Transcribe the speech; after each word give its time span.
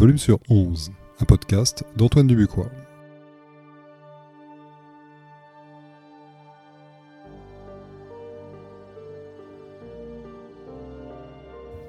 volume 0.00 0.16
sur 0.16 0.38
11, 0.48 0.92
un 1.20 1.24
podcast 1.26 1.84
d'Antoine 1.94 2.26
Dubuquois. 2.26 2.70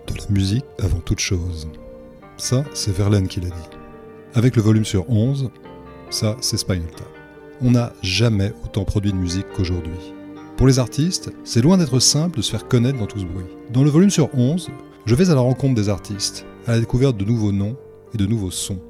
De 0.08 0.14
la 0.14 0.26
musique 0.30 0.66
avant 0.80 1.00
toute 1.00 1.20
chose. 1.20 1.70
Ça, 2.36 2.66
c'est 2.74 2.92
Verlaine 2.92 3.30
qui 3.30 3.40
l'a 3.40 3.48
dit. 3.48 3.70
Avec 4.34 4.58
le 4.58 4.62
volume 4.62 4.84
sur 4.84 5.10
11, 5.10 5.50
ça, 6.10 6.36
c'est 6.42 6.58
Spinal. 6.58 6.90
On 7.62 7.72
n'a 7.72 7.94
jamais 8.02 8.52
autant 8.66 8.84
produit 8.84 9.14
de 9.14 9.18
musique 9.18 9.48
qu'aujourd'hui. 9.56 10.14
Pour 10.58 10.68
les 10.68 10.80
artistes, 10.80 11.32
c'est 11.46 11.62
loin 11.62 11.78
d'être 11.78 12.00
simple 12.00 12.36
de 12.36 12.42
se 12.42 12.52
faire 12.52 12.68
connaître 12.68 13.00
dans 13.00 13.08
tout 13.08 13.20
ce 13.20 13.26
bruit. 13.26 13.46
Dans 13.70 13.86
le 13.86 13.90
volume 13.90 14.10
sur 14.10 14.38
11, 14.38 14.70
je 15.06 15.16
vais 15.16 15.30
à 15.30 15.36
la 15.36 15.40
rencontre 15.40 15.76
des 15.76 15.88
artistes, 15.88 16.46
à 16.68 16.74
la 16.74 16.82
découverte 16.82 17.16
de 17.16 17.24
nouveaux 17.24 17.54
noms 17.54 17.78
et 18.14 18.18
de 18.18 18.26
nouveaux 18.26 18.52
sons. 18.52 18.82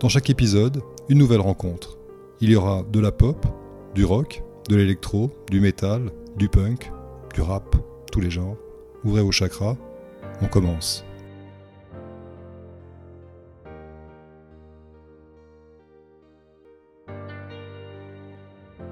Dans 0.00 0.08
chaque 0.08 0.30
épisode, 0.30 0.82
une 1.08 1.18
nouvelle 1.18 1.40
rencontre. 1.40 1.98
Il 2.40 2.50
y 2.50 2.56
aura 2.56 2.82
de 2.90 3.00
la 3.00 3.12
pop, 3.12 3.46
du 3.94 4.04
rock, 4.04 4.42
de 4.68 4.76
l'électro, 4.76 5.30
du 5.50 5.60
métal, 5.60 6.10
du 6.36 6.48
punk, 6.48 6.90
du 7.34 7.42
rap, 7.42 7.76
tous 8.10 8.20
les 8.20 8.30
genres. 8.30 8.56
Ouvrez 9.04 9.22
vos 9.22 9.32
chakras, 9.32 9.76
on 10.40 10.46
commence. 10.46 11.04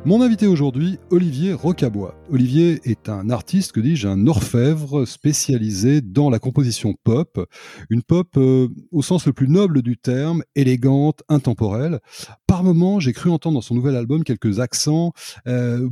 Mon 0.09 0.23
invité 0.23 0.47
aujourd'hui, 0.47 0.99
Olivier 1.11 1.53
Rocabois. 1.53 2.15
Olivier 2.31 2.81
est 2.85 3.11
un 3.11 3.29
artiste, 3.29 3.73
que 3.73 3.81
dis-je, 3.81 4.09
un 4.09 4.27
orfèvre 4.27 5.05
spécialisé 5.05 6.01
dans 6.01 6.31
la 6.31 6.39
composition 6.39 6.95
pop, 7.05 7.47
une 7.91 8.03
pop 8.03 8.27
euh, 8.39 8.69
au 8.91 9.03
sens 9.03 9.27
le 9.27 9.35
plus 9.35 9.49
noble 9.49 9.83
du 9.83 9.99
terme, 9.99 10.43
élégante, 10.55 11.23
intemporelle. 11.29 12.01
Par 12.47 12.65
moments, 12.65 13.01
j'ai 13.01 13.13
cru 13.13 13.29
entendre 13.29 13.57
dans 13.57 13.61
son 13.61 13.75
nouvel 13.75 13.97
album 13.97 14.25
quelques 14.25 14.61
accents 14.61 15.13
euh, 15.47 15.87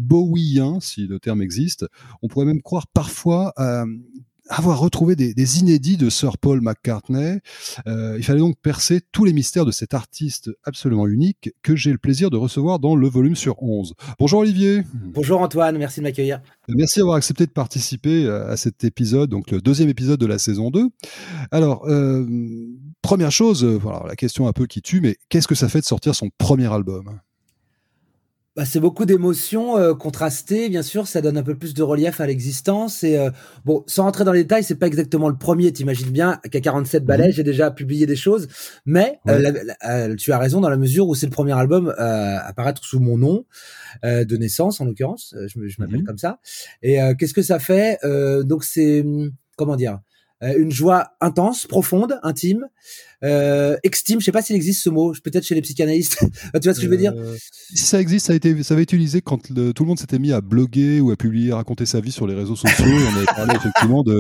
si 0.81 1.07
le 1.07 1.21
terme 1.21 1.43
existe. 1.43 1.85
On 2.23 2.29
pourrait 2.29 2.47
même 2.47 2.63
croire 2.63 2.87
parfois 2.87 3.53
avoir 4.49 4.79
retrouvé 4.81 5.17
des, 5.17 5.59
inédits 5.59 5.97
de 5.97 6.11
Sir 6.11 6.39
Paul 6.39 6.61
McCartney. 6.61 7.41
Euh, 7.87 8.17
il 8.19 8.25
fallait 8.25 8.41
donc 8.41 8.57
percer 8.61 9.01
tous 9.13 9.25
les 9.25 9.33
mystères 9.33 9.65
de 9.65 9.71
cet 9.71 9.95
artiste 9.95 10.51
absolument 10.65 11.07
unique 11.07 11.51
que 11.63 11.77
j'ai 11.77 11.93
le 11.93 11.99
plaisir 11.99 12.31
de 12.31 12.37
recevoir 12.37 12.79
dans 12.79 12.97
le 12.97 13.09
volume 13.09 13.37
sur 13.37 13.63
11. 13.63 13.95
Bonjour 14.19 14.41
Olivier. 14.41 14.83
Bonjour 14.95 15.41
Antoine, 15.41 15.79
merci 15.79 16.01
de 16.01 16.05
m'accueillir. 16.05 16.41
Merci 16.69 16.99
d'avoir 16.99 17.17
accepté 17.17 17.47
de 17.47 17.53
participer 17.53 18.27
euh, 18.27 18.51
à 18.51 18.57
cet 18.57 18.85
épisode, 18.85 19.31
donc 19.31 19.51
le 19.51 19.61
deuxième 19.61 19.89
épisode 19.89 20.21
de 20.21 20.27
la 20.27 20.39
saison 20.39 20.71
2. 20.71 20.89
Alors, 21.51 21.87
euh, 21.87 22.27
première 23.03 23.31
chose, 23.31 23.65
voilà, 23.65 24.05
la 24.07 24.17
question 24.17 24.49
un 24.49 24.53
peu 24.53 24.67
qui 24.67 24.83
tue, 24.83 25.01
mais 25.01 25.17
qu'est-ce 25.29 25.49
que 25.49 25.55
ça 25.55 25.69
fait 25.69 25.81
de 25.81 25.87
sortir 25.87 26.15
son 26.15 26.29
premier 26.39 26.73
album? 26.73 27.21
Bah, 28.57 28.65
c'est 28.65 28.81
beaucoup 28.81 29.05
d'émotions 29.05 29.77
euh, 29.77 29.95
contrastées, 29.95 30.71
bien 30.71 30.83
sûr. 30.83 31.07
Ça 31.07 31.21
donne 31.21 31.37
un 31.37 31.43
peu 31.43 31.55
plus 31.55 31.75
de 31.75 31.83
relief 31.83 32.23
à 32.23 32.27
l'existence. 32.27 33.05
Et 33.05 33.19
euh, 33.19 33.31
bon, 33.67 33.85
sans 33.87 34.05
rentrer 34.05 34.25
dans 34.25 34.33
les 34.33 34.45
détails, 34.45 34.65
c'est 34.65 34.77
pas 34.77 34.87
exactement 34.87 35.29
le 35.29 35.37
premier. 35.37 35.71
T'imagines 35.73 36.11
bien 36.11 36.41
qu'à 36.51 36.61
47 36.63 37.03
mhm. 37.03 37.07
balais, 37.07 37.33
j'ai 37.33 37.43
déjà 37.43 37.71
publié 37.71 38.07
des 38.07 38.17
choses. 38.17 38.49
Mais 38.87 39.21
euh, 39.29 40.17
tu 40.17 40.33
as 40.33 40.39
raison 40.39 40.63
dans 40.63 40.71
la 40.71 40.79
mesure 40.79 41.07
où 41.07 41.15
c'est 41.15 41.27
le 41.27 41.33
premier 41.33 41.53
album 41.53 41.95
à 41.99 42.47
apparaître 42.47 42.83
sous 42.83 42.99
mon 42.99 43.19
nom 43.19 43.45
de 44.03 44.37
naissance, 44.37 44.81
en 44.81 44.87
l'occurrence. 44.87 45.35
Je, 45.49 45.59
m'appelle 45.79 46.01
mhm. 46.01 46.05
comme 46.05 46.19
ça. 46.19 46.41
Et 46.83 46.99
qu'est-ce 47.19 47.35
que 47.35 47.43
ça 47.43 47.59
fait? 47.59 47.99
Donc 48.45 48.65
c'est 48.65 49.05
comment 49.57 49.77
dire? 49.77 49.99
Une 50.43 50.71
joie 50.71 51.13
intense, 51.21 51.67
profonde, 51.67 52.19
intime, 52.23 52.69
euh, 53.25 53.77
extime, 53.83 54.21
je 54.21 54.27
sais 54.27 54.33
pas 54.33 54.43
s'il 54.43 54.57
existe 54.57 54.83
ce 54.83 54.91
mot, 54.91 55.15
peut-être 55.25 55.45
chez 55.45 55.55
les 55.55 55.63
psychanalystes. 55.63 56.19
tu 56.55 56.61
vois 56.65 56.75
ce 56.75 56.81
que 56.81 56.87
je 56.87 56.91
veux 56.91 56.97
dire 56.97 57.15
euh, 57.17 57.37
Si 57.75 57.85
ça 57.85 58.01
existe, 58.01 58.27
ça 58.27 58.33
a 58.35 58.37
été, 58.37 58.63
ça 58.63 58.75
avait 58.75 58.83
été 58.83 58.97
utilisé 58.97 59.21
quand 59.23 59.39
tout 59.39 59.53
le 59.55 59.87
monde 59.87 59.99
s'était 59.99 60.19
mis 60.19 60.33
à 60.33 60.41
bloguer 60.41 61.01
ou 61.01 61.11
à 61.11 61.17
publier, 61.17 61.53
à 61.53 61.57
raconter 61.57 61.87
sa 61.87 62.01
vie 62.01 62.13
sur 62.13 62.27
les 62.27 62.35
réseaux 62.35 62.57
sociaux. 62.57 62.85
on 62.85 63.17
avait 63.17 63.27
parlé 63.27 63.55
effectivement 63.57 64.03
de, 64.03 64.13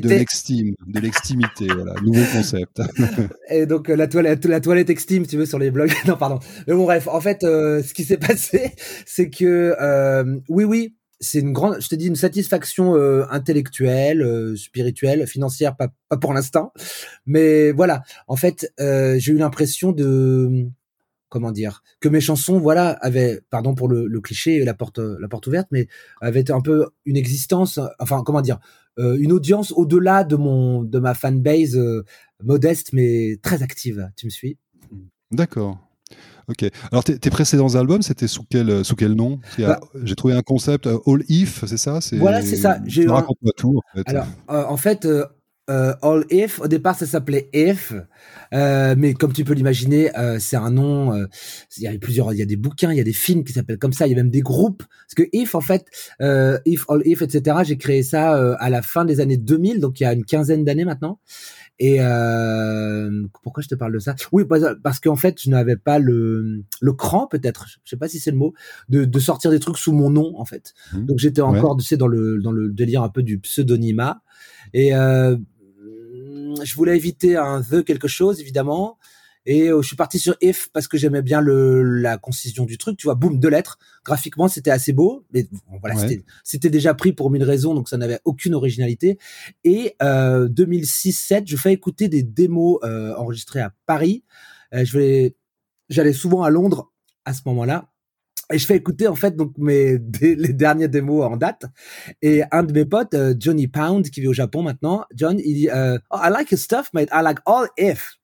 de, 0.00 0.08
l'extime, 0.08 0.74
de 0.86 1.00
l'extimité, 1.00 1.66
voilà, 1.66 1.94
nouveau 2.02 2.24
concept. 2.32 2.80
Et 3.50 3.66
donc 3.66 3.88
la 3.88 4.08
toilette, 4.08 4.44
la 4.44 4.60
toilette 4.60 4.90
extime, 4.90 5.26
tu 5.26 5.36
veux, 5.36 5.46
sur 5.46 5.58
les 5.58 5.70
blogs. 5.70 5.92
non, 6.06 6.16
pardon. 6.16 6.40
Mais 6.66 6.74
bon, 6.74 6.84
bref, 6.84 7.06
en 7.08 7.20
fait, 7.20 7.44
euh, 7.44 7.82
ce 7.82 7.94
qui 7.94 8.04
s'est 8.04 8.18
passé, 8.18 8.72
c'est 9.06 9.30
que 9.30 9.76
euh, 9.80 10.24
oui, 10.48 10.64
oui, 10.64 10.94
c'est 11.20 11.40
une 11.40 11.52
grande, 11.52 11.80
je 11.80 11.88
te 11.88 11.94
dis, 11.94 12.06
une 12.06 12.16
satisfaction 12.16 12.96
euh, 12.96 13.26
intellectuelle, 13.30 14.22
euh, 14.22 14.56
spirituelle, 14.56 15.26
financière, 15.26 15.76
pas, 15.76 15.88
pas 16.08 16.16
pour 16.16 16.32
l'instant. 16.32 16.72
Mais 17.26 17.72
voilà, 17.72 18.02
en 18.26 18.36
fait, 18.36 18.72
euh, 18.80 19.16
j'ai 19.18 19.32
eu 19.32 19.36
l'impression 19.36 19.92
de, 19.92 20.66
comment 21.28 21.52
dire, 21.52 21.82
que 22.00 22.08
mes 22.08 22.22
chansons, 22.22 22.58
voilà, 22.58 22.92
avaient, 23.02 23.42
pardon 23.50 23.74
pour 23.74 23.86
le, 23.86 24.06
le, 24.06 24.20
cliché, 24.20 24.64
la 24.64 24.72
porte, 24.72 24.98
la 24.98 25.28
porte 25.28 25.46
ouverte, 25.46 25.68
mais 25.70 25.88
avaient 26.22 26.50
un 26.50 26.62
peu 26.62 26.86
une 27.04 27.18
existence, 27.18 27.78
enfin, 27.98 28.22
comment 28.24 28.40
dire, 28.40 28.58
une 28.98 29.32
audience 29.32 29.72
au-delà 29.72 30.24
de 30.24 30.36
mon, 30.36 30.82
de 30.82 30.98
ma 30.98 31.14
fanbase 31.14 31.78
modeste, 32.42 32.92
mais 32.92 33.38
très 33.42 33.62
active. 33.62 34.10
Tu 34.14 34.26
me 34.26 34.30
suis? 34.30 34.58
D'accord. 35.30 35.89
Ok. 36.50 36.68
Alors 36.90 37.04
tes, 37.04 37.30
précédents 37.30 37.76
albums, 37.76 38.02
c'était 38.02 38.26
sous 38.26 38.44
quel 38.48 38.84
sous 38.84 38.96
quel 38.96 39.12
nom? 39.12 39.38
Bah 39.58 39.80
J'ai 40.02 40.16
trouvé 40.16 40.34
un 40.34 40.42
concept 40.42 40.86
euh, 40.86 40.98
All 41.06 41.22
If, 41.28 41.64
c'est 41.64 41.76
ça? 41.76 42.00
Voilà, 42.14 42.42
c'est 42.42 42.56
ça. 42.56 42.78
J'ai 42.86 43.06
raconte-moi 43.06 43.52
tout. 43.56 43.78
En 43.78 43.96
fait. 43.96 44.08
Alors, 44.08 44.26
euh, 44.50 44.64
en 44.64 44.76
fait, 44.76 45.06
euh, 45.06 45.24
All 46.02 46.24
If, 46.30 46.60
au 46.60 46.66
départ, 46.66 46.96
ça 46.96 47.06
s'appelait 47.06 47.48
If, 47.52 47.92
mais 48.52 49.14
comme 49.14 49.32
tu 49.32 49.44
peux 49.44 49.54
l'imaginer, 49.54 50.10
c'est 50.40 50.56
un 50.56 50.70
nom. 50.70 51.14
il 51.76 51.82
y 51.84 51.86
a 51.86 51.96
plusieurs, 51.98 52.32
il 52.32 52.38
y 52.38 52.42
a 52.42 52.46
des 52.46 52.56
bouquins, 52.56 52.90
il 52.90 52.96
y 52.96 53.00
a 53.00 53.04
des 53.04 53.12
films 53.12 53.44
qui 53.44 53.52
s'appellent 53.52 53.78
comme 53.78 53.92
ça. 53.92 54.08
Il 54.08 54.10
y 54.10 54.14
a 54.14 54.16
même 54.16 54.30
des 54.30 54.42
groupes. 54.42 54.82
Parce 54.82 55.14
que 55.14 55.28
If, 55.32 55.54
en 55.54 55.60
fait, 55.60 55.84
If, 56.66 56.84
All 56.88 57.02
If, 57.04 57.22
etc. 57.22 57.58
J'ai 57.62 57.76
créé 57.76 58.02
ça 58.02 58.32
à 58.56 58.70
la 58.70 58.82
fin 58.82 59.04
des 59.04 59.20
années 59.20 59.36
2000, 59.36 59.78
donc 59.78 60.00
il 60.00 60.02
y 60.02 60.06
a 60.06 60.12
une 60.12 60.24
quinzaine 60.24 60.64
d'années 60.64 60.84
maintenant. 60.84 61.20
Et 61.82 61.96
euh, 62.00 63.26
pourquoi 63.42 63.62
je 63.62 63.68
te 63.68 63.74
parle 63.74 63.94
de 63.94 63.98
ça? 63.98 64.14
Oui, 64.32 64.44
parce 64.82 65.00
qu'en 65.00 65.16
fait, 65.16 65.40
je 65.42 65.48
n'avais 65.48 65.76
pas 65.76 65.98
le, 65.98 66.62
le 66.82 66.92
cran, 66.92 67.26
peut-être, 67.26 67.66
je 67.84 67.90
sais 67.90 67.96
pas 67.96 68.06
si 68.06 68.20
c'est 68.20 68.30
le 68.30 68.36
mot, 68.36 68.52
de, 68.90 69.06
de 69.06 69.18
sortir 69.18 69.50
des 69.50 69.60
trucs 69.60 69.78
sous 69.78 69.92
mon 69.92 70.10
nom, 70.10 70.38
en 70.38 70.44
fait. 70.44 70.74
Mmh. 70.92 71.06
Donc 71.06 71.18
j'étais 71.18 71.40
encore, 71.40 71.78
tu 71.78 71.84
sais, 71.84 71.96
dans 71.96 72.06
le, 72.06 72.38
dans 72.42 72.52
le 72.52 72.70
délire 72.70 73.02
un 73.02 73.08
peu 73.08 73.22
du 73.22 73.38
pseudonymat. 73.38 74.22
Et 74.74 74.94
euh, 74.94 75.36
je 76.62 76.74
voulais 76.74 76.96
éviter 76.96 77.38
un 77.38 77.62
the 77.62 77.82
quelque 77.82 78.08
chose, 78.08 78.40
évidemment. 78.40 78.98
Et 79.46 79.68
euh, 79.68 79.82
je 79.82 79.86
suis 79.86 79.96
parti 79.96 80.18
sur 80.18 80.36
if 80.40 80.68
parce 80.72 80.88
que 80.88 80.98
j'aimais 80.98 81.22
bien 81.22 81.40
le, 81.40 81.82
la 81.82 82.18
concision 82.18 82.64
du 82.64 82.78
truc. 82.78 82.96
Tu 82.96 83.06
vois, 83.06 83.14
boum, 83.14 83.38
deux 83.38 83.48
lettres. 83.48 83.78
Graphiquement, 84.04 84.48
c'était 84.48 84.70
assez 84.70 84.92
beau, 84.92 85.24
mais 85.32 85.46
voilà, 85.80 85.94
c'était 86.44 86.70
déjà 86.70 86.94
pris 86.94 87.12
pour 87.12 87.30
mille 87.30 87.44
raisons, 87.44 87.74
donc 87.74 87.88
ça 87.88 87.96
n'avait 87.96 88.20
aucune 88.24 88.54
originalité. 88.54 89.18
Et 89.64 89.96
euh, 90.02 90.48
2006-7, 90.48 91.42
je 91.46 91.56
fais 91.56 91.72
écouter 91.72 92.08
des 92.08 92.22
démos 92.22 92.78
euh, 92.82 93.14
enregistrées 93.16 93.60
à 93.60 93.72
Paris. 93.86 94.24
Euh, 94.74 94.84
je 94.84 94.98
vais, 94.98 95.36
j'allais 95.88 96.12
souvent 96.12 96.42
à 96.42 96.50
Londres 96.50 96.92
à 97.24 97.34
ce 97.34 97.42
moment-là. 97.46 97.90
Et 98.52 98.58
je 98.58 98.66
fais 98.66 98.76
écouter 98.76 99.06
en 99.06 99.14
fait 99.14 99.36
donc 99.36 99.56
mes 99.58 99.98
les 100.20 100.52
derniers 100.52 100.88
démos 100.88 101.24
en 101.24 101.36
date 101.36 101.66
et 102.20 102.42
un 102.50 102.62
de 102.62 102.72
mes 102.72 102.84
potes 102.84 103.14
euh, 103.14 103.34
Johnny 103.38 103.68
Pound 103.68 104.10
qui 104.10 104.20
vit 104.20 104.28
au 104.28 104.32
Japon 104.32 104.62
maintenant 104.62 105.04
John 105.14 105.38
il 105.38 105.54
dit 105.54 105.70
euh, 105.70 105.98
oh, 106.10 106.16
I 106.20 106.30
like 106.30 106.50
your 106.50 106.58
stuff 106.58 106.90
mate 106.92 107.08
I 107.12 107.22
like 107.22 107.38
all 107.46 107.68
if 107.78 108.18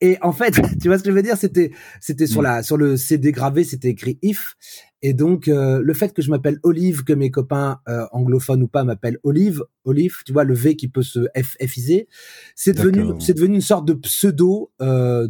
et 0.00 0.18
en 0.22 0.32
fait, 0.32 0.52
tu 0.80 0.88
vois 0.88 0.98
ce 0.98 1.02
que 1.02 1.10
je 1.10 1.14
veux 1.14 1.22
dire? 1.22 1.36
C'était, 1.36 1.70
c'était 2.00 2.26
sur 2.26 2.40
mm. 2.40 2.44
la, 2.44 2.62
sur 2.62 2.76
le 2.76 2.96
CD 2.96 3.32
gravé, 3.32 3.64
c'était 3.64 3.90
écrit 3.90 4.18
if. 4.22 4.56
Et 5.02 5.12
donc, 5.12 5.48
euh, 5.48 5.80
le 5.82 5.94
fait 5.94 6.14
que 6.14 6.22
je 6.22 6.30
m'appelle 6.30 6.58
Olive, 6.62 7.04
que 7.04 7.12
mes 7.12 7.30
copains 7.30 7.80
euh, 7.88 8.06
anglophones 8.12 8.62
ou 8.62 8.68
pas 8.68 8.84
m'appellent 8.84 9.18
Olive, 9.22 9.62
Olive, 9.84 10.16
tu 10.24 10.32
vois 10.32 10.44
le 10.44 10.54
V 10.54 10.76
qui 10.76 10.88
peut 10.88 11.02
se 11.02 11.26
F 11.36 11.56
Fiser, 11.66 12.08
c'est 12.54 12.72
devenu, 12.72 13.12
c'est 13.20 13.34
devenu 13.34 13.56
une 13.56 13.60
sorte 13.60 13.86
de 13.86 13.92
pseudo 13.92 14.72
euh, 14.80 15.28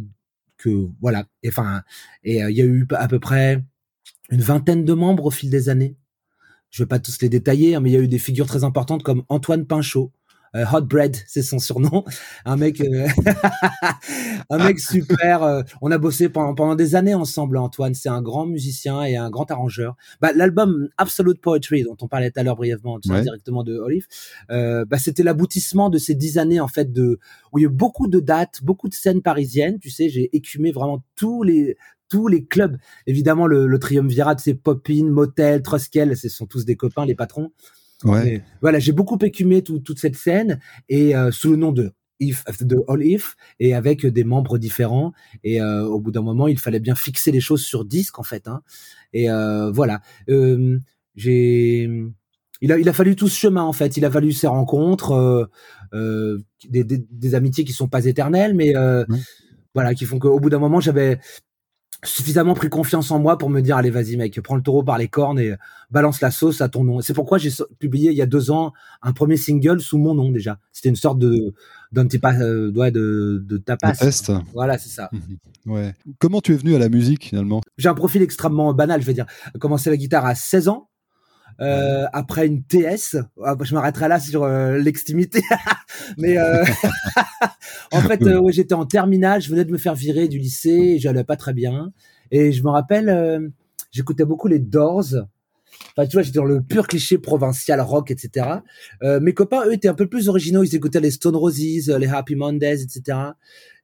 que 0.57 0.87
voilà. 1.01 1.25
Et 1.43 1.49
enfin, 1.49 1.81
et 2.23 2.37
il 2.37 2.55
y 2.55 2.61
a 2.61 2.65
eu 2.65 2.87
à 2.91 3.07
peu 3.07 3.19
près 3.19 3.63
une 4.29 4.41
vingtaine 4.41 4.85
de 4.85 4.93
membres 4.93 5.25
au 5.25 5.31
fil 5.31 5.49
des 5.49 5.69
années. 5.69 5.97
Je 6.71 6.83
vais 6.83 6.87
pas 6.87 6.99
tous 6.99 7.21
les 7.21 7.29
détailler, 7.29 7.75
hein, 7.75 7.79
mais 7.79 7.89
il 7.89 7.93
y 7.93 7.97
a 7.97 8.01
eu 8.01 8.07
des 8.07 8.19
figures 8.19 8.47
très 8.47 8.63
importantes 8.63 9.03
comme 9.03 9.23
Antoine 9.29 9.65
Pinchot, 9.65 10.11
euh, 10.11 10.24
Hot 10.71 10.81
Bread, 10.81 11.17
c'est 11.27 11.41
son 11.41 11.59
surnom. 11.59 12.03
Un 12.45 12.55
mec, 12.57 12.81
euh, 12.81 13.07
un 14.49 14.57
mec 14.57 14.79
super. 14.79 15.43
Euh, 15.43 15.61
on 15.81 15.91
a 15.91 15.97
bossé 15.97 16.29
pendant, 16.29 16.53
pendant 16.53 16.75
des 16.75 16.95
années 16.95 17.13
ensemble, 17.13 17.57
Antoine. 17.57 17.93
C'est 17.93 18.09
un 18.09 18.21
grand 18.21 18.45
musicien 18.45 19.03
et 19.03 19.15
un 19.15 19.29
grand 19.29 19.49
arrangeur. 19.51 19.95
Bah, 20.21 20.31
l'album 20.33 20.89
Absolute 20.97 21.41
Poetry, 21.41 21.83
dont 21.83 21.97
on 22.01 22.07
parlait 22.07 22.31
tout 22.31 22.39
à 22.39 22.43
l'heure 22.43 22.55
brièvement, 22.55 22.99
directement 22.99 23.63
de 23.63 23.77
Olive, 23.77 24.07
bah, 24.49 24.97
c'était 24.97 25.23
l'aboutissement 25.23 25.89
de 25.89 25.97
ces 25.97 26.15
dix 26.15 26.37
années 26.37 26.59
en 26.59 26.67
fait 26.67 26.91
de 26.91 27.19
où 27.51 27.59
il 27.59 27.63
y 27.63 27.65
a 27.65 27.69
eu 27.69 27.71
beaucoup 27.71 28.07
de 28.07 28.19
dates, 28.19 28.63
beaucoup 28.63 28.87
de 28.87 28.93
scènes 28.93 29.21
parisiennes. 29.21 29.79
Tu 29.79 29.89
sais, 29.89 30.09
j'ai 30.09 30.35
écumé 30.35 30.71
vraiment 30.71 31.03
tous 31.15 31.43
les 31.43 31.77
tous 32.09 32.27
les 32.27 32.45
clubs. 32.45 32.77
Évidemment, 33.07 33.47
le, 33.47 33.65
le 33.65 33.79
triumvirat, 33.79 34.37
c'est 34.37 34.53
Popin, 34.53 35.05
Motel, 35.05 35.61
Truskel, 35.61 36.15
ce 36.15 36.29
sont 36.29 36.45
tous 36.45 36.65
des 36.65 36.75
copains, 36.75 37.05
les 37.05 37.15
patrons. 37.15 37.51
Ouais. 38.03 38.43
voilà, 38.61 38.79
j'ai 38.79 38.91
beaucoup 38.91 39.17
écumé 39.21 39.63
toute 39.63 39.99
cette 39.99 40.15
scène 40.15 40.59
et 40.89 41.15
euh, 41.15 41.31
sous 41.31 41.51
le 41.51 41.57
nom 41.57 41.71
de 41.71 41.93
If, 42.19 42.43
de 42.61 42.77
All 42.87 43.03
If 43.05 43.35
et 43.59 43.73
avec 43.73 44.05
des 44.05 44.23
membres 44.23 44.57
différents 44.57 45.13
et 45.43 45.61
euh, 45.61 45.85
au 45.85 45.99
bout 45.99 46.11
d'un 46.11 46.21
moment 46.21 46.47
il 46.47 46.59
fallait 46.59 46.79
bien 46.79 46.95
fixer 46.95 47.31
les 47.31 47.41
choses 47.41 47.63
sur 47.63 47.83
disque 47.83 48.19
en 48.19 48.23
fait 48.23 48.47
hein. 48.47 48.61
et 49.11 49.29
euh, 49.29 49.69
voilà 49.71 50.01
j'ai 50.27 51.89
il 52.61 52.71
a 52.71 52.77
il 52.77 52.87
a 52.87 52.93
fallu 52.93 53.17
tout 53.17 53.27
ce 53.27 53.37
chemin 53.37 53.63
en 53.63 53.73
fait 53.73 53.97
il 53.97 54.05
a 54.05 54.11
fallu 54.11 54.31
ces 54.31 54.47
rencontres 54.47 55.49
des, 55.91 56.83
des, 56.83 57.05
des, 57.09 57.35
amitiés 57.35 57.65
qui 57.65 57.73
sont 57.73 57.89
pas 57.89 58.05
éternelles 58.05 58.53
mais 58.55 58.73
voilà 59.73 59.93
qui 59.93 60.05
font 60.05 60.19
qu'au 60.19 60.39
bout 60.39 60.49
d'un 60.49 60.59
moment 60.59 60.79
j'avais 60.79 61.19
suffisamment 62.05 62.53
pris 62.53 62.69
confiance 62.69 63.11
en 63.11 63.19
moi 63.19 63.37
pour 63.37 63.49
me 63.49 63.61
dire 63.61 63.77
allez 63.77 63.89
vas-y 63.89 64.17
mec 64.17 64.39
prends 64.41 64.55
le 64.55 64.61
taureau 64.61 64.83
par 64.83 64.97
les 64.97 65.07
cornes 65.07 65.39
et 65.39 65.53
balance 65.91 66.21
la 66.21 66.31
sauce 66.31 66.61
à 66.61 66.69
ton 66.69 66.83
nom. 66.83 67.01
C'est 67.01 67.13
pourquoi 67.13 67.37
j'ai 67.37 67.51
publié 67.79 68.11
il 68.11 68.17
y 68.17 68.21
a 68.21 68.25
deux 68.25 68.51
ans 68.51 68.73
un 69.01 69.13
premier 69.13 69.37
single 69.37 69.81
sous 69.81 69.97
mon 69.97 70.13
nom 70.15 70.31
déjà. 70.31 70.59
C'était 70.71 70.89
une 70.89 70.95
sorte 70.95 71.19
de 71.19 71.53
d'un 71.91 72.05
petit 72.07 72.19
pas 72.19 72.33
euh, 72.35 72.71
de, 72.71 73.43
de 73.45 73.57
tapas. 73.57 73.93
Test. 73.93 74.31
voilà 74.53 74.77
c'est 74.77 74.89
ça. 74.89 75.09
Ouais. 75.65 75.95
Comment 76.19 76.41
tu 76.41 76.53
es 76.53 76.57
venu 76.57 76.75
à 76.75 76.77
la 76.77 76.89
musique 76.89 77.25
finalement? 77.25 77.59
J'ai 77.79 77.89
un 77.89 77.95
profil 77.95 78.21
extrêmement 78.21 78.71
banal 78.75 79.01
je 79.01 79.07
veux 79.07 79.13
dire. 79.13 79.25
Commencé 79.59 79.89
la 79.89 79.97
guitare 79.97 80.23
à 80.23 80.35
16 80.35 80.67
ans 80.67 80.89
euh, 81.61 82.05
après 82.11 82.47
une 82.47 82.63
TS, 82.63 83.17
ah, 83.43 83.55
je 83.61 83.73
m'arrêterai 83.73 84.07
là 84.07 84.19
sur 84.19 84.43
euh, 84.43 84.77
l'extimité. 84.77 85.41
Mais 86.17 86.37
euh, 86.37 86.63
en 87.91 88.01
fait, 88.01 88.23
ouais, 88.23 88.51
j'étais 88.51 88.73
en 88.73 88.85
terminale, 88.85 89.41
je 89.41 89.49
venais 89.49 89.65
de 89.65 89.71
me 89.71 89.77
faire 89.77 89.95
virer 89.95 90.27
du 90.27 90.37
lycée, 90.37 90.97
j'allais 90.99 91.23
pas 91.23 91.37
très 91.37 91.53
bien. 91.53 91.91
Et 92.31 92.51
je 92.51 92.63
me 92.63 92.69
rappelle, 92.69 93.51
j'écoutais 93.91 94.25
beaucoup 94.25 94.47
les 94.47 94.59
Doors. 94.59 95.13
Enfin, 95.97 96.07
tu 96.07 96.13
vois, 96.13 96.23
j'étais 96.23 96.39
dans 96.39 96.45
le 96.45 96.61
pur 96.61 96.87
cliché 96.87 97.17
provincial 97.17 97.79
rock, 97.79 98.11
etc. 98.11 98.47
Euh, 99.01 99.19
mes 99.21 99.33
copains, 99.33 99.65
eux, 99.65 99.73
étaient 99.73 99.87
un 99.87 99.93
peu 99.93 100.07
plus 100.07 100.27
originaux. 100.27 100.63
Ils 100.63 100.75
écoutaient 100.75 100.99
les 100.99 101.11
Stone 101.11 101.35
Roses, 101.35 101.89
les 101.89 102.07
Happy 102.07 102.35
Mondays, 102.35 102.81
etc. 102.81 103.17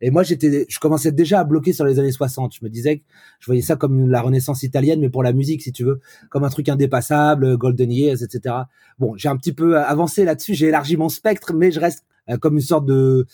Et 0.01 0.09
moi, 0.09 0.23
j'étais, 0.23 0.65
je 0.67 0.79
commençais 0.79 1.13
déjà 1.13 1.39
à 1.39 1.43
bloquer 1.45 1.71
sur 1.71 1.85
les 1.85 1.99
années 1.99 2.11
60. 2.11 2.53
Je 2.59 2.65
me 2.65 2.69
disais 2.69 2.97
que 2.97 3.03
je 3.39 3.45
voyais 3.45 3.61
ça 3.61 3.77
comme 3.77 4.09
la 4.09 4.21
Renaissance 4.21 4.63
italienne, 4.63 4.99
mais 4.99 5.09
pour 5.09 5.23
la 5.23 5.31
musique, 5.31 5.61
si 5.61 5.71
tu 5.71 5.85
veux, 5.85 6.01
comme 6.29 6.43
un 6.43 6.49
truc 6.49 6.67
indépassable, 6.67 7.57
Golden 7.57 7.91
Years, 7.91 8.23
etc. 8.23 8.55
Bon, 8.99 9.15
j'ai 9.15 9.29
un 9.29 9.37
petit 9.37 9.53
peu 9.53 9.77
avancé 9.77 10.25
là-dessus. 10.25 10.53
J'ai 10.53 10.67
élargi 10.67 10.97
mon 10.97 11.09
spectre, 11.09 11.53
mais 11.53 11.71
je 11.71 11.79
reste 11.79 12.03
euh, 12.29 12.37
comme 12.37 12.55
une 12.55 12.61
sorte 12.61 12.85
de 12.85 13.25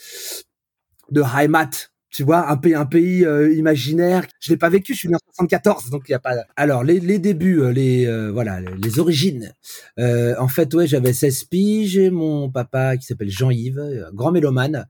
de 1.09 1.21
high 1.21 1.49
mat 1.49 1.91
tu 2.17 2.23
vois, 2.23 2.49
un 2.49 2.57
pays, 2.57 2.73
un 2.73 2.87
pays 2.87 3.23
euh, 3.23 3.53
imaginaire. 3.53 4.25
Je 4.39 4.49
l'ai 4.49 4.57
pas 4.57 4.69
vécu. 4.69 4.95
Je 4.95 4.97
suis 4.97 5.07
né 5.07 5.13
en 5.13 5.19
74, 5.35 5.91
donc 5.91 6.05
il 6.09 6.13
y 6.13 6.15
a 6.15 6.19
pas. 6.19 6.33
Alors 6.55 6.83
les, 6.83 6.99
les 6.99 7.19
débuts, 7.19 7.61
euh, 7.61 7.71
les 7.71 8.07
euh, 8.07 8.31
voilà, 8.31 8.59
les 8.59 8.97
origines. 8.97 9.53
en 9.99 10.47
fait, 10.47 10.73
ouais, 10.73 10.87
j'avais 10.87 11.13
16 11.13 11.43
piges. 11.43 11.99
Mon 11.99 12.49
papa 12.49 12.97
qui 12.97 13.05
s'appelle 13.05 13.29
Jean-Yves, 13.29 14.09
grand 14.13 14.31
mélomane, 14.31 14.87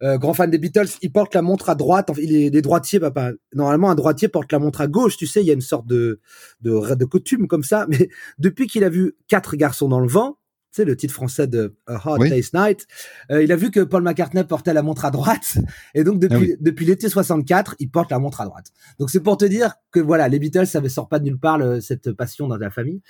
grand 0.00 0.32
fan 0.32 0.50
des 0.50 0.56
Beatles. 0.56 0.88
Il 1.02 1.12
porte 1.12 1.34
la 1.34 1.42
montre 1.42 1.68
à 1.68 1.74
droite. 1.74 2.10
Il 2.16 2.34
est 2.34 2.48
des 2.48 2.62
droitiers, 2.62 3.00
papa. 3.00 3.32
Normalement, 3.52 3.90
un 3.90 3.94
droitier 3.94 4.28
porte 4.28 4.50
la 4.50 4.58
montre 4.58 4.80
à 4.80 4.86
gauche. 4.86 5.18
Tu 5.18 5.26
sais, 5.26 5.42
il 5.42 5.46
y 5.46 5.50
a 5.50 5.54
une 5.54 5.60
sorte 5.60 5.86
de 5.86 6.20
de, 6.62 6.94
de 6.94 7.04
coutume 7.04 7.48
comme 7.48 7.64
ça. 7.64 7.84
Mais 7.90 8.08
depuis 8.38 8.66
qu'il 8.66 8.82
a 8.82 8.88
vu 8.88 9.12
quatre 9.28 9.56
garçons 9.56 9.88
dans 9.88 10.00
le 10.00 10.08
vent, 10.08 10.38
sais, 10.72 10.84
le 10.84 10.96
titre 10.96 11.14
français 11.14 11.46
de 11.46 11.74
A 11.86 11.94
Hard 11.94 12.22
Day's 12.22 12.52
Night, 12.54 12.86
euh, 13.30 13.42
il 13.42 13.52
a 13.52 13.56
vu 13.56 13.70
que 13.70 13.80
Paul 13.80 14.02
McCartney 14.02 14.44
portait 14.44 14.72
la 14.72 14.82
montre 14.82 15.04
à 15.04 15.10
droite, 15.10 15.58
et 15.94 16.04
donc 16.04 16.18
depuis, 16.18 16.52
ah 16.54 16.56
depuis 16.60 16.86
l'été 16.86 17.08
64, 17.08 17.76
il 17.78 17.90
porte 17.90 18.10
la 18.10 18.18
montre 18.18 18.40
à 18.40 18.44
droite. 18.44 18.66
Donc 18.98 19.10
c'est 19.10 19.20
pour 19.20 19.36
te 19.36 19.44
dire 19.44 19.74
que 19.90 20.00
voilà, 20.00 20.28
les 20.28 20.38
Beatles, 20.38 20.66
ça 20.66 20.80
ne 20.80 20.88
sort 20.88 21.08
pas 21.08 21.18
de 21.18 21.24
nulle 21.24 21.38
part 21.38 21.60
cette 21.80 22.12
passion 22.12 22.48
dans 22.48 22.56
la 22.56 22.70
famille. 22.70 23.02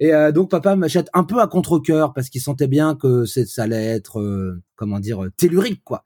Et 0.00 0.14
euh, 0.14 0.32
donc 0.32 0.50
papa 0.50 0.76
m'achète 0.76 1.08
un 1.14 1.24
peu 1.24 1.40
à 1.40 1.46
contre-cœur 1.46 2.12
parce 2.12 2.28
qu'il 2.28 2.40
sentait 2.40 2.68
bien 2.68 2.94
que 2.94 3.24
ça 3.24 3.62
allait 3.62 3.86
être, 3.86 4.20
euh, 4.20 4.62
comment 4.74 5.00
dire, 5.00 5.26
tellurique 5.36 5.82
quoi. 5.84 6.04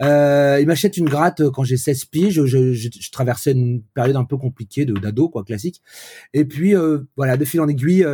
il 0.00 0.64
m'achète 0.66 0.96
une 0.96 1.08
gratte 1.08 1.48
quand 1.50 1.64
j'ai 1.64 1.76
16 1.76 2.04
piges, 2.06 2.44
je, 2.44 2.72
je, 2.72 2.72
je, 2.72 3.10
traversais 3.10 3.52
une 3.52 3.82
période 3.94 4.16
un 4.16 4.24
peu 4.24 4.36
compliquée 4.36 4.84
de 4.84 4.94
d'ado 4.94 5.28
quoi, 5.28 5.42
classique. 5.42 5.82
Et 6.32 6.44
puis 6.44 6.74
voilà, 7.16 7.36
de 7.36 7.44
fil 7.44 7.60
en 7.60 7.68
aiguille 7.68 8.06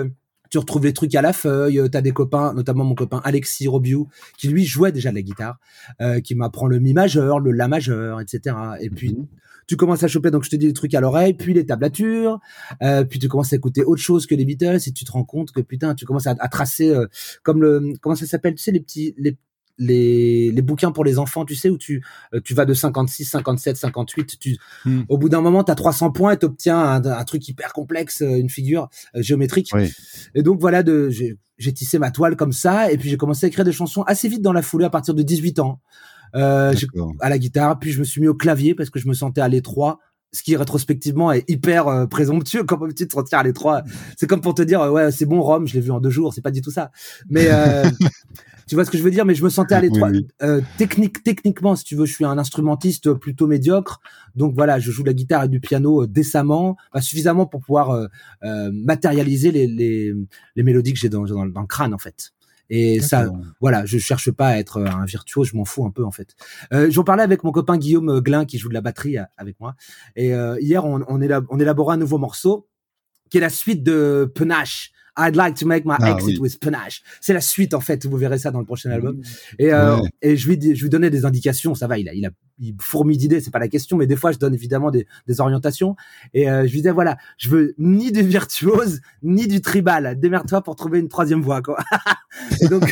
tu 0.51 0.59
retrouves 0.59 0.85
les 0.85 0.93
trucs 0.93 1.15
à 1.15 1.23
la 1.23 1.33
feuille, 1.33 1.79
euh, 1.79 1.89
tu 1.89 1.97
as 1.97 2.03
des 2.03 2.11
copains, 2.11 2.53
notamment 2.53 2.85
mon 2.85 2.95
copain 2.95 3.21
Alexis 3.25 3.69
Robiou, 3.69 4.09
qui 4.37 4.49
lui 4.49 4.65
jouait 4.65 4.93
déjà 4.93 5.11
de 5.11 5.15
la 5.15 5.23
guitare, 5.23 5.59
euh, 6.01 6.21
qui 6.21 6.35
m'apprend 6.35 6.67
le 6.67 6.79
mi 6.79 6.93
majeur, 6.93 7.39
le 7.39 7.53
la 7.53 7.69
majeur, 7.69 8.21
etc. 8.21 8.57
Et 8.81 8.91
puis 8.91 9.15
mhm. 9.15 9.27
tu 9.67 9.77
commences 9.77 10.03
à 10.03 10.09
choper, 10.09 10.31
donc 10.31 10.45
je 10.45 10.51
te 10.51 10.57
dis 10.57 10.67
des 10.67 10.73
trucs 10.73 10.95
à 10.95 11.01
l'oreille, 11.01 11.35
puis 11.35 11.55
les 11.55 11.65
tablatures, 11.65 12.41
euh, 12.83 13.05
puis 13.05 13.19
tu 13.19 13.29
commences 13.29 13.53
à 13.53 13.57
écouter 13.57 13.85
autre 13.85 14.03
chose 14.03 14.27
que 14.27 14.35
les 14.35 14.45
Beatles, 14.45 14.81
et 14.87 14.93
tu 14.93 15.05
te 15.05 15.13
rends 15.13 15.25
compte 15.25 15.53
que 15.53 15.61
putain, 15.61 15.95
tu 15.95 16.05
commences 16.05 16.27
à, 16.27 16.35
à 16.39 16.49
tracer 16.49 16.93
comme 17.43 17.63
le 17.63 17.95
comment 18.01 18.17
ça 18.17 18.27
s'appelle, 18.27 18.55
tu 18.55 18.63
sais 18.63 18.73
les 18.73 18.81
petits 18.81 19.15
les 19.17 19.37
les, 19.81 20.53
les 20.53 20.63
bouquins 20.63 20.93
pour 20.93 21.05
les 21.05 21.19
enfants, 21.19 21.45
tu 21.45 21.57
sais, 21.57 21.71
où 21.71 21.79
tu, 21.79 22.05
euh, 22.35 22.41
tu 22.45 22.55
vas 22.55 22.67
de 22.67 22.75
56, 22.75 23.25
57, 23.25 23.77
58, 23.77 24.39
tu, 24.39 24.57
hmm. 24.85 25.03
au 25.09 25.19
bout 25.19 25.29
d'un 25.29 25.41
moment, 25.41 25.65
tu 25.65 25.73
as 25.73 25.75
300 25.75 26.13
points 26.13 26.35
et 26.35 26.39
tu 26.39 26.47
obtiens 26.47 26.79
un, 26.79 27.25
truc 27.25 27.49
hyper 27.49 27.73
complexe, 27.73 28.23
euh, 28.23 28.37
une 28.37 28.51
figure 28.51 28.89
euh, 29.17 29.23
géométrique. 29.23 29.73
Et 30.35 30.43
donc 30.43 30.61
voilà, 30.61 30.83
de, 30.83 31.09
j'ai 31.09 31.73
tissé 31.73 31.99
ma 31.99 32.11
toile 32.11 32.37
comme 32.37 32.53
ça, 32.53 32.93
et 32.93 32.99
puis 32.99 33.09
j'ai 33.09 33.17
commencé 33.17 33.47
à 33.47 33.49
écrire 33.49 33.65
des 33.65 33.73
chansons 33.73 34.03
assez 34.03 34.29
vite 34.29 34.43
dans 34.43 34.53
la 34.53 34.63
foulée 34.63 34.85
à 34.85 34.91
partir 34.91 35.15
de 35.15 35.23
18 35.23 35.59
ans. 35.59 35.81
Euh, 36.37 36.73
à 37.19 37.29
la 37.29 37.39
guitare, 37.39 37.81
puis 37.81 37.91
je 37.91 37.99
me 37.99 38.05
suis 38.05 38.21
mis 38.21 38.29
au 38.29 38.35
clavier 38.35 38.77
parce 38.77 38.89
que 38.89 39.01
je 39.01 39.09
me 39.09 39.15
sentais 39.15 39.41
à 39.41 39.49
l'étroit 39.49 39.99
ce 40.33 40.45
qui 40.45 40.55
rétrospectivement 40.57 41.33
est 41.33 41.49
hyper 41.51 42.07
présomptueux 42.09 42.63
comme 42.63 42.95
tu 42.95 43.09
te 43.09 43.13
sentir 43.13 43.41
à 43.41 43.43
l'étroit 43.43 43.83
c'est 44.17 44.29
comme 44.29 44.41
pour 44.41 44.55
te 44.55 44.63
dire 44.63 44.81
ouais 44.93 45.11
c'est 45.11 45.27
bon 45.27 45.43
Rome 45.43 45.67
je 45.67 45.75
l'ai 45.75 45.81
vu 45.81 45.91
en 45.91 45.99
deux 45.99 46.11
jours 46.11 46.33
c'est 46.33 46.41
pas 46.41 46.53
du 46.53 46.63
tout 46.63 46.71
ça 46.71 46.93
mais 47.29 47.49
euh, 47.51 47.83
Tu 48.71 48.77
vois 48.77 48.85
ce 48.85 48.91
que 48.93 48.99
je 48.99 49.03
veux 49.03 49.11
dire? 49.11 49.25
Mais 49.25 49.35
je 49.35 49.43
me 49.43 49.49
sentais 49.49 49.75
à 49.75 49.81
l'étroit. 49.81 50.13
Euh, 50.43 50.61
technique, 50.79 51.25
techniquement, 51.25 51.75
si 51.75 51.83
tu 51.83 51.97
veux, 51.97 52.07
je 52.07 52.15
suis 52.15 52.25
un 52.25 52.39
instrumentiste 52.39 53.13
plutôt 53.15 53.49
médiocre. 53.49 54.01
Donc 54.37 54.55
voilà, 54.55 54.79
je 54.79 54.93
joue 54.93 55.03
de 55.03 55.09
la 55.09 55.13
guitare 55.13 55.43
et 55.43 55.49
du 55.49 55.59
piano 55.59 56.05
euh, 56.05 56.07
décemment, 56.07 56.77
suffisamment 57.01 57.47
pour 57.47 57.63
pouvoir 57.63 57.91
euh, 57.91 58.71
matérialiser 58.73 59.51
les, 59.51 59.67
les, 59.67 60.15
les, 60.55 60.63
mélodies 60.63 60.93
que 60.93 61.01
j'ai 61.01 61.09
dans, 61.09 61.25
dans, 61.25 61.43
le 61.43 61.67
crâne 61.67 61.93
en 61.93 61.99
fait. 61.99 62.31
Et 62.69 63.01
ça, 63.01 63.33
voilà, 63.61 63.85
je 63.87 63.99
cherche 63.99 64.31
pas 64.31 64.51
à 64.51 64.59
être 64.59 64.81
un 64.81 65.05
virtuose, 65.05 65.49
je 65.49 65.57
m'en 65.57 65.65
fous 65.65 65.85
un 65.85 65.91
peu 65.91 66.05
en 66.05 66.13
fait. 66.13 66.37
Euh, 66.73 66.93
J'en 66.93 67.03
parlais 67.03 67.25
avec 67.25 67.43
mon 67.43 67.51
copain 67.51 67.77
Guillaume 67.77 68.21
Glin 68.21 68.45
qui 68.45 68.59
joue 68.59 68.69
de 68.69 68.75
la 68.75 68.83
batterie 68.83 69.17
avec 69.37 69.59
moi. 69.59 69.75
Et 70.15 70.29
hier, 70.61 70.85
on, 70.85 71.01
on, 71.09 71.21
on 71.49 71.59
élaborait 71.59 71.97
un 71.97 71.99
nouveau 71.99 72.19
morceau 72.19 72.69
qui 73.31 73.39
est 73.39 73.41
la 73.41 73.51
suite 73.51 73.83
de 73.83 74.31
Penache 74.33 74.93
I'd 75.19 75.37
like 75.37 75.57
to 75.57 75.67
make 75.67 75.85
my 75.85 75.97
ah 76.01 76.11
exit 76.13 76.39
with 76.39 76.59
panache. 76.61 77.03
C'est 77.21 77.33
la 77.33 77.41
suite 77.41 77.75
en 77.75 77.81
fait. 77.81 78.07
Vous 78.07 78.17
verrez 78.17 78.39
ça 78.39 78.51
dans 78.51 78.61
le 78.61 78.65
prochain 78.65 78.91
album. 78.91 79.17
Mmh. 79.17 79.23
Et, 79.59 79.73
euh, 79.73 79.99
et 80.23 80.37
je 80.37 80.49
lui 80.49 80.77
je 80.77 80.83
lui 80.83 80.91
donnais 80.91 81.11
des 81.11 81.25
indications. 81.25 81.75
Ça 81.75 81.87
va, 81.87 81.99
il 81.99 82.09
a 82.09 82.15
il 82.15 82.27
a 82.27 82.31
il 82.61 82.75
fourmille 82.81 83.17
d'idées, 83.17 83.41
c'est 83.41 83.51
pas 83.51 83.59
la 83.59 83.69
question, 83.69 83.97
mais 83.97 84.07
des 84.07 84.17
fois 84.17 84.33
je 84.33 84.39
donne 84.39 84.55
évidemment 84.55 84.91
des, 84.91 85.07
des 85.27 85.41
orientations. 85.41 85.97
Et 86.35 86.51
euh, 86.51 86.67
je 86.67 86.73
lui 86.73 86.79
disais 86.79 86.91
voilà, 86.91 87.17
je 87.39 87.49
veux 87.49 87.75
ni 87.79 88.13
du 88.13 88.23
virtuose 88.23 89.01
ni 89.23 89.49
du 89.49 89.61
tribal. 89.61 90.19
Démerde-toi 90.21 90.63
pour 90.63 90.77
trouver 90.77 90.99
une 90.99 91.09
troisième 91.09 91.41
voie 91.41 91.63
quoi. 91.63 91.79
et 92.61 92.69
donc 92.69 92.85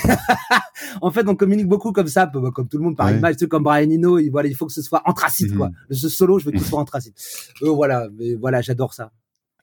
en 1.03 1.11
fait 1.11 1.29
on 1.29 1.37
communique 1.37 1.69
beaucoup 1.69 1.93
comme 1.93 2.09
ça, 2.09 2.31
comme 2.55 2.69
tout 2.69 2.79
le 2.79 2.85
monde 2.85 2.97
par 2.97 3.11
image, 3.11 3.37
tu 3.37 3.45
sais, 3.45 3.49
comme 3.49 3.63
Brian 3.63 3.91
Eno. 3.91 4.19
Il, 4.19 4.31
voilà, 4.31 4.49
il 4.49 4.55
faut 4.55 4.67
que 4.67 4.73
ce 4.73 4.83
soit 4.83 5.03
anthracite 5.05 5.55
quoi. 5.55 5.69
Mmh. 5.69 5.95
Ce 5.95 6.09
solo, 6.09 6.39
je 6.39 6.47
veux 6.47 6.53
qu'il 6.53 6.63
soit 6.63 6.81
anthracite. 6.81 7.15
Euh, 7.63 7.71
voilà, 7.71 8.09
mais 8.19 8.35
voilà, 8.35 8.61
j'adore 8.63 8.95
ça. 8.95 9.13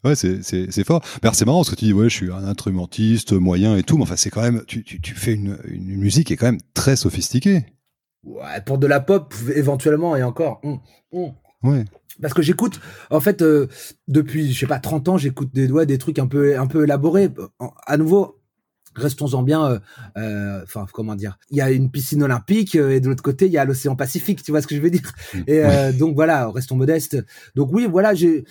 Ouais, 0.05 0.15
c'est 0.15 0.83
fort. 0.83 1.03
Mais 1.23 1.29
c'est 1.33 1.45
marrant 1.45 1.59
parce 1.59 1.71
que 1.71 1.75
tu 1.75 1.85
dis, 1.85 1.93
ouais, 1.93 2.09
je 2.09 2.15
suis 2.15 2.31
un 2.31 2.45
instrumentiste 2.45 3.33
moyen 3.33 3.75
et 3.75 3.83
tout, 3.83 3.97
mais 3.97 4.03
enfin, 4.03 4.15
c'est 4.15 4.29
quand 4.29 4.43
même, 4.43 4.63
tu, 4.67 4.83
tu, 4.83 5.01
tu 5.01 5.15
fais 5.15 5.33
une, 5.33 5.57
une, 5.65 5.97
musique 5.97 6.27
qui 6.27 6.33
est 6.33 6.37
quand 6.37 6.45
même 6.45 6.61
très 6.75 6.95
sophistiquée. 6.95 7.65
Ouais, 8.23 8.61
pour 8.65 8.77
de 8.77 8.87
la 8.87 8.99
pop, 8.99 9.33
éventuellement, 9.55 10.15
et 10.15 10.23
encore. 10.23 10.61
Ouais. 11.63 11.85
Parce 12.21 12.33
que 12.33 12.41
j'écoute, 12.41 12.79
en 13.09 13.19
fait, 13.19 13.41
euh, 13.41 13.67
depuis, 14.07 14.53
je 14.53 14.59
sais 14.59 14.67
pas, 14.67 14.79
30 14.79 15.09
ans, 15.09 15.17
j'écoute 15.17 15.53
des, 15.53 15.69
ouais, 15.71 15.85
des 15.85 15.97
trucs 15.97 16.19
un 16.19 16.27
peu, 16.27 16.57
un 16.57 16.67
peu 16.67 16.83
élaborés. 16.83 17.29
À 17.85 17.97
nouveau, 17.97 18.39
restons-en 18.95 19.43
bien. 19.43 19.65
Euh, 19.65 19.79
euh, 20.17 20.63
enfin, 20.63 20.85
comment 20.93 21.15
dire 21.15 21.37
Il 21.49 21.57
y 21.57 21.61
a 21.61 21.71
une 21.71 21.91
piscine 21.91 22.23
olympique 22.23 22.75
et 22.75 22.99
de 22.99 23.09
l'autre 23.09 23.23
côté, 23.23 23.47
il 23.47 23.51
y 23.51 23.57
a 23.57 23.65
l'océan 23.65 23.95
Pacifique. 23.95 24.43
Tu 24.43 24.51
vois 24.51 24.61
ce 24.61 24.67
que 24.67 24.75
je 24.75 24.81
veux 24.81 24.91
dire? 24.91 25.11
Mmh. 25.33 25.39
Et 25.47 25.93
donc 25.93 26.15
voilà, 26.15 26.49
restons 26.51 26.75
modestes. 26.75 27.17
Donc 27.55 27.69
oui, 27.73 27.85
voilà, 27.89 28.13
j'ai 28.13 28.45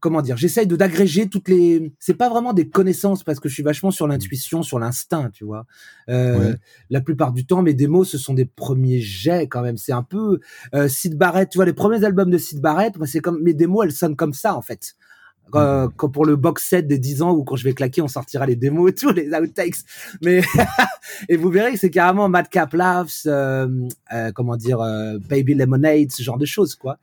comment 0.00 0.22
dire, 0.22 0.36
j'essaye 0.36 0.66
de 0.66 0.76
d'agréger 0.76 1.28
toutes 1.28 1.48
les. 1.48 1.92
C'est 1.98 2.14
pas 2.14 2.28
vraiment 2.28 2.52
des 2.52 2.68
connaissances 2.68 3.24
parce 3.24 3.40
que 3.40 3.48
je 3.48 3.54
suis 3.54 3.62
vachement 3.62 3.90
sur 3.90 4.06
l'intuition, 4.06 4.62
sur 4.62 4.78
l'instinct, 4.78 5.30
tu 5.32 5.44
vois. 5.44 5.66
Euh, 6.08 6.54
La 6.90 7.00
plupart 7.00 7.32
du 7.32 7.46
temps, 7.46 7.62
mes 7.62 7.74
démos, 7.74 8.08
ce 8.08 8.18
sont 8.18 8.34
des 8.34 8.44
premiers 8.44 9.00
jets 9.00 9.48
quand 9.48 9.62
même. 9.62 9.76
C'est 9.76 9.92
un 9.92 10.02
peu 10.02 10.40
euh, 10.74 10.88
Sid 10.88 11.16
Barrett, 11.16 11.48
tu 11.48 11.58
vois, 11.58 11.64
les 11.64 11.72
premiers 11.72 12.04
albums 12.04 12.30
de 12.30 12.38
Sid 12.38 12.60
Barrett, 12.60 12.94
c'est 13.06 13.20
comme 13.20 13.42
mes 13.42 13.54
démos, 13.54 13.84
elles 13.84 13.92
sonnent 13.92 14.16
comme 14.16 14.34
ça 14.34 14.54
en 14.56 14.62
fait. 14.62 14.94
Euh, 15.54 15.88
quand 15.96 16.08
pour 16.08 16.26
le 16.26 16.36
box 16.36 16.68
set 16.68 16.86
des 16.86 16.98
10 16.98 17.22
ans 17.22 17.32
ou 17.32 17.44
quand 17.44 17.56
je 17.56 17.64
vais 17.64 17.72
claquer, 17.72 18.02
on 18.02 18.08
sortira 18.08 18.46
les 18.46 18.56
démos 18.56 18.90
et 18.90 18.94
tout, 18.94 19.10
les 19.10 19.30
outtakes. 19.32 19.76
Mais 20.22 20.42
et 21.28 21.36
vous 21.36 21.50
verrez 21.50 21.72
que 21.72 21.78
c'est 21.78 21.90
carrément 21.90 22.28
Madcap 22.28 22.72
Laughs, 22.72 23.26
euh, 23.26 23.68
euh, 24.12 24.32
comment 24.32 24.56
dire, 24.56 24.80
euh, 24.80 25.18
Baby 25.28 25.54
Lemonade, 25.54 26.10
ce 26.10 26.22
genre 26.22 26.38
de 26.38 26.46
choses, 26.46 26.74
quoi. 26.74 26.98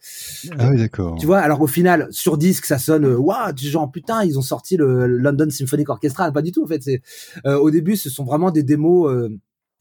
Ah 0.58 0.70
oui, 0.70 0.78
d'accord. 0.78 1.16
Tu 1.20 1.26
vois, 1.26 1.40
alors 1.40 1.62
au 1.62 1.68
final, 1.68 2.08
sur 2.12 2.38
disque, 2.38 2.66
ça 2.66 2.78
sonne, 2.78 3.06
waouh, 3.06 3.54
du 3.54 3.68
genre 3.70 3.90
putain, 3.92 4.24
ils 4.24 4.38
ont 4.38 4.44
sorti 4.44 4.78
le 4.78 5.08
London 5.08 5.50
Symphonic 5.50 5.90
Orchestra, 5.90 6.32
pas 6.32 6.42
du 6.42 6.52
tout 6.52 6.64
en 6.64 6.68
fait. 6.68 6.84
C'est 6.84 7.02
au 7.46 7.72
début, 7.72 7.96
ce 7.96 8.10
sont 8.10 8.24
vraiment 8.24 8.52
des 8.52 8.64
démos 8.64 9.30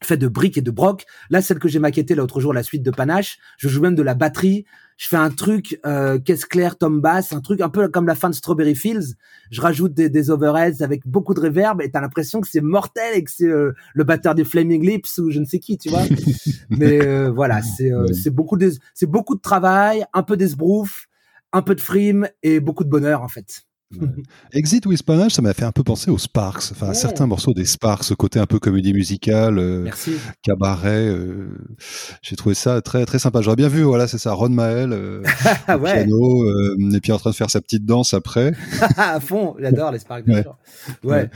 fait 0.05 0.17
de 0.17 0.27
briques 0.27 0.57
et 0.57 0.61
de 0.61 0.71
broc. 0.71 1.05
Là, 1.29 1.41
celle 1.41 1.59
que 1.59 1.67
j'ai 1.67 1.79
maquettée 1.79 2.15
l'autre 2.15 2.39
jour, 2.39 2.53
la 2.53 2.63
suite 2.63 2.83
de 2.83 2.91
Panache, 2.91 3.37
je 3.57 3.67
joue 3.67 3.81
même 3.81 3.95
de 3.95 4.03
la 4.03 4.13
batterie. 4.13 4.65
Je 4.97 5.07
fais 5.07 5.17
un 5.17 5.31
truc 5.31 5.79
euh, 5.85 6.19
caisse 6.19 6.45
claire, 6.45 6.77
tom 6.77 7.01
bass, 7.01 7.33
un 7.33 7.41
truc 7.41 7.61
un 7.61 7.69
peu 7.69 7.87
comme 7.87 8.05
la 8.05 8.15
fin 8.15 8.29
de 8.29 8.35
Strawberry 8.35 8.75
Fields. 8.75 9.15
Je 9.49 9.59
rajoute 9.59 9.93
des, 9.93 10.09
des 10.09 10.29
overheads 10.29 10.83
avec 10.83 11.07
beaucoup 11.07 11.33
de 11.33 11.39
reverb 11.39 11.81
et 11.81 11.89
t'as 11.89 12.01
l'impression 12.01 12.41
que 12.41 12.47
c'est 12.47 12.61
mortel 12.61 13.15
et 13.15 13.23
que 13.23 13.31
c'est 13.31 13.47
euh, 13.47 13.73
le 13.93 14.03
batteur 14.03 14.35
des 14.35 14.43
Flaming 14.43 14.85
Lips 14.85 15.17
ou 15.17 15.31
je 15.31 15.39
ne 15.39 15.45
sais 15.45 15.59
qui, 15.59 15.77
tu 15.77 15.89
vois. 15.89 16.03
Mais 16.69 17.05
euh, 17.05 17.31
voilà, 17.31 17.61
c'est 17.61 17.91
euh, 17.91 18.05
c'est 18.13 18.29
beaucoup 18.29 18.57
de 18.57 18.71
c'est 18.93 19.09
beaucoup 19.09 19.35
de 19.35 19.41
travail, 19.41 20.05
un 20.13 20.23
peu 20.23 20.37
d'esbrouf, 20.37 21.07
un 21.51 21.61
peu 21.61 21.75
de 21.75 21.81
frime 21.81 22.27
et 22.43 22.59
beaucoup 22.59 22.83
de 22.83 22.89
bonheur 22.89 23.23
en 23.23 23.27
fait. 23.27 23.63
Exit 24.53 24.85
with 24.85 24.99
Spanish, 24.99 25.33
ça 25.33 25.41
m'a 25.41 25.53
fait 25.53 25.65
un 25.65 25.71
peu 25.71 25.83
penser 25.83 26.11
aux 26.11 26.17
Sparks, 26.17 26.71
enfin 26.71 26.93
certains 26.93 27.27
morceaux 27.27 27.53
des 27.53 27.65
Sparks, 27.65 28.03
ce 28.03 28.13
côté 28.13 28.39
un 28.39 28.45
peu 28.45 28.59
comédie 28.59 28.93
musicale, 28.93 29.57
euh, 29.59 29.89
cabaret. 30.41 31.07
Euh, 31.07 31.49
j'ai 32.21 32.35
trouvé 32.35 32.55
ça 32.55 32.81
très 32.81 33.05
très 33.05 33.19
sympa. 33.19 33.41
J'aurais 33.41 33.55
bien 33.55 33.67
vu, 33.67 33.83
voilà, 33.83 34.07
c'est 34.07 34.17
ça, 34.17 34.33
Ron 34.33 34.49
Mael, 34.49 34.93
euh, 34.93 35.21
piano, 35.83 36.45
et 36.93 36.99
puis 36.99 37.11
en 37.11 37.17
train 37.17 37.31
de 37.31 37.35
faire 37.35 37.49
sa 37.49 37.61
petite 37.61 37.85
danse 37.85 38.13
après. 38.13 38.53
à 38.97 39.19
fond, 39.19 39.55
j'adore 39.59 39.91
les 39.91 39.99
Sparks. 39.99 40.25
Bien 40.25 40.41
sûr. 40.41 40.57
ouais. 41.03 41.29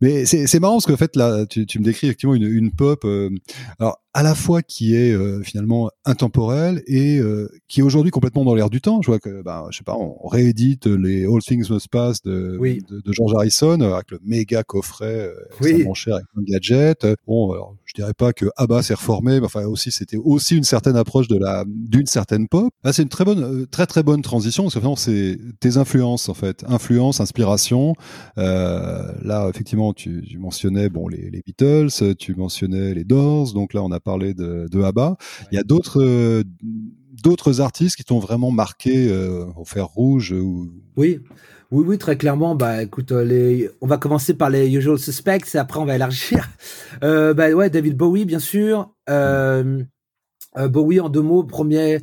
Mais 0.00 0.24
c'est 0.26 0.60
marrant 0.60 0.74
parce 0.74 0.86
qu'en 0.86 0.96
fait 0.96 1.16
là, 1.16 1.46
tu, 1.46 1.66
tu, 1.66 1.78
me 1.78 1.84
décris 1.84 2.08
effectivement 2.08 2.34
une, 2.34 2.46
une 2.46 2.72
pop. 2.72 3.06
alors 3.78 4.00
à 4.16 4.22
la 4.22 4.34
fois 4.34 4.62
qui 4.62 4.96
est 4.96 5.12
euh, 5.12 5.42
finalement 5.42 5.90
intemporel 6.06 6.82
et 6.86 7.18
euh, 7.18 7.50
qui 7.68 7.80
est 7.80 7.82
aujourd'hui 7.82 8.10
complètement 8.10 8.46
dans 8.46 8.54
l'air 8.54 8.70
du 8.70 8.80
temps. 8.80 9.02
Je 9.02 9.08
vois 9.08 9.18
que, 9.18 9.42
bah, 9.42 9.66
je 9.70 9.76
sais 9.76 9.84
pas, 9.84 9.94
on 9.94 10.26
réédite 10.26 10.86
les 10.86 11.26
All 11.26 11.42
Things 11.42 11.70
Must 11.70 11.88
Pass 11.88 12.22
de, 12.22 12.58
de, 12.58 13.00
de, 13.02 13.12
George 13.12 13.34
Harrison 13.34 13.78
euh, 13.82 13.92
avec 13.92 14.12
le 14.12 14.18
méga 14.24 14.62
coffret 14.62 15.30
extrêmement 15.50 15.92
cher 15.92 16.14
avec 16.14 16.26
un 16.34 16.42
gadget. 16.44 17.06
Bon, 17.26 17.52
alors, 17.52 17.76
dirais 17.96 18.14
pas 18.14 18.32
que 18.32 18.46
Abba 18.56 18.82
s'est 18.82 18.94
reformé, 18.94 19.40
mais 19.40 19.46
enfin 19.46 19.64
aussi 19.64 19.90
c'était 19.90 20.16
aussi 20.16 20.56
une 20.56 20.64
certaine 20.64 20.96
approche 20.96 21.28
de 21.28 21.36
la 21.36 21.64
d'une 21.66 22.06
certaine 22.06 22.48
pop. 22.48 22.72
Là, 22.84 22.92
c'est 22.92 23.02
une 23.02 23.08
très 23.08 23.24
bonne, 23.24 23.66
très 23.66 23.86
très 23.86 24.02
bonne 24.02 24.22
transition 24.22 24.64
parce 24.64 24.74
que 24.74 24.80
finalement 24.80 24.96
c'est 24.96 25.38
tes 25.60 25.76
influences 25.76 26.28
en 26.28 26.34
fait, 26.34 26.64
influence, 26.68 27.20
inspiration. 27.20 27.94
là, 28.36 29.48
effectivement, 29.48 29.92
tu, 29.92 30.22
tu 30.26 30.38
mentionnais 30.38 30.88
bon 30.88 31.08
les, 31.08 31.30
les 31.30 31.42
Beatles, 31.44 32.16
tu 32.18 32.34
mentionnais 32.34 32.94
les 32.94 33.04
Doors, 33.04 33.52
donc 33.52 33.74
là 33.74 33.82
on 33.82 33.90
a 33.92 34.00
parler 34.00 34.34
de, 34.34 34.68
de 34.70 34.82
ABBA. 34.82 35.16
Il 35.50 35.56
y 35.56 35.58
a 35.58 35.64
d'autres 35.64 36.02
euh, 36.02 36.44
d'autres 37.22 37.60
artistes 37.60 37.96
qui 37.96 38.04
t'ont 38.04 38.18
vraiment 38.18 38.50
marqué 38.50 39.08
euh, 39.08 39.46
au 39.56 39.64
fer 39.64 39.86
rouge 39.86 40.32
ou... 40.32 40.70
Oui. 40.96 41.20
Oui, 41.70 41.84
oui, 41.86 41.98
très 41.98 42.16
clairement. 42.16 42.54
Bah, 42.54 42.82
écoute, 42.82 43.12
euh, 43.12 43.24
les... 43.24 43.70
on 43.80 43.86
va 43.86 43.98
commencer 43.98 44.34
par 44.34 44.50
les 44.50 44.68
usual 44.68 44.98
suspects 44.98 45.54
et 45.54 45.58
après 45.58 45.80
on 45.80 45.84
va 45.84 45.94
élargir. 45.94 46.48
Euh, 47.02 47.34
bah 47.34 47.50
ouais, 47.50 47.68
David 47.68 47.94
Bowie, 47.94 48.24
bien 48.24 48.38
sûr. 48.38 48.90
Euh, 49.10 49.82
Bowie 50.56 50.98
en 50.98 51.10
deux 51.10 51.20
mots, 51.20 51.44
premier, 51.44 52.00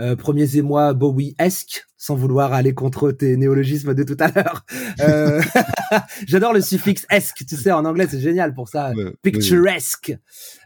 euh, 0.00 0.16
premiers 0.16 0.56
émois 0.56 0.94
Bowie-esque, 0.94 1.84
sans 1.98 2.14
vouloir 2.14 2.54
aller 2.54 2.72
contre 2.72 3.10
tes 3.10 3.36
néologismes 3.36 3.92
de 3.92 4.02
tout 4.02 4.16
à 4.18 4.30
l'heure. 4.30 4.64
Euh, 5.00 5.40
J'adore 6.26 6.52
le 6.52 6.60
suffixe 6.60 7.06
esque, 7.10 7.46
tu 7.46 7.56
sais, 7.56 7.70
en 7.70 7.84
anglais, 7.86 8.06
c'est 8.10 8.20
génial 8.20 8.52
pour 8.54 8.68
ça. 8.68 8.92
Picturesque. 9.22 10.14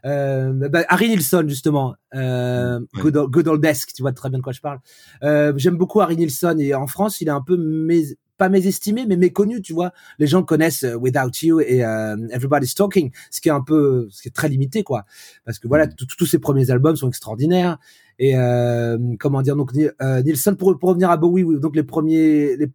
Euh, 0.05 0.69
bah, 0.69 0.85
Harry 0.89 1.09
Nilsson, 1.09 1.45
justement. 1.47 1.95
Euh, 2.15 2.81
good, 2.95 3.17
old, 3.17 3.31
good, 3.31 3.49
old, 3.49 3.61
Desk, 3.61 3.93
tu 3.95 4.03
vois 4.03 4.13
très 4.13 4.29
bien 4.29 4.39
de 4.39 4.43
quoi 4.43 4.53
je 4.53 4.61
parle. 4.61 4.81
Euh, 5.23 5.53
J'aime 5.57 5.77
beaucoup 5.77 6.01
Harry 6.01 6.17
Nilsson 6.17 6.57
et 6.59 6.75
en 6.75 6.87
France, 6.87 7.21
il 7.21 7.29
est 7.29 7.33
un 7.33 7.43
peu 7.43 7.57
mes, 7.57 8.17
pas 8.37 8.49
mésestimé, 8.49 9.07
mais 9.07 9.17
méconnu, 9.17 9.63
tu 9.63 9.73
vois. 9.73 9.93
Les 10.19 10.27
gens 10.27 10.43
connaissent 10.43 10.85
euh, 10.85 10.97
Without 10.97 11.31
You 11.43 11.61
et 11.61 11.85
euh, 11.85 12.17
Everybody's 12.31 12.75
Talking, 12.75 13.11
ce 13.31 13.41
qui 13.41 13.49
est 13.49 13.53
un 13.53 13.61
peu, 13.61 14.09
ce 14.11 14.23
qui 14.23 14.29
est 14.29 14.33
très 14.33 14.49
limité, 14.49 14.83
quoi. 14.83 15.05
Parce 15.45 15.59
que 15.59 15.69
voilà, 15.69 15.87
mm. 15.87 15.95
tous 16.19 16.27
ces 16.27 16.39
premiers 16.39 16.71
albums 16.71 16.97
sont 16.97 17.09
extraordinaires. 17.09 17.79
Et 18.19 18.37
euh, 18.37 18.99
comment 19.19 19.43
dire, 19.43 19.57
donc 19.57 19.73
euh, 19.77 20.23
Nilsson, 20.23 20.55
pour, 20.55 20.79
pour 20.79 20.91
revenir 20.91 21.11
à 21.11 21.17
Bowie, 21.17 21.43
oui, 21.43 21.61
donc 21.61 21.75
les 21.75 21.83
premiers, 21.83 22.57
les, 22.57 22.71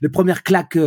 les 0.00 0.08
premières 0.08 0.42
claques 0.42 0.78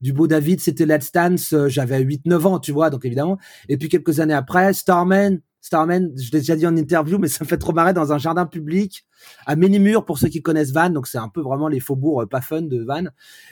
du 0.00 0.12
beau 0.12 0.26
David, 0.26 0.60
c'était 0.60 0.84
Let's 0.84 1.10
Dance, 1.12 1.54
j'avais 1.68 2.04
8-9 2.04 2.46
ans, 2.46 2.58
tu 2.58 2.72
vois, 2.72 2.90
donc 2.90 3.04
évidemment. 3.04 3.38
Et 3.68 3.78
puis 3.78 3.88
quelques 3.88 4.20
années 4.20 4.34
après, 4.34 4.74
Starman, 4.74 5.40
Starman, 5.66 6.12
je 6.16 6.30
l'ai 6.30 6.38
déjà 6.38 6.54
dit 6.54 6.64
en 6.64 6.76
interview, 6.76 7.18
mais 7.18 7.26
ça 7.26 7.42
me 7.42 7.48
fait 7.48 7.58
trop 7.58 7.72
marrer 7.72 7.92
dans 7.92 8.12
un 8.12 8.18
jardin 8.18 8.46
public 8.46 9.04
à 9.46 9.56
Ménimur 9.56 10.04
pour 10.04 10.16
ceux 10.16 10.28
qui 10.28 10.40
connaissent 10.40 10.70
Vannes. 10.70 10.92
Donc 10.92 11.08
c'est 11.08 11.18
un 11.18 11.28
peu 11.28 11.40
vraiment 11.40 11.66
les 11.66 11.80
faubourgs 11.80 12.22
euh, 12.22 12.26
pas 12.26 12.40
fun 12.40 12.62
de 12.62 12.84
Vannes. 12.84 13.10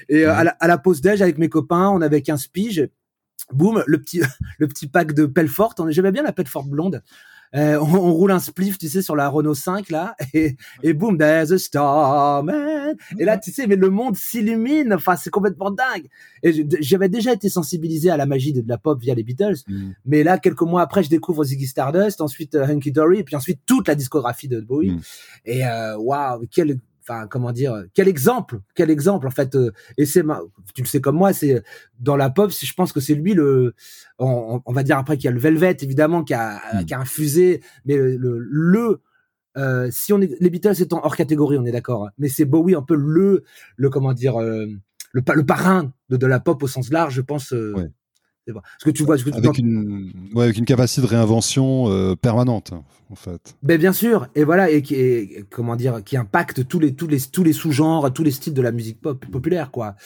Et 0.08 0.24
euh, 0.24 0.32
à, 0.32 0.44
la, 0.44 0.52
à, 0.60 0.68
la, 0.68 0.78
pause 0.78 1.00
déj 1.00 1.22
avec 1.22 1.38
mes 1.38 1.48
copains, 1.48 1.88
on 1.88 2.00
avait 2.02 2.22
15 2.22 2.46
piges. 2.46 2.88
Boum, 3.52 3.82
le 3.84 4.00
petit 4.00 4.22
le 4.58 4.68
petit 4.68 4.86
pack 4.86 5.12
de 5.12 5.26
Pelfort. 5.26 5.74
J'aimais 5.88 6.12
bien 6.12 6.22
la 6.22 6.32
Pelfort 6.32 6.66
blonde. 6.66 7.02
Euh, 7.54 7.78
on, 7.80 7.94
on, 7.94 8.12
roule 8.12 8.32
un 8.32 8.40
spliff, 8.40 8.78
tu 8.78 8.88
sais, 8.88 9.00
sur 9.00 9.14
la 9.14 9.28
Renault 9.28 9.54
5 9.54 9.90
là, 9.90 10.16
et, 10.34 10.56
et 10.82 10.92
boum, 10.92 11.16
there's 11.16 11.52
a 11.52 11.58
star 11.58 12.42
man. 12.42 12.96
Et 13.18 13.24
là, 13.24 13.38
tu 13.38 13.52
sais, 13.52 13.66
mais 13.66 13.76
le 13.76 13.90
monde 13.90 14.16
s'illumine. 14.16 14.92
Enfin, 14.92 15.16
c'est 15.16 15.30
complètement 15.30 15.70
dingue. 15.70 16.06
Et 16.42 16.66
j'avais 16.80 17.08
déjà 17.08 17.32
été 17.32 17.48
sensibilisé 17.48 18.10
à 18.10 18.16
la 18.16 18.26
magie 18.26 18.52
de, 18.52 18.64
la 18.66 18.78
pop 18.78 19.00
via 19.00 19.14
les 19.14 19.22
Beatles, 19.22 19.56
mm. 19.68 19.90
mais 20.06 20.22
là, 20.22 20.38
quelques 20.38 20.62
mois 20.62 20.82
après, 20.82 21.02
je 21.02 21.10
découvre 21.10 21.44
Ziggy 21.44 21.66
Stardust, 21.66 22.20
ensuite 22.20 22.54
uh, 22.54 22.70
Hunky 22.70 22.92
Dory, 22.92 23.20
et 23.20 23.24
puis 23.24 23.36
ensuite 23.36 23.60
toute 23.66 23.88
la 23.88 23.94
discographie 23.94 24.48
de 24.48 24.60
Bowie. 24.60 24.90
Mm. 24.90 25.00
Et 25.46 25.66
euh, 25.66 25.96
waouh, 25.96 26.40
wow, 26.40 26.46
quel 26.50 26.78
enfin 27.06 27.26
comment 27.26 27.52
dire 27.52 27.84
quel 27.94 28.08
exemple 28.08 28.60
quel 28.74 28.90
exemple 28.90 29.26
en 29.26 29.30
fait 29.30 29.54
euh, 29.54 29.72
et 29.98 30.06
c'est 30.06 30.22
tu 30.74 30.82
le 30.82 30.86
sais 30.86 31.00
comme 31.00 31.16
moi 31.16 31.32
c'est 31.32 31.62
dans 32.00 32.16
la 32.16 32.30
pop 32.30 32.50
je 32.50 32.74
pense 32.74 32.92
que 32.92 33.00
c'est 33.00 33.14
lui 33.14 33.34
le 33.34 33.74
on, 34.18 34.60
on, 34.64 34.72
va 34.72 34.82
dire 34.82 34.98
après 34.98 35.16
qu'il 35.16 35.26
y 35.26 35.28
a 35.28 35.32
le 35.32 35.38
Velvet 35.38 35.76
évidemment 35.80 36.24
qui 36.24 36.34
a, 36.34 36.60
mm. 36.74 36.84
qui 36.86 36.94
a 36.94 37.00
infusé 37.00 37.62
mais 37.84 37.96
le, 37.96 38.38
le, 38.38 39.00
euh, 39.56 39.88
si 39.90 40.12
on 40.12 40.20
est 40.20 40.34
les 40.40 40.50
Beatles 40.50 40.80
étant 40.80 41.00
hors 41.04 41.16
catégorie 41.16 41.58
on 41.58 41.64
est 41.64 41.72
d'accord 41.72 42.06
hein, 42.06 42.10
mais 42.18 42.28
c'est 42.28 42.44
Bowie 42.44 42.74
un 42.74 42.82
peu 42.82 42.96
le 42.96 43.44
le 43.76 43.90
comment 43.90 44.12
dire 44.12 44.40
euh, 44.40 44.66
le, 45.12 45.22
le 45.34 45.46
parrain 45.46 45.92
de, 46.08 46.16
de 46.16 46.26
la 46.26 46.40
pop 46.40 46.62
au 46.62 46.68
sens 46.68 46.90
large 46.90 47.14
je 47.14 47.22
pense 47.22 47.52
euh, 47.52 47.90
ouais. 48.52 48.60
Ce 48.78 48.84
que 48.84 48.90
tu 48.90 49.04
vois, 49.04 49.18
ce 49.18 49.24
que 49.24 49.30
tu 49.30 49.36
avec, 49.36 49.58
une, 49.58 50.12
ouais, 50.34 50.44
avec 50.44 50.56
une 50.56 50.64
capacité 50.64 51.02
de 51.02 51.06
réinvention 51.06 51.90
euh, 51.90 52.14
permanente, 52.16 52.72
en 53.10 53.14
fait. 53.14 53.56
Ben 53.62 53.78
bien 53.78 53.92
sûr, 53.92 54.28
et 54.34 54.44
voilà, 54.44 54.70
et 54.70 54.82
qui 54.82 54.94
est, 54.94 55.44
comment 55.50 55.76
dire, 55.76 56.02
qui 56.04 56.16
impacte 56.16 56.66
tous 56.66 56.78
les 56.78 56.94
tous 56.94 57.06
les 57.06 57.20
tous 57.20 57.44
les 57.44 57.52
sous-genres, 57.52 58.12
tous 58.12 58.24
les 58.24 58.30
styles 58.30 58.54
de 58.54 58.62
la 58.62 58.72
musique 58.72 59.00
pop 59.00 59.24
populaire, 59.26 59.70
quoi. 59.70 59.96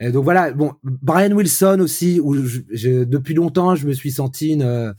Et 0.00 0.12
donc 0.12 0.24
voilà, 0.24 0.52
bon, 0.52 0.72
Brian 0.82 1.32
Wilson 1.32 1.78
aussi, 1.80 2.20
où 2.20 2.34
je, 2.34 2.60
je, 2.70 3.04
depuis 3.04 3.34
longtemps, 3.34 3.74
je 3.74 3.86
me 3.86 3.92
suis 3.92 4.12
senti 4.12 4.50
une 4.52 4.62
euh, 4.62 4.92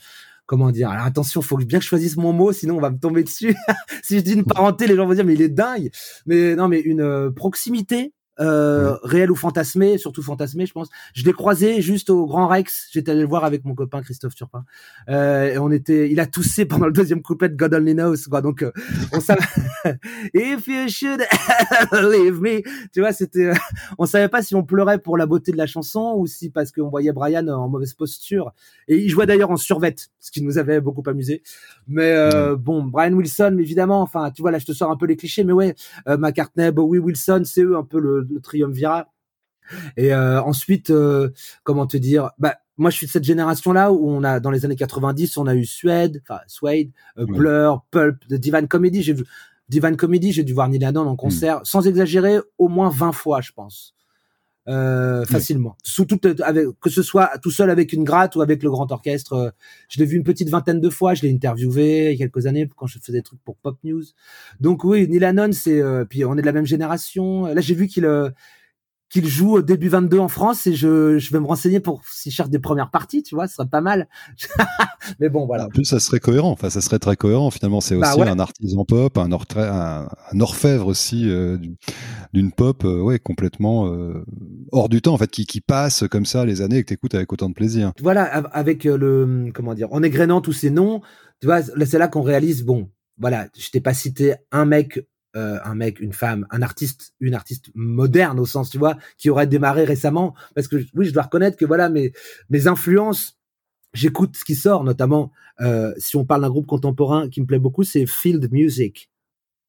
comment 0.51 0.71
dire 0.71 0.89
Alors 0.89 1.05
attention, 1.05 1.41
faut 1.41 1.57
bien 1.57 1.79
que 1.79 1.83
je 1.83 1.89
choisisse 1.89 2.17
mon 2.17 2.33
mot, 2.33 2.51
sinon 2.51 2.75
on 2.75 2.81
va 2.81 2.89
me 2.89 2.99
tomber 2.99 3.23
dessus. 3.23 3.55
si 4.03 4.17
je 4.17 4.21
dis 4.21 4.33
une 4.33 4.43
parenté, 4.43 4.85
les 4.85 4.95
gens 4.97 5.07
vont 5.07 5.13
dire 5.13 5.23
mais 5.23 5.33
il 5.33 5.41
est 5.41 5.49
dingue. 5.49 5.89
Mais 6.25 6.55
non, 6.55 6.67
mais 6.67 6.81
une 6.81 7.01
euh, 7.01 7.31
proximité 7.31 8.13
euh, 8.41 8.97
réel 9.03 9.31
ou 9.31 9.35
fantasmé, 9.35 9.97
surtout 9.97 10.23
fantasmé, 10.23 10.65
je 10.65 10.73
pense. 10.73 10.89
Je 11.13 11.23
l'ai 11.23 11.33
croisé 11.33 11.81
juste 11.81 12.09
au 12.09 12.25
Grand 12.25 12.47
Rex. 12.47 12.87
J'étais 12.91 13.11
allé 13.11 13.21
le 13.21 13.27
voir 13.27 13.45
avec 13.45 13.65
mon 13.65 13.75
copain 13.75 14.01
Christophe 14.01 14.35
Turpin. 14.35 14.65
Euh, 15.09 15.53
et 15.53 15.57
on 15.59 15.71
était, 15.71 16.09
il 16.11 16.19
a 16.19 16.25
toussé 16.25 16.65
pendant 16.65 16.87
le 16.87 16.91
deuxième 16.91 17.21
couplet 17.21 17.49
de 17.49 17.55
God 17.55 17.73
Only 17.73 17.93
Knows, 17.93 18.15
quoi. 18.29 18.41
Donc, 18.41 18.63
euh, 18.63 18.71
on 19.13 19.19
savait. 19.19 19.41
If 20.33 20.67
you 20.67 20.87
should 20.87 21.21
leave 21.91 22.41
me, 22.41 22.61
tu 22.91 23.01
vois, 23.01 23.13
c'était, 23.13 23.47
euh, 23.47 23.53
on 23.97 24.05
savait 24.05 24.29
pas 24.29 24.41
si 24.41 24.55
on 24.55 24.63
pleurait 24.63 24.99
pour 24.99 25.17
la 25.17 25.25
beauté 25.25 25.51
de 25.51 25.57
la 25.57 25.67
chanson 25.67 26.15
ou 26.17 26.25
si 26.25 26.49
parce 26.49 26.71
qu'on 26.71 26.89
voyait 26.89 27.11
Brian 27.11 27.47
en 27.47 27.69
mauvaise 27.69 27.93
posture. 27.93 28.53
Et 28.87 28.97
il 28.97 29.09
jouait 29.09 29.25
d'ailleurs 29.25 29.51
en 29.51 29.57
survette, 29.57 30.09
ce 30.19 30.31
qui 30.31 30.41
nous 30.41 30.57
avait 30.57 30.81
beaucoup 30.81 31.03
amusé. 31.07 31.43
Mais 31.87 32.11
euh, 32.11 32.55
bon, 32.55 32.83
Brian 32.83 33.13
Wilson, 33.13 33.57
évidemment. 33.59 34.01
Enfin, 34.01 34.31
tu 34.31 34.41
vois, 34.41 34.51
là, 34.51 34.59
je 34.59 34.65
te 34.65 34.71
sors 34.71 34.89
un 34.89 34.97
peu 34.97 35.05
les 35.05 35.15
clichés, 35.15 35.43
mais 35.43 35.53
ouais, 35.53 35.75
McCartney, 36.07 36.71
Bowie, 36.71 36.99
Wilson, 36.99 37.43
c'est 37.45 37.61
eux 37.61 37.77
un 37.77 37.83
peu 37.83 37.99
le 37.99 38.27
le 38.31 38.41
triumvirat. 38.41 39.11
Et 39.97 40.13
euh, 40.13 40.41
ensuite, 40.41 40.89
euh, 40.89 41.29
comment 41.63 41.87
te 41.87 41.97
dire 41.97 42.31
bah, 42.37 42.55
Moi, 42.77 42.89
je 42.89 42.97
suis 42.97 43.07
de 43.07 43.11
cette 43.11 43.23
génération-là 43.23 43.91
où 43.91 44.09
on 44.09 44.23
a, 44.23 44.39
dans 44.39 44.51
les 44.51 44.65
années 44.65 44.75
90, 44.75 45.37
on 45.37 45.47
a 45.47 45.55
eu 45.55 45.65
Suede, 45.65 46.21
enfin 46.23 46.41
Suede, 46.47 46.91
euh, 47.17 47.25
Blur, 47.25 47.85
Pulp, 47.91 48.27
The 48.27 48.33
Divine 48.33 48.67
Comedy. 48.67 49.01
J'ai 49.01 49.13
vu 49.13 49.25
Divine 49.69 49.95
Comedy, 49.95 50.31
j'ai 50.31 50.43
dû 50.43 50.53
voir 50.53 50.67
Neil 50.67 50.85
en 50.85 51.15
concert, 51.15 51.61
mm. 51.61 51.65
sans 51.65 51.87
exagérer, 51.87 52.39
au 52.57 52.67
moins 52.67 52.89
20 52.89 53.11
fois, 53.13 53.41
je 53.41 53.51
pense. 53.51 53.95
Euh, 54.67 55.25
facilement. 55.25 55.75
Sous 55.81 56.05
toute, 56.05 56.25
avec, 56.41 56.67
que 56.79 56.91
ce 56.91 57.01
soit 57.01 57.31
tout 57.41 57.49
seul 57.49 57.71
avec 57.71 57.93
une 57.93 58.03
gratte 58.03 58.35
ou 58.35 58.41
avec 58.41 58.61
le 58.61 58.69
grand 58.69 58.91
orchestre. 58.91 59.33
Euh, 59.33 59.49
je 59.89 59.99
l'ai 59.99 60.05
vu 60.05 60.17
une 60.17 60.23
petite 60.23 60.49
vingtaine 60.49 60.79
de 60.79 60.89
fois. 60.89 61.15
Je 61.15 61.23
l'ai 61.23 61.33
interviewé 61.33 62.11
il 62.11 62.19
y 62.19 62.23
a 62.23 62.27
quelques 62.27 62.45
années 62.45 62.69
quand 62.75 62.85
je 62.85 62.99
faisais 62.99 63.13
des 63.13 63.23
trucs 63.23 63.41
pour 63.43 63.55
Pop 63.57 63.77
News. 63.83 64.03
Donc 64.59 64.83
oui, 64.83 65.07
Neil 65.07 65.25
Hannon, 65.25 65.51
c'est. 65.51 65.81
Euh, 65.81 66.05
puis 66.05 66.25
on 66.25 66.37
est 66.37 66.41
de 66.41 66.45
la 66.45 66.51
même 66.51 66.67
génération. 66.67 67.47
Là, 67.47 67.59
j'ai 67.59 67.73
vu 67.73 67.87
qu'il 67.87 68.05
qu'il 69.11 69.27
joue 69.27 69.57
au 69.57 69.61
début 69.61 69.89
22 69.89 70.19
en 70.19 70.29
France 70.29 70.65
et 70.67 70.73
je, 70.73 71.17
je 71.19 71.31
vais 71.31 71.39
me 71.39 71.45
renseigner 71.45 71.81
pour 71.81 72.01
s'il 72.09 72.31
cherche 72.31 72.49
des 72.49 72.59
premières 72.59 72.89
parties, 72.89 73.23
tu 73.23 73.35
vois, 73.35 73.47
ce 73.47 73.55
serait 73.55 73.67
pas 73.67 73.81
mal. 73.81 74.07
Mais 75.19 75.27
bon, 75.27 75.45
voilà. 75.45 75.65
En 75.65 75.69
plus, 75.69 75.83
ça 75.83 75.99
serait 75.99 76.21
cohérent. 76.21 76.51
Enfin, 76.51 76.69
ça 76.69 76.79
serait 76.79 76.97
très 76.97 77.17
cohérent. 77.17 77.51
Finalement, 77.51 77.81
c'est 77.81 77.97
bah 77.97 78.13
aussi 78.15 78.21
un 78.21 78.39
artisan 78.39 78.85
pop, 78.85 79.17
un, 79.17 79.29
un, 79.31 80.39
orfèvre 80.39 80.87
aussi 80.87 81.29
euh, 81.29 81.57
d'une 82.31 82.53
pop, 82.53 82.85
euh, 82.85 83.01
ouais, 83.01 83.19
complètement 83.19 83.87
euh, 83.87 84.23
hors 84.71 84.87
du 84.87 85.01
temps, 85.01 85.13
en 85.13 85.17
fait, 85.17 85.29
qui, 85.29 85.45
qui 85.45 85.59
passe 85.59 86.05
comme 86.09 86.25
ça 86.25 86.45
les 86.45 86.61
années 86.61 86.77
et 86.77 86.83
que 86.83 86.89
t'écoutes 86.89 87.15
avec 87.15 87.33
autant 87.33 87.49
de 87.49 87.53
plaisir. 87.53 87.91
Voilà, 88.01 88.23
avec 88.23 88.85
le, 88.85 89.51
comment 89.53 89.73
dire, 89.73 89.89
en 89.91 90.03
égrénant 90.03 90.39
tous 90.39 90.53
ces 90.53 90.69
noms, 90.69 91.01
tu 91.41 91.47
vois, 91.47 91.61
c'est 91.61 91.97
là 91.97 92.07
qu'on 92.07 92.21
réalise, 92.21 92.63
bon, 92.63 92.89
voilà, 93.17 93.47
je 93.57 93.69
t'ai 93.69 93.81
pas 93.81 93.93
cité 93.93 94.35
un 94.51 94.65
mec 94.65 95.05
euh, 95.35 95.59
un 95.63 95.75
mec, 95.75 95.99
une 95.99 96.13
femme, 96.13 96.45
un 96.49 96.61
artiste, 96.61 97.13
une 97.19 97.33
artiste 97.33 97.69
moderne 97.73 98.39
au 98.39 98.45
sens, 98.45 98.69
tu 98.69 98.77
vois, 98.77 98.97
qui 99.17 99.29
aurait 99.29 99.47
démarré 99.47 99.83
récemment. 99.83 100.35
Parce 100.55 100.67
que 100.67 100.77
oui, 100.93 101.05
je 101.05 101.11
dois 101.13 101.23
reconnaître 101.23 101.57
que 101.57 101.65
voilà, 101.65 101.89
mes, 101.89 102.13
mes 102.49 102.67
influences, 102.67 103.39
j'écoute 103.93 104.35
ce 104.37 104.45
qui 104.45 104.55
sort, 104.55 104.83
notamment 104.83 105.31
euh, 105.61 105.93
si 105.97 106.15
on 106.15 106.25
parle 106.25 106.41
d'un 106.41 106.49
groupe 106.49 106.67
contemporain 106.67 107.29
qui 107.29 107.41
me 107.41 107.45
plaît 107.45 107.59
beaucoup, 107.59 107.83
c'est 107.83 108.05
Field 108.05 108.51
Music. 108.51 109.09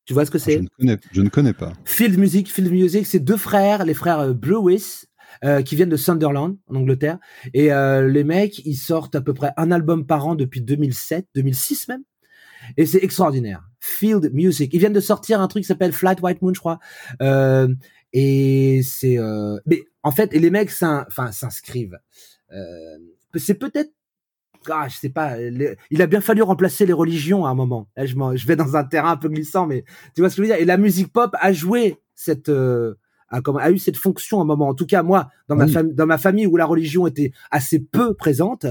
Tu 0.05 0.15
vois 0.15 0.27
ce 0.27 0.31
que 0.31 0.39
ah, 0.39 0.45
c'est? 0.45 0.55
je, 0.55 0.61
ne 0.61 0.69
connais, 0.79 0.99
je 1.13 1.23
ne 1.23 1.29
connais 1.29 1.53
pas. 1.53 1.73
Field 1.85 2.19
Music, 2.19 2.51
Field 2.51 2.71
Music, 2.73 3.07
c'est 3.07 3.21
deux 3.21 3.37
frères, 3.37 3.85
les 3.85 3.95
frères 3.95 4.21
euh, 4.21 4.33
Brewis, 4.33 5.07
euh, 5.45 5.63
qui 5.63 5.77
viennent 5.77 5.89
de 5.89 5.97
Sunderland 5.97 6.57
en 6.69 6.75
Angleterre. 6.77 7.19
Et 7.55 7.73
euh, 7.73 8.09
les 8.09 8.25
mecs, 8.25 8.61
ils 8.65 8.77
sortent 8.77 9.15
à 9.15 9.21
peu 9.21 9.35
près 9.35 9.53
un 9.57 9.71
album 9.71 10.07
par 10.07 10.27
an 10.27 10.35
depuis 10.35 10.61
2007, 10.61 11.27
2006 11.35 11.89
même. 11.89 12.03
Et 12.77 12.87
c'est 12.87 13.03
extraordinaire. 13.03 13.69
Field 13.83 14.31
Music. 14.33 14.73
Ils 14.73 14.79
viennent 14.79 14.93
de 14.93 15.01
sortir 15.01 15.41
un 15.41 15.49
truc 15.49 15.65
qui 15.65 15.67
s'appelle 15.67 15.93
Flight 15.93 16.23
White 16.23 16.41
Moon, 16.41 16.55
je 16.55 16.61
crois. 16.61 16.79
Euh, 17.21 17.67
et 18.13 18.81
c'est, 18.85 19.19
euh, 19.19 19.59
mais 19.67 19.83
en 20.05 20.13
fait, 20.13 20.33
et 20.33 20.39
les 20.39 20.51
mecs, 20.51 20.71
enfin, 20.81 21.33
s'inscrivent. 21.33 21.99
Euh, 22.53 22.99
c'est 23.35 23.55
peut-être, 23.55 23.91
ah, 24.71 24.87
je 24.89 24.97
sais 24.97 25.09
pas. 25.09 25.37
il 25.41 26.01
a 26.01 26.07
bien 26.07 26.21
fallu 26.21 26.43
remplacer 26.43 26.87
les 26.87 26.93
religions 26.93 27.45
à 27.45 27.51
un 27.51 27.55
moment. 27.55 27.89
Là, 27.97 28.07
je, 28.07 28.15
je 28.15 28.47
vais 28.47 28.55
dans 28.55 28.77
un 28.77 28.85
terrain 28.85 29.11
un 29.11 29.17
peu 29.17 29.29
glissant, 29.29 29.67
mais 29.67 29.85
tu 30.15 30.21
vois 30.21 30.31
ce 30.31 30.37
que 30.37 30.45
je 30.45 30.49
veux 30.49 30.55
dire? 30.55 30.63
Et 30.63 30.65
la 30.65 30.77
musique 30.77 31.13
pop 31.13 31.35
a 31.41 31.53
joué 31.53 31.97
cette 32.15 32.51
euh, 32.51 32.95
a, 33.31 33.41
a, 33.59 33.71
eu 33.73 33.79
cette 33.79 33.97
fonction 33.97 34.39
à 34.39 34.43
un 34.43 34.45
moment. 34.45 34.69
En 34.69 34.75
tout 34.75 34.87
cas, 34.87 35.03
moi, 35.03 35.29
dans 35.49 35.57
ma 35.57 35.67
famille, 35.67 35.95
dans 35.95 36.07
ma 36.07 36.19
famille 36.19 36.47
où 36.47 36.57
la 36.57 36.67
religion 36.67 37.09
était 37.09 37.33
assez 37.51 37.81
peu 37.81 38.15
présente, 38.15 38.67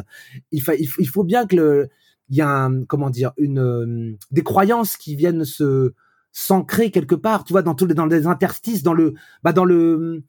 il, 0.51 0.62
fa, 0.62 0.75
il, 0.75 1.08
faut 1.10 1.25
bien 1.25 1.46
que 1.48 1.58
le, 1.58 1.89
il 2.31 2.38
y 2.38 2.41
a 2.41 2.71
comment 2.88 3.11
dire 3.11 3.33
une 3.38 3.59
euh, 3.59 4.17
des 4.31 4.41
croyances 4.41 4.97
qui 4.97 5.15
viennent 5.15 5.45
se 5.45 5.93
s'ancrer 6.31 6.89
quelque 6.89 7.15
part 7.15 7.43
tu 7.43 7.53
vois 7.53 7.61
dans 7.61 7.75
tous 7.75 7.85
les 7.85 7.93
dans 7.93 8.05
les 8.05 8.25
interstices 8.25 8.83
dans 8.83 8.93
le 8.93 9.13
bah 9.43 9.53
dans 9.53 9.65
le 9.65 10.23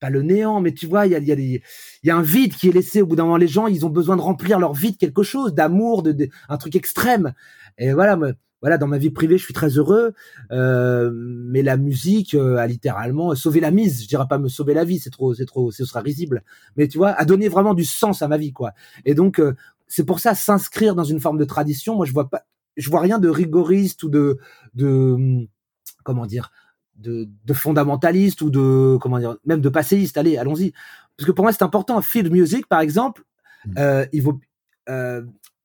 pas 0.00 0.10
le 0.10 0.22
néant 0.22 0.60
mais 0.60 0.72
tu 0.72 0.86
vois 0.86 1.06
il 1.06 1.12
y 1.12 1.14
a 1.14 1.18
y 1.18 1.32
a 1.32 1.34
il 1.34 1.60
y 2.02 2.10
a 2.10 2.16
un 2.16 2.22
vide 2.22 2.54
qui 2.54 2.68
est 2.68 2.72
laissé. 2.72 3.02
Au 3.02 3.06
bout 3.06 3.16
d'un 3.16 3.24
moment 3.24 3.36
les 3.36 3.46
gens 3.46 3.66
ils 3.66 3.86
ont 3.86 3.90
besoin 3.90 4.16
de 4.16 4.22
remplir 4.22 4.58
leur 4.58 4.72
vide 4.72 4.96
quelque 4.96 5.22
chose 5.22 5.54
d'amour 5.54 6.02
de, 6.02 6.28
un 6.48 6.56
truc 6.56 6.74
extrême. 6.74 7.34
Et 7.78 7.92
voilà 7.92 8.18
voilà 8.62 8.76
dans 8.76 8.86
ma 8.86 8.98
vie 8.98 9.10
privée 9.10 9.38
je 9.38 9.44
suis 9.44 9.54
très 9.54 9.68
heureux 9.68 10.12
euh, 10.50 11.10
mais 11.14 11.62
la 11.62 11.76
musique 11.76 12.34
euh, 12.34 12.56
a 12.56 12.66
littéralement 12.66 13.34
sauvé 13.34 13.60
la 13.60 13.70
mise. 13.70 14.02
Je 14.02 14.08
dirais 14.08 14.26
pas 14.28 14.38
me 14.38 14.48
sauver 14.48 14.72
la 14.74 14.84
vie 14.84 14.98
c'est 14.98 15.10
trop 15.10 15.34
c'est 15.34 15.44
trop 15.44 15.70
ce 15.70 15.84
sera 15.84 16.00
risible. 16.00 16.42
Mais 16.76 16.88
tu 16.88 16.96
vois 16.96 17.10
a 17.10 17.26
donné 17.26 17.48
vraiment 17.48 17.74
du 17.74 17.84
sens 17.84 18.22
à 18.22 18.28
ma 18.28 18.38
vie 18.38 18.52
quoi. 18.52 18.72
Et 19.04 19.14
donc 19.14 19.38
euh, 19.38 19.54
c'est 19.90 20.04
pour 20.04 20.20
ça 20.20 20.34
s'inscrire 20.34 20.94
dans 20.94 21.04
une 21.04 21.20
forme 21.20 21.36
de 21.36 21.44
tradition. 21.44 21.96
Moi, 21.96 22.06
je 22.06 22.12
vois 22.12 22.30
pas, 22.30 22.44
je 22.76 22.88
vois 22.88 23.00
rien 23.00 23.18
de 23.18 23.28
rigoriste 23.28 24.02
ou 24.02 24.08
de, 24.08 24.38
de 24.74 25.46
comment 26.04 26.24
dire, 26.24 26.50
de, 26.96 27.28
de 27.44 27.52
fondamentaliste 27.52 28.40
ou 28.40 28.50
de 28.50 28.96
comment 29.00 29.18
dire, 29.18 29.36
même 29.44 29.60
de 29.60 29.68
passéiste. 29.68 30.16
Allez, 30.16 30.38
allons-y. 30.38 30.72
Parce 31.16 31.26
que 31.26 31.32
pour 31.32 31.44
moi, 31.44 31.52
c'est 31.52 31.62
important. 31.62 32.00
Field 32.00 32.32
music, 32.32 32.66
par 32.66 32.80
exemple, 32.80 33.24
mmh. 33.66 33.74
euh, 33.78 34.06
il 34.12 34.22
vaut 34.22 34.40
euh, 34.88 35.22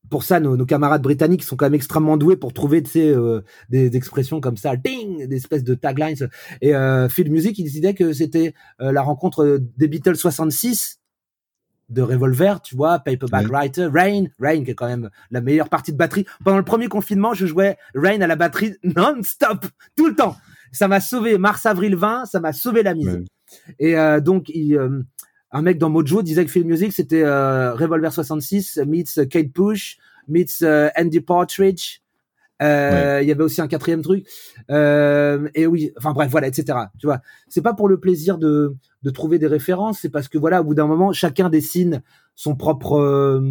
pour 0.10 0.24
ça, 0.24 0.40
nos, 0.40 0.58
nos, 0.58 0.66
camarades 0.66 1.02
britanniques 1.02 1.44
sont 1.44 1.56
quand 1.56 1.66
même 1.66 1.74
extrêmement 1.74 2.18
doués 2.18 2.36
pour 2.36 2.54
trouver 2.54 2.84
euh, 2.98 3.42
des, 3.70 3.96
expressions 3.96 4.40
comme 4.42 4.58
ça, 4.58 4.76
ding, 4.76 5.28
des 5.28 5.36
espèces 5.36 5.64
de 5.64 5.76
taglines. 5.76 6.30
Et 6.62 6.76
euh, 6.76 7.10
Field 7.10 7.32
Music, 7.32 7.58
il 7.58 7.64
décidait 7.64 7.94
que 7.94 8.14
c'était 8.14 8.54
euh, 8.82 8.92
la 8.92 9.02
rencontre 9.02 9.60
des 9.78 9.88
Beatles 9.88 10.16
66 10.16 11.00
de 11.90 12.02
Revolver, 12.02 12.62
tu 12.62 12.76
vois, 12.76 13.00
Paperback 13.00 13.48
Writer, 13.48 13.90
Rain, 13.94 14.26
Rain 14.40 14.64
qui 14.64 14.72
est 14.72 14.76
quand 14.76 14.88
même 14.88 15.10
la 15.32 15.42
meilleure 15.42 15.70
partie 15.70 15.92
de 15.92 15.98
batterie. 15.98 16.26
Pendant 16.44 16.58
le 16.58 16.64
premier 16.64 16.88
confinement, 16.88 17.34
je 17.34 17.46
jouais 17.46 17.78
Rain 17.94 18.22
à 18.22 18.28
la 18.28 18.36
batterie 18.36 18.76
non-stop, 18.84 19.66
tout 19.96 20.08
le 20.08 20.16
temps. 20.16 20.36
Ça 20.72 20.88
m'a 20.88 21.00
sauvé 21.00 21.38
mars-avril 21.38 21.96
20, 21.96 22.26
ça 22.26 22.40
m'a 22.40 22.54
sauvé 22.54 22.84
la 22.84 22.94
mise. 22.94 23.24
Et 23.80 23.98
euh, 23.98 24.20
donc, 24.20 24.50
il, 24.50 24.76
euh, 24.76 25.02
un 25.52 25.62
mec 25.62 25.78
dans 25.78 25.90
Mojo 25.90 26.22
disait 26.22 26.44
que 26.46 26.52
Film 26.52 26.68
Music, 26.68 26.92
c'était 26.92 27.24
euh, 27.24 27.74
Revolver 27.74 28.12
66 28.12 28.80
meets 28.86 29.28
Kate 29.30 29.52
Push, 29.54 29.98
meets 30.28 30.64
Andy 30.98 31.22
Partridge, 31.22 32.00
euh, 32.62 33.20
il 33.22 33.28
y 33.28 33.32
avait 33.32 33.44
aussi 33.44 33.62
un 33.62 33.68
quatrième 33.68 34.02
truc. 34.02 34.26
Euh, 34.70 35.50
et 35.56 35.68
oui, 35.68 35.92
enfin 35.98 36.14
bref, 36.14 36.30
voilà, 36.32 36.48
etc. 36.48 36.78
Tu 37.00 37.08
vois, 37.08 37.22
c'est 37.50 37.62
pas 37.62 37.74
pour 37.74 37.88
le 37.88 38.00
plaisir 38.00 38.38
de, 38.38 38.76
de 39.04 39.10
trouver 39.10 39.40
des 39.40 39.48
références, 39.48 40.00
c'est 40.02 40.10
parce 40.10 40.28
que 40.28 40.38
voilà, 40.38 40.62
au 40.62 40.64
bout 40.64 40.76
d'un 40.76 40.88
moment, 40.88 41.12
chacun 41.12 41.50
dessine 41.50 42.02
son 42.36 42.56
propre. 42.56 43.42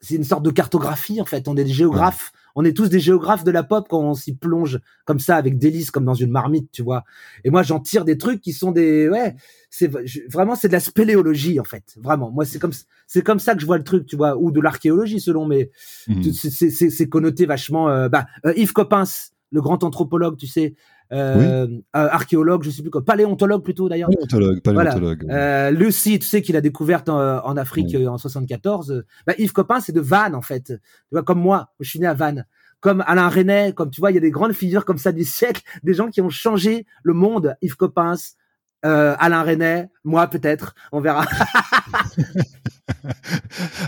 C'est 0.00 0.16
une 0.16 0.24
sorte 0.24 0.44
de 0.44 0.50
cartographie 0.50 1.20
en 1.20 1.24
fait. 1.24 1.48
On 1.48 1.56
est 1.56 1.64
des 1.64 1.72
géographes 1.72 2.32
on 2.56 2.64
est 2.64 2.74
tous 2.74 2.88
des 2.88 3.00
géographes 3.00 3.44
de 3.44 3.50
la 3.50 3.62
pop 3.62 3.86
quand 3.88 4.00
on 4.00 4.14
s'y 4.14 4.34
plonge 4.34 4.80
comme 5.04 5.20
ça 5.20 5.36
avec 5.36 5.58
délice 5.58 5.90
comme 5.90 6.06
dans 6.06 6.14
une 6.14 6.30
marmite, 6.30 6.70
tu 6.72 6.82
vois. 6.82 7.04
Et 7.44 7.50
moi, 7.50 7.62
j'en 7.62 7.80
tire 7.80 8.06
des 8.06 8.16
trucs 8.16 8.40
qui 8.40 8.54
sont 8.54 8.72
des, 8.72 9.10
ouais, 9.10 9.36
c'est 9.68 9.92
vraiment 10.32 10.54
c'est 10.54 10.68
de 10.68 10.72
la 10.72 10.80
spéléologie 10.80 11.60
en 11.60 11.64
fait, 11.64 11.94
vraiment. 11.98 12.30
Moi, 12.30 12.46
c'est 12.46 12.58
comme 12.58 12.72
c'est 13.06 13.22
comme 13.22 13.38
ça 13.38 13.54
que 13.54 13.60
je 13.60 13.66
vois 13.66 13.76
le 13.76 13.84
truc, 13.84 14.06
tu 14.06 14.16
vois, 14.16 14.38
ou 14.38 14.50
de 14.50 14.60
l'archéologie 14.60 15.20
selon, 15.20 15.44
mais 15.44 15.70
mmh. 16.08 16.32
c'est 16.32 17.08
connoté 17.10 17.44
vachement. 17.44 17.90
Euh, 17.90 18.08
bah, 18.08 18.26
euh, 18.46 18.54
Yves 18.56 18.72
Coppens, 18.72 19.32
le 19.52 19.60
grand 19.60 19.84
anthropologue, 19.84 20.38
tu 20.38 20.46
sais, 20.46 20.74
euh, 21.12 21.66
archéologue, 21.92 22.62
je 22.62 22.70
sais 22.70 22.82
plus 22.82 22.90
quoi, 22.90 23.04
paléontologue 23.04 23.62
plutôt 23.62 23.88
d'ailleurs. 23.88 24.08
Paléontologue, 24.10 24.60
paléontologue. 24.60 25.24
Voilà. 25.24 25.66
Euh, 25.66 25.70
Lucie, 25.70 26.18
tu 26.18 26.26
sais 26.26 26.42
qu'il 26.42 26.56
a 26.56 26.60
découverte 26.60 27.08
en, 27.08 27.56
Afrique 27.56 27.94
en 27.94 28.18
74. 28.18 29.04
Bah, 29.26 29.34
Yves 29.38 29.52
Copin, 29.52 29.80
c'est 29.80 29.92
de 29.92 30.00
Vannes 30.00 30.34
en 30.34 30.42
fait. 30.42 30.64
Tu 30.66 30.80
vois, 31.12 31.22
comme 31.22 31.40
moi, 31.40 31.70
je 31.80 31.88
suis 31.88 32.00
né 32.00 32.06
à 32.06 32.14
Vannes. 32.14 32.46
Comme 32.80 33.02
Alain 33.06 33.28
René, 33.28 33.72
comme 33.74 33.90
tu 33.90 34.00
vois, 34.00 34.10
il 34.10 34.14
y 34.14 34.18
a 34.18 34.20
des 34.20 34.30
grandes 34.30 34.52
figures 34.52 34.84
comme 34.84 34.98
ça 34.98 35.10
du 35.10 35.24
siècle, 35.24 35.62
des 35.82 35.94
gens 35.94 36.08
qui 36.08 36.20
ont 36.20 36.28
changé 36.28 36.86
le 37.02 37.14
monde. 37.14 37.56
Yves 37.62 37.76
Coppens, 37.76 38.36
euh, 38.84 39.16
Alain 39.18 39.42
René, 39.42 39.86
moi 40.04 40.26
peut-être, 40.26 40.74
on 40.92 41.00
verra. 41.00 41.24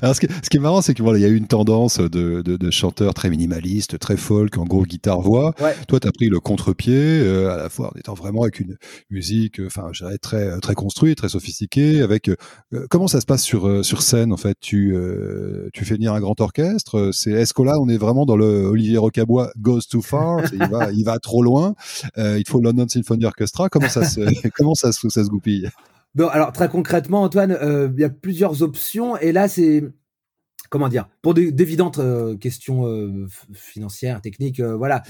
Alors, 0.03 0.15
ce 0.15 0.21
qui, 0.21 0.57
est 0.57 0.61
marrant, 0.61 0.83
c'est 0.83 0.95
que 0.95 1.03
voilà, 1.03 1.19
il 1.19 1.23
y 1.23 1.25
a 1.25 1.29
eu 1.29 1.37
une 1.37 1.47
tendance 1.47 1.99
de, 1.99 2.43
de, 2.43 2.71
chanteurs 2.71 3.15
très 3.15 3.31
minimalistes, 3.31 3.99
très 3.99 4.17
folk, 4.17 4.59
en 4.59 4.65
gros 4.65 4.85
guitare-voix. 4.85 5.55
Toi, 5.87 6.01
tu 6.01 6.09
as 6.09 6.13
pris 6.13 6.29
le 6.29 6.41
contre-pied, 6.41 6.95
euh, 6.97 7.51
à 7.51 7.57
la 7.57 7.69
fois 7.69 7.93
en 7.95 7.99
étant 7.99 8.15
vraiment 8.15 8.43
avec 8.43 8.61
une 8.61 8.77
musique, 9.11 9.61
enfin, 9.65 9.91
dirais 9.93 10.19
très 10.19 10.59
très 10.61 10.75
construite, 10.75 11.19
très 11.19 11.29
sophistiquée. 11.29 12.03
Avec 12.03 12.29
euh, 12.29 12.37
comment 12.91 13.09
ça 13.09 13.21
se 13.21 13.27
passe 13.27 13.43
sur 13.43 13.85
sur 13.85 14.03
scène 14.03 14.33
en 14.33 14.37
fait? 14.37 14.57
Tu 14.61 14.95
tu 15.73 15.85
fais 15.85 15.95
venir 15.95 16.13
un 16.13 16.21
grand 16.21 16.41
orchestre. 16.41 17.11
Est-ce 17.27 17.55
que 17.55 17.63
là, 17.63 17.79
on 17.81 17.89
est 17.89 17.99
vraiment 17.99 18.27
dans 18.27 18.37
le 18.37 18.67
Olivier 18.67 18.99
Rocabois 18.99 19.51
goes 19.59 19.83
too 19.89 20.03
far 20.03 20.41
Il 20.53 20.67
va 20.69 20.91
il 20.93 21.05
va 21.05 21.19
trop 21.19 21.43
loin. 21.43 21.75
il 22.17 22.45
faut 22.47 22.61
London 22.61 22.89
Symphony 22.89 23.25
Orchestra? 23.25 23.69
Comment 23.69 23.89
ça 23.89 24.05
se 24.05 24.21
comment 24.57 24.75
ça 24.75 24.93
ça, 24.93 25.09
ça 25.09 25.25
se 25.25 25.29
goupille? 25.29 25.69
Bon, 26.19 26.27
alors 26.27 26.51
très 26.51 26.69
concrètement, 26.69 27.23
Antoine, 27.23 27.53
euh, 27.53 27.89
il 27.95 28.01
y 28.01 28.05
a 28.05 28.11
plusieurs 28.11 28.65
options 28.65 29.17
et 29.19 29.31
là 29.31 29.47
c'est 29.47 29.85
comment 30.69 30.89
dire 30.89 31.09
pour 31.23 31.33
d'évidentes 31.33 32.01
euh, 32.01 32.37
questions 32.37 32.89
euh, 32.89 33.29
financières, 33.55 34.21
techniques, 34.21 34.61
voilà, 34.61 35.05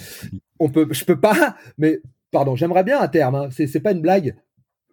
on 0.59 0.68
peut, 0.68 0.87
je 0.90 1.07
peux 1.07 1.18
pas, 1.18 1.57
mais 1.79 2.03
pardon, 2.31 2.57
j'aimerais 2.57 2.85
bien 2.85 2.99
à 2.99 3.09
terme. 3.09 3.37
Hein, 3.37 3.49
c'est 3.51 3.81
pas 3.81 3.92
une 3.92 4.03
blague. 4.03 4.37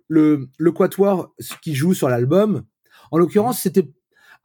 Le 0.08 0.48
le 0.58 0.72
quatuor 0.72 1.36
qui 1.62 1.76
joue 1.76 1.94
sur 1.94 2.08
l'album, 2.08 2.64
en 3.12 3.18
l'occurrence, 3.18 3.60
c'était 3.60 3.92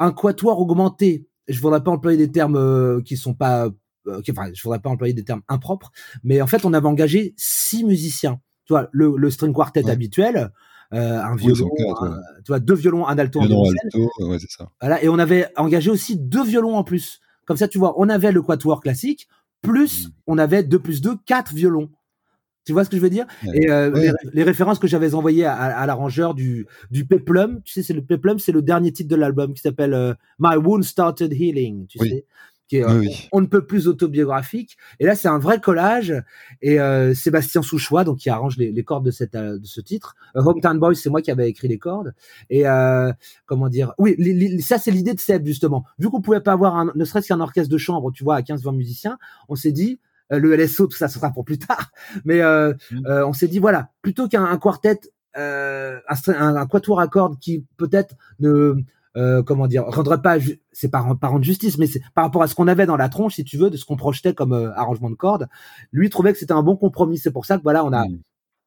un 0.00 0.10
quatuor 0.10 0.58
augmenté. 0.58 1.28
Je 1.46 1.60
voudrais 1.60 1.84
pas 1.84 1.92
employer 1.92 2.18
des 2.18 2.32
termes 2.32 3.00
qui 3.04 3.16
sont 3.16 3.34
pas, 3.34 3.68
enfin, 4.08 4.50
je 4.52 4.60
voudrais 4.64 4.80
pas 4.80 4.90
employer 4.90 5.14
des 5.14 5.24
termes 5.24 5.42
impropres, 5.46 5.92
mais 6.24 6.42
en 6.42 6.48
fait, 6.48 6.64
on 6.64 6.72
avait 6.72 6.88
engagé 6.88 7.32
six 7.36 7.84
musiciens. 7.84 8.40
Tu 8.64 8.72
vois, 8.72 8.88
le, 8.90 9.14
le 9.16 9.30
string 9.30 9.52
quartet 9.54 9.88
habituel, 9.88 10.36
euh, 10.36 10.48
un 10.92 11.36
violon, 11.36 11.70
tu 12.44 12.48
vois, 12.48 12.60
deux 12.60 12.74
violons, 12.74 13.06
un 13.06 13.18
alto, 13.18 13.40
un 13.40 13.44
alto, 13.44 14.10
ouais, 14.20 14.38
c'est 14.38 14.50
ça. 14.50 14.70
Voilà, 14.80 15.02
et 15.02 15.08
on 15.08 15.18
avait 15.18 15.46
engagé 15.56 15.90
aussi 15.90 16.16
deux 16.16 16.44
violons 16.44 16.76
en 16.76 16.84
plus. 16.84 17.20
Comme 17.46 17.56
ça, 17.56 17.68
tu 17.68 17.78
vois, 17.78 17.94
on 17.96 18.08
avait 18.08 18.32
le 18.32 18.42
quatuor 18.42 18.80
classique, 18.80 19.28
plus 19.62 20.08
mmh. 20.08 20.10
on 20.26 20.38
avait 20.38 20.62
deux 20.62 20.78
plus 20.78 21.00
deux, 21.00 21.16
quatre 21.26 21.52
violons. 21.54 21.90
Tu 22.66 22.72
vois 22.72 22.84
ce 22.84 22.90
que 22.90 22.96
je 22.96 23.02
veux 23.02 23.10
dire? 23.10 23.26
Et 23.54 23.70
euh, 23.70 24.12
les, 24.32 24.42
références 24.42 24.78
que 24.78 24.86
j'avais 24.86 25.14
envoyées 25.14 25.46
à, 25.46 25.54
à, 25.54 25.86
l'arrangeur 25.86 26.34
du 26.34 26.66
du 26.90 27.06
Peplum, 27.06 27.62
tu 27.64 27.72
sais, 27.72 27.82
c'est 27.82 27.94
le 27.94 28.02
Peplum, 28.02 28.38
c'est 28.38 28.52
le 28.52 28.62
dernier 28.62 28.92
titre 28.92 29.08
de 29.08 29.16
l'album 29.16 29.54
qui 29.54 29.62
s'appelle 29.62 29.94
euh, 29.94 30.14
My 30.38 30.56
Wound 30.56 30.84
Started 30.84 31.32
Healing, 31.32 31.86
tu 31.86 31.98
sais 31.98 32.26
qui 32.70 32.76
est 32.76 33.28
on, 33.32 33.40
ne 33.40 33.46
peut 33.46 33.66
plus 33.66 33.88
autobiographique. 33.88 34.76
Et 35.00 35.04
là, 35.04 35.16
c'est 35.16 35.26
un 35.26 35.38
vrai 35.38 35.60
collage. 35.60 36.14
Et 36.62 36.78
Sébastien 37.14 37.62
Souchois, 37.62 38.04
donc 38.04 38.18
qui 38.18 38.30
arrange 38.30 38.56
les, 38.56 38.84
cordes 38.84 39.04
de, 39.04 39.10
cette, 39.10 39.36
de 39.36 39.60
ce 39.64 39.80
titre. 39.80 40.14
Hometown 40.34 40.78
Boys, 40.78 40.94
c'est 40.94 41.10
moi 41.10 41.20
qui 41.20 41.32
avais 41.32 41.48
écrit 41.48 41.66
les 41.66 41.78
cordes. 41.78 42.14
Et 42.48 42.64
comment 43.46 43.68
dire? 43.68 43.92
Oui, 43.98 44.16
ça 44.62 44.78
c'est 44.78 44.92
l'idée 44.92 45.14
de 45.14 45.20
Seb 45.20 45.44
justement. 45.44 45.84
Vu 45.98 46.08
qu'on 46.08 46.20
pouvait 46.20 46.40
pas 46.40 46.52
avoir 46.52 46.76
un, 46.76 46.92
ne 46.94 47.04
serait-ce 47.04 47.26
qu'un 47.28 47.40
orchestre 47.40 47.72
de 47.72 47.78
chambre, 47.78 48.12
tu 48.12 48.22
vois, 48.22 48.36
à 48.36 48.40
15-20 48.40 48.76
musiciens, 48.76 49.18
on 49.48 49.56
s'est 49.56 49.72
dit 49.72 49.98
le 50.30 50.54
LSO, 50.54 50.86
tout 50.86 50.96
ça, 50.96 51.08
ce 51.08 51.18
sera 51.18 51.32
pour 51.32 51.44
plus 51.44 51.58
tard. 51.58 51.90
Mais 52.24 52.40
mmh. 52.40 53.02
on 53.04 53.32
s'est 53.32 53.48
dit 53.48 53.58
voilà, 53.58 53.90
plutôt 54.00 54.28
qu'un 54.28 54.56
quartet 54.58 55.00
euh, 55.36 56.00
un, 56.08 56.56
un, 56.56 56.66
quatuor 56.66 56.98
à 57.00 57.06
cordes 57.06 57.38
qui 57.38 57.64
peut-être 57.76 58.16
ne 58.40 58.74
euh, 59.16 59.42
comment 59.42 59.66
dire 59.66 59.84
rendrait 59.86 60.22
pas 60.22 60.38
c'est 60.72 60.88
pas, 60.88 61.04
pas 61.20 61.28
rendre 61.28 61.44
justice 61.44 61.78
mais 61.78 61.86
c'est 61.86 62.00
par 62.14 62.24
rapport 62.24 62.42
à 62.42 62.46
ce 62.46 62.54
qu'on 62.54 62.68
avait 62.68 62.86
dans 62.86 62.96
la 62.96 63.08
tronche 63.08 63.34
si 63.34 63.44
tu 63.44 63.56
veux 63.56 63.68
de 63.68 63.76
ce 63.76 63.84
qu'on 63.84 63.96
projetait 63.96 64.34
comme 64.34 64.52
euh, 64.52 64.72
arrangement 64.76 65.10
de 65.10 65.16
cordes 65.16 65.48
lui 65.92 66.10
trouvait 66.10 66.32
que 66.32 66.38
c'était 66.38 66.52
un 66.52 66.62
bon 66.62 66.76
compromis. 66.76 67.18
C'est 67.18 67.30
pour 67.30 67.46
ça 67.46 67.58
que 67.58 67.62
voilà 67.62 67.84
on 67.84 67.92
a 67.92 68.06
mm. 68.06 68.18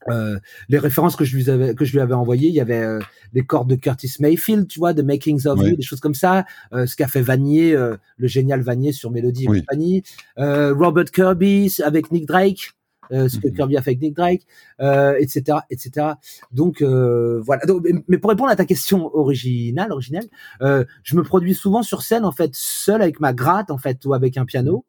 euh, 0.10 0.40
les 0.70 0.78
références 0.80 1.16
que 1.16 1.26
je 1.26 1.36
lui 1.36 1.50
avais 1.50 1.76
que 1.76 1.86
je 1.86 1.94
lui 1.94 2.00
avais 2.00 2.14
envoyées, 2.14 2.50
il 2.50 2.56
y 2.56 2.62
avait 2.62 2.84
euh, 2.84 3.00
les 3.34 3.46
cordes 3.46 3.70
de 3.70 3.76
Curtis 3.76 4.16
Mayfield, 4.20 4.68
tu 4.68 4.80
vois, 4.80 4.94
de 4.94 5.02
Makings 5.02 5.48
of 5.48 5.62
You, 5.62 5.76
des 5.76 5.82
choses 5.82 6.00
comme 6.00 6.16
ça, 6.16 6.46
euh, 6.74 6.86
ce 6.86 6.96
qu'a 6.96 7.08
fait 7.08 7.22
Vanier, 7.22 7.74
le 7.74 8.28
génial 8.28 8.62
Vanier 8.62 8.92
sur 8.92 9.12
Mélodie 9.12 9.46
et 9.46 9.62
compagnie, 9.62 10.04
Robert 10.38 11.06
Kirby 11.06 11.74
avec 11.84 12.12
Nick 12.12 12.26
Drake, 12.26 12.74
euh, 13.12 13.28
ce 13.28 13.40
que 13.40 13.48
mhm. 13.48 13.56
Kirby 13.56 13.78
a 13.78 13.82
fait 13.82 13.92
avec 13.92 14.02
Nick 14.02 14.16
Drake, 14.16 14.42
euh, 14.80 15.16
etc., 15.20 15.60
etc. 15.70 16.08
Donc 16.52 16.82
euh, 16.82 17.42
voilà. 17.42 17.64
mais 18.08 18.18
pour 18.18 18.30
répondre 18.30 18.50
à 18.50 18.56
ta 18.56 18.66
question 18.66 19.16
originale, 19.16 19.92
originelle, 19.92 20.28
euh, 20.62 20.86
je 21.04 21.16
me 21.16 21.24
produis 21.24 21.56
souvent 21.56 21.84
sur 21.84 22.02
scène 22.02 22.26
en 22.26 22.32
fait 22.32 22.52
seul 22.54 23.02
avec 23.02 23.20
ma 23.20 23.34
gratte 23.34 23.72
en 23.72 23.78
fait 23.78 24.06
ou 24.06 24.14
avec 24.14 24.38
un 24.38 24.46
piano, 24.46 24.86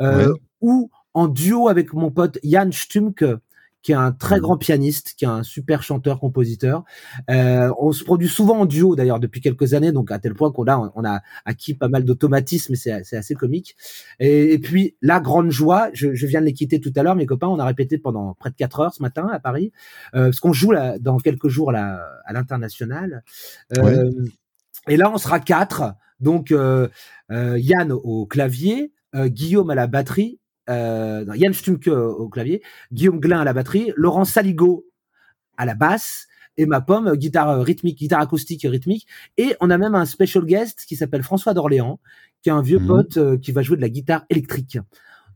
euh, 0.00 0.32
ou 0.60 0.90
en 1.14 1.28
duo 1.28 1.68
avec 1.68 1.92
mon 1.92 2.10
pote 2.10 2.38
Jan 2.42 2.70
Stumke 2.72 3.24
qui 3.82 3.92
est 3.92 3.96
un 3.96 4.12
très 4.12 4.38
mmh. 4.38 4.40
grand 4.40 4.56
pianiste, 4.56 5.14
qui 5.16 5.24
est 5.24 5.28
un 5.28 5.42
super 5.42 5.82
chanteur, 5.82 6.20
compositeur. 6.20 6.84
Euh, 7.30 7.72
on 7.78 7.92
se 7.92 8.04
produit 8.04 8.28
souvent 8.28 8.60
en 8.60 8.66
duo 8.66 8.96
d'ailleurs 8.96 9.20
depuis 9.20 9.40
quelques 9.40 9.74
années, 9.74 9.92
donc 9.92 10.10
à 10.10 10.18
tel 10.18 10.34
point 10.34 10.52
qu'on 10.52 10.66
a 10.66 10.92
on 10.94 11.04
a 11.04 11.20
acquis 11.44 11.74
pas 11.74 11.88
mal 11.88 12.04
d'automatisme, 12.04 12.74
et 12.74 12.76
c'est 12.76 13.16
assez 13.16 13.34
comique. 13.34 13.76
Et, 14.20 14.58
puis 14.58 14.96
la 15.02 15.20
grande 15.20 15.50
joie, 15.50 15.90
je, 15.92 16.14
je 16.14 16.26
viens 16.26 16.40
de 16.40 16.46
les 16.46 16.52
quitter 16.52 16.80
tout 16.80 16.92
à 16.96 17.02
l'heure, 17.02 17.16
mes 17.16 17.26
copains, 17.26 17.48
on 17.48 17.58
a 17.58 17.64
répété 17.64 17.98
pendant 17.98 18.34
près 18.34 18.50
de 18.50 18.56
quatre 18.56 18.80
heures 18.80 18.94
ce 18.94 19.02
matin 19.02 19.28
à 19.32 19.40
Paris, 19.40 19.72
euh, 20.14 20.26
parce 20.26 20.40
qu'on 20.40 20.52
joue 20.52 20.70
là, 20.70 20.98
dans 20.98 21.18
quelques 21.18 21.48
jours 21.48 21.72
là, 21.72 22.00
à 22.24 22.32
l'international. 22.32 23.24
Euh, 23.78 24.10
Et 24.88 24.96
là, 24.96 25.10
on 25.12 25.18
sera 25.18 25.40
quatre. 25.40 25.94
Donc 26.20 26.52
euh, 26.52 26.88
euh 27.30 27.58
Yann 27.58 27.92
au 27.92 28.26
clavier, 28.26 28.92
euh, 29.14 29.28
Guillaume 29.28 29.70
à 29.70 29.74
la 29.74 29.86
batterie 29.86 30.40
euh, 30.70 31.24
Yann 31.34 31.52
Stumke 31.52 31.88
au 31.88 32.28
clavier, 32.28 32.62
Guillaume 32.92 33.20
Glin 33.20 33.40
à 33.40 33.44
la 33.44 33.52
batterie, 33.52 33.92
Laurent 33.96 34.24
Saligo 34.24 34.86
à 35.56 35.66
la 35.66 35.74
basse 35.74 36.28
et 36.56 36.66
ma 36.66 36.80
pomme 36.80 37.14
guitare 37.16 37.62
rythmique, 37.62 37.98
guitare 37.98 38.20
acoustique 38.20 38.62
rythmique. 38.62 39.06
Et 39.36 39.54
on 39.60 39.70
a 39.70 39.78
même 39.78 39.94
un 39.94 40.04
special 40.04 40.44
guest 40.44 40.84
qui 40.86 40.96
s'appelle 40.96 41.22
François 41.22 41.54
d'Orléans, 41.54 41.98
qui 42.42 42.50
est 42.50 42.52
un 42.52 42.62
vieux 42.62 42.78
mhm. 42.78 42.86
pote 42.86 43.16
euh, 43.16 43.38
qui 43.38 43.52
va 43.52 43.62
jouer 43.62 43.76
de 43.76 43.82
la 43.82 43.88
guitare 43.88 44.24
électrique. 44.30 44.78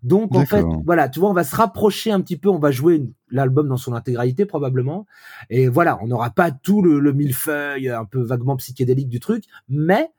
Donc 0.02 0.36
en 0.36 0.44
fait, 0.46 0.64
voilà, 0.84 1.08
tu 1.08 1.18
vois, 1.18 1.30
on 1.30 1.34
va 1.34 1.42
se 1.42 1.56
rapprocher 1.56 2.12
un 2.12 2.20
petit 2.20 2.36
peu, 2.36 2.48
on 2.48 2.58
va 2.58 2.70
jouer 2.70 3.02
l'album 3.30 3.66
dans 3.66 3.78
son 3.78 3.92
intégralité 3.92 4.44
probablement. 4.44 5.06
Et 5.50 5.68
voilà, 5.68 5.98
on 6.00 6.06
n'aura 6.06 6.30
pas 6.30 6.52
tout 6.52 6.80
le, 6.80 7.00
le 7.00 7.12
millefeuille 7.12 7.88
un 7.88 8.04
peu 8.04 8.22
vaguement 8.22 8.56
psychédélique 8.56 9.08
du 9.08 9.18
truc, 9.18 9.44
mais 9.68 10.10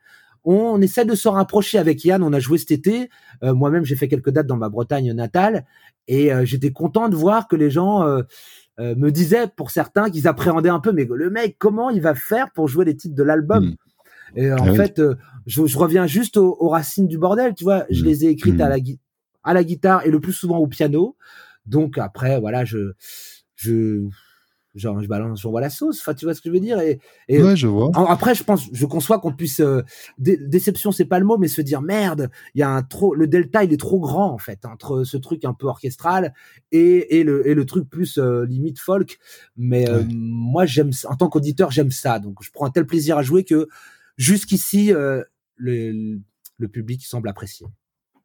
on 0.44 0.80
essaie 0.80 1.04
de 1.04 1.14
se 1.14 1.28
rapprocher 1.28 1.78
avec 1.78 2.04
Yann. 2.04 2.22
On 2.22 2.32
a 2.32 2.40
joué 2.40 2.58
cet 2.58 2.70
été. 2.70 3.10
Euh, 3.42 3.54
moi-même, 3.54 3.84
j'ai 3.84 3.96
fait 3.96 4.08
quelques 4.08 4.30
dates 4.30 4.46
dans 4.46 4.56
ma 4.56 4.68
Bretagne 4.68 5.12
natale 5.12 5.66
et 6.06 6.32
euh, 6.32 6.44
j'étais 6.44 6.72
content 6.72 7.08
de 7.08 7.16
voir 7.16 7.48
que 7.48 7.56
les 7.56 7.70
gens 7.70 8.06
euh, 8.06 8.22
me 8.78 9.10
disaient, 9.10 9.48
pour 9.48 9.70
certains, 9.70 10.10
qu'ils 10.10 10.28
appréhendaient 10.28 10.68
un 10.68 10.80
peu. 10.80 10.92
Mais 10.92 11.06
le 11.10 11.30
mec, 11.30 11.56
comment 11.58 11.90
il 11.90 12.00
va 12.00 12.14
faire 12.14 12.50
pour 12.52 12.68
jouer 12.68 12.84
les 12.84 12.96
titres 12.96 13.14
de 13.14 13.22
l'album 13.22 13.66
hmm. 13.66 13.74
Et 14.36 14.52
en 14.52 14.68
ah 14.68 14.74
fait, 14.74 15.00
je, 15.46 15.78
reviens 15.78 16.06
juste 16.06 16.36
aux, 16.36 16.68
racines 16.68 17.08
du 17.08 17.16
bordel. 17.16 17.54
Tu 17.54 17.64
vois, 17.64 17.86
je 17.88 18.02
hmm. 18.02 18.06
les 18.06 18.24
ai 18.26 18.28
écrites 18.28 18.60
à 18.60 18.66
hmm. 18.66 18.70
la 18.70 18.94
à 19.44 19.54
la 19.54 19.64
guitare 19.64 20.04
et 20.04 20.10
le 20.10 20.20
plus 20.20 20.34
souvent 20.34 20.58
au 20.58 20.66
piano. 20.66 21.16
Donc 21.64 21.96
après, 21.96 22.38
voilà, 22.38 22.66
je 22.66 22.92
je 23.54 24.06
genre 24.78 25.02
je 25.02 25.08
balance 25.08 25.40
j'envoie 25.42 25.60
la 25.60 25.70
sauce 25.70 26.00
enfin 26.00 26.14
tu 26.14 26.24
vois 26.24 26.34
ce 26.34 26.40
que 26.40 26.48
je 26.48 26.54
veux 26.54 26.60
dire 26.60 26.80
et, 26.80 27.00
et 27.28 27.42
ouais, 27.42 27.56
je 27.56 27.66
vois. 27.66 27.90
après 28.08 28.34
je 28.34 28.44
pense 28.44 28.68
je 28.72 28.86
conçois 28.86 29.18
qu'on 29.18 29.32
puisse 29.32 29.60
euh, 29.60 29.82
déception 30.18 30.92
c'est 30.92 31.04
pas 31.04 31.18
le 31.18 31.24
mot 31.24 31.36
mais 31.38 31.48
se 31.48 31.60
dire 31.60 31.82
merde 31.82 32.30
il 32.54 32.60
y 32.60 32.62
a 32.62 32.70
un 32.70 32.82
trop 32.82 33.14
le 33.14 33.26
delta 33.26 33.64
il 33.64 33.72
est 33.72 33.78
trop 33.80 34.00
grand 34.00 34.32
en 34.32 34.38
fait 34.38 34.64
entre 34.64 35.04
ce 35.04 35.16
truc 35.16 35.44
un 35.44 35.52
peu 35.54 35.66
orchestral 35.66 36.32
et, 36.72 37.18
et 37.18 37.24
le 37.24 37.46
et 37.48 37.54
le 37.54 37.64
truc 37.64 37.88
plus 37.88 38.18
euh, 38.18 38.44
limite 38.44 38.78
folk. 38.78 39.18
Mais 39.56 39.88
euh, 39.88 40.02
moi 40.10 40.66
j'aime 40.66 40.90
en 41.08 41.16
tant 41.16 41.28
qu'auditeur 41.28 41.70
j'aime 41.70 41.90
ça. 41.90 42.18
Donc 42.18 42.42
je 42.42 42.50
prends 42.52 42.66
un 42.66 42.70
tel 42.70 42.86
plaisir 42.86 43.18
à 43.18 43.22
jouer 43.22 43.44
que 43.44 43.68
jusqu'ici 44.16 44.92
le, 45.56 46.20
le 46.58 46.68
public 46.68 47.04
semble 47.04 47.28
apprécier 47.28 47.66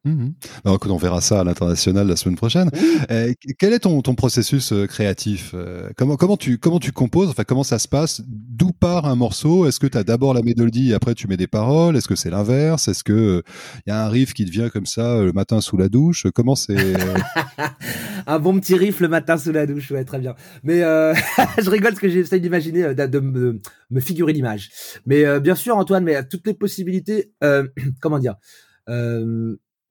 Mmh 0.04 0.32
on 0.66 0.96
verra 0.98 1.20
ça 1.22 1.40
à 1.40 1.44
l'international 1.44 2.06
la 2.06 2.16
semaine 2.16 2.36
prochaine. 2.36 2.70
Euh, 3.10 3.32
quel 3.58 3.72
est 3.72 3.80
ton, 3.80 4.02
ton 4.02 4.14
processus 4.14 4.72
euh, 4.72 4.86
créatif 4.86 5.52
euh, 5.54 5.88
comment, 5.96 6.16
comment, 6.16 6.36
tu, 6.36 6.58
comment 6.58 6.78
tu 6.78 6.92
composes 6.92 7.30
Enfin, 7.30 7.44
comment 7.44 7.64
ça 7.64 7.78
se 7.78 7.88
passe? 7.88 8.22
D'où 8.26 8.70
part 8.72 9.06
un 9.06 9.16
morceau? 9.16 9.66
Est-ce 9.66 9.80
que 9.80 9.86
tu 9.86 9.96
as 9.96 10.04
d'abord 10.04 10.34
la 10.34 10.42
mélodie 10.42 10.90
et 10.90 10.94
après 10.94 11.14
tu 11.14 11.26
mets 11.26 11.38
des 11.38 11.46
paroles? 11.46 11.96
Est-ce 11.96 12.06
que 12.06 12.14
c'est 12.14 12.30
l'inverse? 12.30 12.86
Est-ce 12.86 13.02
que 13.02 13.42
il 13.86 13.90
y 13.90 13.92
a 13.92 14.04
un 14.04 14.08
riff 14.08 14.34
qui 14.34 14.44
te 14.44 14.50
vient 14.50 14.68
comme 14.68 14.86
ça 14.86 15.22
le 15.22 15.32
matin 15.32 15.60
sous 15.60 15.76
la 15.76 15.88
douche? 15.88 16.26
Comment 16.34 16.54
c'est 16.54 16.76
Un 18.26 18.38
bon 18.38 18.60
petit 18.60 18.74
riff 18.74 19.00
le 19.00 19.08
matin 19.08 19.38
sous 19.38 19.52
la 19.52 19.66
douche, 19.66 19.90
ouais, 19.90 20.04
très 20.04 20.18
bien. 20.18 20.34
Mais 20.62 20.80
je 21.58 21.70
rigole 21.70 21.90
parce 21.90 22.00
que 22.00 22.10
j'essaie 22.10 22.40
d'imaginer, 22.40 22.94
de, 22.94 23.20
me, 23.20 23.60
me, 23.90 24.00
figurer 24.00 24.32
l'image. 24.32 24.70
Mais 25.06 25.40
bien 25.40 25.54
sûr, 25.54 25.76
Antoine, 25.76 26.04
mais 26.04 26.14
à 26.14 26.22
toutes 26.22 26.46
les 26.46 26.54
possibilités, 26.54 27.32
comment 28.00 28.18
dire? 28.18 28.36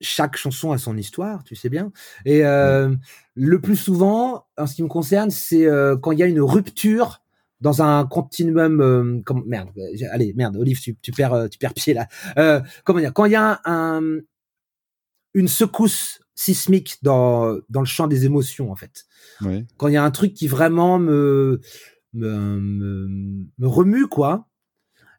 Chaque 0.03 0.37
chanson 0.37 0.71
a 0.71 0.77
son 0.77 0.97
histoire, 0.97 1.43
tu 1.43 1.55
sais 1.55 1.69
bien. 1.69 1.91
Et 2.25 2.45
euh, 2.45 2.93
le 3.35 3.61
plus 3.61 3.75
souvent, 3.75 4.45
en 4.57 4.67
ce 4.67 4.75
qui 4.75 4.83
me 4.83 4.87
concerne, 4.87 5.31
c'est 5.31 5.65
euh, 5.65 5.97
quand 5.97 6.11
il 6.11 6.19
y 6.19 6.23
a 6.23 6.27
une 6.27 6.41
rupture 6.41 7.21
dans 7.61 7.81
un 7.81 8.05
continuum. 8.05 8.81
Euh, 8.81 9.21
comme, 9.25 9.43
merde, 9.45 9.69
allez, 10.11 10.33
merde, 10.35 10.57
Olive, 10.57 10.79
tu, 10.79 10.95
tu 11.01 11.11
perds, 11.11 11.47
tu 11.49 11.57
perds 11.57 11.73
pied 11.73 11.93
là. 11.93 12.63
comment 12.83 12.99
dire? 12.99 13.13
Quand 13.13 13.25
il 13.25 13.31
y 13.31 13.35
a 13.35 13.61
un, 13.65 14.19
une 15.33 15.47
secousse 15.47 16.19
sismique 16.35 16.97
dans 17.01 17.57
dans 17.69 17.79
le 17.79 17.85
champ 17.85 18.07
des 18.07 18.25
émotions, 18.25 18.71
en 18.71 18.75
fait. 18.75 19.05
Quand 19.77 19.87
il 19.87 19.93
y 19.93 19.97
a 19.97 20.03
un 20.03 20.11
truc 20.11 20.33
qui 20.33 20.47
vraiment 20.47 20.99
me 20.99 21.61
me, 22.13 22.59
me, 22.59 23.47
me 23.57 23.67
remue, 23.67 24.07
quoi 24.07 24.47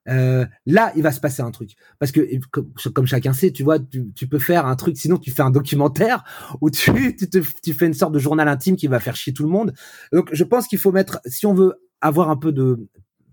euh, 0.08 0.46
là, 0.66 0.92
il 0.96 1.02
va 1.02 1.12
se 1.12 1.20
passer 1.20 1.42
un 1.42 1.50
truc. 1.50 1.72
Parce 1.98 2.12
que, 2.12 2.20
comme, 2.50 3.06
chacun 3.06 3.32
sait, 3.32 3.50
tu 3.50 3.62
vois, 3.62 3.78
tu, 3.78 4.28
peux 4.28 4.38
faire 4.38 4.66
un 4.66 4.76
truc, 4.76 4.96
sinon 4.96 5.18
tu 5.18 5.30
fais 5.30 5.42
un 5.42 5.50
documentaire 5.50 6.24
où 6.60 6.70
tu, 6.70 7.16
tu, 7.16 7.28
te, 7.28 7.38
tu 7.62 7.74
fais 7.74 7.86
une 7.86 7.94
sorte 7.94 8.12
de 8.12 8.18
journal 8.18 8.48
intime 8.48 8.76
qui 8.76 8.86
va 8.86 9.00
faire 9.00 9.16
chier 9.16 9.32
tout 9.32 9.44
le 9.44 9.50
monde. 9.50 9.72
Donc, 10.12 10.28
je 10.32 10.44
pense 10.44 10.66
qu'il 10.66 10.78
faut 10.78 10.92
mettre, 10.92 11.20
si 11.26 11.46
on 11.46 11.54
veut 11.54 11.74
avoir 12.00 12.30
un 12.30 12.36
peu 12.36 12.52
de, 12.52 12.88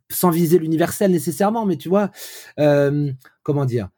sans 0.09 0.29
viser 0.29 0.59
l'universel 0.59 1.11
nécessairement, 1.11 1.65
mais 1.65 1.77
tu 1.77 1.89
vois, 1.89 2.11
euh, 2.59 3.11
comment 3.43 3.65
dire? 3.65 3.89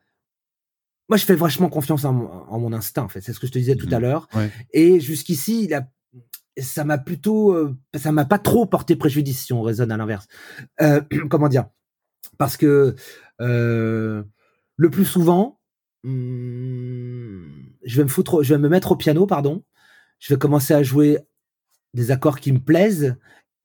Moi, 1.09 1.17
je 1.17 1.25
fais 1.25 1.36
vachement 1.36 1.69
confiance 1.69 2.05
en, 2.05 2.13
mon 2.13 2.73
instinct, 2.73 3.03
en 3.03 3.09
fait. 3.09 3.21
C'est 3.21 3.33
ce 3.33 3.39
que 3.39 3.45
je 3.45 3.51
te 3.51 3.59
disais 3.59 3.75
tout 3.75 3.89
à 3.91 3.99
mmh. 3.99 4.01
l'heure. 4.01 4.27
Et 4.71 4.99
jusqu'ici, 4.99 5.65
il 5.65 5.73
a 5.73 5.86
ça 6.57 6.83
m'a 6.83 6.97
plutôt, 6.97 7.51
euh, 7.51 7.75
ça 7.95 8.12
m'a 8.12 8.25
pas 8.25 8.38
trop 8.38 8.65
porté 8.65 8.95
préjudice 8.95 9.45
si 9.45 9.53
on 9.53 9.62
raisonne 9.62 9.91
à 9.91 9.97
l'inverse. 9.97 10.27
Euh, 10.81 11.01
comment 11.29 11.49
dire? 11.49 11.65
Parce 12.38 12.57
que 12.57 12.95
euh, 13.41 14.23
le 14.77 14.89
plus 14.89 15.05
souvent, 15.05 15.59
hmm, 16.03 17.45
je 17.83 17.97
vais 17.97 18.03
me 18.03 18.09
foutre, 18.09 18.43
je 18.43 18.53
vais 18.53 18.59
me 18.59 18.69
mettre 18.69 18.91
au 18.93 18.95
piano, 18.95 19.25
pardon. 19.25 19.63
Je 20.19 20.33
vais 20.33 20.39
commencer 20.39 20.73
à 20.73 20.83
jouer 20.83 21.19
des 21.93 22.12
accords 22.12 22.39
qui 22.39 22.51
me 22.51 22.59
plaisent 22.59 23.15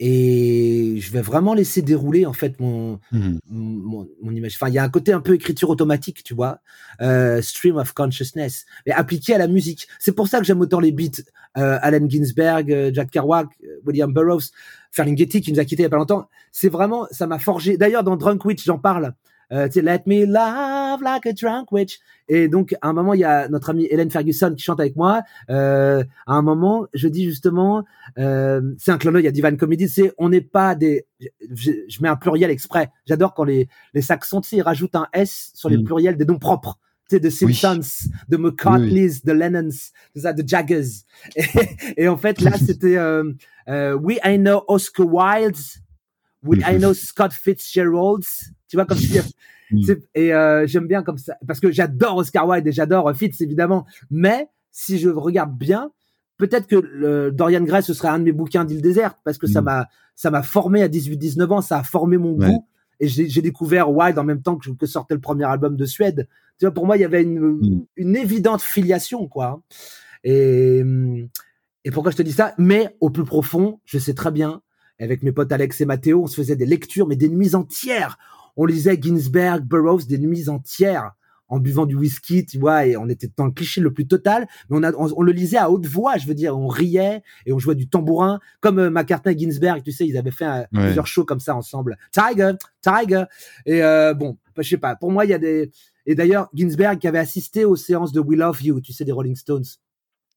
et 0.00 0.96
je 0.98 1.10
vais 1.10 1.20
vraiment 1.20 1.54
laisser 1.54 1.82
dérouler 1.82 2.24
en 2.24 2.32
fait 2.32 2.60
mon 2.60 3.00
mmh 3.10 3.38
mon, 3.50 4.08
mon, 4.22 4.32
image. 4.32 4.54
Enfin, 4.54 4.68
il 4.68 4.74
y 4.74 4.78
a 4.78 4.84
un 4.84 4.88
côté 4.88 5.12
un 5.12 5.20
peu 5.20 5.34
écriture 5.34 5.70
automatique, 5.70 6.22
tu 6.22 6.34
vois, 6.34 6.60
euh, 7.00 7.42
stream 7.42 7.76
of 7.76 7.92
consciousness, 7.92 8.66
mais 8.86 8.92
appliqué 8.92 9.34
à 9.34 9.38
la 9.38 9.48
musique. 9.48 9.88
C'est 9.98 10.12
pour 10.12 10.28
ça 10.28 10.38
que 10.38 10.44
j'aime 10.44 10.60
autant 10.60 10.80
les 10.80 10.92
beats. 10.92 11.22
Euh, 11.56 11.78
Allen 11.82 12.08
Ginsberg, 12.08 12.70
euh, 12.70 12.90
Jack 12.92 13.10
Kerouac, 13.10 13.48
euh, 13.64 13.80
William 13.84 14.12
Burroughs, 14.12 14.52
Ferlinghetti 14.92 15.40
qui 15.40 15.52
nous 15.52 15.58
a 15.58 15.64
quitté 15.64 15.82
il 15.82 15.84
y 15.84 15.86
a 15.86 15.90
pas 15.90 15.96
longtemps. 15.96 16.28
C'est 16.52 16.68
vraiment, 16.68 17.06
ça 17.10 17.26
m'a 17.26 17.38
forgé. 17.38 17.76
D'ailleurs, 17.76 18.04
dans 18.04 18.16
Drunk 18.16 18.44
Witch, 18.44 18.64
j'en 18.64 18.78
parle. 18.78 19.14
Euh, 19.52 19.68
Let 19.74 20.02
me 20.06 20.26
love 20.26 21.02
like 21.02 21.26
a 21.26 21.32
drunk 21.32 21.72
witch. 21.72 21.98
Et 22.28 22.48
donc, 22.48 22.74
à 22.82 22.88
un 22.88 22.92
moment, 22.92 23.14
il 23.14 23.20
y 23.20 23.24
a 23.24 23.48
notre 23.48 23.70
amie 23.70 23.86
Hélène 23.90 24.10
Ferguson 24.10 24.54
qui 24.54 24.62
chante 24.62 24.80
avec 24.80 24.96
moi. 24.96 25.22
Euh, 25.50 26.04
à 26.26 26.34
un 26.34 26.42
moment, 26.42 26.86
je 26.92 27.08
dis 27.08 27.24
justement, 27.24 27.84
euh, 28.18 28.60
c'est 28.78 28.90
un 28.90 28.98
clone, 28.98 29.16
il 29.18 29.24
y 29.24 29.28
a 29.28 29.32
Divine 29.32 29.56
Comedy, 29.56 29.88
c'est 29.88 30.12
on 30.18 30.28
n'est 30.28 30.40
pas 30.40 30.74
des. 30.74 31.06
Je, 31.50 31.72
je, 31.88 32.02
mets 32.02 32.08
un 32.08 32.16
pluriel 32.16 32.50
exprès. 32.50 32.90
J'adore 33.06 33.34
quand 33.34 33.44
les, 33.44 33.68
les 33.94 34.02
saxons, 34.02 34.40
ils 34.52 34.62
rajoutent 34.62 34.96
un 34.96 35.06
S 35.12 35.52
sur 35.54 35.68
les 35.68 35.78
mm. 35.78 35.84
pluriels 35.84 36.16
des 36.16 36.24
noms 36.24 36.38
propres 36.38 36.78
sais, 37.08 37.20
de 37.20 37.30
Simpsons, 37.30 38.08
de 38.28 38.36
McCartney's, 38.36 39.24
de 39.24 39.32
Lennon's, 39.32 39.92
de 40.14 40.20
ça, 40.20 40.32
de 40.32 40.46
Jaggers. 40.46 41.04
Et, 41.96 42.08
en 42.08 42.16
fait, 42.16 42.40
là, 42.40 42.52
c'était 42.66 42.96
euh, 42.96 43.32
euh, 43.68 43.94
We 43.94 44.18
I 44.24 44.38
Know 44.38 44.64
Oscar 44.68 45.06
Wilde, 45.06 45.56
We 46.42 46.60
I 46.66 46.78
Know 46.78 46.94
Scott 46.94 47.32
Fitzgerald. 47.32 48.24
Tu 48.68 48.76
vois, 48.76 48.84
comme 48.86 48.98
si... 48.98 49.18
Et 50.14 50.32
euh, 50.32 50.66
j'aime 50.66 50.86
bien 50.86 51.02
comme 51.02 51.18
ça, 51.18 51.36
parce 51.46 51.60
que 51.60 51.70
j'adore 51.70 52.16
Oscar 52.16 52.48
Wilde 52.48 52.66
et 52.66 52.72
j'adore 52.72 53.14
Fitz, 53.14 53.38
évidemment. 53.42 53.84
Mais 54.10 54.48
si 54.72 54.98
je 54.98 55.10
regarde 55.10 55.54
bien, 55.58 55.90
peut-être 56.38 56.66
que 56.66 56.76
le 56.76 57.30
Dorian 57.30 57.60
Gray, 57.60 57.82
ce 57.82 57.92
serait 57.92 58.08
un 58.08 58.18
de 58.18 58.24
mes 58.24 58.32
bouquins 58.32 58.64
d'île 58.64 58.80
déserte, 58.80 59.18
parce 59.24 59.36
que 59.36 59.46
ça 59.46 59.60
m'a 59.60 59.88
ça 60.14 60.30
m'a 60.30 60.42
formé 60.42 60.82
à 60.82 60.88
18-19 60.88 61.52
ans, 61.52 61.60
ça 61.60 61.80
a 61.80 61.82
formé 61.82 62.16
mon 62.16 62.32
goût. 62.32 62.64
Et 62.98 63.08
j'ai 63.08 63.42
découvert 63.42 63.90
Wilde 63.90 64.18
en 64.18 64.24
même 64.24 64.40
temps 64.40 64.56
que, 64.56 64.70
que 64.70 64.86
sortait 64.86 65.14
le 65.14 65.20
premier 65.20 65.44
album 65.44 65.76
de 65.76 65.84
Suède 65.84 66.26
tu 66.58 66.64
vois, 66.64 66.74
pour 66.74 66.86
moi, 66.86 66.96
il 66.96 67.00
y 67.00 67.04
avait 67.04 67.22
une, 67.22 67.38
mm. 67.38 67.86
une 67.96 68.16
évidente 68.16 68.62
filiation, 68.62 69.28
quoi. 69.28 69.62
Et, 70.24 70.82
et 71.84 71.90
pourquoi 71.90 72.10
je 72.10 72.16
te 72.16 72.22
dis 72.22 72.32
ça? 72.32 72.54
Mais 72.58 72.96
au 73.00 73.10
plus 73.10 73.24
profond, 73.24 73.80
je 73.84 73.98
sais 73.98 74.14
très 74.14 74.32
bien, 74.32 74.60
avec 74.98 75.22
mes 75.22 75.32
potes 75.32 75.52
Alex 75.52 75.80
et 75.80 75.84
Mathéo, 75.86 76.22
on 76.22 76.26
se 76.26 76.36
faisait 76.36 76.56
des 76.56 76.66
lectures, 76.66 77.06
mais 77.06 77.16
des 77.16 77.28
nuits 77.28 77.54
entières. 77.54 78.18
On 78.56 78.64
lisait 78.64 78.98
Ginsberg, 79.00 79.64
Burroughs, 79.64 80.06
des 80.06 80.18
nuits 80.18 80.48
entières 80.48 81.12
en 81.48 81.60
buvant 81.60 81.86
du 81.86 81.96
whisky, 81.96 82.44
tu 82.44 82.58
vois, 82.58 82.86
et 82.86 82.96
on 82.96 83.08
était 83.08 83.30
dans 83.36 83.46
le 83.46 83.52
cliché 83.52 83.80
le 83.80 83.92
plus 83.92 84.06
total, 84.06 84.46
mais 84.68 84.76
on, 84.78 84.82
a, 84.82 84.92
on, 84.94 85.22
le 85.22 85.32
lisait 85.32 85.56
à 85.56 85.70
haute 85.70 85.86
voix, 85.86 86.18
je 86.18 86.26
veux 86.26 86.34
dire, 86.34 86.56
on 86.56 86.68
riait 86.68 87.22
et 87.46 87.52
on 87.52 87.58
jouait 87.58 87.74
du 87.74 87.88
tambourin, 87.88 88.38
comme 88.60 88.78
euh, 88.78 88.90
McCartney 88.90 89.32
et 89.34 89.38
Ginsberg, 89.38 89.82
tu 89.82 89.92
sais, 89.92 90.06
ils 90.06 90.18
avaient 90.18 90.30
fait 90.30 90.46
euh, 90.46 90.64
plusieurs 90.72 91.06
shows 91.06 91.24
comme 91.24 91.40
ça 91.40 91.56
ensemble. 91.56 91.96
Tiger, 92.12 92.52
Tiger, 92.82 93.24
et 93.64 93.82
euh, 93.82 94.12
bon, 94.12 94.36
je 94.58 94.68
sais 94.68 94.76
pas, 94.76 94.94
pour 94.94 95.10
moi, 95.10 95.24
il 95.24 95.30
y 95.30 95.34
a 95.34 95.38
des, 95.38 95.70
et 96.04 96.14
d'ailleurs, 96.14 96.48
Ginsberg 96.54 96.98
qui 96.98 97.08
avait 97.08 97.18
assisté 97.18 97.64
aux 97.64 97.76
séances 97.76 98.12
de 98.12 98.20
We 98.20 98.38
Love 98.38 98.62
You, 98.62 98.80
tu 98.80 98.92
sais, 98.92 99.04
des 99.04 99.12
Rolling 99.12 99.36
Stones. 99.36 99.64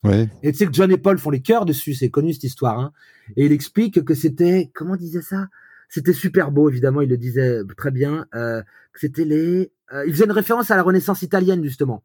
Ouais. 0.04 0.30
Et 0.42 0.52
tu 0.52 0.58
sais 0.58 0.66
que 0.66 0.74
John 0.74 0.92
et 0.92 0.98
Paul 0.98 1.18
font 1.20 1.30
les 1.30 1.42
chœurs 1.42 1.66
dessus, 1.66 1.94
c'est 1.94 2.10
connu 2.10 2.34
cette 2.34 2.44
histoire. 2.44 2.80
Hein. 2.80 2.92
Et 3.38 3.46
il 3.46 3.52
explique 3.52 4.04
que 4.04 4.14
c'était, 4.14 4.72
comment 4.74 4.96
disait 4.96 5.22
ça? 5.22 5.48
C'était 5.90 6.14
super 6.14 6.52
beau, 6.52 6.70
évidemment, 6.70 7.02
il 7.02 7.10
le 7.10 7.18
disait 7.18 7.60
très 7.78 7.92
bien. 7.92 8.26
Euh, 8.34 8.64
c'était 8.96 9.26
les, 9.26 9.72
euh, 9.94 10.06
il 10.08 10.14
faisait 10.14 10.26
une 10.26 10.32
référence 10.32 10.72
à 10.72 10.76
la 10.76 10.84
Renaissance 10.84 11.22
italienne 11.22 11.64
justement, 11.64 12.04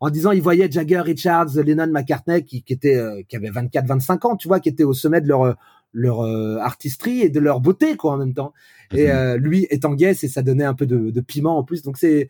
en 0.00 0.10
disant 0.10 0.32
il 0.32 0.42
voyait 0.42 0.70
Jagger, 0.70 1.00
Richards, 1.00 1.54
Lennon, 1.54 1.86
McCartney 1.86 2.44
qui, 2.44 2.62
qui 2.62 2.72
étaient, 2.72 2.96
euh, 2.96 3.22
qui 3.28 3.36
avaient 3.36 3.50
24-25 3.50 4.26
ans, 4.26 4.36
tu 4.36 4.48
vois, 4.48 4.60
qui 4.60 4.68
étaient 4.68 4.84
au 4.84 4.94
sommet 4.94 5.20
de 5.20 5.28
leur 5.28 5.56
leur 5.94 6.20
euh, 6.20 6.58
artistrie 6.58 7.22
et 7.22 7.30
de 7.30 7.40
leur 7.40 7.60
beauté 7.60 7.96
quoi 7.96 8.12
en 8.12 8.18
même 8.18 8.34
temps. 8.34 8.52
Et 8.92 9.06
mhm. 9.06 9.36
lui 9.36 9.66
étant 9.70 9.94
gay, 9.94 10.14
c'est 10.14 10.28
ça 10.28 10.42
donnait 10.42 10.64
un 10.64 10.74
peu 10.74 10.84
de, 10.84 11.10
de 11.10 11.20
piment 11.20 11.56
en 11.56 11.64
plus. 11.64 11.82
Donc 11.82 11.96
c'est 11.96 12.28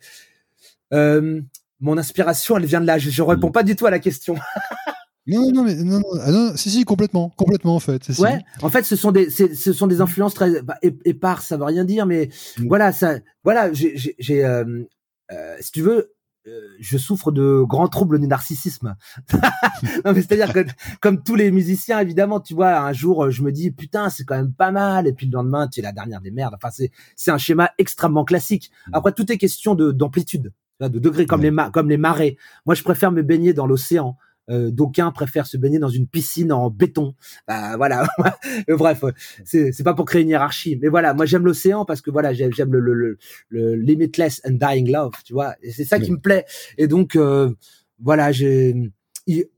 euh, 0.93 1.41
mon 1.79 1.97
inspiration, 1.97 2.57
elle 2.57 2.65
vient 2.65 2.81
de 2.81 2.87
là. 2.87 2.97
Je, 2.97 3.09
je 3.09 3.21
réponds 3.21 3.51
pas 3.51 3.63
du 3.63 3.75
tout 3.75 3.85
à 3.85 3.91
la 3.91 3.99
question. 3.99 4.35
Non, 5.27 5.51
non, 5.51 5.63
mais 5.63 5.75
non, 5.75 6.01
ah 6.21 6.31
non, 6.31 6.53
si, 6.55 6.69
si, 6.69 6.85
complètement, 6.85 7.29
complètement 7.29 7.75
en 7.75 7.79
fait. 7.79 8.09
Ouais, 8.19 8.39
en 8.61 8.69
fait, 8.69 8.83
ce 8.83 8.95
sont 8.95 9.11
des, 9.11 9.29
ce 9.29 9.73
sont 9.73 9.87
des 9.87 10.01
influences 10.01 10.33
très 10.33 10.61
bah, 10.61 10.77
éparses, 10.81 11.47
ça 11.47 11.57
veut 11.57 11.65
rien 11.65 11.85
dire, 11.85 12.05
mais 12.05 12.29
mm. 12.57 12.67
voilà, 12.67 12.91
ça, 12.91 13.19
voilà, 13.43 13.71
j'ai, 13.73 14.43
euh, 14.43 14.83
euh, 15.31 15.55
si 15.59 15.71
tu 15.71 15.81
veux, 15.81 16.15
euh, 16.47 16.61
je 16.79 16.97
souffre 16.97 17.31
de 17.31 17.63
grands 17.67 17.89
troubles 17.89 18.19
du 18.19 18.27
narcissisme. 18.27 18.95
non, 19.33 20.13
mais 20.13 20.21
c'est-à-dire 20.21 20.51
que, 20.51 20.65
comme 21.01 21.21
tous 21.21 21.35
les 21.35 21.51
musiciens, 21.51 21.99
évidemment, 21.99 22.39
tu 22.39 22.55
vois, 22.55 22.79
un 22.79 22.93
jour, 22.93 23.29
je 23.29 23.43
me 23.43 23.51
dis, 23.51 23.71
putain, 23.71 24.09
c'est 24.09 24.23
quand 24.23 24.35
même 24.35 24.53
pas 24.53 24.71
mal, 24.71 25.05
et 25.05 25.13
puis 25.13 25.27
le 25.27 25.33
lendemain, 25.33 25.67
tu 25.67 25.81
es 25.81 25.83
la 25.83 25.91
dernière 25.91 26.21
des 26.21 26.31
merdes. 26.31 26.55
Enfin, 26.55 26.71
c'est, 26.71 26.91
c'est 27.15 27.29
un 27.29 27.37
schéma 27.37 27.69
extrêmement 27.77 28.23
classique. 28.23 28.71
Mm. 28.87 28.91
Après, 28.93 29.11
tout 29.11 29.31
est 29.31 29.37
question 29.37 29.75
de, 29.75 29.91
d'amplitude 29.91 30.51
de 30.87 30.99
degrés 30.99 31.25
comme 31.25 31.41
les 31.41 31.51
comme 31.73 31.89
les 31.89 31.97
marées. 31.97 32.37
Moi, 32.65 32.73
je 32.73 32.83
préfère 32.83 33.11
me 33.11 33.21
baigner 33.21 33.53
dans 33.53 33.67
l'océan. 33.67 34.15
Euh, 34.49 34.71
D'aucuns 34.71 35.11
préfèrent 35.11 35.47
se 35.47 35.57
baigner 35.57 35.79
dans 35.79 35.89
une 35.89 36.07
piscine 36.07 36.51
en 36.51 36.69
béton. 36.69 37.15
Bah, 37.47 37.77
voilà. 37.77 38.07
Bref, 38.67 39.03
c'est 39.45 39.71
c'est 39.71 39.83
pas 39.83 39.93
pour 39.93 40.05
créer 40.05 40.21
une 40.21 40.29
hiérarchie, 40.29 40.77
mais 40.81 40.87
voilà. 40.87 41.13
Moi, 41.13 41.25
j'aime 41.25 41.45
l'océan 41.45 41.85
parce 41.85 42.01
que 42.01 42.11
voilà, 42.11 42.33
j'aime 42.33 42.71
le, 42.71 42.79
le, 42.79 43.17
le, 43.49 43.75
limitless 43.75 44.41
and 44.45 44.57
dying 44.59 44.91
love, 44.91 45.13
tu 45.23 45.33
vois. 45.33 45.55
Et 45.61 45.71
c'est 45.71 45.85
ça 45.85 45.99
qui 45.99 46.11
me 46.11 46.19
plaît. 46.19 46.45
Et 46.77 46.87
donc, 46.87 47.15
euh, 47.15 47.53
voilà, 47.99 48.31
j'ai 48.31 48.91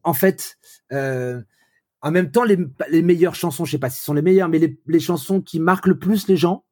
en 0.04 0.14
fait. 0.14 0.58
Euh, 0.92 1.42
en 2.04 2.10
même 2.10 2.32
temps, 2.32 2.44
les, 2.44 2.58
les 2.90 3.04
meilleures 3.04 3.36
chansons, 3.36 3.64
je 3.64 3.72
sais 3.72 3.78
pas 3.78 3.92
si 3.92 4.00
ce 4.00 4.06
sont 4.06 4.16
les 4.16 4.24
meilleures, 4.24 4.50
mais 4.50 4.58
les, 4.58 4.80
les 4.88 5.00
chansons 5.00 5.40
qui 5.40 5.60
marquent 5.60 5.86
le 5.86 6.00
plus 6.00 6.28
les 6.28 6.36
gens 6.36 6.66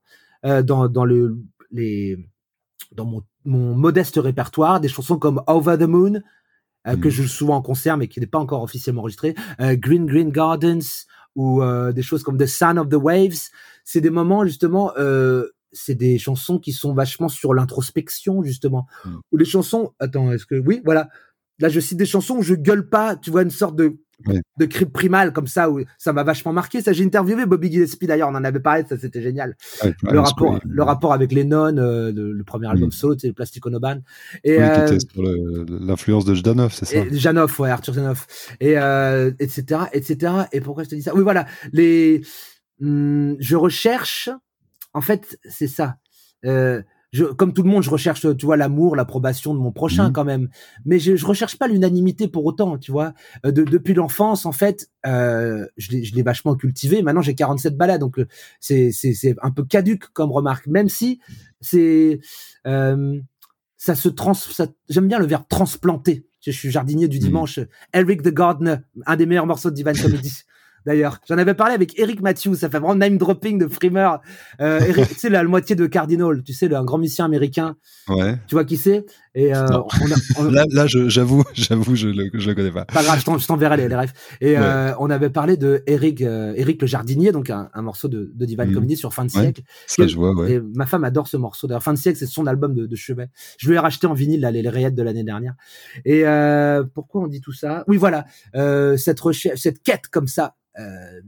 euh, 0.43 0.63
dans, 0.63 0.88
dans 0.88 1.05
le, 1.05 1.38
les, 1.71 2.17
dans 2.91 3.05
mon 3.05 3.21
mon 3.45 3.73
modeste 3.75 4.17
répertoire, 4.17 4.79
des 4.79 4.88
chansons 4.89 5.17
comme 5.17 5.41
Over 5.47 5.77
the 5.77 5.88
Moon, 5.88 6.21
euh, 6.87 6.95
que 6.95 7.07
hmm. 7.07 7.11
je 7.11 7.23
joue 7.23 7.27
souvent 7.27 7.55
en 7.55 7.61
concert 7.61 7.97
mais 7.97 8.07
qui 8.07 8.19
n'est 8.19 8.27
pas 8.27 8.39
encore 8.39 8.63
officiellement 8.63 9.01
enregistré, 9.01 9.35
euh, 9.59 9.75
Green 9.75 10.05
Green 10.05 10.31
Gardens 10.31 11.05
ou 11.35 11.61
euh, 11.61 11.91
des 11.91 12.01
choses 12.01 12.23
comme 12.23 12.37
The 12.37 12.45
Sound 12.45 12.77
of 12.77 12.89
the 12.89 12.95
Waves. 12.95 13.49
C'est 13.83 14.01
des 14.01 14.09
moments 14.09 14.45
justement, 14.45 14.91
c'est 15.71 15.95
des 15.95 16.17
chansons 16.17 16.59
qui 16.59 16.71
sont 16.71 16.93
vachement 16.93 17.29
sur 17.29 17.53
l'introspection 17.53 18.43
justement, 18.43 18.87
hmm. 19.05 19.17
ou 19.31 19.37
des 19.37 19.45
chansons. 19.45 19.93
Attends, 19.99 20.31
est-ce 20.31 20.45
que 20.45 20.55
oui, 20.55 20.81
voilà. 20.85 21.09
Là, 21.59 21.67
je 21.67 21.81
cite 21.81 21.97
des 21.97 22.05
chansons 22.05 22.37
où 22.37 22.41
je 22.41 22.53
gueule 22.53 22.87
pas, 22.87 23.17
tu 23.17 23.31
vois, 23.31 23.41
une 23.41 23.49
sorte 23.49 23.75
de 23.75 23.97
de 24.58 24.65
cri 24.65 24.86
primal 24.86 25.34
comme 25.34 25.47
ça 25.47 25.69
où 25.69 25.82
ça 25.97 26.13
m'a 26.13 26.23
vachement 26.23 26.53
marqué. 26.53 26.82
Ça 26.82 26.93
j'ai 26.93 27.05
interviewé 27.05 27.45
Bobby 27.45 27.71
Gillespie 27.71 28.08
d'ailleurs 28.08 28.29
on 28.29 28.36
en 28.36 28.43
avait 28.43 28.60
parlé 28.60 28.84
ça 28.88 28.97
c'était 28.97 29.21
génial. 29.21 29.55
Le 30.03 30.19
rapport 30.19 30.60
le 30.63 30.84
rapport 30.84 31.13
avec 31.13 31.32
Lennon 31.32 31.77
euh, 31.77 32.12
le, 32.12 32.43
premier 32.43 32.67
album 32.67 32.91
solo 32.91 33.15
c'est 33.17 33.32
Plastic 33.32 33.65
Ono 33.65 33.79
et 34.43 34.58
oui, 34.58 34.97
euh, 35.17 35.65
l'influence 35.67 36.25
de 36.25 36.34
Janov 36.34 36.73
c'est 36.73 36.86
ça? 36.86 37.03
Janov 37.12 37.60
ouais 37.60 37.69
Arthur 37.69 37.93
Janov 37.93 38.25
et 38.60 38.77
euh, 38.77 39.32
etc 39.39 39.84
etc 39.93 40.34
et 40.51 40.62
pourquoi 40.62 40.84
je 40.84 40.89
te 40.89 40.95
dis 40.95 41.01
ça? 41.01 41.15
Oui 41.15 41.23
voilà 41.23 41.45
les 41.71 42.21
hmm, 42.79 43.36
je 43.39 43.55
recherche 43.55 44.29
en 44.93 45.01
fait 45.01 45.39
c'est 45.49 45.67
ça. 45.67 45.97
Euh, 46.45 46.82
je, 47.11 47.25
comme 47.25 47.53
tout 47.53 47.63
le 47.63 47.69
monde, 47.69 47.81
je 47.83 47.89
recherche, 47.89 48.25
tu 48.37 48.45
vois, 48.45 48.57
l'amour, 48.57 48.95
l'approbation 48.95 49.53
de 49.53 49.59
mon 49.59 49.71
prochain 49.71 50.09
mmh. 50.09 50.13
quand 50.13 50.25
même. 50.25 50.49
Mais 50.85 50.99
je, 50.99 51.15
je 51.15 51.25
recherche 51.25 51.57
pas 51.57 51.67
l'unanimité 51.67 52.27
pour 52.27 52.45
autant, 52.45 52.77
tu 52.77 52.91
vois. 52.91 53.13
Euh, 53.45 53.51
de, 53.51 53.63
depuis 53.63 53.93
l'enfance, 53.93 54.45
en 54.45 54.51
fait, 54.51 54.89
euh, 55.05 55.65
je 55.77 55.91
l'ai 55.91 56.21
vachement 56.21 56.55
cultivé. 56.55 57.01
Maintenant, 57.01 57.21
j'ai 57.21 57.35
47 57.35 57.75
balades, 57.75 58.01
donc 58.01 58.19
euh, 58.19 58.27
c'est 58.59 58.91
c'est 58.91 59.35
un 59.41 59.51
peu 59.51 59.63
caduque 59.63 60.07
comme 60.13 60.31
remarque, 60.31 60.67
même 60.67 60.89
si 60.89 61.19
c'est 61.61 62.19
euh, 62.67 63.19
ça 63.77 63.95
se 63.95 64.09
trans. 64.09 64.33
J'aime 64.89 65.07
bien 65.07 65.19
le 65.19 65.25
verbe 65.25 65.45
transplanter. 65.49 66.25
Je, 66.41 66.51
suis 66.51 66.71
jardinier 66.71 67.07
du 67.07 67.17
mmh. 67.17 67.21
dimanche. 67.21 67.59
Eric 67.93 68.21
the 68.21 68.33
Gardener, 68.33 68.77
un 69.05 69.15
des 69.15 69.25
meilleurs 69.25 69.47
morceaux 69.47 69.71
de 69.71 69.75
Divine 69.75 69.97
Comedy 70.01 70.43
d'ailleurs. 70.85 71.19
J'en 71.27 71.37
avais 71.37 71.53
parlé 71.53 71.73
avec 71.73 71.97
Eric 71.99 72.21
Matthews, 72.21 72.55
ça 72.55 72.69
fait 72.69 72.79
vraiment 72.79 72.95
name 72.95 73.17
dropping 73.17 73.57
de 73.57 73.67
frimeur. 73.67 74.21
Euh, 74.61 74.79
Eric, 74.79 75.07
tu 75.09 75.15
sais, 75.15 75.29
la, 75.29 75.43
moitié 75.43 75.75
de 75.75 75.85
Cardinal, 75.85 76.43
tu 76.43 76.53
sais, 76.53 76.67
le, 76.67 76.75
un 76.75 76.83
grand 76.83 76.97
musicien 76.97 77.25
américain. 77.25 77.75
Ouais. 78.07 78.37
Tu 78.47 78.55
vois 78.55 78.65
qui 78.65 78.77
c'est? 78.77 79.05
Et 79.35 79.55
euh, 79.55 79.67
là, 80.49 80.65
là 80.71 80.85
j'avoue, 80.87 81.43
j'avoue, 81.53 81.95
je 81.95 82.07
le, 82.07 82.29
je 82.33 82.49
le 82.49 82.55
connais 82.55 82.71
pas. 82.71 82.85
Pas 82.85 83.03
grave, 83.03 83.19
je 83.19 83.45
t'enverrai 83.45 83.77
les, 83.77 83.87
les 83.87 83.95
rêves. 83.95 84.13
Et 84.41 84.57
euh, 84.57 84.93
on 84.99 85.09
avait 85.09 85.29
parlé 85.29 85.57
de 85.57 85.83
Eric, 85.87 86.21
euh, 86.21 86.53
Eric 86.55 86.81
le 86.81 86.87
jardinier, 86.87 87.31
donc 87.31 87.49
un, 87.49 87.69
un 87.73 87.81
morceau 87.81 88.07
de, 88.07 88.31
de 88.33 88.45
Divine 88.45 88.71
mmh. 88.71 88.73
Comedy 88.73 88.97
sur 88.97 89.13
fin 89.13 89.25
de 89.25 89.31
siècle. 89.31 89.61
Ça, 89.87 90.07
je 90.07 90.15
vois, 90.15 90.33
ouais. 90.33 90.53
Et 90.53 90.59
ma 90.59 90.85
femme 90.85 91.03
adore 91.03 91.27
ce 91.27 91.37
morceau. 91.37 91.67
D'ailleurs, 91.67 91.83
fin 91.83 91.93
de 91.93 91.99
siècle, 91.99 92.17
c'est 92.17 92.25
son 92.25 92.47
album 92.47 92.73
de, 92.73 92.85
de 92.85 92.95
chevet. 92.95 93.29
Je 93.57 93.67
lui 93.69 93.75
ai 93.75 93.79
racheté 93.79 94.07
en 94.07 94.13
vinyle 94.13 94.41
là, 94.41 94.51
les, 94.51 94.61
les 94.61 94.69
rayettes 94.69 94.95
de 94.95 95.03
l'année 95.03 95.23
dernière. 95.23 95.53
Et 96.05 96.25
euh, 96.25 96.83
pourquoi 96.93 97.21
on 97.21 97.27
dit 97.27 97.41
tout 97.41 97.53
ça? 97.53 97.83
Oui, 97.87 97.97
voilà, 97.97 98.25
euh, 98.55 98.97
cette 98.97 99.19
recherche, 99.19 99.59
cette 99.59 99.83
quête 99.83 100.07
comme 100.09 100.27
ça 100.27 100.55
euh, 100.79 101.21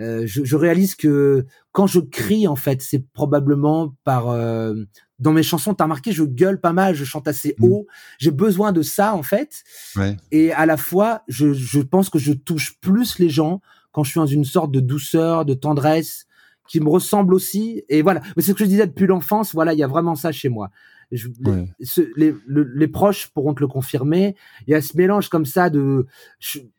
euh, 0.00 0.26
je, 0.26 0.44
je, 0.44 0.56
réalise 0.56 0.94
que 0.94 1.44
quand 1.72 1.86
je 1.86 2.00
crie, 2.00 2.48
en 2.48 2.56
fait, 2.56 2.80
c'est 2.80 3.04
probablement 3.12 3.94
par 4.04 4.30
euh, 4.30 4.74
dans 5.20 5.32
mes 5.32 5.42
chansons. 5.42 5.74
T'as 5.74 5.84
remarqué, 5.84 6.12
je 6.12 6.24
gueule 6.24 6.60
pas 6.60 6.72
mal, 6.72 6.94
je 6.94 7.04
chante 7.04 7.28
assez 7.28 7.54
mmh. 7.58 7.64
haut. 7.64 7.86
J'ai 8.18 8.30
besoin 8.30 8.72
de 8.72 8.82
ça, 8.82 9.14
en 9.14 9.22
fait. 9.22 9.62
Ouais. 9.96 10.16
Et 10.32 10.52
à 10.52 10.66
la 10.66 10.76
fois, 10.76 11.22
je, 11.28 11.52
je 11.52 11.80
pense 11.80 12.10
que 12.10 12.18
je 12.18 12.32
touche 12.32 12.78
plus 12.80 13.18
les 13.18 13.28
gens 13.28 13.60
quand 13.92 14.04
je 14.04 14.10
suis 14.10 14.20
dans 14.20 14.26
une 14.26 14.44
sorte 14.44 14.72
de 14.72 14.80
douceur, 14.80 15.44
de 15.44 15.54
tendresse 15.54 16.26
qui 16.68 16.80
me 16.80 16.88
ressemble 16.88 17.34
aussi. 17.34 17.84
Et 17.88 18.02
voilà. 18.02 18.20
Mais 18.36 18.42
c'est 18.42 18.52
ce 18.52 18.56
que 18.56 18.64
je 18.64 18.70
disais 18.70 18.86
depuis 18.86 19.06
l'enfance. 19.06 19.52
Voilà, 19.52 19.72
il 19.72 19.78
y 19.78 19.82
a 19.82 19.88
vraiment 19.88 20.14
ça 20.14 20.32
chez 20.32 20.48
moi 20.48 20.70
les, 21.10 22.34
les, 22.46 22.88
proches 22.88 23.28
pourront 23.28 23.54
te 23.54 23.60
le 23.60 23.66
confirmer. 23.66 24.36
Il 24.66 24.70
y 24.70 24.74
a 24.74 24.82
ce 24.82 24.96
mélange 24.96 25.28
comme 25.28 25.46
ça 25.46 25.70
de 25.70 26.06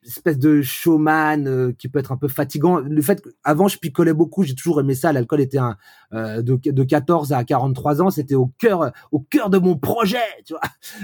espèce 0.06 0.40
de 0.40 0.62
showman 0.62 1.48
euh, 1.48 1.74
qui 1.78 1.90
peut 1.90 2.00
être 2.00 2.12
un 2.12 2.18
peu 2.18 2.28
fatigant. 2.28 2.80
Le 2.80 3.02
fait 3.02 3.22
qu'avant 3.22 3.68
je 3.68 3.78
picolais 3.78 4.14
beaucoup, 4.14 4.44
j'ai 4.44 4.56
toujours 4.56 4.80
aimé 4.80 4.96
ça. 4.96 5.14
L'alcool 5.14 5.42
était 5.42 5.58
un 5.58 5.78
euh, 6.14 6.42
de, 6.42 6.60
de 6.64 6.84
14 6.84 7.34
à 7.34 7.44
43 7.44 8.02
ans, 8.02 8.10
c'était 8.10 8.36
au 8.36 8.48
cœur 8.58 8.92
au 9.12 9.20
cœur 9.20 9.50
de 9.50 9.58
mon 9.58 9.78
projet, 9.78 10.18
tu 10.46 10.54
vois. 10.54 10.62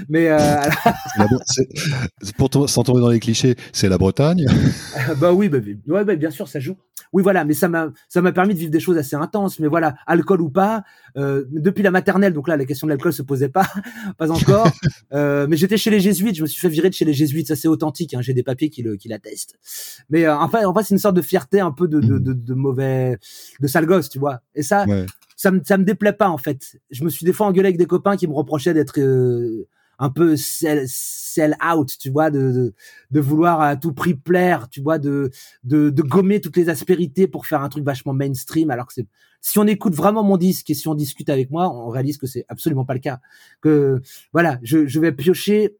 Mais 0.08 0.30
euh, 0.30 0.38
pour 2.36 2.50
sans 2.68 2.82
tomber 2.82 3.00
dans 3.00 3.10
les 3.10 3.20
clichés, 3.20 3.56
c'est 3.72 3.88
la 3.88 3.98
Bretagne. 3.98 4.46
bah 5.20 5.32
oui, 5.32 5.48
bah, 5.48 5.58
ouais, 5.86 6.04
bah, 6.04 6.16
bien 6.16 6.30
sûr, 6.30 6.48
ça 6.48 6.60
joue. 6.60 6.76
Oui, 7.12 7.22
voilà, 7.22 7.44
mais 7.44 7.54
ça 7.54 7.68
m'a 7.68 7.88
ça 8.08 8.20
m'a 8.20 8.32
permis 8.32 8.54
de 8.54 8.58
vivre 8.58 8.70
des 8.70 8.80
choses 8.80 8.98
assez 8.98 9.16
intenses. 9.16 9.60
Mais 9.60 9.68
voilà, 9.68 9.94
alcool 10.06 10.42
ou 10.42 10.50
pas, 10.50 10.82
depuis 11.16 11.82
la 11.82 11.90
maternelle, 11.90 12.32
donc 12.32 12.48
là 12.48 12.56
la 12.56 12.64
question 12.64 12.86
de 12.86 12.92
l'alcool 12.92 13.12
se 13.18 13.22
posait 13.22 13.48
pas, 13.48 13.66
pas 14.18 14.30
encore. 14.30 14.68
Euh, 15.12 15.46
mais 15.48 15.56
j'étais 15.56 15.78
chez 15.78 15.90
les 15.90 16.00
jésuites, 16.00 16.36
je 16.36 16.42
me 16.42 16.46
suis 16.46 16.60
fait 16.60 16.68
virer 16.68 16.90
de 16.90 16.94
chez 16.94 17.06
les 17.06 17.14
jésuites, 17.14 17.48
ça 17.48 17.56
c'est 17.56 17.66
authentique. 17.66 18.12
Hein, 18.12 18.20
J'ai 18.20 18.34
des 18.34 18.42
papiers 18.42 18.68
qui 18.68 18.82
le 18.82 18.96
qui 18.96 19.08
l'attestent. 19.08 19.58
Mais 20.10 20.26
euh, 20.26 20.36
en 20.36 20.48
fait, 20.48 20.64
en 20.66 20.74
fait, 20.74 20.82
c'est 20.82 20.94
une 20.94 20.98
sorte 20.98 21.16
de 21.16 21.22
fierté 21.22 21.60
un 21.60 21.72
peu 21.72 21.88
de 21.88 21.98
de, 22.00 22.18
de, 22.18 22.34
de 22.34 22.54
mauvais, 22.54 23.18
de 23.60 23.66
sale 23.66 23.86
gosse, 23.86 24.10
tu 24.10 24.18
vois. 24.18 24.40
Et 24.54 24.62
ça, 24.62 24.84
ça 25.36 25.50
me 25.50 25.60
ça 25.64 25.78
me 25.78 25.84
déplaît 25.84 26.12
pas 26.12 26.28
en 26.28 26.36
fait. 26.36 26.76
Je 26.90 27.04
me 27.04 27.08
suis 27.08 27.24
des 27.24 27.32
fois 27.32 27.46
engueulé 27.46 27.68
avec 27.68 27.78
des 27.78 27.86
copains 27.86 28.16
qui 28.16 28.26
me 28.26 28.34
reprochaient 28.34 28.74
d'être 28.74 29.00
euh, 29.00 29.66
un 29.98 30.10
peu 30.10 30.36
sell, 30.36 30.84
sell 30.86 31.56
out, 31.64 31.96
tu 31.98 32.10
vois, 32.10 32.30
de, 32.30 32.52
de, 32.52 32.74
de, 33.10 33.20
vouloir 33.20 33.60
à 33.60 33.76
tout 33.76 33.92
prix 33.92 34.14
plaire, 34.14 34.68
tu 34.68 34.80
vois, 34.80 34.98
de, 34.98 35.30
de, 35.64 35.90
de 35.90 36.02
gommer 36.02 36.40
toutes 36.40 36.56
les 36.56 36.68
aspérités 36.68 37.26
pour 37.26 37.46
faire 37.46 37.62
un 37.62 37.68
truc 37.68 37.84
vachement 37.84 38.12
mainstream, 38.12 38.70
alors 38.70 38.86
que 38.86 38.94
c'est, 38.94 39.06
si 39.40 39.58
on 39.58 39.66
écoute 39.66 39.94
vraiment 39.94 40.22
mon 40.22 40.36
disque 40.36 40.70
et 40.70 40.74
si 40.74 40.88
on 40.88 40.94
discute 40.94 41.28
avec 41.28 41.50
moi, 41.50 41.72
on 41.72 41.88
réalise 41.88 42.18
que 42.18 42.26
c'est 42.26 42.44
absolument 42.48 42.84
pas 42.84 42.94
le 42.94 43.00
cas. 43.00 43.20
Que, 43.60 44.00
voilà, 44.32 44.58
je, 44.62 44.86
je 44.86 45.00
vais 45.00 45.12
piocher 45.12 45.76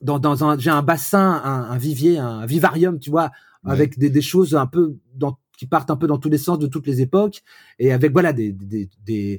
dans, 0.00 0.18
dans 0.18 0.44
un, 0.44 0.58
j'ai 0.58 0.70
un 0.70 0.82
bassin, 0.82 1.40
un, 1.44 1.70
un, 1.70 1.78
vivier, 1.78 2.18
un 2.18 2.46
vivarium, 2.46 2.98
tu 2.98 3.10
vois, 3.10 3.30
avec 3.64 3.98
des, 3.98 4.10
des 4.10 4.22
choses 4.22 4.54
un 4.54 4.66
peu 4.66 4.96
dans 5.14 5.38
qui 5.62 5.68
partent 5.68 5.92
un 5.92 5.96
peu 5.96 6.08
dans 6.08 6.18
tous 6.18 6.28
les 6.28 6.38
sens 6.38 6.58
de 6.58 6.66
toutes 6.66 6.88
les 6.88 7.02
époques 7.02 7.42
et 7.78 7.92
avec 7.92 8.10
voilà 8.10 8.32
des, 8.32 8.50
des, 8.50 8.90
des 9.06 9.38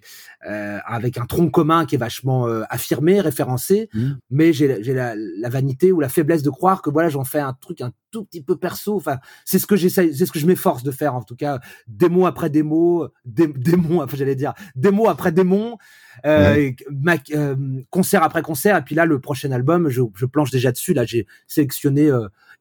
euh, 0.50 0.80
avec 0.86 1.18
un 1.18 1.26
tronc 1.26 1.50
commun 1.50 1.86
qui 1.86 1.96
est 1.96 1.98
vachement 1.98 2.48
euh, 2.48 2.64
affirmé, 2.70 3.20
référencé. 3.20 3.90
Mmh. 3.94 4.12
Mais 4.30 4.54
j'ai 4.54 4.68
la, 4.94 5.16
la, 5.16 5.50
vanité 5.50 5.92
ou 5.92 6.00
la 6.00 6.08
faiblesse 6.08 6.42
de 6.42 6.50
croire 6.50 6.82
que 6.82 6.90
voilà 6.90 7.10
j'en 7.10 7.26
fais 7.26 7.42
un 7.42 7.52
truc 7.52 7.82
un 7.82 7.92
tout 8.10 8.24
petit 8.24 8.42
peu 8.42 8.56
perso. 8.56 8.96
Enfin 8.96 9.18
c'est 9.44 9.60
ce 9.60 9.68
que 9.68 9.76
j'essaie, 9.76 10.14
c'est 10.14 10.26
ce 10.26 10.32
que 10.32 10.40
je 10.40 10.48
m'efforce 10.48 10.84
de 10.84 10.92
faire 10.92 11.14
en 11.14 11.24
tout 11.24 11.36
cas 11.36 11.60
démo 11.88 12.26
après 12.26 12.50
démo, 12.50 13.10
dé, 13.26 13.48
démon 13.48 14.02
enfin 14.02 14.16
j'allais 14.16 14.36
dire 14.36 14.54
démo 14.78 15.10
après 15.10 15.34
démon. 15.34 15.78
Euh, 16.26 16.56
ouais. 16.56 16.76
ma, 16.90 17.16
euh, 17.34 17.56
concert 17.90 18.24
après 18.24 18.44
concert 18.44 18.78
et 18.78 18.82
puis 18.84 18.96
là 18.96 19.06
le 19.06 19.20
prochain 19.20 19.52
album 19.52 19.90
je, 19.90 20.04
je 20.16 20.28
planche 20.28 20.52
déjà 20.52 20.72
dessus 20.72 20.94
là 20.94 21.06
j'ai 21.06 21.26
sélectionné 21.48 22.12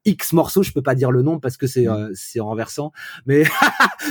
X 0.05 0.33
morceaux, 0.33 0.63
je 0.63 0.73
peux 0.73 0.83
pas 0.83 0.95
dire 0.95 1.11
le 1.11 1.23
nom 1.23 1.39
parce 1.39 1.57
que 1.57 1.67
c'est 1.67 1.89
euh, 1.89 2.11
c'est 2.15 2.41
renversant, 2.41 2.93
mais, 3.27 3.45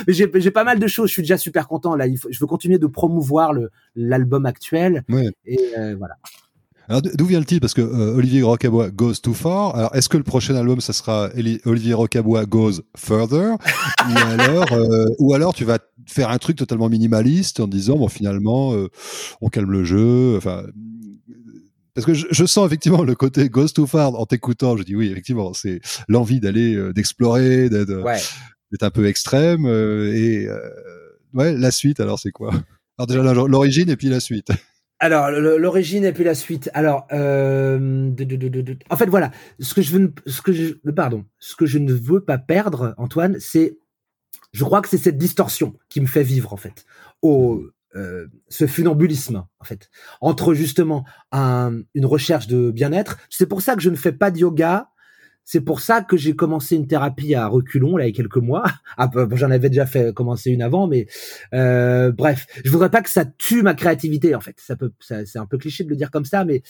j'ai 0.07 0.29
j'ai 0.35 0.51
pas 0.51 0.63
mal 0.63 0.79
de 0.79 0.87
choses. 0.87 1.07
Je 1.07 1.13
suis 1.13 1.21
déjà 1.21 1.37
super 1.37 1.67
content 1.67 1.95
là. 1.95 2.07
Il 2.07 2.17
faut, 2.17 2.29
je 2.31 2.39
veux 2.39 2.47
continuer 2.47 2.79
de 2.79 2.87
promouvoir 2.87 3.53
le 3.53 3.71
l'album 3.95 4.45
actuel. 4.45 5.03
Ouais. 5.09 5.31
Et 5.45 5.59
euh, 5.77 5.95
voilà. 5.97 6.15
Alors 6.91 7.01
d'où 7.01 7.25
vient 7.25 7.39
le 7.39 7.45
titre 7.45 7.61
Parce 7.61 7.73
que 7.73 7.81
euh, 7.81 8.15
Olivier 8.15 8.43
Rocabois 8.43 8.89
goes 8.89 9.15
too 9.23 9.33
far. 9.33 9.75
Alors 9.77 9.95
est-ce 9.95 10.09
que 10.09 10.17
le 10.17 10.23
prochain 10.23 10.55
album 10.55 10.81
ça 10.81 10.91
sera 10.91 11.29
Olivier 11.65 11.93
Rocabois 11.93 12.45
goes 12.45 12.81
further? 12.97 13.55
Ou 14.09 14.17
alors 14.17 14.73
euh, 14.73 15.05
ou 15.17 15.33
alors 15.33 15.53
tu 15.53 15.63
vas 15.63 15.79
faire 16.05 16.29
un 16.29 16.37
truc 16.37 16.57
totalement 16.57 16.89
minimaliste 16.89 17.61
en 17.61 17.67
disant 17.67 17.95
bon 17.95 18.09
finalement 18.09 18.73
euh, 18.73 18.89
on 19.39 19.47
calme 19.47 19.71
le 19.71 19.85
jeu. 19.85 20.35
Enfin 20.35 20.63
parce 21.93 22.05
que 22.05 22.13
je, 22.13 22.27
je, 22.29 22.45
sens 22.45 22.65
effectivement 22.65 23.03
le 23.03 23.15
côté 23.15 23.49
Ghost 23.49 23.75
too 23.75 23.87
far 23.87 24.15
en 24.15 24.25
t'écoutant. 24.25 24.77
Je 24.77 24.83
dis 24.83 24.95
oui, 24.95 25.09
effectivement, 25.11 25.53
c'est 25.53 25.81
l'envie 26.07 26.39
d'aller, 26.39 26.75
euh, 26.75 26.93
d'explorer, 26.93 27.69
d'être 27.69 28.03
ouais. 28.03 28.17
un 28.81 28.89
peu 28.89 29.07
extrême. 29.07 29.65
Euh, 29.65 30.13
et 30.13 30.47
euh, 30.47 30.59
ouais, 31.33 31.55
la 31.55 31.71
suite, 31.71 31.99
alors 31.99 32.19
c'est 32.19 32.31
quoi? 32.31 32.53
Alors 32.97 33.07
déjà 33.07 33.33
l'origine 33.33 33.89
et 33.89 33.97
puis 33.97 34.09
la 34.09 34.19
suite. 34.19 34.51
Alors 34.99 35.31
l'origine 35.31 36.05
et 36.05 36.13
puis 36.13 36.23
la 36.23 36.35
suite. 36.35 36.69
Alors, 36.75 37.07
euh, 37.11 38.11
de, 38.11 38.23
de, 38.23 38.47
de, 38.47 38.77
en 38.89 38.95
fait, 38.95 39.07
voilà, 39.07 39.31
ce 39.59 39.73
que 39.73 39.81
je 39.81 39.97
veux, 39.97 40.13
ce 40.27 40.43
que 40.43 40.53
je, 40.53 40.73
pardon, 40.95 41.25
ce 41.39 41.55
que 41.55 41.65
je 41.65 41.79
ne 41.79 41.91
veux 41.91 42.23
pas 42.23 42.37
perdre, 42.37 42.93
Antoine, 42.97 43.37
c'est, 43.39 43.79
je 44.53 44.63
crois 44.63 44.81
que 44.81 44.87
c'est 44.87 44.99
cette 44.99 45.17
distorsion 45.17 45.75
qui 45.89 46.01
me 46.01 46.05
fait 46.05 46.21
vivre 46.21 46.53
en 46.53 46.57
fait. 46.57 46.85
Au, 47.23 47.63
euh, 47.95 48.27
ce 48.47 48.67
funambulisme 48.67 49.43
en 49.59 49.63
fait 49.65 49.89
entre 50.21 50.53
justement 50.53 51.05
un, 51.31 51.81
une 51.93 52.05
recherche 52.05 52.47
de 52.47 52.71
bien-être. 52.71 53.17
C'est 53.29 53.47
pour 53.47 53.61
ça 53.61 53.75
que 53.75 53.81
je 53.81 53.89
ne 53.89 53.95
fais 53.95 54.13
pas 54.13 54.31
de 54.31 54.39
yoga. 54.39 54.87
C'est 55.43 55.59
pour 55.59 55.81
ça 55.81 56.01
que 56.01 56.15
j'ai 56.15 56.35
commencé 56.35 56.75
une 56.75 56.87
thérapie 56.87 57.33
à 57.35 57.47
reculons 57.47 57.97
là 57.97 58.05
il 58.05 58.11
y 58.11 58.13
a 58.13 58.15
quelques 58.15 58.37
mois. 58.37 58.63
Ah, 58.97 59.07
bah, 59.07 59.27
J'en 59.33 59.51
avais 59.51 59.69
déjà 59.69 59.85
fait 59.85 60.13
commencer 60.13 60.51
une 60.51 60.61
avant, 60.61 60.87
mais 60.87 61.07
euh, 61.53 62.11
bref, 62.11 62.45
je 62.63 62.69
voudrais 62.69 62.91
pas 62.91 63.01
que 63.01 63.09
ça 63.09 63.25
tue 63.25 63.61
ma 63.61 63.73
créativité 63.73 64.35
en 64.35 64.41
fait. 64.41 64.55
Ça 64.59 64.75
peut, 64.75 64.91
ça, 64.99 65.25
c'est 65.25 65.39
un 65.39 65.45
peu 65.45 65.57
cliché 65.57 65.83
de 65.83 65.89
le 65.89 65.95
dire 65.95 66.11
comme 66.11 66.25
ça, 66.25 66.45
mais 66.45 66.61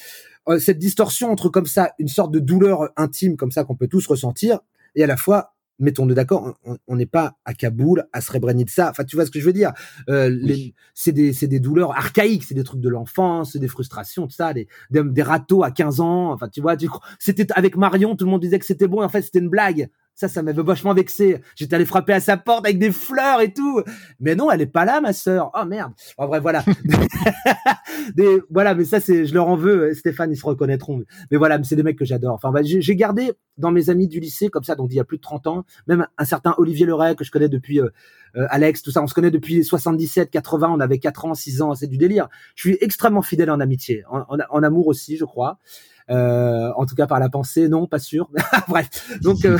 euh, 0.47 0.59
cette 0.59 0.77
distorsion 0.77 1.29
entre 1.29 1.49
comme 1.49 1.65
ça 1.65 1.91
une 1.99 2.07
sorte 2.07 2.31
de 2.31 2.39
douleur 2.39 2.89
intime 2.95 3.37
comme 3.37 3.51
ça 3.51 3.63
qu'on 3.63 3.75
peut 3.75 3.87
tous 3.87 4.07
ressentir 4.07 4.59
et 4.95 5.03
à 5.03 5.07
la 5.07 5.17
fois 5.17 5.53
mettons-nous 5.81 6.13
d'accord, 6.13 6.55
on 6.87 6.95
n'est 6.95 7.05
pas 7.05 7.37
à 7.45 7.53
Kaboul, 7.53 8.07
à 8.13 8.21
Srebrenica. 8.21 8.89
Enfin, 8.89 9.03
tu 9.03 9.15
vois 9.15 9.25
ce 9.25 9.31
que 9.31 9.39
je 9.39 9.45
veux 9.45 9.53
dire 9.53 9.73
euh, 10.09 10.29
oui. 10.43 10.73
C'est 10.93 11.11
des, 11.11 11.31
des 11.31 11.59
douleurs 11.59 11.91
archaïques, 11.91 12.43
c'est 12.43 12.55
des 12.55 12.63
trucs 12.63 12.81
de 12.81 12.89
l'enfance, 12.89 13.53
c'est 13.53 13.59
des 13.59 13.67
frustrations, 13.67 14.27
tout 14.27 14.33
ça, 14.33 14.53
des, 14.53 14.67
des, 14.89 15.03
des 15.03 15.23
râteaux 15.23 15.63
à 15.63 15.71
15 15.71 15.99
ans. 15.99 16.31
Enfin, 16.31 16.47
tu 16.47 16.61
vois, 16.61 16.77
tu, 16.77 16.87
c'était 17.19 17.47
avec 17.53 17.75
Marion, 17.75 18.15
tout 18.15 18.25
le 18.25 18.31
monde 18.31 18.41
disait 18.41 18.59
que 18.59 18.65
c'était 18.65 18.87
bon, 18.87 19.03
en 19.03 19.09
fait, 19.09 19.21
c'était 19.21 19.39
une 19.39 19.49
blague. 19.49 19.89
Ça, 20.15 20.27
ça 20.27 20.43
m'avait 20.43 20.61
vachement 20.61 20.93
vexé. 20.93 21.41
J'étais 21.55 21.75
allé 21.75 21.85
frapper 21.85 22.13
à 22.13 22.19
sa 22.19 22.37
porte 22.37 22.65
avec 22.65 22.77
des 22.77 22.91
fleurs 22.91 23.41
et 23.41 23.53
tout. 23.53 23.81
Mais 24.19 24.35
non, 24.35 24.51
elle 24.51 24.61
est 24.61 24.67
pas 24.67 24.85
là, 24.85 25.01
ma 25.01 25.13
sœur. 25.13 25.51
Oh 25.59 25.65
merde. 25.65 25.93
En 26.17 26.27
vrai, 26.27 26.39
voilà. 26.39 26.63
des, 28.15 28.41
voilà, 28.49 28.75
mais 28.75 28.85
ça, 28.85 28.99
c'est, 28.99 29.25
je 29.25 29.33
leur 29.33 29.47
en 29.47 29.55
veux. 29.55 29.93
Stéphane, 29.93 30.31
ils 30.31 30.37
se 30.37 30.45
reconnaîtront. 30.45 31.03
Mais 31.31 31.37
voilà, 31.37 31.57
mais 31.57 31.63
c'est 31.63 31.75
des 31.75 31.83
mecs 31.83 31.97
que 31.97 32.05
j'adore. 32.05 32.33
Enfin, 32.35 32.51
bah, 32.51 32.61
j'ai 32.63 32.95
gardé 32.95 33.31
dans 33.57 33.71
mes 33.71 33.89
amis 33.89 34.07
du 34.07 34.19
lycée, 34.19 34.49
comme 34.49 34.63
ça, 34.63 34.75
donc 34.75 34.89
il 34.91 34.95
y 34.95 34.99
a 34.99 35.03
plus 35.03 35.17
de 35.17 35.21
30 35.21 35.47
ans, 35.47 35.65
même 35.87 36.07
un 36.17 36.25
certain 36.25 36.55
Olivier 36.57 36.85
Leray 36.85 37.15
que 37.15 37.23
je 37.23 37.31
connais 37.31 37.49
depuis 37.49 37.79
euh, 37.79 37.89
euh, 38.35 38.45
Alex, 38.49 38.81
tout 38.81 38.91
ça. 38.91 39.01
On 39.01 39.07
se 39.07 39.13
connaît 39.13 39.31
depuis 39.31 39.63
77, 39.63 40.29
80. 40.29 40.69
On 40.71 40.79
avait 40.79 40.99
4 40.99 41.25
ans, 41.25 41.33
6 41.33 41.61
ans. 41.61 41.75
C'est 41.75 41.87
du 41.87 41.97
délire. 41.97 42.27
Je 42.55 42.67
suis 42.67 42.77
extrêmement 42.81 43.21
fidèle 43.21 43.51
en 43.51 43.59
amitié, 43.59 44.03
en, 44.09 44.19
en, 44.19 44.37
en 44.49 44.63
amour 44.63 44.87
aussi, 44.87 45.17
je 45.17 45.25
crois. 45.25 45.57
Euh, 46.11 46.71
en 46.75 46.85
tout 46.85 46.95
cas 46.95 47.07
par 47.07 47.19
la 47.19 47.29
pensée, 47.29 47.67
non, 47.69 47.87
pas 47.87 47.99
sûr. 47.99 48.29
Bref, 48.67 48.89
donc 49.21 49.45
euh, 49.45 49.57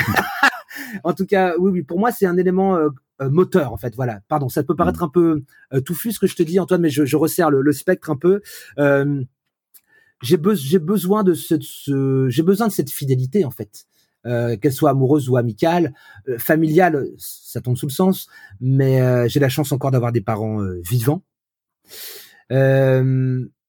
en 1.04 1.14
tout 1.14 1.26
cas, 1.26 1.56
oui, 1.58 1.72
oui, 1.72 1.84
pour 1.84 2.00
moi 2.00 2.12
c'est 2.12 2.26
un 2.26 2.38
élément 2.38 2.76
euh, 2.76 2.90
moteur 3.22 3.74
en 3.74 3.78
fait. 3.78 3.96
Voilà, 3.96 4.22
pardon, 4.28 4.50
ça 4.50 4.64
peut 4.64 4.76
paraître 4.76 5.04
un 5.04 5.10
peu 5.10 5.44
touffu 5.86 6.12
ce 6.12 6.20
que 6.20 6.28
je 6.28 6.36
te 6.36 6.44
dis, 6.44 6.60
Antoine, 6.60 6.82
mais 6.82 6.90
je, 6.90 7.06
je 7.06 7.18
resserre 7.18 7.50
le, 7.50 7.62
le, 7.62 7.72
spectre 7.72 8.10
un 8.10 8.18
peu. 8.18 8.42
j'ai 10.22 10.38
be 10.38 10.54
j'ai 10.54 10.80
besoin 10.80 11.24
de 11.24 11.34
ce, 11.34 11.56
ce 11.62 12.28
j'ai 12.30 12.44
besoin 12.44 12.68
de 12.68 12.74
cette 12.74 12.92
fidélité 12.92 13.46
en 13.46 13.52
fait. 13.52 13.86
Euh, 14.28 14.56
qu'elle 14.56 14.72
soit 14.72 14.92
amoureuse 14.92 15.30
ou 15.30 15.38
amicale, 15.38 15.96
euh, 16.30 16.38
familiale, 16.38 17.08
ça 17.18 17.60
tombe 17.60 17.76
sous 17.76 17.88
le 17.88 17.92
sens, 17.92 18.28
mais 18.60 19.02
euh, 19.02 19.28
j'ai 19.28 19.40
la 19.40 19.50
chance 19.50 19.72
encore 19.72 19.90
d'avoir 19.90 20.12
des 20.12 20.22
parents 20.22 20.60
vivants 20.88 21.24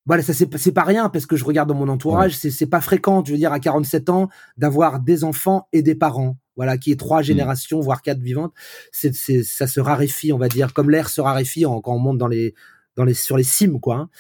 voilà, 0.07 0.23
ça 0.23 0.33
c'est 0.33 0.73
pas 0.73 0.85
rien 0.85 1.09
parce 1.09 1.27
que 1.27 1.37
je 1.37 1.45
regarde 1.45 1.69
dans 1.69 1.75
mon 1.75 1.88
entourage, 1.88 2.38
ouais. 2.45 2.51
c'est 2.51 2.67
pas 2.67 2.81
fréquent, 2.81 3.25
je 3.25 3.33
veux 3.33 3.38
dire 3.38 3.53
à 3.53 3.61
47 3.61 4.09
ans 4.09 4.29
d'avoir 4.57 5.01
des 5.01 5.25
enfants 5.25 5.69
et 5.73 5.83
des 5.83 5.95
parents. 5.95 6.37
Voilà, 6.57 6.77
qui 6.77 6.93
est 6.93 6.99
trois 6.99 7.23
générations 7.23 7.79
mmh. 7.79 7.83
voire 7.83 8.03
quatre 8.03 8.21
vivantes, 8.21 8.53
c'est 8.91 9.15
ça 9.15 9.67
se 9.67 9.81
raréfie, 9.81 10.33
on 10.33 10.38
va 10.38 10.49
dire, 10.49 10.75
comme 10.75 10.91
l'air 10.91 11.09
se 11.09 11.21
raréfie 11.23 11.65
en, 11.65 11.81
quand 11.81 11.95
on 11.95 11.99
monte 11.99 12.19
dans 12.19 12.29
les 12.29 12.55
dans 12.95 13.05
les 13.05 13.15
sur 13.15 13.38
les 13.38 13.45
cimes 13.45 13.81
quoi. 13.81 13.97
Hein. 13.97 14.11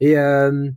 Et 0.00 0.16
euh, 0.16 0.70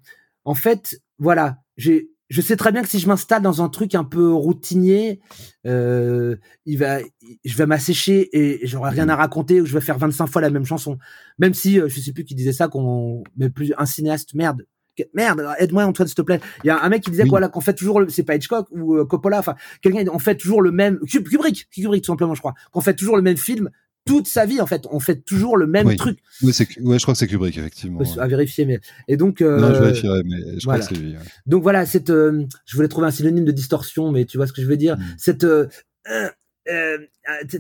en 0.44 0.56
fait, 0.56 1.00
voilà, 1.18 1.60
j'ai 1.78 2.10
je 2.30 2.42
sais 2.42 2.56
très 2.56 2.72
bien 2.72 2.82
que 2.82 2.88
si 2.90 3.00
je 3.00 3.08
m'installe 3.08 3.42
dans 3.42 3.62
un 3.62 3.70
truc 3.70 3.94
un 3.96 4.04
peu 4.04 4.34
routinier, 4.34 5.20
euh, 5.66 6.36
il 6.66 6.78
va, 6.78 7.00
je 7.44 7.56
vais 7.56 7.66
m'assécher 7.66 8.30
et 8.38 8.66
j'aurai 8.68 8.90
rien 8.92 9.10
à 9.10 9.16
raconter 9.16 9.62
ou 9.62 9.66
je 9.66 9.74
vais 9.74 9.82
faire 9.82 9.98
25 9.98 10.28
fois 10.28 10.42
la 10.42 10.50
même 10.50 10.66
chanson. 10.66 10.98
Même 11.40 11.54
si, 11.54 11.80
euh, 11.80 11.88
je 11.88 12.00
sais 12.00 12.12
plus 12.14 12.24
qui 12.26 12.36
disait 12.36 12.54
ça, 12.54 12.68
qu'on 12.68 13.24
mais 13.38 13.50
plus 13.50 13.74
un 13.78 13.86
cinéaste, 13.86 14.34
merde, 14.34 14.66
merde, 15.14 15.46
aide-moi 15.60 15.84
Antoine 15.86 16.08
s'il 16.08 16.16
te 16.16 16.22
plaît. 16.22 16.40
Il 16.64 16.68
y 16.68 16.70
a 16.70 16.82
un 16.82 16.90
mec 16.90 17.04
qui 17.04 17.12
disait 17.12 17.24
Oui. 17.24 17.30
quoi 17.30 17.40
là 17.40 17.50
qu'on 17.50 17.62
fait 17.62 17.74
toujours, 17.74 18.00
le- 18.00 18.10
c'est 18.10 18.24
pas 18.24 18.36
Hitchcock 18.36 18.68
ou 18.72 18.96
euh, 18.96 19.06
Coppola, 19.06 19.40
enfin 19.40 19.56
quelqu'un, 19.82 20.06
on 20.12 20.20
fait 20.20 20.36
toujours 20.36 20.62
le 20.62 20.72
même 20.72 21.00
Kub- 21.08 21.28
Kubrick, 21.28 21.68
Kubrick 21.70 22.04
tout 22.04 22.12
simplement 22.12 22.34
je 22.34 22.40
crois, 22.40 22.54
qu'on 22.72 22.82
fait 22.82 22.96
toujours 22.96 23.18
le 23.18 23.22
même 23.22 23.38
film 23.38 23.70
toute 24.06 24.28
sa 24.28 24.46
vie 24.46 24.62
en 24.62 24.68
fait, 24.68 24.86
on 24.92 25.00
fait 25.00 25.16
toujours 25.26 25.58
le 25.58 25.66
même 25.68 25.88
Oui. 25.88 25.96
truc. 25.96 26.20
C'est- 26.52 26.80
ouais, 26.82 27.00
je 27.00 27.04
crois 27.04 27.14
que 27.14 27.18
c'est 27.18 27.28
Kubrick, 27.28 27.58
effectivement. 27.58 28.02
À 28.20 28.28
vérifier, 28.28 28.66
mais 28.66 28.80
et 29.08 29.18
donc 29.18 29.42
euh, 29.42 29.60
Non, 29.60 29.74
je 29.74 29.80
vérifierai, 29.82 30.22
mais 30.26 30.38
je 30.38 30.60
crois 30.62 30.76
voilà. 30.76 30.80
que 30.88 30.96
c'est 30.96 31.02
lui. 31.02 31.12
ouais. 31.14 31.20
Donc 31.48 31.64
voilà, 31.64 31.86
cette, 31.88 32.12
euh, 32.12 32.46
je 32.66 32.76
voulais 32.76 32.88
trouver 32.88 33.08
un 33.08 33.12
synonyme 33.12 33.46
de 33.46 33.52
distorsion, 33.52 34.12
mais 34.12 34.26
tu 34.26 34.38
vois 34.38 34.46
ce 34.48 34.54
que 34.54 34.62
je 34.62 34.68
veux 34.68 34.78
dire. 34.78 34.96
Mm. 34.98 35.04
Cette 35.18 35.44
euh, 35.44 35.68
euh, 36.08 36.28
euh, 36.70 36.98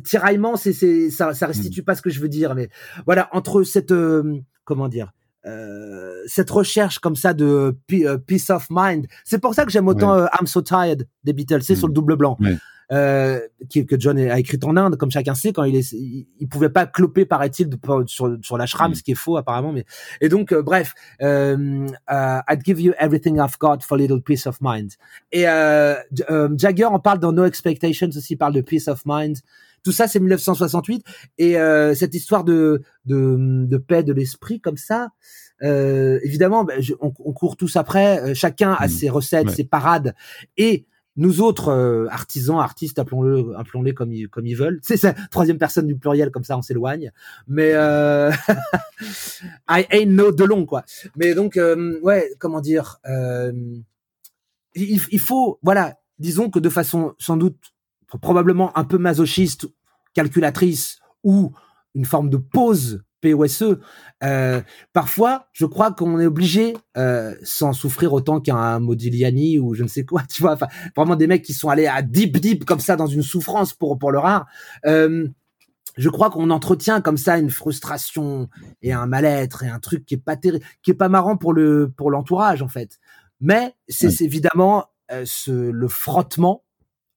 tiraillement, 0.04 0.56
c'est, 0.56 0.74
c'est, 0.74 1.10
ça, 1.10 1.34
ça 1.34 1.48
restitue 1.48 1.82
Mm. 1.82 1.86
pas 1.86 1.96
ce 1.96 2.02
que 2.04 2.10
je 2.12 2.20
veux 2.20 2.30
dire, 2.30 2.54
mais 2.54 2.70
voilà, 3.08 3.28
entre 3.32 3.64
cette, 3.64 3.92
euh, 3.92 4.38
comment 4.66 4.88
dire, 4.88 5.14
euh, 5.48 6.22
cette 6.28 6.50
recherche 6.52 7.00
comme 7.00 7.16
ça 7.16 7.34
de 7.34 7.76
pe- 7.88 8.18
peace 8.18 8.50
of 8.50 8.68
mind. 8.70 9.08
C'est 9.24 9.40
pour 9.40 9.54
ça 9.56 9.66
que 9.66 9.72
j'aime 9.72 9.88
autant 9.88 10.14
euh, 10.16 10.26
I'm 10.40 10.46
So 10.48 10.62
Tired 10.62 11.08
des 11.24 11.34
Beatles, 11.34 11.62
c'est 11.64 11.74
Mm. 11.74 11.78
sur 11.78 11.88
le 11.88 11.94
double 11.94 12.16
blanc. 12.18 12.38
Ouais. 12.40 12.56
Euh, 12.92 13.40
que 13.74 14.00
John 14.00 14.18
a 14.18 14.40
écrit 14.40 14.60
en 14.64 14.78
Inde, 14.78 14.98
comme 14.98 15.12
chacun 15.12 15.34
sait, 15.36 15.54
quand 15.54 15.64
il 15.64 15.76
est, 15.76 15.92
il, 15.94 16.28
il 16.40 16.48
pouvait 16.48 16.70
pas 16.70 16.86
cloper, 16.86 17.26
paraît-il, 17.26 17.70
sur, 18.08 18.38
sur 18.42 18.58
l'ashram, 18.58 18.92
Mm. 18.92 18.96
ce 18.96 19.04
qui 19.04 19.12
est 19.12 19.16
faux 19.16 19.38
apparemment. 19.38 19.72
Mais 19.72 19.86
et 20.22 20.30
donc, 20.30 20.52
euh, 20.52 20.62
bref, 20.62 20.94
euh, 21.22 21.88
euh, 22.12 22.40
I'd 22.50 22.64
give 22.64 22.80
you 22.80 22.94
everything 23.00 23.38
I've 23.38 23.58
got 23.60 23.80
for 23.82 23.96
a 23.96 24.02
little 24.02 24.22
peace 24.22 24.46
of 24.46 24.58
mind. 24.62 24.92
Et 25.32 25.48
euh, 25.48 25.96
euh, 26.30 26.50
Jagger 26.58 26.86
en 26.86 27.00
parle 27.00 27.20
dans 27.20 27.32
No 27.32 27.46
Expectations 27.46 28.10
aussi, 28.10 28.34
il 28.34 28.38
parle 28.38 28.54
de 28.54 28.62
peace 28.62 28.88
of 28.88 29.02
mind. 29.06 29.38
tout 29.84 29.92
ça 29.92 30.08
c'est 30.08 30.20
1968 30.20 31.04
et 31.38 31.60
euh, 31.60 31.94
cette 31.94 32.16
histoire 32.16 32.44
de, 32.44 32.82
de, 33.06 33.66
de 33.68 33.78
paix 33.78 34.02
de 34.04 34.14
l'esprit 34.14 34.60
comme 34.60 34.78
ça, 34.78 35.10
euh, 35.62 36.20
évidemment, 36.24 36.64
ben, 36.64 36.82
on, 37.02 37.14
on, 37.20 37.34
court 37.34 37.56
tous 37.56 37.76
après. 37.76 38.20
Euh, 38.22 38.34
chacun 38.34 38.74
a 38.74 38.88
mmh. 38.88 38.90
ses 38.90 39.10
recettes, 39.10 39.50
ses 39.52 39.64
parades, 39.64 40.16
et 40.58 40.86
nous 41.18 41.42
autres 41.42 41.70
euh, 41.70 42.08
artisans, 42.10 42.60
artistes, 42.60 43.00
appelons-le, 43.00 43.56
appelons-les 43.58 43.94
comme 43.94 44.12
ils, 44.12 44.28
comme 44.28 44.46
ils 44.46 44.56
veulent. 44.56 44.80
C'est 44.84 44.98
ça, 44.98 45.14
troisième 45.32 45.58
personne 45.58 45.88
du 45.88 45.96
pluriel, 45.96 46.32
comme 46.32 46.44
ça 46.44 46.58
on 46.58 46.62
s'éloigne. 46.62 47.12
Mais 47.48 47.72
euh, 47.74 48.32
I 49.70 49.86
ain't 49.92 50.12
no 50.12 50.32
de 50.32 50.44
long 50.44 50.66
quoi. 50.66 50.84
Mais 51.16 51.34
donc 51.34 51.58
euh, 51.58 52.00
ouais, 52.02 52.32
comment 52.40 52.62
dire, 52.62 53.00
il, 54.76 55.02
il, 55.10 55.20
faut, 55.20 55.60
voilà, 55.62 55.96
disons 56.20 56.50
que 56.50 56.60
de 56.60 56.70
façon 56.70 57.14
sans 57.18 57.38
doute 57.38 57.58
probablement 58.22 58.78
un 58.78 58.84
peu 58.84 58.98
masochiste, 58.98 59.68
calculatrice 60.14 61.00
ou 61.24 61.54
une 61.96 62.06
forme 62.06 62.30
de 62.30 62.38
pause 62.38 63.04
POSE. 63.22 63.78
Euh, 64.24 64.62
parfois, 64.94 65.48
je 65.54 65.66
crois 65.66 65.92
qu'on 65.92 66.20
est 66.20 66.26
obligé, 66.26 66.76
euh, 66.98 67.36
sans 67.44 67.74
souffrir 67.74 68.14
autant 68.14 68.40
qu'un 68.40 68.80
Modigliani 68.80 69.60
ou 69.60 69.74
je 69.74 69.84
ne 69.84 69.88
sais 69.88 70.06
quoi, 70.06 70.22
tu 70.30 70.42
vois, 70.42 70.54
enfin, 70.54 70.68
vraiment 70.96 71.16
des 71.16 71.28
mecs 71.28 71.44
qui 71.44 71.54
sont 71.54 71.70
allés 71.70 71.88
à 71.88 72.02
deep 72.02 72.38
deep 72.40 72.66
comme 72.66 72.80
ça 72.80 72.96
dans 72.96 73.08
une 73.08 73.24
souffrance 73.24 73.74
pour 73.74 73.98
pour 73.98 74.12
leur 74.12 74.26
art. 74.26 74.46
Euh, 74.86 75.28
je 75.98 76.10
crois 76.10 76.30
qu'on 76.30 76.50
entretient 76.50 77.00
comme 77.00 77.18
ça 77.18 77.38
une 77.38 77.50
frustration 77.50 78.50
et 78.82 78.92
un 78.92 79.06
mal-être 79.06 79.64
et 79.64 79.70
un 79.70 79.80
truc 79.80 80.06
qui 80.06 80.16
est 80.16 80.24
pas 80.24 80.36
terrible, 80.36 80.66
qui 80.84 80.92
est 80.92 80.96
pas 80.96 81.10
marrant 81.10 81.38
pour 81.38 81.54
le 81.54 81.92
pour 81.96 82.12
l'entourage 82.12 82.62
en 82.62 82.68
fait. 82.68 83.00
Mais 83.40 83.74
c'est 83.88 84.22
évidemment 84.22 84.86
euh, 85.12 85.24
ce, 85.26 85.52
le 85.52 85.88
frottement 85.88 86.65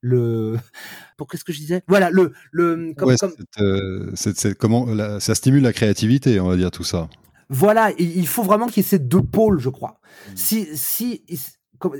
le 0.00 0.56
pour 1.16 1.28
qu'est-ce 1.28 1.44
que 1.44 1.52
je 1.52 1.58
disais? 1.58 1.82
Voilà 1.88 2.10
le 2.10 2.32
le 2.52 2.94
comme, 2.96 3.14
euh, 3.60 4.12
comment 4.58 4.86
ça 5.20 5.34
stimule 5.34 5.62
la 5.62 5.72
créativité 5.72 6.40
on 6.40 6.48
va 6.48 6.56
dire 6.56 6.70
tout 6.70 6.84
ça. 6.84 7.08
Voilà 7.50 7.92
il, 7.98 8.26
faut 8.26 8.42
vraiment 8.42 8.66
qu'il 8.66 8.82
y 8.82 8.86
ait 8.86 8.88
ces 8.88 8.98
deux 8.98 9.22
pôles 9.22 9.60
je 9.60 9.70
crois. 9.70 10.00
Mmh. 10.30 10.32
si 10.36 10.68
si 10.74 11.22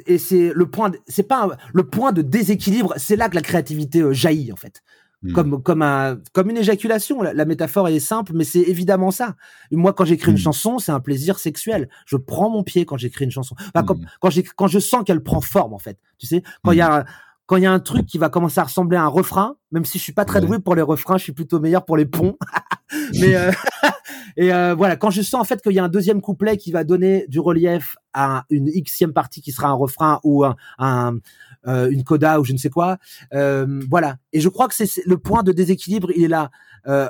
et 0.06 0.18
c'est 0.18 0.52
le 0.54 0.66
point 0.66 0.92
c'est 1.06 1.22
pas 1.22 1.56
le 1.72 1.84
point 1.84 2.12
de 2.12 2.22
déséquilibre 2.22 2.94
c'est 2.96 3.16
là 3.16 3.28
que 3.28 3.34
la 3.34 3.42
créativité 3.42 4.00
euh, 4.00 4.12
jaillit 4.12 4.52
en 4.52 4.56
fait. 4.56 4.82
Mmh. 5.22 5.32
comme 5.32 5.62
comme 5.64 5.82
un 5.82 6.20
comme 6.32 6.48
une 6.48 6.58
éjaculation 6.58 7.22
la, 7.22 7.44
métaphore 7.44 7.88
est 7.88 7.98
simple 7.98 8.32
mais 8.34 8.44
c'est 8.44 8.60
évidemment 8.60 9.10
ça. 9.10 9.34
Moi 9.72 9.92
quand 9.92 10.04
j'écris 10.04 10.30
une 10.30 10.36
mmh. 10.36 10.40
chanson 10.40 10.78
c'est 10.78 10.92
un 10.92 11.00
plaisir 11.00 11.38
sexuel. 11.38 11.88
Je 12.06 12.16
prends 12.16 12.50
mon 12.50 12.62
pied 12.62 12.84
quand 12.84 12.98
j'écris 12.98 13.24
une 13.24 13.30
chanson. 13.32 13.56
Enfin, 13.74 13.84
quand 13.84 13.98
quand, 14.20 14.30
quand 14.54 14.66
je 14.68 14.78
sens 14.78 15.02
qu'elle 15.04 15.22
prend 15.22 15.40
forme 15.40 15.72
en 15.72 15.78
fait. 15.78 15.98
Tu 16.18 16.26
sais 16.26 16.42
quand 16.62 16.72
il 16.72 16.78
y 16.78 16.82
a 16.82 17.04
quand 17.48 17.56
il 17.56 17.62
y 17.62 17.66
a 17.66 17.72
un 17.72 17.80
truc 17.80 18.04
qui 18.04 18.18
va 18.18 18.28
commencer 18.28 18.60
à 18.60 18.64
ressembler 18.64 18.98
à 18.98 19.04
un 19.04 19.08
refrain, 19.08 19.56
même 19.72 19.86
si 19.86 19.96
je 19.96 20.02
suis 20.02 20.12
pas 20.12 20.26
très 20.26 20.42
doué 20.42 20.58
pour 20.58 20.74
les 20.74 20.82
refrains, 20.82 21.16
je 21.16 21.22
suis 21.22 21.32
plutôt 21.32 21.58
meilleur 21.60 21.86
pour 21.86 21.96
les 21.96 22.04
ponts. 22.04 22.36
Mais 23.18 23.36
euh, 23.36 23.50
et 24.36 24.52
euh, 24.52 24.74
voilà, 24.74 24.96
quand 24.96 25.08
je 25.08 25.22
sens 25.22 25.40
en 25.40 25.44
fait 25.44 25.62
qu'il 25.62 25.72
y 25.72 25.78
a 25.78 25.84
un 25.84 25.88
deuxième 25.88 26.20
couplet 26.20 26.58
qui 26.58 26.72
va 26.72 26.84
donner 26.84 27.24
du 27.28 27.40
relief 27.40 27.96
à 28.12 28.44
une 28.50 28.70
xème 28.70 29.14
partie 29.14 29.40
qui 29.40 29.52
sera 29.52 29.68
un 29.68 29.72
refrain 29.72 30.20
ou 30.24 30.44
un, 30.44 31.18
euh, 31.66 31.90
une 31.90 32.04
coda 32.04 32.38
ou 32.38 32.44
je 32.44 32.52
ne 32.52 32.58
sais 32.58 32.68
quoi, 32.68 32.98
voilà. 33.32 34.18
Et 34.34 34.40
je 34.40 34.50
crois 34.50 34.68
que 34.68 34.74
c'est 34.74 34.90
le 35.06 35.16
point 35.16 35.42
de 35.42 35.52
déséquilibre, 35.52 36.10
il 36.14 36.24
est 36.24 36.28
là 36.28 36.50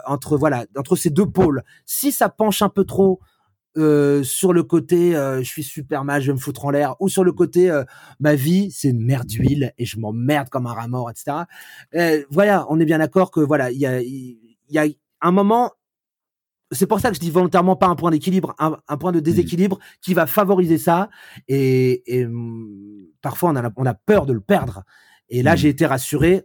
entre 0.06 0.36
voilà 0.36 0.66
entre 0.76 0.94
ces 0.94 1.10
deux 1.10 1.26
pôles. 1.26 1.64
Si 1.84 2.12
ça 2.12 2.28
penche 2.28 2.62
un 2.62 2.68
peu 2.68 2.84
trop 2.84 3.18
euh, 3.78 4.22
sur 4.22 4.52
le 4.52 4.62
côté 4.62 5.16
euh, 5.16 5.38
je 5.38 5.48
suis 5.48 5.62
super 5.62 6.04
mal, 6.04 6.22
je 6.22 6.28
vais 6.28 6.34
me 6.34 6.38
foutre 6.38 6.64
en 6.64 6.70
l'air, 6.70 6.96
ou 7.00 7.08
sur 7.08 7.24
le 7.24 7.32
côté 7.32 7.70
euh, 7.70 7.84
ma 8.20 8.34
vie 8.34 8.70
c'est 8.70 8.88
une 8.88 9.04
merde 9.04 9.26
d'huile 9.26 9.72
et 9.78 9.84
je 9.84 9.98
m'emmerde 9.98 10.48
comme 10.48 10.66
un 10.66 10.72
rat 10.72 10.88
mort, 10.88 11.10
etc. 11.10 11.44
voilà, 12.30 12.66
on 12.68 12.80
est 12.80 12.84
bien 12.84 12.98
d'accord 12.98 13.30
que 13.30 13.40
voilà, 13.40 13.70
il 13.70 13.78
y 13.78 13.86
a, 13.86 14.00
il 14.00 14.38
y 14.68 14.78
a 14.78 14.86
un 15.20 15.30
moment. 15.30 15.72
C'est 16.70 16.86
pour 16.86 17.00
ça 17.00 17.08
que 17.08 17.14
je 17.14 17.20
dis 17.20 17.30
volontairement 17.30 17.76
pas 17.76 17.86
un 17.86 17.96
point 17.96 18.10
d'équilibre, 18.10 18.54
un, 18.58 18.96
point 18.98 19.10
de 19.10 19.20
déséquilibre 19.20 19.78
qui 20.02 20.12
va 20.12 20.26
favoriser 20.26 20.76
ça. 20.76 21.08
Et, 21.48 22.02
et 22.06 22.26
hum, 22.26 23.06
parfois 23.22 23.50
on 23.50 23.56
a, 23.56 23.70
on 23.76 23.86
a 23.86 23.94
peur 23.94 24.26
de 24.26 24.34
le 24.34 24.40
perdre. 24.40 24.84
Et 25.30 25.42
là, 25.42 25.54
mmh. 25.54 25.56
j'ai 25.56 25.68
été 25.68 25.86
rassuré 25.86 26.44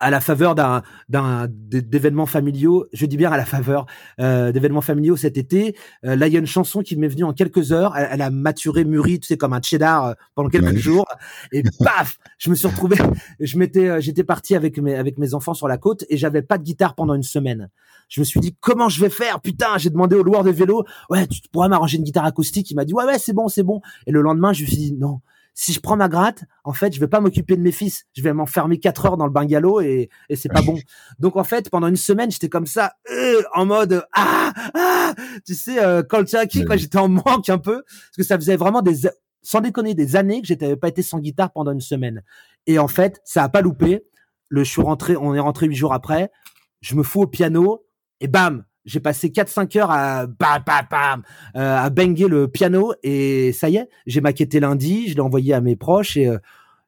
à 0.00 0.10
la 0.10 0.20
faveur 0.20 0.54
d'un 0.54 0.82
d'un 1.08 1.46
d'événements 1.48 2.26
familiaux, 2.26 2.86
je 2.92 3.06
dis 3.06 3.16
bien 3.16 3.30
à 3.30 3.36
la 3.36 3.44
faveur 3.44 3.86
euh, 4.20 4.52
d'événements 4.52 4.80
familiaux 4.80 5.16
cet 5.16 5.36
été. 5.36 5.76
Euh, 6.04 6.16
là, 6.16 6.26
il 6.26 6.32
y 6.32 6.36
a 6.36 6.40
une 6.40 6.46
chanson 6.46 6.82
qui 6.82 6.96
m'est 6.96 7.08
venue 7.08 7.24
en 7.24 7.32
quelques 7.32 7.72
heures. 7.72 7.96
Elle, 7.96 8.22
a 8.22 8.30
maturé, 8.30 8.84
mûri, 8.84 9.20
tu 9.20 9.26
sais, 9.26 9.36
comme 9.36 9.52
un 9.52 9.62
cheddar 9.62 10.04
euh, 10.06 10.12
pendant 10.34 10.48
quelques 10.48 10.76
jours. 10.76 11.06
Et 11.52 11.62
paf, 11.84 12.18
je 12.38 12.50
me 12.50 12.54
suis 12.54 12.68
retrouvé. 12.68 12.96
Je 13.40 13.58
m'étais, 13.58 13.88
euh, 13.88 14.00
j'étais 14.00 14.24
parti 14.24 14.54
avec 14.54 14.78
mes 14.78 14.94
avec 14.94 15.18
mes 15.18 15.34
enfants 15.34 15.54
sur 15.54 15.68
la 15.68 15.78
côte 15.78 16.04
et 16.08 16.16
j'avais 16.16 16.42
pas 16.42 16.58
de 16.58 16.64
guitare 16.64 16.94
pendant 16.94 17.14
une 17.14 17.22
semaine. 17.22 17.68
Je 18.08 18.20
me 18.20 18.24
suis 18.24 18.40
dit 18.40 18.56
comment 18.60 18.88
je 18.88 19.00
vais 19.00 19.10
faire? 19.10 19.40
Putain, 19.40 19.78
j'ai 19.78 19.90
demandé 19.90 20.16
au 20.16 20.22
loueur 20.22 20.44
de 20.44 20.50
vélo. 20.50 20.84
Ouais, 21.10 21.26
tu 21.26 21.40
pourrais 21.52 21.68
m'arranger 21.68 21.98
une 21.98 22.04
guitare 22.04 22.24
acoustique. 22.24 22.70
Il 22.70 22.74
m'a 22.74 22.84
dit 22.84 22.94
ouais 22.94 23.04
ouais 23.04 23.18
c'est 23.18 23.32
bon 23.32 23.48
c'est 23.48 23.62
bon. 23.62 23.80
Et 24.06 24.12
le 24.12 24.20
lendemain, 24.20 24.52
je 24.52 24.62
me 24.62 24.68
suis 24.68 24.76
dit 24.76 24.92
non 24.92 25.20
si 25.60 25.72
je 25.72 25.80
prends 25.80 25.96
ma 25.96 26.08
gratte, 26.08 26.44
en 26.62 26.72
fait, 26.72 26.94
je 26.94 27.00
vais 27.00 27.08
pas 27.08 27.18
m'occuper 27.18 27.56
de 27.56 27.60
mes 27.60 27.72
fils. 27.72 28.04
Je 28.16 28.22
vais 28.22 28.32
m'enfermer 28.32 28.78
quatre 28.78 29.06
heures 29.06 29.16
dans 29.16 29.26
le 29.26 29.32
bungalow 29.32 29.80
et, 29.80 30.08
et 30.28 30.36
c'est 30.36 30.48
pas 30.48 30.62
bon. 30.62 30.78
Donc, 31.18 31.34
en 31.34 31.42
fait, 31.42 31.68
pendant 31.68 31.88
une 31.88 31.96
semaine, 31.96 32.30
j'étais 32.30 32.48
comme 32.48 32.66
ça, 32.66 32.92
euh, 33.10 33.42
en 33.54 33.66
mode, 33.66 34.04
ah, 34.14 34.52
ah, 34.74 35.14
tu 35.44 35.56
sais, 35.56 35.82
euh, 35.82 36.04
qui, 36.48 36.64
quoi, 36.64 36.76
j'étais 36.76 36.98
en 36.98 37.08
manque 37.08 37.48
un 37.48 37.58
peu. 37.58 37.82
Parce 37.82 38.16
que 38.18 38.22
ça 38.22 38.36
faisait 38.36 38.54
vraiment 38.54 38.82
des, 38.82 39.08
sans 39.42 39.60
déconner, 39.60 39.94
des 39.94 40.14
années 40.14 40.40
que 40.42 40.46
j'étais 40.46 40.76
pas 40.76 40.86
été 40.86 41.02
sans 41.02 41.18
guitare 41.18 41.50
pendant 41.50 41.72
une 41.72 41.80
semaine. 41.80 42.22
Et 42.68 42.78
en 42.78 42.86
fait, 42.86 43.20
ça 43.24 43.42
a 43.42 43.48
pas 43.48 43.60
loupé. 43.60 44.04
Le, 44.50 44.62
je 44.62 44.70
suis 44.70 44.82
rentré, 44.82 45.16
on 45.16 45.34
est 45.34 45.40
rentré 45.40 45.66
huit 45.66 45.74
jours 45.74 45.92
après. 45.92 46.30
Je 46.82 46.94
me 46.94 47.02
fous 47.02 47.22
au 47.22 47.26
piano 47.26 47.84
et 48.20 48.28
bam, 48.28 48.64
j'ai 48.88 49.00
passé 49.00 49.28
4-5 49.28 49.78
heures 49.78 49.90
à 49.90 50.26
bam, 50.26 50.62
bam, 50.66 50.86
bam, 50.90 51.22
euh, 51.56 51.76
à 51.78 51.90
banger 51.90 52.26
le 52.26 52.48
piano 52.48 52.92
et 53.02 53.52
ça 53.52 53.68
y 53.68 53.76
est, 53.76 53.88
j'ai 54.06 54.20
maquetté 54.20 54.60
lundi, 54.60 55.08
je 55.08 55.14
l'ai 55.14 55.20
envoyé 55.20 55.54
à 55.54 55.60
mes 55.60 55.76
proches 55.76 56.16
et, 56.16 56.26
euh, 56.26 56.38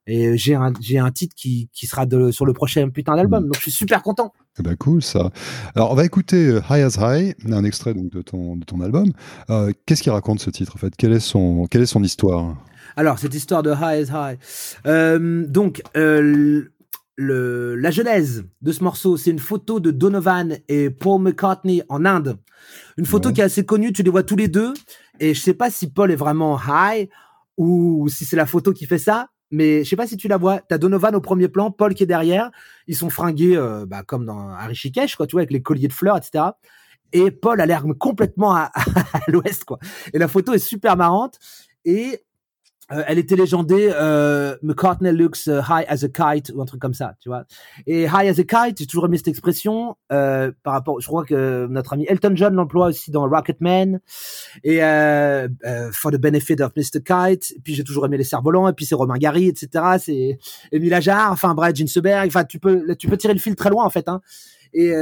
et 0.06 0.36
j'ai 0.36 0.54
un, 0.54 0.72
j'ai 0.80 0.98
un 0.98 1.10
titre 1.10 1.34
qui, 1.36 1.68
qui 1.72 1.86
sera 1.86 2.06
de, 2.06 2.30
sur 2.30 2.46
le 2.46 2.52
prochain 2.52 2.88
putain 2.88 3.14
d'album. 3.14 3.44
Donc 3.44 3.56
je 3.56 3.60
suis 3.60 3.70
super 3.70 4.02
content. 4.02 4.32
Eh 4.58 4.62
ben 4.62 4.74
cool 4.76 5.02
ça. 5.02 5.30
Alors 5.76 5.92
on 5.92 5.94
va 5.94 6.04
écouter 6.04 6.48
euh, 6.48 6.60
High 6.70 6.82
as 6.82 6.96
High, 6.98 7.34
un 7.52 7.64
extrait 7.64 7.94
donc 7.94 8.10
de 8.10 8.22
ton, 8.22 8.56
de 8.56 8.64
ton 8.64 8.80
album. 8.80 9.12
qu'est-ce 9.86 10.02
qu'il 10.02 10.12
raconte 10.12 10.40
ce 10.40 10.50
titre 10.50 10.72
en 10.74 10.78
fait? 10.78 10.96
Quelle 10.96 11.12
est 11.12 11.20
son, 11.20 11.66
quelle 11.70 11.82
est 11.82 11.86
son 11.86 12.02
histoire? 12.02 12.56
Alors, 12.96 13.18
cette 13.18 13.34
histoire 13.34 13.62
de 13.62 13.70
High 13.70 14.10
as 14.10 14.32
High. 14.32 14.38
Euh, 14.86 15.46
donc, 15.46 15.82
euh, 15.96 16.64
le, 17.16 17.76
la 17.76 17.90
genèse 17.90 18.44
de 18.62 18.72
ce 18.72 18.82
morceau, 18.82 19.16
c'est 19.16 19.30
une 19.30 19.38
photo 19.38 19.80
de 19.80 19.90
Donovan 19.90 20.58
et 20.68 20.90
Paul 20.90 21.20
McCartney 21.20 21.82
en 21.88 22.04
Inde. 22.04 22.38
Une 22.96 23.06
photo 23.06 23.32
qui 23.32 23.40
est 23.40 23.44
assez 23.44 23.64
connue, 23.64 23.92
tu 23.92 24.02
les 24.02 24.10
vois 24.10 24.22
tous 24.22 24.36
les 24.36 24.48
deux. 24.48 24.72
Et 25.18 25.34
je 25.34 25.40
sais 25.40 25.54
pas 25.54 25.70
si 25.70 25.90
Paul 25.90 26.10
est 26.10 26.16
vraiment 26.16 26.58
high 26.58 27.08
ou 27.56 28.08
si 28.08 28.24
c'est 28.24 28.36
la 28.36 28.46
photo 28.46 28.72
qui 28.72 28.86
fait 28.86 28.98
ça. 28.98 29.28
Mais 29.50 29.82
je 29.82 29.88
sais 29.90 29.96
pas 29.96 30.06
si 30.06 30.16
tu 30.16 30.28
la 30.28 30.36
vois. 30.36 30.60
T'as 30.60 30.78
Donovan 30.78 31.14
au 31.14 31.20
premier 31.20 31.48
plan, 31.48 31.70
Paul 31.70 31.94
qui 31.94 32.04
est 32.04 32.06
derrière. 32.06 32.50
Ils 32.86 32.96
sont 32.96 33.10
fringués 33.10 33.56
euh, 33.56 33.84
bah, 33.84 34.02
comme 34.04 34.24
dans 34.24 34.38
un 34.38 34.66
Rishikesh, 34.66 35.16
quoi, 35.16 35.26
tu 35.26 35.32
vois, 35.32 35.40
avec 35.40 35.50
les 35.50 35.60
colliers 35.60 35.88
de 35.88 35.92
fleurs, 35.92 36.16
etc. 36.16 36.44
Et 37.12 37.30
Paul 37.32 37.60
a 37.60 37.66
l'air 37.66 37.84
complètement 37.98 38.54
à, 38.54 38.70
à 39.12 39.20
l'ouest, 39.28 39.64
quoi. 39.64 39.78
Et 40.12 40.18
la 40.18 40.28
photo 40.28 40.52
est 40.52 40.58
super 40.58 40.96
marrante. 40.96 41.38
Et 41.84 42.22
euh, 42.92 43.04
elle 43.06 43.18
était 43.18 43.36
légendée 43.36 43.90
euh, 43.94 44.56
McCartney 44.62 45.12
looks 45.12 45.46
euh, 45.46 45.62
high 45.68 45.84
as 45.88 46.04
a 46.04 46.08
kite 46.08 46.50
ou 46.54 46.60
un 46.60 46.64
truc 46.64 46.80
comme 46.80 46.94
ça, 46.94 47.14
tu 47.20 47.28
vois. 47.28 47.44
Et 47.86 48.02
high 48.04 48.28
as 48.28 48.40
a 48.40 48.42
kite, 48.42 48.78
j'ai 48.78 48.86
toujours 48.86 49.06
aimé 49.06 49.16
cette 49.16 49.28
expression 49.28 49.96
euh, 50.10 50.50
par 50.64 50.72
rapport. 50.72 51.00
Je 51.00 51.06
crois 51.06 51.24
que 51.24 51.66
notre 51.68 51.92
ami 51.92 52.04
Elton 52.08 52.32
John 52.34 52.54
l'emploie 52.54 52.88
aussi 52.88 53.12
dans 53.12 53.28
Rocketman 53.28 54.00
et 54.64 54.82
euh, 54.82 55.48
for 55.92 56.10
the 56.10 56.16
benefit 56.16 56.60
of 56.60 56.72
Mr 56.76 57.00
Kite. 57.04 57.52
Et 57.56 57.60
puis 57.62 57.74
j'ai 57.74 57.84
toujours 57.84 58.06
aimé 58.06 58.16
les 58.16 58.24
cerfs-volants. 58.24 58.68
Et 58.68 58.72
puis 58.72 58.86
c'est 58.86 58.96
Romain 58.96 59.18
Gary, 59.18 59.46
etc. 59.46 59.84
C'est 59.98 60.38
Émile 60.72 60.94
Ajar, 60.94 61.30
enfin 61.30 61.54
Brad 61.54 61.76
Ginsberg. 61.76 62.26
Enfin 62.26 62.44
tu 62.44 62.58
peux 62.58 62.96
tu 62.96 63.08
peux 63.08 63.16
tirer 63.16 63.34
le 63.34 63.40
fil 63.40 63.54
très 63.54 63.70
loin 63.70 63.84
en 63.84 63.90
fait. 63.90 64.08
Hein. 64.08 64.20
Et 64.72 64.92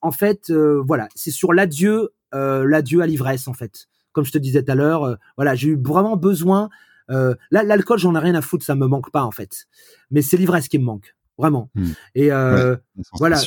en 0.00 0.12
fait 0.12 0.50
voilà, 0.50 1.08
c'est 1.14 1.30
sur 1.30 1.52
l'adieu 1.52 2.10
l'adieu 2.32 3.02
à 3.02 3.06
l'ivresse 3.06 3.48
en 3.48 3.54
fait. 3.54 3.86
Comme 4.12 4.24
je 4.24 4.32
te 4.32 4.38
disais 4.38 4.62
tout 4.62 4.72
à 4.72 4.74
l'heure, 4.74 5.16
voilà, 5.36 5.54
j'ai 5.54 5.68
eu 5.68 5.78
vraiment 5.80 6.16
besoin 6.16 6.70
euh, 7.10 7.34
là, 7.50 7.62
l'alcool, 7.62 7.98
j'en 7.98 8.14
ai 8.14 8.18
rien 8.18 8.34
à 8.34 8.42
foutre, 8.42 8.64
ça 8.64 8.74
me 8.74 8.86
manque 8.86 9.10
pas 9.10 9.24
en 9.24 9.30
fait. 9.30 9.66
Mais 10.10 10.22
c'est 10.22 10.36
l'ivresse 10.36 10.68
qui 10.68 10.78
me 10.78 10.84
manque, 10.84 11.14
vraiment. 11.36 11.70
Hmm. 11.74 11.92
Et 12.14 12.32
euh, 12.32 12.76
voilà. 13.14 13.40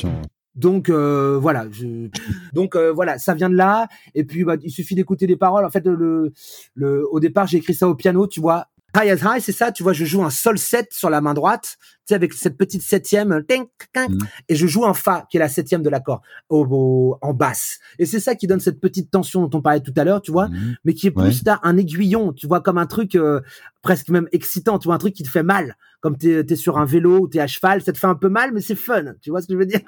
Donc 0.54 0.90
euh, 0.90 1.38
voilà, 1.40 1.66
je... 1.70 2.10
donc 2.52 2.76
euh, 2.76 2.92
voilà, 2.92 3.18
ça 3.18 3.32
vient 3.32 3.48
de 3.48 3.54
là. 3.54 3.88
Et 4.14 4.24
puis 4.24 4.44
bah, 4.44 4.56
il 4.62 4.70
suffit 4.70 4.94
d'écouter 4.94 5.26
les 5.26 5.36
paroles. 5.36 5.64
En 5.64 5.70
fait, 5.70 5.86
le, 5.86 6.32
le, 6.74 7.06
au 7.10 7.20
départ, 7.20 7.46
j'ai 7.46 7.56
écrit 7.56 7.74
ça 7.74 7.88
au 7.88 7.94
piano, 7.94 8.26
tu 8.26 8.40
vois. 8.40 8.68
High 8.96 9.10
as 9.10 9.22
High, 9.22 9.40
c'est 9.40 9.52
ça, 9.52 9.72
tu 9.72 9.82
vois, 9.82 9.92
je 9.92 10.04
joue 10.04 10.22
un 10.22 10.30
sol 10.30 10.58
7 10.58 10.92
sur 10.92 11.08
la 11.10 11.20
main 11.20 11.34
droite, 11.34 11.76
tu 11.80 11.86
sais, 12.08 12.14
avec 12.14 12.32
cette 12.32 12.56
petite 12.58 12.82
septième, 12.82 13.28
mm. 13.30 14.18
et 14.48 14.54
je 14.54 14.66
joue 14.66 14.84
un 14.84 14.94
Fa, 14.94 15.26
qui 15.30 15.38
est 15.38 15.40
la 15.40 15.48
septième 15.48 15.82
de 15.82 15.88
l'accord, 15.88 16.22
au, 16.48 17.16
en 17.20 17.32
basse. 17.32 17.78
Et 17.98 18.06
c'est 18.06 18.20
ça 18.20 18.34
qui 18.34 18.46
donne 18.46 18.60
cette 18.60 18.80
petite 18.80 19.10
tension 19.10 19.46
dont 19.46 19.58
on 19.58 19.62
parlait 19.62 19.80
tout 19.80 19.94
à 19.96 20.04
l'heure, 20.04 20.20
tu 20.20 20.30
vois, 20.30 20.48
mm. 20.48 20.76
mais 20.84 20.94
qui 20.94 21.06
est 21.06 21.10
plus 21.10 21.42
un 21.62 21.76
aiguillon, 21.76 22.32
tu 22.32 22.46
vois, 22.46 22.60
comme 22.60 22.78
un 22.78 22.86
truc 22.86 23.14
euh, 23.14 23.40
presque 23.82 24.10
même 24.10 24.28
excitant, 24.32 24.78
tu 24.78 24.88
vois, 24.88 24.94
un 24.94 24.98
truc 24.98 25.14
qui 25.14 25.22
te 25.22 25.30
fait 25.30 25.42
mal, 25.42 25.76
comme 26.00 26.16
t'es 26.16 26.44
es 26.46 26.56
sur 26.56 26.78
un 26.78 26.84
vélo 26.84 27.20
ou 27.20 27.28
t'es 27.28 27.40
à 27.40 27.46
cheval, 27.46 27.82
ça 27.82 27.92
te 27.92 27.98
fait 27.98 28.06
un 28.06 28.14
peu 28.14 28.28
mal, 28.28 28.52
mais 28.52 28.60
c'est 28.60 28.74
fun, 28.74 29.14
tu 29.20 29.30
vois 29.30 29.40
ce 29.40 29.46
que 29.46 29.54
je 29.54 29.58
veux 29.58 29.66
dire? 29.66 29.80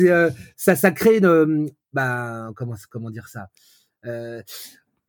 Euh, 0.00 0.30
Ça, 0.56 0.76
ça 0.76 0.90
crée 0.90 1.18
une, 1.18 1.70
bah, 1.92 2.50
comment, 2.56 2.74
comment 2.90 3.10
dire 3.10 3.28
ça? 3.28 3.48
Euh, 4.06 4.42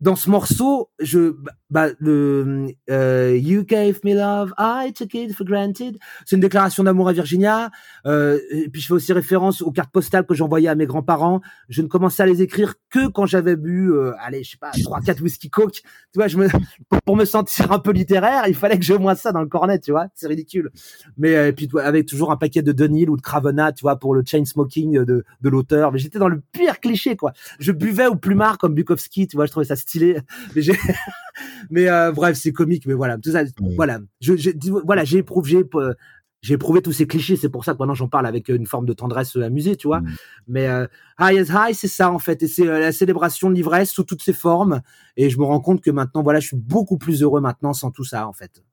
dans 0.01 0.15
ce 0.15 0.31
morceau, 0.31 0.89
je, 0.99 1.35
bah, 1.69 1.89
le 1.99 2.73
euh, 2.89 3.37
You 3.39 3.63
gave 3.63 3.99
me 4.03 4.15
love, 4.15 4.51
I 4.57 4.91
took 4.93 5.13
it 5.13 5.31
for 5.31 5.45
granted. 5.45 5.99
C'est 6.25 6.35
une 6.35 6.41
déclaration 6.41 6.83
d'amour 6.83 7.07
à 7.07 7.13
Virginia. 7.13 7.69
Euh, 8.07 8.39
et 8.49 8.67
puis 8.69 8.81
je 8.81 8.87
fais 8.87 8.93
aussi 8.93 9.13
référence 9.13 9.61
aux 9.61 9.71
cartes 9.71 9.91
postales 9.91 10.25
que 10.25 10.33
j'envoyais 10.33 10.69
à 10.69 10.75
mes 10.75 10.87
grands-parents. 10.87 11.41
Je 11.69 11.83
ne 11.83 11.87
commençais 11.87 12.23
à 12.23 12.25
les 12.25 12.41
écrire 12.41 12.73
que 12.89 13.07
quand 13.09 13.27
j'avais 13.27 13.55
bu, 13.55 13.91
euh, 13.91 14.13
allez, 14.19 14.43
je 14.43 14.51
sais 14.51 14.57
pas, 14.57 14.71
trois, 14.83 15.01
quatre 15.01 15.21
whisky 15.21 15.51
coke. 15.51 15.81
Tu 15.83 15.83
vois, 16.15 16.27
je 16.27 16.37
me, 16.37 16.47
pour, 17.05 17.15
me 17.15 17.25
sentir 17.25 17.71
un 17.71 17.79
peu 17.79 17.91
littéraire, 17.91 18.45
il 18.47 18.55
fallait 18.55 18.79
que 18.79 18.83
j'ai 18.83 18.95
au 18.95 18.99
moins 18.99 19.13
ça 19.13 19.31
dans 19.31 19.41
le 19.41 19.47
cornet, 19.47 19.77
tu 19.77 19.91
vois. 19.91 20.07
C'est 20.15 20.27
ridicule. 20.27 20.71
Mais 21.17 21.35
euh, 21.35 21.49
et 21.49 21.53
puis 21.53 21.69
avec 21.79 22.07
toujours 22.07 22.31
un 22.31 22.37
paquet 22.37 22.63
de 22.63 22.71
Dunhill 22.71 23.11
ou 23.11 23.17
de 23.17 23.21
Cravena, 23.21 23.71
tu 23.71 23.83
vois, 23.83 23.97
pour 23.97 24.15
le 24.15 24.23
chain 24.25 24.45
smoking 24.45 25.03
de, 25.03 25.23
de 25.41 25.49
l'auteur. 25.49 25.91
Mais 25.91 25.99
j'étais 25.99 26.17
dans 26.17 26.27
le 26.27 26.41
pire 26.51 26.79
cliché, 26.79 27.15
quoi. 27.15 27.33
Je 27.59 27.71
buvais 27.71 28.07
au 28.07 28.15
plumard 28.15 28.57
comme 28.57 28.73
Bukowski, 28.73 29.27
tu 29.27 29.35
vois. 29.35 29.45
Je 29.45 29.51
trouvais 29.51 29.67
ça 29.67 29.75
stylé. 29.75 29.90
Mais, 29.99 30.15
mais 31.69 31.87
euh, 31.87 32.11
bref, 32.11 32.37
c'est 32.37 32.51
comique. 32.51 32.85
Mais 32.85 32.93
voilà, 32.93 33.17
tout 33.17 33.31
ça, 33.31 33.43
voilà. 33.75 33.99
Je, 34.19 34.35
je, 34.35 34.51
voilà, 34.85 35.03
j'ai 35.03 35.19
éprouvé, 35.19 35.63
euh, 35.75 35.93
j'ai 36.41 36.53
éprouvé 36.55 36.81
tous 36.81 36.91
ces 36.91 37.07
clichés. 37.07 37.35
C'est 37.35 37.49
pour 37.49 37.65
ça 37.65 37.73
que 37.73 37.79
maintenant 37.79 37.93
j'en 37.93 38.07
parle 38.07 38.25
avec 38.25 38.49
une 38.49 38.65
forme 38.65 38.85
de 38.85 38.93
tendresse 38.93 39.35
amusée, 39.35 39.75
tu 39.75 39.87
vois. 39.87 40.01
Mm. 40.01 40.15
Mais 40.47 40.67
euh, 40.67 40.87
High 41.19 41.39
as 41.39 41.69
High, 41.69 41.75
c'est 41.75 41.87
ça 41.87 42.11
en 42.11 42.19
fait, 42.19 42.43
et 42.43 42.47
c'est 42.47 42.65
la 42.65 42.91
célébration 42.91 43.49
de 43.49 43.55
l'ivresse 43.55 43.91
sous 43.91 44.03
toutes 44.03 44.21
ses 44.21 44.33
formes. 44.33 44.81
Et 45.17 45.29
je 45.29 45.37
me 45.39 45.45
rends 45.45 45.61
compte 45.61 45.81
que 45.81 45.91
maintenant, 45.91 46.23
voilà, 46.23 46.39
je 46.39 46.47
suis 46.47 46.57
beaucoup 46.57 46.97
plus 46.97 47.21
heureux 47.21 47.41
maintenant 47.41 47.73
sans 47.73 47.91
tout 47.91 48.05
ça 48.05 48.27
en 48.27 48.33
fait. 48.33 48.63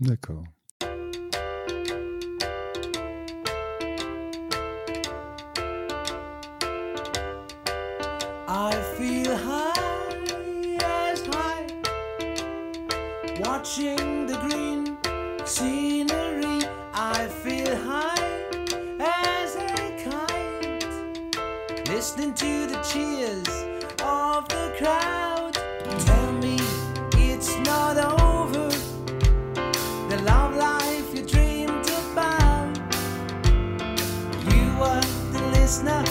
D'accord. 0.00 0.44
Watching 13.70 14.26
the 14.26 14.36
green 14.48 14.96
scenery, 15.46 16.58
I 16.92 17.28
feel 17.28 17.76
high 17.76 18.42
as 18.98 19.54
a 19.54 19.94
kite. 20.02 21.86
Listening 21.86 22.34
to 22.34 22.66
the 22.66 22.80
cheers 22.82 23.46
of 24.02 24.48
the 24.48 24.74
crowd. 24.76 25.54
Tell 26.00 26.32
me 26.32 26.58
it's 27.12 27.56
not 27.58 27.96
over. 27.96 28.68
The 30.08 30.20
love 30.24 30.56
life 30.56 31.14
you 31.14 31.22
dreamed 31.24 31.88
about. 32.10 32.76
You 34.52 34.66
were 34.80 35.00
the 35.30 35.42
listener, 35.52 36.02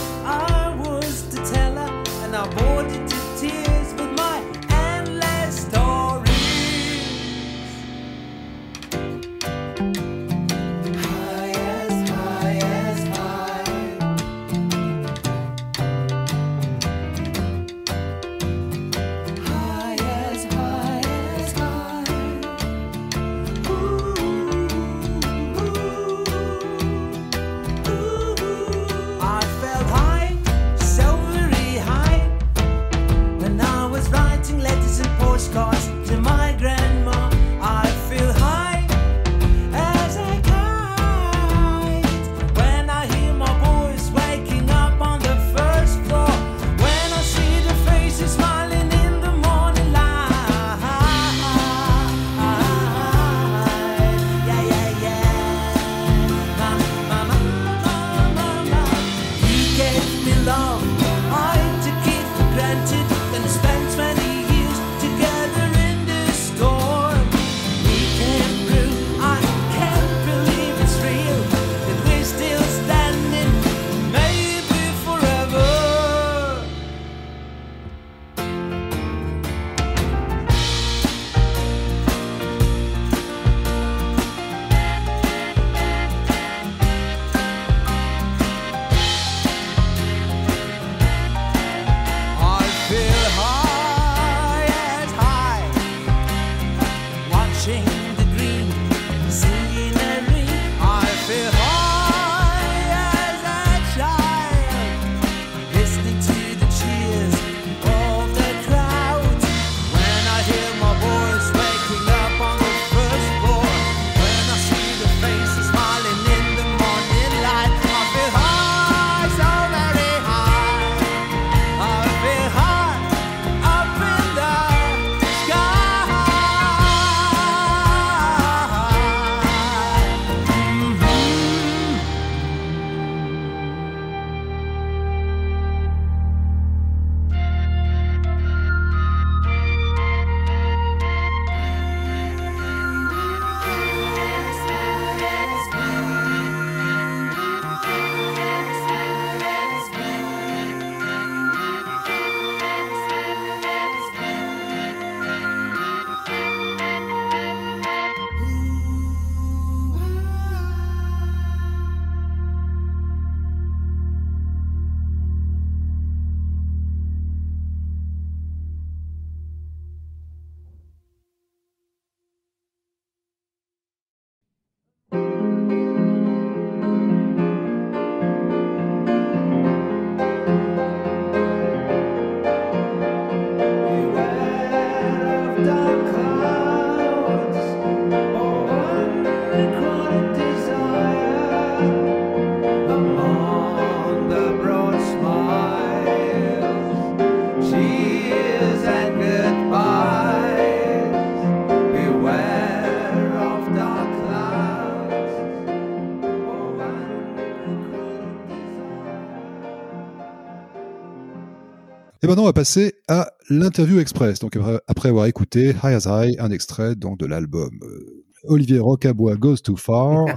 maintenant, 212.39 212.43
on 212.43 212.49
va 212.49 212.53
passer 212.53 212.93
à 213.09 213.33
l'interview 213.49 213.99
express. 213.99 214.39
Donc, 214.39 214.57
après 214.87 215.09
avoir 215.09 215.25
écouté 215.25 215.71
High 215.83 215.95
as 215.95 216.07
High, 216.07 216.35
un 216.39 216.51
extrait 216.51 216.95
donc, 216.95 217.19
de 217.19 217.25
l'album 217.25 217.69
euh, 217.81 218.23
Olivier 218.45 218.79
Rocabois 218.79 219.35
Goes 219.35 219.57
Too 219.57 219.75
Far. 219.75 220.25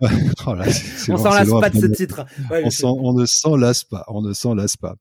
oh 0.46 0.54
là, 0.54 0.66
on 1.08 1.16
s'en 1.16 1.30
lasse 1.30 1.48
pas 1.48 1.70
de 1.70 1.80
ce 1.80 1.86
titre. 1.86 2.26
on, 2.50 3.14
ne 3.14 3.24
s'en 3.24 3.56
lasse 3.56 3.84
pas. 3.84 4.04
On 4.08 4.20
ne 4.20 4.34
s'en 4.34 4.54
lasse 4.54 4.76
pas. 4.76 4.96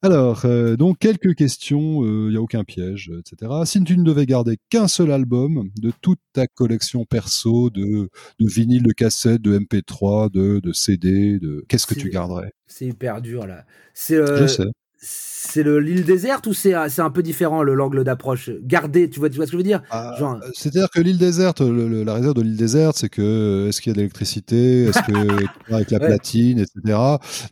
Alors, 0.00 0.46
euh, 0.46 0.76
donc 0.76 0.98
quelques 0.98 1.34
questions. 1.34 2.06
Il 2.06 2.08
euh, 2.08 2.30
n'y 2.30 2.36
a 2.36 2.40
aucun 2.40 2.64
piège, 2.64 3.12
etc. 3.18 3.52
Si 3.66 3.84
tu 3.84 3.98
ne 3.98 4.02
devais 4.02 4.24
garder 4.24 4.56
qu'un 4.70 4.88
seul 4.88 5.12
album 5.12 5.68
de 5.78 5.92
toute 6.00 6.20
ta 6.32 6.46
collection 6.46 7.04
perso 7.04 7.68
de, 7.68 8.08
de 8.38 8.48
vinyle, 8.48 8.84
de 8.84 8.92
cassette, 8.92 9.42
de 9.42 9.58
MP3, 9.58 10.30
de, 10.30 10.60
de 10.60 10.72
CD, 10.72 11.38
de 11.38 11.66
qu'est-ce 11.68 11.86
que 11.86 11.94
tu 11.94 12.08
garderais? 12.08 12.54
C'est 12.66 12.86
hyper 12.86 13.20
dur 13.20 13.46
là. 13.46 13.66
C'est. 13.92 14.16
Je 14.16 14.46
sais 14.46 14.64
c'est 15.02 15.62
le 15.62 15.80
l'île 15.80 16.04
déserte 16.04 16.46
ou 16.46 16.52
c'est 16.52 16.74
c'est 16.90 17.00
un 17.00 17.10
peu 17.10 17.22
différent 17.22 17.62
le 17.62 17.74
l'angle 17.74 18.04
d'approche? 18.04 18.50
Garder 18.62 19.08
tu 19.08 19.18
vois 19.18 19.30
tu 19.30 19.36
vois 19.36 19.46
ce 19.46 19.50
que 19.50 19.56
je 19.56 19.56
veux 19.56 19.62
dire? 19.62 19.82
Ah, 19.90 20.14
c'est-à-dire 20.54 20.90
que 20.90 21.00
l'île 21.00 21.16
déserte 21.16 21.60
la 21.60 22.14
réserve 22.14 22.34
de 22.34 22.42
l'île 22.42 22.56
déserte 22.56 22.96
c'est 22.98 23.08
que 23.08 23.66
est-ce 23.68 23.80
qu'il 23.80 23.90
y 23.90 23.92
a 23.92 23.94
de 23.94 24.00
l'électricité? 24.00 24.84
Est-ce 24.84 25.00
que 25.02 25.72
avec 25.74 25.90
la 25.90 26.00
platine 26.00 26.58
etc 26.58 26.98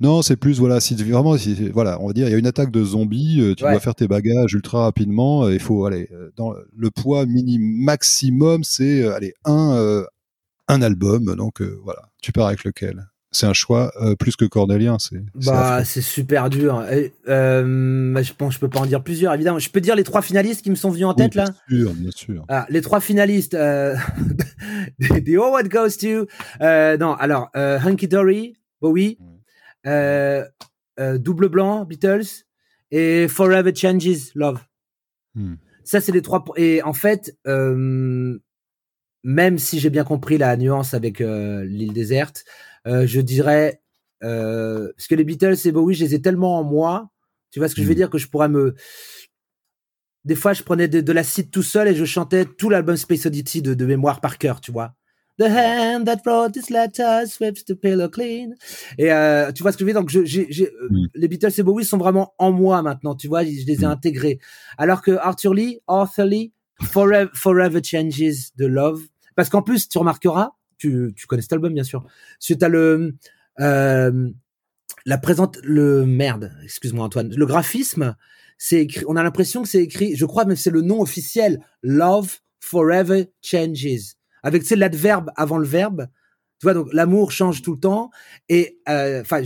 non 0.01 0.21
c'est 0.23 0.37
plus 0.37 0.59
voilà 0.59 0.81
si 0.81 0.95
vraiment 0.95 1.37
si, 1.39 1.71
voilà 1.71 2.01
on 2.01 2.09
va 2.09 2.13
dire 2.13 2.29
il 2.29 2.33
y 2.33 2.35
a 2.35 2.39
une 2.39 2.47
attaque 2.47 2.71
de 2.71 2.85
zombies 2.85 3.41
euh, 3.41 3.55
tu 3.55 3.65
dois 3.65 3.81
faire 3.81 3.95
tes 3.95 4.09
bagages 4.09 4.53
ultra 4.53 4.83
rapidement 4.83 5.49
il 5.49 5.61
faut 5.61 5.87
aller 5.87 6.09
euh, 6.13 6.31
dans 6.37 6.53
le 6.77 6.91
poids 6.91 7.25
mini 7.25 7.59
maximum 7.59 8.63
c'est 8.63 9.03
euh, 9.03 9.15
aller 9.15 9.33
un 9.45 10.05
un 10.69 10.83
album 10.83 11.35
donc 11.35 11.63
voilà 11.63 12.11
tu 12.21 12.33
pars 12.33 12.49
avec 12.49 12.65
lequel? 12.65 13.09
C'est 13.31 13.47
un 13.47 13.53
choix 13.53 13.93
euh, 14.01 14.15
plus 14.15 14.37
que 14.37 14.45
cornélien. 14.47 14.97
C'est 14.99 15.23
bah 15.35 15.85
c'est 15.85 16.01
super 16.01 16.49
dur. 16.49 16.83
euh, 17.29 18.13
bah, 18.13 18.23
je 18.23 18.33
pense 18.33 18.55
je 18.55 18.59
peux 18.59 18.69
pas 18.69 18.81
en 18.81 18.87
dire 18.87 19.03
plusieurs 19.03 19.35
évidemment. 19.35 19.59
Je 19.59 19.71
peux 19.71 19.81
dire 19.81 19.97
les 19.97 20.05
trois 20.05 20.23
finalistes 20.23 20.63
qui 20.63 20.71
me 20.71 20.77
sont 20.77 20.91
venus 20.91 21.07
en 21.07 21.15
tête 21.15 21.33
bien 21.33 21.45
là. 21.45 21.51
Bien 21.69 21.79
sûr, 21.79 21.95
bien 21.95 22.11
sûr. 22.11 22.45
Ah, 22.49 22.67
les 22.71 22.81
trois 22.81 23.01
finalistes. 23.01 23.55
Euh, 23.55 23.97
the 25.01 25.29
All 25.29 25.53
What 25.53 25.65
Goes 25.65 25.99
to. 26.01 26.27
Euh, 26.63 26.97
non, 26.97 27.15
alors 27.15 27.51
euh, 27.57 27.79
Hunky 27.79 28.09
Dory, 28.09 28.57
Bowie, 28.81 29.19
euh, 29.87 30.45
Double 30.99 31.49
Blanc, 31.49 31.85
Beatles 31.85 32.45
et 32.91 33.29
Forever 33.29 33.75
Changes, 33.75 34.33
Love. 34.35 34.61
Hmm. 35.35 35.57
Ça 35.85 36.01
c'est 36.01 36.13
les 36.13 36.23
trois. 36.23 36.45
Et 36.57 36.83
en 36.83 36.95
fait. 36.95 37.37
même 39.25 39.59
si 39.59 39.81
j'ai 39.81 39.91
bien 39.91 40.05
compris 40.05 40.39
la 40.39 40.57
nuance 40.57 40.95
avec 40.95 41.19
l'île 41.19 41.93
déserte, 41.93 42.45
euh, 42.89 43.07
je 43.07 43.21
dirais, 43.21 43.81
euh, 44.25 44.93
parce 44.97 45.07
que 45.07 45.15
les 45.15 45.25
Beatles 45.25 45.57
et 45.65 45.73
Bowie, 45.73 45.95
je 45.95 46.05
les 46.05 46.15
ai 46.15 46.23
tellement 46.23 46.59
en 46.59 46.65
moi, 46.65 47.11
tu 47.51 47.59
vois 47.59 47.69
ce 47.69 47.75
que 47.75 47.83
je 47.83 47.87
veux 47.87 47.93
mm. 47.93 47.97
dire, 47.97 48.11
que 48.11 48.19
je 48.19 48.29
pourrais 48.29 48.49
me... 48.49 48.75
Des 50.25 50.35
fois, 50.35 50.53
je 50.53 50.63
prenais 50.63 50.89
de, 50.89 51.13
l'acide 51.13 51.51
tout 51.51 51.63
seul 51.63 51.89
et 51.89 51.95
je 51.95 52.05
chantais 52.05 52.45
tout 52.45 52.69
l'album 52.69 52.97
Space 52.97 53.25
Oddity 53.27 53.63
de, 53.63 53.87
mémoire 53.87 54.21
par 54.21 54.37
cœur, 54.37 54.61
tu 54.61 54.73
vois. 54.73 54.95
The 55.39 55.45
hand 55.45 56.05
that 56.07 56.23
wrote 56.27 56.53
this 56.53 56.69
letter 56.69 57.25
sweeps 57.27 57.65
the 57.65 57.75
pillow 57.75 58.09
clean. 58.09 58.55
Et 58.99 59.13
euh, 59.13 59.53
tu 59.53 59.63
vois 59.63 59.71
ce 59.71 59.77
que 59.77 59.85
je 59.85 59.87
veux 59.87 59.93
dire? 59.93 60.01
Donc, 60.01 60.11
je, 60.11 60.25
j'ai, 60.25 60.73
mm. 60.91 61.07
les 61.15 61.29
Beatles 61.29 61.53
et 61.57 61.63
Bowie 61.63 61.85
sont 61.85 61.97
vraiment 61.97 62.35
en 62.39 62.51
moi 62.51 62.83
maintenant, 62.83 63.15
tu 63.15 63.29
vois, 63.29 63.45
je 63.45 63.65
les 63.65 63.85
ai 63.85 63.87
mm. 63.87 63.91
intégrés. 63.91 64.41
Alors 64.77 65.01
que 65.01 65.13
Arthur 65.13 65.55
Lee, 65.55 65.81
Arthur 65.87 66.25
Lee, 66.25 66.53
Forever, 66.83 67.31
Forever 67.35 67.81
Changes 67.83 68.53
the 68.59 68.63
Love. 68.63 69.03
Parce 69.37 69.49
qu'en 69.49 69.63
plus, 69.63 69.89
tu 69.89 69.99
remarqueras, 69.99 70.51
tu, 70.79 71.13
tu 71.15 71.27
connais 71.27 71.43
cet 71.43 71.53
album 71.53 71.75
bien 71.75 71.85
sûr. 71.85 72.05
Si 72.39 72.57
as 72.61 72.69
le 72.69 73.15
euh, 73.61 74.31
la 75.05 75.19
présente 75.19 75.59
le 75.63 76.07
merde, 76.07 76.53
excuse-moi 76.63 77.05
Antoine, 77.05 77.35
le 77.35 77.47
graphisme, 77.47 78.17
c'est 78.57 78.83
écrit, 78.83 79.05
on 79.09 79.17
a 79.17 79.23
l'impression 79.23 79.63
que 79.63 79.69
c'est 79.69 79.83
écrit, 79.83 80.17
je 80.17 80.25
crois 80.25 80.45
mais 80.45 80.57
c'est 80.57 80.71
le 80.71 80.83
nom 80.83 81.01
officiel, 81.01 81.61
Love 81.83 82.39
Forever 82.61 83.31
Changes, 83.43 84.17
avec 84.43 84.63
tu 84.63 84.69
sais 84.69 84.77
l'adverbe 84.77 85.31
avant 85.37 85.59
le 85.59 85.67
verbe. 85.67 86.09
Tu 86.61 86.67
vois 86.67 86.75
donc 86.75 86.89
l'amour 86.93 87.31
change 87.31 87.63
tout 87.63 87.75
le 87.75 87.79
temps 87.79 88.11
et 88.49 88.81
euh, 88.89 89.21
enfin 89.21 89.43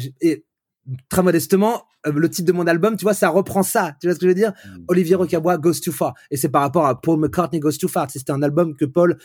très 1.10 1.22
modestement 1.22 1.84
euh, 2.06 2.12
le 2.12 2.28
titre 2.28 2.46
de 2.46 2.52
mon 2.52 2.66
album, 2.66 2.96
tu 2.96 3.04
vois, 3.04 3.14
ça 3.14 3.28
reprend 3.28 3.62
ça. 3.62 3.96
Tu 4.00 4.06
vois 4.06 4.14
ce 4.14 4.20
que 4.20 4.26
je 4.26 4.30
veux 4.30 4.34
dire? 4.34 4.52
Mm. 4.64 4.84
Olivier 4.88 5.14
Rocabois 5.14 5.58
Goes 5.58 5.80
Too 5.82 5.92
Far. 5.92 6.14
Et 6.30 6.36
c'est 6.36 6.48
par 6.48 6.62
rapport 6.62 6.86
à 6.86 7.00
Paul 7.00 7.18
McCartney 7.18 7.60
Goes 7.60 7.72
Too 7.78 7.88
Far. 7.88 8.10
C'était 8.10 8.32
un 8.32 8.42
album 8.42 8.76
que 8.76 8.84
Paul 8.84 9.18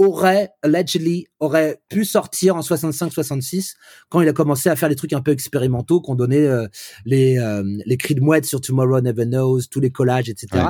aurait 0.00 0.48
allegedly 0.62 1.26
aurait 1.40 1.78
pu 1.90 2.06
sortir 2.06 2.56
en 2.56 2.60
65-66 2.60 3.74
quand 4.08 4.22
il 4.22 4.28
a 4.28 4.32
commencé 4.32 4.70
à 4.70 4.76
faire 4.76 4.88
des 4.88 4.96
trucs 4.96 5.12
un 5.12 5.20
peu 5.20 5.30
expérimentaux 5.30 6.00
qu'on 6.00 6.14
donnait 6.14 6.46
euh, 6.46 6.66
les 7.04 7.38
euh, 7.38 7.62
les 7.84 7.96
cris 7.98 8.14
de 8.14 8.22
mouette 8.22 8.46
sur 8.46 8.62
Tomorrow 8.62 9.02
Never 9.02 9.26
Knows, 9.26 9.60
tous 9.70 9.80
les 9.80 9.90
collages, 9.90 10.30
etc. 10.30 10.68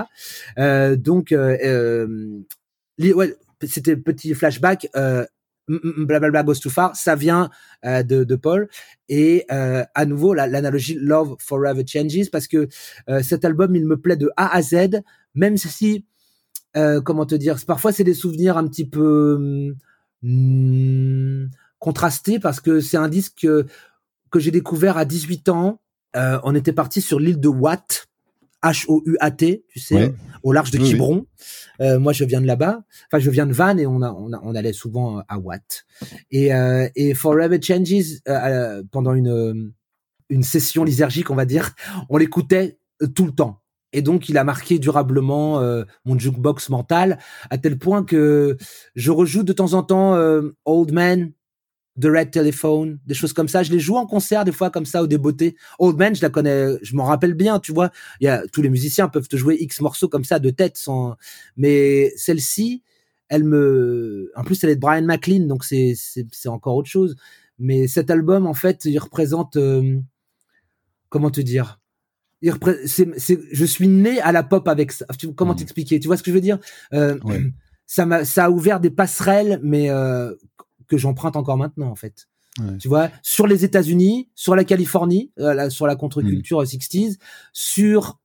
Euh, 0.58 0.96
donc 0.96 1.30
euh, 1.30 2.42
ouais, 2.98 3.36
c'était 3.64 3.96
petit 3.96 4.34
flashback. 4.34 4.88
Blablabla 5.68 6.42
goes 6.42 6.56
too 6.56 6.68
far, 6.68 6.96
ça 6.96 7.14
vient 7.14 7.48
de, 7.84 8.24
de, 8.24 8.34
Paul 8.34 8.68
et 9.08 9.46
à 9.48 10.04
nouveau 10.04 10.34
l'analogie 10.34 10.96
Love 11.00 11.36
Forever 11.38 11.84
Changes 11.86 12.28
parce 12.32 12.48
que 12.48 12.66
cet 13.22 13.44
album 13.44 13.76
il 13.76 13.86
me 13.86 13.96
plaît 13.96 14.16
de 14.16 14.30
A 14.36 14.52
à 14.52 14.62
Z 14.62 15.02
même 15.36 15.56
si 15.56 16.04
euh, 16.76 17.00
comment 17.00 17.26
te 17.26 17.34
dire 17.34 17.56
Parfois, 17.66 17.92
c'est 17.92 18.04
des 18.04 18.14
souvenirs 18.14 18.56
un 18.56 18.66
petit 18.66 18.88
peu 18.88 19.74
hmm, 20.22 21.46
contrastés 21.78 22.38
parce 22.38 22.60
que 22.60 22.80
c'est 22.80 22.96
un 22.96 23.08
disque 23.08 23.40
que, 23.42 23.66
que 24.30 24.38
j'ai 24.38 24.50
découvert 24.50 24.96
à 24.96 25.04
18 25.04 25.48
ans. 25.48 25.80
Euh, 26.16 26.38
on 26.44 26.54
était 26.54 26.72
parti 26.72 27.00
sur 27.00 27.20
l'île 27.20 27.40
de 27.40 27.48
Watt, 27.48 28.08
H-O-U-A-T, 28.62 29.64
tu 29.68 29.80
sais, 29.80 30.14
au 30.42 30.52
large 30.52 30.70
de 30.70 30.78
Quiberon. 30.78 31.26
Euh, 31.80 31.98
moi, 31.98 32.12
je 32.12 32.24
viens 32.24 32.40
de 32.40 32.46
là-bas. 32.46 32.82
Enfin, 33.06 33.18
je 33.18 33.30
viens 33.30 33.46
de 33.46 33.52
Vannes 33.52 33.80
et 33.80 33.86
on, 33.86 34.02
a, 34.02 34.12
on, 34.12 34.32
a, 34.32 34.40
on 34.42 34.54
allait 34.54 34.72
souvent 34.72 35.22
à 35.28 35.38
Watt. 35.38 35.86
Et, 36.30 36.52
euh, 36.54 36.88
et 36.94 37.14
Forever 37.14 37.60
Changes, 37.62 38.20
euh, 38.28 38.82
pendant 38.90 39.14
une, 39.14 39.72
une 40.28 40.42
session 40.42 40.84
lysergique, 40.84 41.30
on 41.30 41.34
va 41.34 41.46
dire, 41.46 41.74
on 42.10 42.18
l'écoutait 42.18 42.78
tout 43.14 43.24
le 43.24 43.32
temps. 43.32 43.59
Et 43.92 44.02
donc, 44.02 44.28
il 44.28 44.38
a 44.38 44.44
marqué 44.44 44.78
durablement 44.78 45.60
euh, 45.60 45.84
mon 46.04 46.18
jukebox 46.18 46.68
mental, 46.68 47.18
à 47.50 47.58
tel 47.58 47.78
point 47.78 48.04
que 48.04 48.56
je 48.94 49.10
rejoue 49.10 49.42
de 49.42 49.52
temps 49.52 49.72
en 49.74 49.82
temps 49.82 50.14
euh, 50.14 50.54
Old 50.64 50.92
Man, 50.92 51.32
The 52.00 52.06
Red 52.06 52.30
Telephone, 52.30 52.98
des 53.06 53.14
choses 53.14 53.32
comme 53.32 53.48
ça. 53.48 53.62
Je 53.62 53.72
les 53.72 53.80
joue 53.80 53.96
en 53.96 54.06
concert 54.06 54.44
des 54.44 54.52
fois 54.52 54.70
comme 54.70 54.86
ça 54.86 55.02
au 55.02 55.06
débeauté. 55.06 55.56
Old 55.78 55.96
Man, 55.98 56.14
je 56.14 56.22
la 56.22 56.30
connais, 56.30 56.76
je 56.82 56.94
m'en 56.94 57.04
rappelle 57.04 57.34
bien, 57.34 57.58
tu 57.58 57.72
vois. 57.72 57.90
Y 58.20 58.28
a 58.28 58.46
tous 58.48 58.62
les 58.62 58.70
musiciens 58.70 59.08
peuvent 59.08 59.28
te 59.28 59.36
jouer 59.36 59.56
X 59.60 59.80
morceaux 59.80 60.08
comme 60.08 60.24
ça 60.24 60.38
de 60.38 60.50
tête, 60.50 60.76
sans. 60.76 61.16
Mais 61.56 62.12
celle-ci, 62.16 62.82
elle 63.28 63.44
me. 63.44 64.30
En 64.36 64.44
plus, 64.44 64.62
elle 64.64 64.70
est 64.70 64.76
de 64.76 64.80
Brian 64.80 65.02
McLean, 65.02 65.46
donc 65.46 65.64
c'est 65.64 65.94
c'est 65.96 66.48
encore 66.48 66.76
autre 66.76 66.88
chose. 66.90 67.16
Mais 67.58 67.88
cet 67.88 68.10
album, 68.10 68.46
en 68.46 68.54
fait, 68.54 68.84
il 68.84 68.98
représente. 68.98 69.56
Euh, 69.56 69.98
comment 71.08 71.30
te 71.30 71.40
dire? 71.40 71.79
Je 72.42 73.64
suis 73.64 73.88
né 73.88 74.20
à 74.20 74.32
la 74.32 74.42
pop 74.42 74.66
avec 74.68 74.92
ça. 74.92 75.06
Comment 75.36 75.52
mmh. 75.52 75.56
t'expliquer? 75.56 76.00
Tu 76.00 76.06
vois 76.06 76.16
ce 76.16 76.22
que 76.22 76.30
je 76.30 76.34
veux 76.34 76.40
dire? 76.40 76.58
Euh, 76.92 77.18
Ça 77.92 78.06
m'a, 78.06 78.24
ça 78.24 78.44
a 78.44 78.50
ouvert 78.50 78.78
des 78.78 78.90
passerelles, 78.90 79.58
mais 79.64 79.90
euh, 79.90 80.32
que 80.86 80.96
j'emprunte 80.96 81.34
encore 81.34 81.56
maintenant 81.56 81.88
en 81.90 81.96
fait. 81.96 82.28
Tu 82.78 82.86
vois, 82.86 83.10
sur 83.20 83.48
les 83.48 83.64
États-Unis, 83.64 84.28
sur 84.36 84.54
la 84.54 84.62
Californie, 84.62 85.32
euh, 85.40 85.68
sur 85.70 85.88
la 85.88 85.96
contre-culture 85.96 86.62
60s, 86.62 87.14
mmh. 87.14 87.16
sur 87.52 88.20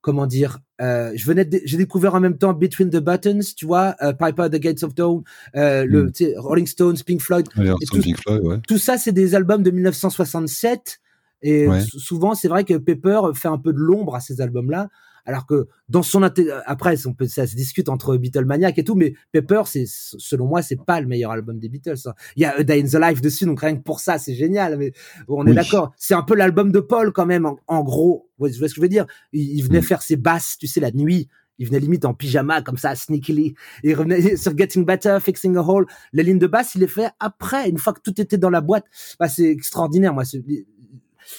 comment 0.00 0.26
dire, 0.26 0.60
je 0.78 1.22
venais, 1.26 1.46
j'ai 1.66 1.76
découvert 1.76 2.14
en 2.14 2.20
même 2.20 2.38
temps 2.38 2.54
Between 2.54 2.88
the 2.88 2.96
Buttons, 2.96 3.40
tu 3.54 3.66
vois, 3.66 3.94
Piper 4.18 4.44
at 4.44 4.48
the 4.48 4.56
Gates 4.56 4.84
of 4.84 4.94
Dawn, 4.94 5.22
le 5.52 6.04
mmh. 6.04 6.38
Rolling 6.38 6.66
Stones, 6.66 6.96
Pink 7.04 7.20
Floyd, 7.20 7.46
tout, 7.46 8.00
Pink 8.00 8.16
Floyd 8.22 8.42
ouais. 8.42 8.56
tout 8.66 8.78
ça, 8.78 8.96
c'est 8.96 9.12
des 9.12 9.34
albums 9.34 9.62
de 9.62 9.70
1967 9.70 10.98
et 11.42 11.68
souvent, 11.96 12.34
c'est 12.34 12.48
vrai 12.48 12.64
que 12.64 12.74
Pepper 12.74 13.20
fait 13.34 13.48
un 13.48 13.58
peu 13.58 13.72
de 13.72 13.78
l'ombre 13.78 14.14
à 14.14 14.20
ces 14.20 14.40
albums-là, 14.40 14.88
alors 15.24 15.46
que 15.46 15.68
dans 15.88 16.02
son 16.02 16.22
après, 16.22 17.06
on 17.06 17.14
peut, 17.14 17.26
ça 17.26 17.46
se 17.46 17.54
discute 17.54 17.88
entre 17.88 18.16
Beatlemaniac 18.16 18.78
et 18.78 18.84
tout, 18.84 18.94
mais 18.94 19.14
Pepper, 19.32 19.62
c'est 19.66 19.84
selon 19.86 20.46
moi, 20.46 20.62
c'est 20.62 20.82
pas 20.84 21.00
le 21.00 21.06
meilleur 21.06 21.30
album 21.30 21.58
des 21.58 21.68
Beatles. 21.68 21.94
Hein. 22.06 22.14
Il 22.36 22.42
y 22.42 22.44
a 22.44 22.56
A 22.56 22.62
Day 22.62 22.82
in 22.82 22.86
the 22.86 23.00
Life 23.00 23.20
dessus, 23.20 23.46
donc 23.46 23.60
rien 23.60 23.76
que 23.76 23.82
pour 23.82 24.00
ça, 24.00 24.18
c'est 24.18 24.34
génial. 24.34 24.76
Mais 24.78 24.92
on 25.28 25.46
est 25.46 25.54
d'accord. 25.54 25.92
C'est 25.96 26.14
un 26.14 26.22
peu 26.22 26.34
l'album 26.34 26.72
de 26.72 26.80
Paul 26.80 27.12
quand 27.12 27.26
même, 27.26 27.46
en, 27.66 27.82
gros. 27.82 28.28
Vous 28.38 28.46
voyez 28.46 28.54
ce 28.54 28.60
que 28.60 28.68
je 28.68 28.80
veux 28.80 28.88
dire? 28.88 29.06
Il, 29.32 29.62
venait 29.62 29.80
mm. 29.80 29.84
faire 29.84 30.02
ses 30.02 30.16
basses, 30.16 30.56
tu 30.58 30.66
sais, 30.66 30.80
la 30.80 30.90
nuit 30.90 31.28
il 31.60 31.66
venait 31.66 31.80
limite 31.80 32.06
en 32.06 32.14
pyjama 32.14 32.62
comme 32.62 32.78
ça, 32.78 32.94
sneakily. 32.94 33.54
Il 33.84 33.94
revenait 33.94 34.36
sur 34.38 34.56
Getting 34.56 34.86
Better, 34.86 35.18
Fixing 35.20 35.56
a 35.56 35.60
Hole. 35.60 35.86
Les 36.14 36.22
lignes 36.22 36.38
de 36.38 36.46
basse, 36.46 36.74
il 36.74 36.80
les 36.80 36.88
fait 36.88 37.10
après, 37.20 37.68
une 37.68 37.76
fois 37.76 37.92
que 37.92 38.00
tout 38.00 38.18
était 38.18 38.38
dans 38.38 38.48
la 38.48 38.62
boîte. 38.62 38.86
Bah, 39.20 39.28
c'est 39.28 39.50
extraordinaire, 39.50 40.14
moi 40.14 40.24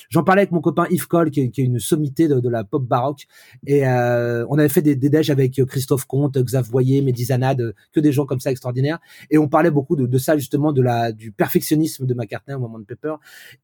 j'en 0.09 0.23
parlais 0.23 0.41
avec 0.41 0.51
mon 0.51 0.61
copain 0.61 0.85
Yves 0.89 1.07
Cole, 1.07 1.31
qui 1.31 1.41
est, 1.41 1.49
qui 1.49 1.61
est 1.61 1.65
une 1.65 1.79
sommité 1.79 2.27
de, 2.27 2.39
de, 2.39 2.49
la 2.49 2.63
pop 2.63 2.83
baroque, 2.83 3.27
et 3.65 3.87
euh, 3.87 4.45
on 4.49 4.57
avait 4.57 4.69
fait 4.69 4.81
des, 4.81 4.95
des 4.95 5.09
déj 5.09 5.29
avec 5.29 5.63
Christophe 5.65 6.05
Comte, 6.05 6.37
Xav 6.37 6.67
Voyer, 6.69 7.01
Médizanade, 7.01 7.73
que 7.93 7.99
des 7.99 8.11
gens 8.11 8.25
comme 8.25 8.39
ça 8.39 8.51
extraordinaires, 8.51 8.99
et 9.29 9.37
on 9.37 9.47
parlait 9.47 9.71
beaucoup 9.71 9.95
de, 9.95 10.05
de, 10.05 10.17
ça 10.17 10.37
justement, 10.37 10.71
de 10.71 10.81
la 10.81 11.11
du 11.11 11.31
perfectionnisme 11.31 12.05
de 12.05 12.13
McCartney 12.13 12.55
au 12.55 12.59
moment 12.59 12.79
de 12.79 12.85
Pepper, 12.85 13.15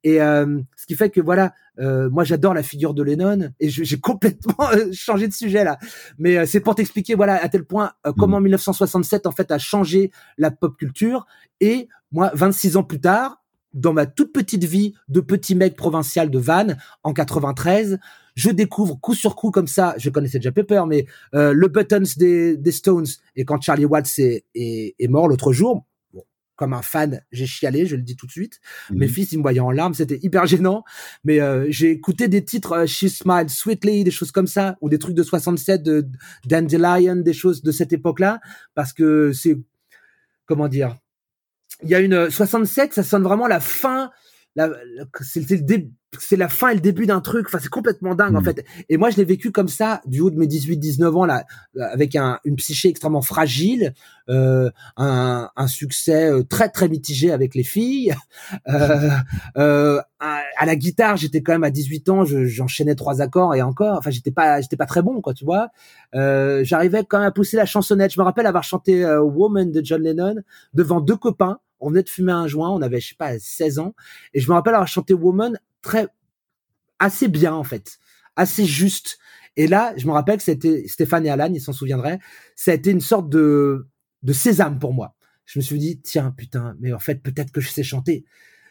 et 0.04 0.22
euh, 0.22 0.60
ce 0.76 0.86
qui 0.86 0.96
fait 0.96 1.10
que 1.10 1.22
voilà, 1.22 1.54
euh, 1.80 2.10
moi 2.10 2.24
j'adore 2.24 2.54
la 2.54 2.64
figure 2.64 2.94
de 2.94 3.04
Lennon, 3.04 3.52
et 3.60 3.70
j'ai 3.70 4.00
complètement 4.00 4.70
changé 4.92 5.28
de 5.28 5.34
sujet 5.34 5.64
là, 5.64 5.78
mais 6.18 6.46
c'est 6.46 6.60
pour 6.60 6.76
t'expliquer 6.76 7.16
voilà 7.16 7.44
à 7.44 7.50
tel 7.50 7.66
point 7.66 7.92
comment 8.18 8.40
1967 8.40 9.26
mmh. 9.26 9.28
en 9.28 9.32
fait 9.32 9.52
a 9.52 9.58
changé 9.58 10.12
la 10.38 10.52
pop 10.52 10.78
culture, 10.78 11.26
et 11.60 11.88
moi 12.12 12.32
26 12.34 12.78
ans 12.78 12.84
plus 12.84 13.00
tard 13.00 13.44
dans 13.74 13.94
ma 13.94 14.06
toute 14.06 14.34
petite 14.34 14.64
vie 14.64 14.94
de 15.08 15.20
petit 15.20 15.56
mec 15.56 15.76
provincial 15.76 16.30
de 16.30 16.40
Vannes 16.40 16.78
en 17.04 17.14
93, 17.14 18.00
je 18.36 18.50
découvre 18.52 19.00
coup 19.00 19.16
sur 19.16 19.36
coup 19.36 19.52
comme 19.52 19.68
ça, 19.68 19.96
je 19.98 20.10
connaissais 20.10 20.38
déjà 20.38 20.52
Pepper, 20.52 20.84
mais 20.88 21.06
euh, 21.34 21.54
le 21.54 21.68
Buttons 21.68 22.04
des, 22.18 22.56
des, 22.56 22.72
Stones 22.72 23.08
et 23.36 23.46
quand 23.46 23.62
Charlie 23.62 23.86
Watts 23.86 24.20
est, 24.20 24.46
est, 24.54 24.96
est 24.98 25.08
mort 25.08 25.28
l'autre 25.28 25.54
jour, 25.54 25.86
bon, 26.14 26.24
comme 26.56 26.74
un 26.74 26.84
fan, 26.84 27.24
j'ai 27.32 27.48
chialé, 27.48 27.88
je 27.88 27.96
le 27.96 28.04
dis 28.04 28.16
tout 28.16 28.28
de 28.28 28.32
suite. 28.32 28.60
Mhm. 28.92 28.98
Mes 29.00 29.08
fils, 29.08 29.32
ils 29.32 29.38
me 29.38 29.42
voyaient 29.42 29.60
en 29.60 29.72
larmes, 29.72 29.96
c'était 29.96 30.20
hyper 30.22 30.46
gênant, 30.46 30.84
mais 31.24 31.42
euh, 31.42 31.66
j'ai 31.70 31.90
écouté 31.90 32.28
des 32.28 32.46
titres 32.46 32.74
euh, 32.74 32.86
She 32.86 33.08
Smiled 33.08 33.50
Sweetly, 33.50 34.04
des 34.04 34.12
choses 34.12 34.32
comme 34.32 34.48
ça, 34.48 34.78
ou 34.82 34.90
des 34.90 35.00
trucs 35.00 35.16
de 35.16 35.24
67 35.24 35.82
de 35.82 36.08
Dandelion, 36.46 37.16
des 37.18 37.34
choses 37.34 37.64
de 37.64 37.72
cette 37.72 37.92
époque-là, 37.92 38.40
parce 38.76 38.94
que 38.94 39.34
c'est 39.34 39.60
comment 40.46 40.68
dire 40.68 40.96
il 41.84 41.90
y 41.90 41.96
a 41.96 42.00
une 42.00 42.30
67, 42.30 42.94
ça 42.94 43.04
sonne 43.04 43.24
vraiment 43.24 43.48
la 43.48 43.60
fin. 43.60 44.12
La, 44.56 44.70
c'est 45.22 45.50
le 45.52 45.62
début 45.62 45.94
c'est 46.20 46.38
la 46.38 46.48
fin 46.48 46.70
et 46.70 46.76
le 46.76 46.80
début 46.80 47.06
d'un 47.06 47.22
truc. 47.22 47.48
Enfin, 47.48 47.60
c'est 47.62 47.70
complètement 47.70 48.16
dingue 48.16 48.36
en 48.36 48.42
mm. 48.42 48.46
fait. 48.46 48.66
Et 48.90 48.98
moi, 48.98 49.10
je 49.10 49.18
l'ai 49.18 49.26
vécu 49.26 49.52
comme 49.52 49.68
ça 49.68 50.02
du 50.06 50.22
haut 50.22 50.30
de 50.30 50.38
mes 50.38 50.48
18-19 50.48 51.16
ans 51.16 51.26
là, 51.26 51.46
avec 51.80 52.16
un, 52.16 52.40
une 52.46 52.56
psyché 52.56 52.90
extrêmement 52.90 53.22
fragile, 53.22 53.94
euh, 54.30 54.70
un, 54.96 55.50
un, 55.56 55.68
succès 55.68 56.32
euh, 56.32 56.44
très 56.44 56.70
très 56.70 56.88
mitigé 56.88 57.32
avec 57.32 57.56
les 57.56 57.64
filles. 57.64 58.16
Euh, 58.70 59.10
euh, 59.58 60.02
à, 60.20 60.66
la 60.66 60.76
guitare, 60.76 61.18
j'étais 61.18 61.42
quand 61.42 61.52
même 61.52 61.64
à 61.64 61.70
18 61.70 62.10
ans, 62.10 62.24
j'enchaînais 62.26 62.96
trois 62.96 63.22
accords 63.22 63.56
et 63.56 63.62
encore. 63.62 63.98
Enfin, 63.98 64.10
j'étais 64.10 64.32
pas 64.32 64.62
j'étais 64.62 64.78
pas 64.78 64.86
très 64.86 65.02
bon 65.02 65.22
quoi, 65.22 65.34
tu 65.34 65.46
vois. 65.46 65.70
Euh, 66.16 66.64
J'arrivais 66.64 67.04
quand 67.04 67.20
même 67.20 67.28
à 67.28 67.32
pousser 67.32 67.58
la 67.58 67.66
chansonnette. 67.66 68.14
Je 68.14 68.20
me 68.20 68.26
rappelle 68.26 68.46
avoir 68.46 68.64
chanté 68.64 69.04
euh, 69.06 69.22
Woman 69.22 69.72
de 69.72 69.82
John 69.84 70.02
Lennon 70.02 70.36
devant 70.74 71.02
deux 71.02 71.18
copains 71.18 71.60
on 71.80 71.90
venait 71.90 72.04
de 72.04 72.10
fumer 72.10 72.32
un 72.32 72.48
joint, 72.48 72.70
on 72.70 72.82
avait 72.82 73.00
je 73.00 73.10
sais 73.10 73.16
pas 73.16 73.38
16 73.40 73.80
ans 73.80 73.94
et 74.34 74.40
je 74.40 74.50
me 74.50 74.54
rappelle 74.54 74.74
avoir 74.74 74.88
chanté 74.88 75.14
Woman 75.14 75.60
très 75.82 76.08
assez 77.00 77.28
bien 77.28 77.54
en 77.54 77.64
fait, 77.64 78.00
assez 78.36 78.66
juste. 78.66 79.20
Et 79.56 79.68
là, 79.68 79.94
je 79.98 80.06
me 80.06 80.12
rappelle 80.12 80.38
que 80.38 80.44
c'était 80.44 80.88
Stéphane 80.88 81.26
et 81.26 81.30
Alan, 81.30 81.52
ils 81.52 81.62
s'en 81.62 81.74
souviendraient. 81.74 82.20
Ça 82.56 82.72
a 82.72 82.74
été 82.76 82.92
une 82.92 83.02
sorte 83.02 83.30
de 83.30 83.88
de 84.24 84.34
sésame 84.34 84.80
pour 84.80 84.94
moi. 84.94 85.16
Je 85.46 85.60
me 85.60 85.64
suis 85.64 85.80
dit 85.80 86.02
tiens 86.02 86.32
putain, 86.32 86.76
mais 86.80 86.94
en 86.94 87.00
fait 87.00 87.22
peut-être 87.22 87.52
que 87.52 87.62
je 87.62 87.70
sais 87.70 87.84
chanter. 87.84 88.26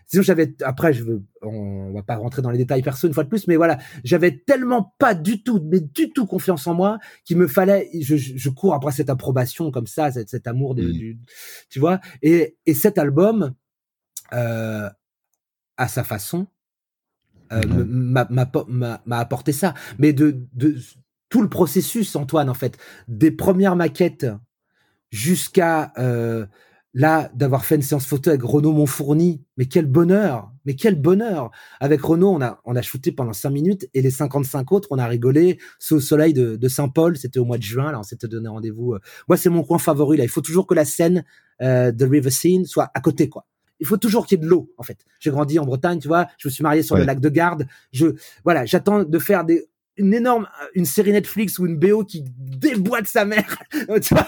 Sinon 0.06 0.22
j'avais 0.22 0.54
après 0.62 0.92
je 0.92 1.02
veux 1.02 1.24
on 1.42 1.92
va 1.92 2.02
pas 2.02 2.16
rentrer 2.16 2.42
dans 2.42 2.50
les 2.50 2.58
détails 2.58 2.82
perso 2.82 3.08
une 3.08 3.14
fois 3.14 3.24
de 3.24 3.28
plus, 3.28 3.46
mais 3.46 3.56
voilà 3.56 3.78
j'avais 4.04 4.38
tellement 4.46 4.94
pas 4.98 5.14
du 5.14 5.42
tout 5.42 5.60
mais 5.70 5.80
du 5.80 6.10
tout 6.10 6.26
confiance 6.26 6.66
en 6.66 6.74
moi 6.74 6.98
qu'il 7.24 7.36
me 7.36 7.46
fallait 7.46 7.90
je, 8.00 8.16
je, 8.16 8.50
cours 8.50 8.74
après 8.74 8.92
cette 8.92 9.10
approbation 9.10 9.70
comme 9.70 9.86
ça 9.86 10.12
cet, 10.12 10.28
cet 10.28 10.46
amour 10.46 10.74
de, 10.74 10.82
mmh. 10.82 10.92
du 10.92 11.18
tu 11.68 11.80
vois 11.80 12.00
et 12.22 12.56
et 12.66 12.74
cet 12.74 12.98
album 12.98 13.54
euh, 14.32 14.88
à 15.76 15.88
sa 15.88 16.04
façon 16.04 16.46
euh, 17.52 17.62
m'a 17.86 19.18
apporté 19.18 19.52
ça. 19.52 19.74
Mais 19.98 20.12
de, 20.12 20.46
de 20.54 20.76
tout 21.28 21.42
le 21.42 21.48
processus, 21.48 22.16
Antoine, 22.16 22.48
en 22.48 22.54
fait, 22.54 22.78
des 23.08 23.30
premières 23.30 23.76
maquettes 23.76 24.26
jusqu'à 25.10 25.92
euh, 25.98 26.46
là 26.96 27.30
d'avoir 27.34 27.66
fait 27.66 27.76
une 27.76 27.82
séance 27.82 28.06
photo 28.06 28.30
avec 28.30 28.42
Renaud 28.42 28.72
Monfourni. 28.72 29.44
Mais 29.58 29.66
quel 29.66 29.84
bonheur, 29.84 30.50
mais 30.64 30.74
quel 30.74 30.94
bonheur 31.00 31.50
Avec 31.78 32.00
Renaud, 32.00 32.30
on 32.30 32.40
a 32.40 32.60
on 32.64 32.74
a 32.74 32.80
shooté 32.82 33.12
pendant 33.12 33.34
cinq 33.34 33.50
minutes 33.50 33.86
et 33.92 34.00
les 34.00 34.10
55 34.10 34.72
autres, 34.72 34.88
on 34.90 34.98
a 34.98 35.06
rigolé 35.06 35.58
sous 35.78 35.96
le 35.96 36.00
soleil 36.00 36.32
de, 36.32 36.56
de 36.56 36.68
Saint-Paul. 36.68 37.18
C'était 37.18 37.38
au 37.38 37.44
mois 37.44 37.58
de 37.58 37.62
juin. 37.62 37.92
Là, 37.92 38.00
on 38.00 38.02
s'était 38.02 38.28
donné 38.28 38.48
rendez-vous. 38.48 38.94
Euh. 38.94 39.00
Moi, 39.28 39.36
c'est 39.36 39.50
mon 39.50 39.62
coin 39.62 39.78
favori. 39.78 40.16
Là, 40.16 40.24
il 40.24 40.30
faut 40.30 40.40
toujours 40.40 40.66
que 40.66 40.74
la 40.74 40.86
scène 40.86 41.22
euh, 41.60 41.92
de 41.92 42.04
River 42.06 42.30
Scene 42.30 42.64
soit 42.64 42.90
à 42.94 43.00
côté, 43.00 43.28
quoi 43.28 43.44
il 43.78 43.86
faut 43.86 43.98
toujours 43.98 44.26
qu'il 44.26 44.38
y 44.38 44.42
ait 44.42 44.44
de 44.44 44.48
l'eau 44.48 44.72
en 44.78 44.82
fait. 44.82 45.04
J'ai 45.20 45.30
grandi 45.30 45.58
en 45.58 45.66
Bretagne, 45.66 45.98
tu 45.98 46.08
vois, 46.08 46.28
je 46.38 46.48
me 46.48 46.50
suis 46.50 46.62
marié 46.62 46.82
sur 46.82 46.96
le 46.96 47.04
lac 47.04 47.20
de 47.20 47.28
Garde. 47.28 47.66
Je 47.92 48.06
voilà, 48.42 48.64
j'attends 48.64 49.04
de 49.04 49.18
faire 49.18 49.44
des 49.44 49.68
une 49.96 50.14
énorme 50.14 50.46
une 50.74 50.84
série 50.84 51.12
Netflix 51.12 51.58
ou 51.58 51.66
une 51.66 51.78
BO 51.78 52.04
qui 52.04 52.24
déboîte 52.38 53.06
sa 53.06 53.24
mère, 53.24 53.58
tu 54.02 54.14
vois, 54.14 54.26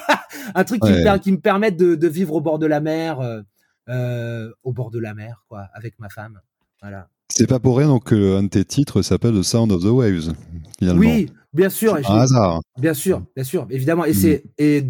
un 0.54 0.64
truc 0.64 0.82
qui, 0.82 0.90
me, 0.90 1.18
qui 1.18 1.32
me 1.32 1.40
permette 1.40 1.76
de, 1.76 1.94
de, 1.94 2.08
vivre 2.08 2.34
au 2.34 2.40
bord 2.40 2.58
de 2.58 2.66
la 2.66 2.80
mer, 2.80 3.20
euh, 3.20 3.42
euh, 3.88 4.50
au 4.62 4.72
bord 4.72 4.90
de 4.90 4.98
la 4.98 5.14
mer, 5.14 5.44
quoi, 5.48 5.68
avec 5.74 5.98
ma 5.98 6.08
femme. 6.08 6.40
Voilà. 6.80 7.08
C'est 7.28 7.46
pas 7.46 7.58
pour 7.58 7.78
rien 7.78 7.88
donc 7.88 8.12
un 8.12 8.42
de 8.42 8.48
tes 8.48 8.64
titres 8.64 9.02
s'appelle 9.02 9.34
The 9.34 9.42
Sound 9.42 9.72
of 9.72 9.82
the 9.82 9.86
Waves. 9.86 10.32
Finalement. 10.78 11.00
Oui, 11.00 11.30
bien 11.52 11.68
sûr. 11.68 11.96
Un 11.96 12.20
hasard. 12.20 12.60
Bien 12.78 12.94
sûr, 12.94 13.22
bien 13.34 13.44
sûr, 13.44 13.66
évidemment. 13.70 14.04
Et 14.04 14.12
mm. 14.12 14.14
c'est 14.14 14.44
et 14.56 14.84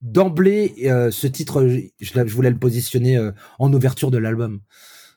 d'emblée, 0.00 0.74
euh, 0.84 1.10
ce 1.10 1.26
titre, 1.26 1.68
je, 2.00 2.22
voulais 2.24 2.50
le 2.50 2.58
positionner 2.58 3.16
euh, 3.16 3.32
en 3.58 3.72
ouverture 3.72 4.10
de 4.10 4.18
l'album. 4.18 4.60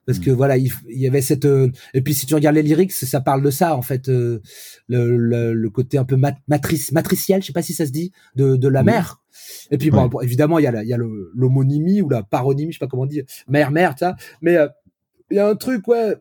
Parce 0.06 0.20
hmm. 0.20 0.24
que 0.24 0.32
voilà, 0.32 0.58
il, 0.58 0.72
y 0.88 1.08
avait 1.08 1.22
cette 1.22 1.46
euh, 1.46 1.72
et 1.94 2.02
puis 2.02 2.14
si 2.14 2.26
tu 2.26 2.34
regardes 2.34 2.56
les 2.56 2.64
lyrics, 2.64 2.92
ça 2.92 3.22
parle 3.22 3.42
de 3.44 3.52
ça 3.52 3.76
en 3.76 3.82
fait, 3.82 4.08
le, 4.08 4.42
le, 4.88 5.70
côté 5.70 5.98
un 5.98 6.06
peu 6.06 6.18
matrice 6.48 6.92
matriciel, 6.92 7.42
je 7.42 7.48
sais 7.48 7.54
pas 7.54 7.62
si 7.62 7.74
ça 7.74 7.86
se 7.86 7.92
dit, 7.92 8.12
de, 8.36 8.56
de 8.56 8.68
la 8.68 8.84
mère. 8.84 9.22
Et 9.70 9.78
puis 9.78 9.92
bon, 9.92 10.10
évidemment, 10.22 10.60
il 10.60 10.64
y 10.64 10.68
a 10.68 10.84
il 10.84 10.90
y 10.90 10.94
a 10.94 10.98
l'homonymie 10.98 12.02
ou 12.02 12.10
la 12.10 12.24
paronymie, 12.24 12.72
je 12.72 12.78
sais 12.78 12.86
pas 12.86 12.90
comment 12.90 13.06
dire, 13.06 13.24
mère 13.48 13.72
mère, 13.72 13.96
ça. 13.98 14.16
Mais 14.42 14.58
il 15.30 15.38
y 15.38 15.40
a 15.40 15.48
un 15.48 15.56
truc 15.56 15.88
ouais, 15.88 16.16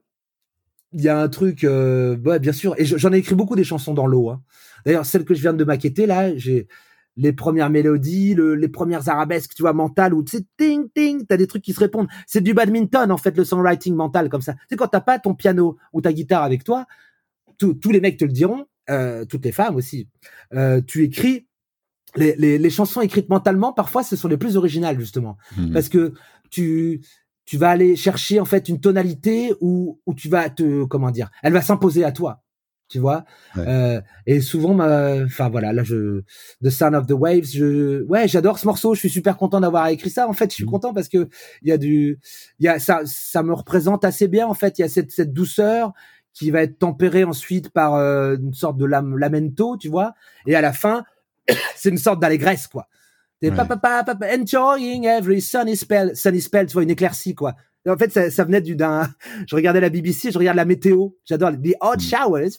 il 0.93 1.03
y 1.03 1.09
a 1.09 1.19
un 1.19 1.29
truc 1.29 1.63
ouais 1.63 2.39
bien 2.39 2.53
sûr. 2.53 2.75
Et 2.79 2.85
j'en 2.85 3.13
ai 3.13 3.19
écrit 3.19 3.35
beaucoup 3.35 3.57
des 3.57 3.65
chansons 3.65 3.95
dans 3.95 4.07
l'eau. 4.07 4.31
Hein. 4.31 4.43
D'ailleurs, 4.85 5.07
celle 5.07 5.25
que 5.25 5.35
je 5.35 5.41
viens 5.41 5.53
de 5.53 5.65
maqueter 5.65 6.07
là, 6.07 6.37
j'ai 6.37 6.69
les 7.17 7.33
premières 7.33 7.71
mélodies, 7.71 8.35
les 8.37 8.69
premières 8.69 9.09
arabesques, 9.09 9.55
tu 9.55 9.63
vois, 9.63 9.73
mentales, 9.73 10.15
où 10.15 10.23
tu 10.23 10.39
sais, 10.39 10.45
ting, 10.57 10.89
ting, 10.95 11.27
t'as 11.27 11.37
des 11.37 11.47
trucs 11.47 11.63
qui 11.63 11.73
se 11.73 11.81
répondent. 11.81 12.09
C'est 12.27 12.41
du 12.41 12.55
badminton, 12.55 13.11
en 13.11 13.17
fait, 13.17 13.37
le 13.37 13.45
songwriting 13.45 13.95
mental, 13.95 14.29
comme 14.29 14.41
ça. 14.43 14.55
Sais, 14.69 14.77
quand 14.77 14.87
t'as 14.87 15.01
pas 15.01 15.19
ton 15.19 15.35
piano 15.35 15.77
ou 15.93 16.01
ta 16.01 16.13
guitare 16.13 16.43
avec 16.43 16.65
toi, 16.65 16.87
tous 17.59 17.91
les 17.91 18.01
mecs 18.01 18.17
te 18.17 18.25
le 18.25 18.33
diront, 18.33 18.67
euh, 18.89 19.25
toutes 19.25 19.45
les 19.45 19.53
femmes 19.53 19.77
aussi, 19.77 20.09
euh, 20.55 20.81
tu 20.81 21.05
écris, 21.05 21.47
les, 22.17 22.35
les, 22.37 22.71
chansons 22.71 23.03
écrites 23.03 23.29
mentalement, 23.29 23.73
parfois, 23.73 24.03
ce 24.03 24.17
sont 24.17 24.29
les 24.29 24.37
plus 24.37 24.57
originales, 24.57 24.99
justement. 24.99 25.37
Mmh. 25.57 25.73
Parce 25.73 25.89
que 25.89 26.15
tu, 26.51 27.03
tu 27.45 27.57
vas 27.57 27.71
aller 27.71 27.97
chercher, 27.97 28.41
en 28.41 28.45
fait, 28.45 28.69
une 28.69 28.81
tonalité 28.81 29.55
où, 29.61 30.01
où 30.07 30.15
tu 30.15 30.29
vas 30.29 30.51
te, 30.51 30.85
comment 30.85 31.11
dire, 31.11 31.31
elle 31.43 31.53
va 31.53 31.63
s'imposer 31.63 32.03
à 32.03 32.13
toi 32.13 32.43
tu 32.91 32.99
vois? 32.99 33.25
Euh, 33.57 34.01
et 34.27 34.41
souvent, 34.41 34.75
enfin 35.25 35.49
voilà, 35.49 35.73
là 35.73 35.85
je, 35.85 36.23
The 36.63 36.71
Sound 36.71 36.95
of 36.95 37.07
the 37.07 37.13
Waves, 37.13 37.53
je, 37.55 38.03
ouais, 38.03 38.29
j'adore 38.29 38.59
ce 38.59 38.67
morceau. 38.67 38.95
Je 38.95 39.01
suis 39.01 39.11
super 39.11 39.37
content 39.37 39.61
d'avoir 39.61 39.87
écrit 39.87 40.11
ça. 40.11 40.29
En 40.29 40.33
fait, 40.33 40.51
je 40.51 40.57
suis 40.57 40.65
mmh. 40.65 40.71
content 40.71 40.93
parce 40.93 41.09
que 41.09 41.29
il 41.63 41.69
y 41.69 41.73
a 41.73 41.79
du, 41.79 42.19
il 42.59 42.67
y 42.67 42.69
a 42.69 42.79
ça, 42.81 43.01
ça 43.05 43.43
me 43.43 43.55
représente 43.55 44.05
assez 44.05 44.27
bien. 44.27 44.47
En 44.47 44.55
fait, 44.55 44.79
il 44.79 44.83
y 44.83 44.85
a 44.85 44.89
cette 44.89 45.13
cette 45.13 45.33
douceur 45.33 45.93
qui 46.35 46.51
va 46.51 46.63
être 46.63 46.79
tempérée 46.79 47.25
ensuite 47.25 47.71
par 47.71 47.95
euh, 47.95 48.37
une 48.37 48.55
sorte 48.55 48.77
de 48.77 48.85
lamento, 48.85 49.77
tu 49.77 49.89
vois? 49.89 50.15
Et 50.47 50.57
à 50.57 50.61
la 50.61 50.73
fin, 50.73 51.05
c'est 51.77 51.91
une 51.91 51.99
sorte 51.99 52.21
d'allégresse, 52.21 52.67
quoi. 52.67 52.89
Ouais. 53.43 54.39
enjoying 54.39 55.07
every 55.07 55.41
sunny 55.41 55.75
spell, 55.75 56.15
sunny 56.15 56.43
spell, 56.43 56.67
tu 56.67 56.75
vois, 56.75 56.83
une 56.83 56.91
éclaircie, 56.91 57.35
quoi. 57.35 57.55
En 57.89 57.97
fait, 57.97 58.13
ça, 58.13 58.31
ça 58.31 58.45
venait 58.45 58.61
d'un. 58.61 59.09
Je 59.49 59.57
regardais 59.57 59.81
la 59.81 59.89
BBC, 59.89 60.31
je 60.31 60.39
regarde 60.39 60.57
la 60.57 60.65
météo. 60.65 61.09
J'adore 61.25 61.53
the 61.53 61.75
hot 61.81 61.97
mm. 61.97 62.01
showers 62.01 62.51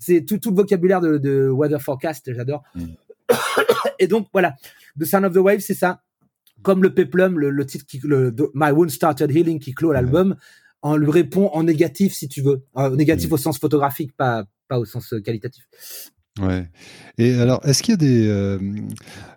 C'est 0.00 0.24
tout, 0.24 0.38
tout 0.38 0.50
le 0.50 0.56
vocabulaire 0.56 1.00
de, 1.00 1.18
de 1.18 1.48
weather 1.48 1.80
forecast. 1.80 2.32
J'adore. 2.34 2.62
Mm. 2.74 2.86
Et 3.98 4.08
donc 4.08 4.28
voilà, 4.32 4.56
The 4.98 5.04
Sound 5.04 5.24
of 5.24 5.34
the 5.34 5.38
Wave, 5.38 5.60
c'est 5.60 5.74
ça. 5.74 6.02
Comme 6.62 6.82
le 6.82 6.92
Peplum, 6.92 7.38
le, 7.38 7.50
le 7.50 7.64
titre 7.64 7.86
qui, 7.86 8.00
le, 8.02 8.34
My 8.54 8.70
Wound 8.70 8.90
Started 8.90 9.30
Healing 9.30 9.60
qui 9.60 9.72
clôt 9.72 9.92
l'album, 9.92 10.36
on 10.82 10.96
lui 10.96 11.10
répond 11.10 11.48
en 11.52 11.62
négatif 11.62 12.12
si 12.12 12.28
tu 12.28 12.42
veux, 12.42 12.64
en 12.74 12.90
négatif 12.90 13.30
mm. 13.30 13.34
au 13.34 13.36
sens 13.36 13.58
photographique, 13.58 14.16
pas 14.16 14.44
pas 14.70 14.78
au 14.78 14.86
sens 14.86 15.12
euh, 15.12 15.20
qualitatif. 15.20 15.68
Ouais. 16.38 16.68
Et 17.18 17.34
alors, 17.34 17.60
est-ce 17.66 17.82
qu'il 17.82 17.92
y 17.92 17.94
a 17.94 17.96
des. 17.96 18.28
Euh, 18.28 18.58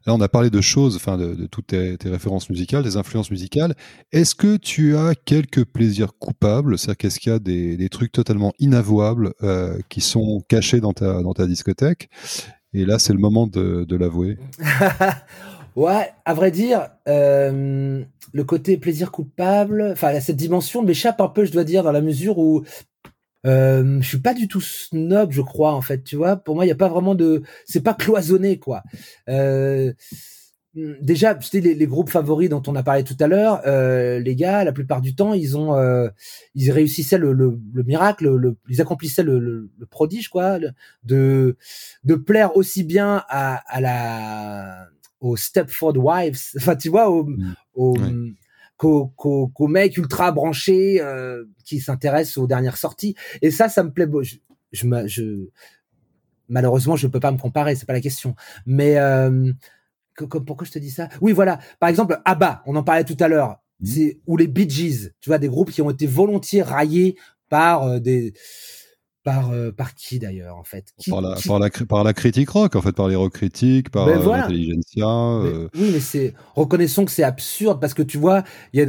là, 0.06 0.14
on 0.14 0.22
a 0.22 0.30
parlé 0.30 0.50
de 0.50 0.62
choses, 0.62 0.96
enfin, 0.96 1.18
de, 1.18 1.48
toutes 1.48 1.68
tes, 1.68 1.98
références 2.06 2.50
musicales, 2.50 2.84
des 2.84 2.98
influences 2.98 3.32
musicales. 3.32 3.74
Est-ce 4.12 4.36
que 4.36 4.58
tu 4.58 4.96
as 4.96 5.16
quelques 5.16 5.66
plaisirs 5.66 6.14
coupables? 6.20 6.78
C'est-à-dire 6.78 6.98
qu'est-ce 6.98 7.20
qu'il 7.20 7.32
y 7.32 7.36
a 7.36 7.39
des, 7.39 7.89
trucs 7.89 8.12
totalement 8.12 8.54
inavouables 8.60 9.34
euh, 9.41 9.80
qui 9.89 10.02
sont 10.02 10.41
cachés 10.48 10.80
dans 10.80 10.94
ta, 10.94 11.24
dans 11.24 11.34
ta 11.34 11.48
discothèque? 11.48 12.10
Et 12.74 12.86
là, 12.86 13.00
c'est 13.00 13.14
le 13.14 13.20
moment 13.20 13.48
de, 13.48 13.96
l'avouer. 13.96 14.38
ouais, 15.76 16.12
à 16.26 16.34
vrai 16.34 16.52
dire, 16.52 16.89
euh, 17.08 18.04
le 18.34 18.44
côté 18.44 18.78
plaisir 18.78 19.12
coupable, 19.12 19.89
enfin, 19.91 20.20
cette 20.20 20.38
dimension 20.38 20.84
m'échappe 20.84 21.22
un 21.22 21.28
peu, 21.28 21.46
je 21.46 21.52
dois 21.52 21.64
dire, 21.64 21.84
dans 21.84 21.91
la 21.91 22.02
mesure 22.02 22.38
où 22.38 22.64
Euh, 23.46 24.02
je 24.02 24.08
suis 24.08 24.20
pas 24.20 24.34
du 24.34 24.48
tout 24.48 24.62
snob, 24.62 25.32
je 25.32 25.41
crois 25.41 25.74
en 25.74 25.82
fait. 25.82 26.04
Tu 26.04 26.16
vois, 26.16 26.38
pour 26.38 26.56
moi, 26.56 26.66
il 26.66 26.70
y 26.70 26.72
a 26.72 26.76
pas 26.76 26.89
vraiment 26.89 27.16
de, 27.16 27.44
c'est 27.66 27.84
pas 27.84 27.94
cloisonné 27.94 28.60
quoi. 28.60 28.84
Euh, 29.30 29.94
déjà, 30.74 31.36
tu 31.36 31.48
sais, 31.48 31.60
les, 31.60 31.76
les, 31.76 31.88
groupes 31.88 32.10
favoris 32.10 32.50
dont 32.50 32.64
on 32.68 32.76
a 32.76 32.84
parlé 32.84 33.04
tout 33.04 33.18
à 33.20 33.28
l'heure, 33.28 33.62
euh, 33.66 34.20
les 34.20 34.36
gars, 34.36 34.64
la 34.64 34.72
plupart 34.72 35.02
du 35.02 35.16
temps, 35.16 35.34
ils 35.34 35.58
ont, 35.58 35.76
euh, 35.76 36.10
ils 36.56 36.72
réussissaient 36.72 37.18
le, 37.18 37.34
le, 37.34 37.60
le 37.74 37.84
miracle, 37.84 38.36
le, 38.36 38.58
ils 38.70 38.82
accomplissaient 38.82 39.24
le, 39.24 39.39
le, 39.39 39.70
prodige, 39.89 40.30
quoi, 40.30 40.60
de 41.04 41.58
de 42.04 42.16
plaire 42.16 42.58
aussi 42.58 42.84
bien 42.84 43.24
à, 43.30 43.62
à 43.68 43.82
la 43.82 44.88
aux 45.20 45.38
Stepford 45.38 45.98
Wives, 45.98 46.41
enfin, 46.58 46.76
tu 46.76 46.89
vois, 46.89 47.10
aux, 47.10 47.26
mmh. 47.26 47.56
aux 47.76 47.96
qu'aux 48.84 49.68
mecs 49.68 49.98
ultra 49.98 50.32
branchés 50.32 51.02
euh, 51.02 51.46
qui 51.66 51.80
s'intéressent 51.80 52.38
aux 52.38 52.48
dernières 52.48 52.78
sorties. 52.78 53.16
Et 53.42 53.52
ça, 53.52 53.70
ça 53.70 53.84
me 53.84 53.92
plaît. 53.92 54.08
Je, 54.22 54.36
je, 54.72 54.88
je 55.08 55.48
malheureusement, 56.50 56.96
je 56.96 57.08
peux 57.08 57.20
pas 57.20 57.32
me 57.32 57.38
comparer, 57.38 57.76
c'est 57.76 57.86
pas 57.86 57.94
la 57.94 58.02
question. 58.02 58.36
Mais 58.66 58.98
euh, 58.98 59.52
pourquoi 60.46 60.66
je 60.66 60.72
te 60.72 60.80
dis 60.80 60.92
ça? 60.92 61.10
Oui, 61.22 61.32
voilà. 61.32 61.60
Par 61.80 61.90
exemple, 61.90 62.20
ABBA, 62.26 62.64
on 62.66 62.76
en 62.76 62.84
parlait 62.84 63.04
tout 63.04 63.18
à 63.20 63.28
l'heure. 63.28 63.62
Mmh. 63.80 63.86
C'est 63.86 64.20
ou 64.28 64.38
les 64.38 64.48
Bee 64.48 64.70
Gees, 64.70 65.12
tu 65.20 65.30
vois, 65.30 65.40
des 65.40 65.48
groupes 65.48 65.72
qui 65.72 65.82
ont 65.82 65.90
été 65.90 66.08
volontiers 66.08 66.62
raillés 66.62 67.18
par 67.50 67.84
euh, 67.84 68.00
des 68.00 68.34
par 69.24 69.51
euh, 69.51 69.71
par 69.71 69.95
qui 69.95 70.19
d'ailleurs 70.19 70.57
en 70.57 70.63
fait? 70.63 70.93
Par, 71.09 71.21
la, 71.21 71.36
par, 71.47 71.59
la, 71.59 71.69
par 71.69 72.03
la 72.03 72.13
critique 72.13 72.49
rock 72.49 72.76
en 72.76 72.82
fait 72.82 72.91
par 72.91 73.07
les 73.07 73.15
rock 73.15 73.34
critiques 73.34 73.89
par 73.89 74.05
ben 74.05 74.21
euh, 74.21 74.38
l'intelligentsia 74.38 75.07
euh. 75.07 75.69
oui 75.76 75.89
mais 75.93 75.99
c'est 75.99 76.34
reconnaissons 76.55 77.05
que 77.05 77.11
c'est 77.11 77.24
absurde 77.24 77.80
parce 77.80 77.93
que 77.93 78.03
tu 78.03 78.17
vois 78.17 78.43
il 78.74 78.80
y 78.80 78.84
a 78.84 78.86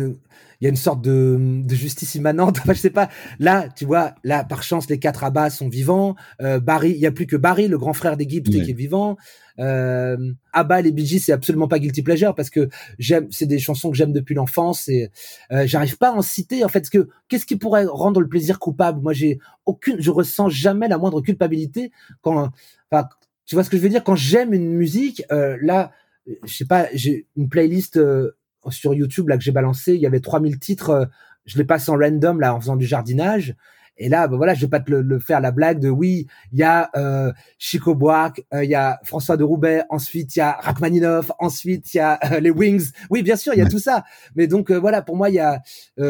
il 0.61 0.65
y 0.65 0.67
a 0.67 0.71
une 0.71 0.77
sorte 0.77 1.03
de, 1.03 1.63
de 1.65 1.75
justice 1.75 2.15
immanente. 2.15 2.59
Enfin, 2.65 2.73
je 2.73 2.81
sais 2.81 2.91
pas. 2.91 3.11
Là, 3.39 3.69
tu 3.69 3.85
vois, 3.85 4.15
là, 4.25 4.43
par 4.45 4.63
chance, 4.63 4.89
les 4.89 4.99
quatre 4.99 5.25
abats 5.25 5.51
sont 5.51 5.69
vivants. 5.69 6.15
Euh, 6.41 6.61
Barry, 6.61 6.93
il 6.93 6.99
y 6.99 7.07
a 7.07 7.13
plus 7.13 7.27
que 7.27 7.37
Barry, 7.37 7.69
le 7.69 7.77
grand 7.79 7.93
frère 7.93 8.17
des 8.17 8.29
Gibbs, 8.29 8.49
qui 8.49 8.59
est 8.59 8.73
vivant. 8.73 9.17
Euh, 9.61 10.17
Abba 10.53 10.81
les 10.81 10.91
Bee 10.91 11.21
c'est 11.21 11.33
absolument 11.33 11.69
pas 11.69 11.79
guilty 11.79 12.03
pleasure 12.03 12.35
parce 12.35 12.51
que 12.51 12.69
j'aime, 12.99 13.29
c'est 13.31 13.47
des 13.47 13.61
chansons 13.61 13.91
que 13.91 13.97
j'aime 13.97 14.13
depuis 14.13 14.35
l'enfance 14.35 14.89
et 14.89 15.11
euh, 15.53 15.65
j'arrive 15.65 15.97
pas 15.97 16.09
à 16.09 16.13
en 16.13 16.23
citer 16.23 16.65
en 16.65 16.69
fait. 16.69 16.91
que 16.91 17.09
qu'est-ce 17.29 17.47
qui 17.47 17.57
pourrait 17.57 17.85
rendre 17.85 18.21
le 18.21 18.29
plaisir 18.29 18.59
coupable? 18.59 19.01
Moi, 19.01 19.13
j'ai 19.13 19.39
aucune, 19.65 20.01
je 20.01 20.11
ressens 20.11 20.49
jamais 20.49 20.89
la 20.89 20.99
moindre 20.99 21.21
culpabilité 21.21 21.93
quand, 22.21 22.51
enfin, 22.91 23.09
tu 23.47 23.55
vois 23.55 23.65
ce 23.65 23.71
que 23.71 23.77
je 23.77 23.83
veux 23.83 23.89
dire? 23.89 24.03
Quand 24.05 24.17
j'aime 24.17 24.53
une 24.53 24.73
musique, 24.73 25.23
euh, 25.31 25.57
là, 25.61 25.93
je 26.27 26.53
sais 26.53 26.65
pas, 26.65 26.89
j'ai 26.95 27.27
une 27.37 27.49
playlist 27.49 27.97
euh, 27.97 28.37
sur 28.71 28.95
YouTube 28.95 29.29
là 29.29 29.37
que 29.37 29.43
j'ai 29.43 29.53
balancé, 29.53 29.95
il 29.95 30.01
y 30.01 30.07
avait 30.07 30.21
3000 30.21 30.59
titres, 30.59 30.91
euh, 30.91 31.05
je 31.47 31.59
les 31.59 31.65
passe 31.65 31.89
en 31.89 31.97
random 31.97 32.41
là 32.41 32.55
en 32.55 32.61
faisant 32.61 32.77
du 32.77 32.87
jardinage. 32.87 33.55
Et 33.97 34.09
là, 34.09 34.27
ben 34.27 34.37
voilà, 34.37 34.55
je 34.55 34.62
vais 34.62 34.69
pas 34.69 34.81
te 34.81 34.91
le, 34.91 35.19
faire 35.21 35.41
la 35.41 35.53
blague 35.53 35.79
de 35.79 35.89
oui, 35.89 36.27
il 36.53 36.59
y 36.59 36.65
a 36.65 36.91
euh, 36.97 37.33
Chico 37.59 37.95
Buarque, 37.95 38.45
euh, 38.53 38.65
il 38.65 38.71
y 38.71 38.75
a 38.75 38.99
François 39.05 39.37
de 39.37 39.45
Roubaix, 39.45 39.85
ensuite 39.89 40.35
il 40.35 40.41
y 40.41 40.43
a 40.43 40.53
Rachmaninoff, 40.53 41.31
ensuite 41.39 41.95
il 41.95 41.99
y 41.99 42.01
a 42.01 42.19
euh, 42.33 42.41
les 42.41 42.51
Wings. 42.51 42.91
Oui, 43.11 43.23
bien 43.23 43.37
sûr, 43.37 43.55
il 43.55 43.59
y 43.59 43.62
a 43.62 43.69
tout 43.69 43.79
ça. 43.79 44.05
Mais 44.35 44.49
donc 44.49 44.73
voilà, 44.73 45.01
pour 45.01 45.17
moi, 45.17 45.31
il 45.31 45.37
y 45.37 45.41
a, 45.41 45.62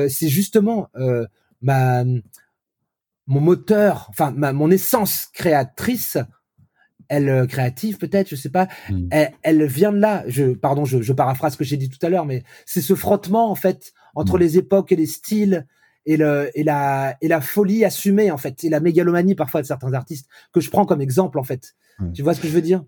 c'est 0.09 0.29
justement 0.29 0.89
ma 1.61 2.05
mon 3.27 3.41
moteur, 3.41 4.07
enfin 4.11 4.33
ma, 4.37 4.53
mon 4.53 4.71
essence 4.71 5.29
créatrice 5.33 6.19
elle 7.15 7.29
euh, 7.29 7.47
créative 7.47 7.99
peut-être, 7.99 8.29
je 8.29 8.37
sais 8.37 8.51
pas, 8.51 8.69
hmm. 8.91 9.09
elle, 9.43 9.65
vient 9.67 9.93
de 9.93 9.99
là. 9.99 10.25
Je 10.27 10.53
pardon, 10.53 10.85
je, 10.85 11.01
je 11.01 11.13
paraphrase 11.13 11.53
ce 11.53 11.59
que 11.59 11.65
j'ai 11.65 11.77
dit 11.77 11.89
tout 11.89 12.05
à 12.05 12.09
l'heure, 12.09 12.27
mais 12.27 12.43
c'est 12.67 12.81
ce 12.81 12.95
frottement 12.95 13.51
en 13.51 13.55
fait 13.55 13.93
entre 14.15 14.37
hmm. 14.37 14.41
les 14.41 14.59
époques 14.59 14.93
et 14.93 14.97
les 14.97 15.07
styles 15.07 15.67
et 16.07 16.17
le 16.17 16.51
et 16.55 16.65
la 16.65 17.17
et 17.21 17.29
la 17.29 17.41
folie 17.41 17.85
assumée 17.85 18.31
en 18.31 18.37
fait 18.37 18.63
et 18.65 18.69
la 18.69 18.81
mégalomanie 18.81 19.35
parfois 19.35 19.63
de 19.63 19.67
certains 19.67 19.95
artistes 19.95 20.29
que 20.53 20.61
je 20.61 20.71
prends 20.71 20.85
comme 20.85 21.01
exemple 21.01 21.39
en 21.39 21.45
fait. 21.45 21.75
Tu 22.13 22.23
vois 22.23 22.35
ce 22.35 22.41
que 22.41 22.49
je 22.49 22.53
veux 22.53 22.63
dire? 22.63 22.83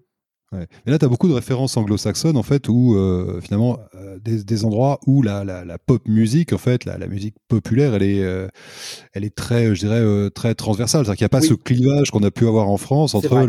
Ouais. 0.52 0.68
Et 0.86 0.90
là, 0.90 0.98
tu 0.98 1.04
as 1.04 1.08
beaucoup 1.08 1.28
de 1.28 1.32
références 1.32 1.76
anglo-saxonnes, 1.76 2.36
en 2.36 2.42
fait, 2.44 2.68
où 2.68 2.94
euh, 2.94 3.40
finalement, 3.40 3.80
euh, 3.96 4.16
des, 4.20 4.44
des, 4.44 4.64
endroits 4.64 5.00
où 5.04 5.20
la, 5.20 5.42
la, 5.42 5.64
la, 5.64 5.76
pop 5.76 6.06
musique, 6.06 6.52
en 6.52 6.58
fait, 6.58 6.84
la, 6.84 6.98
la 6.98 7.08
musique 7.08 7.34
populaire, 7.48 7.94
elle 7.94 8.04
est, 8.04 8.22
euh, 8.22 8.46
elle 9.12 9.24
est 9.24 9.34
très, 9.34 9.74
je 9.74 9.80
dirais, 9.80 10.30
très 10.30 10.54
transversale. 10.54 11.04
C'est-à-dire 11.04 11.18
qu'il 11.18 11.24
n'y 11.24 11.38
a 11.38 11.40
pas 11.40 11.40
ce 11.40 11.54
clivage 11.54 12.12
qu'on 12.12 12.22
a 12.22 12.30
pu 12.30 12.46
avoir 12.46 12.68
en 12.68 12.76
France 12.76 13.16
entre 13.16 13.46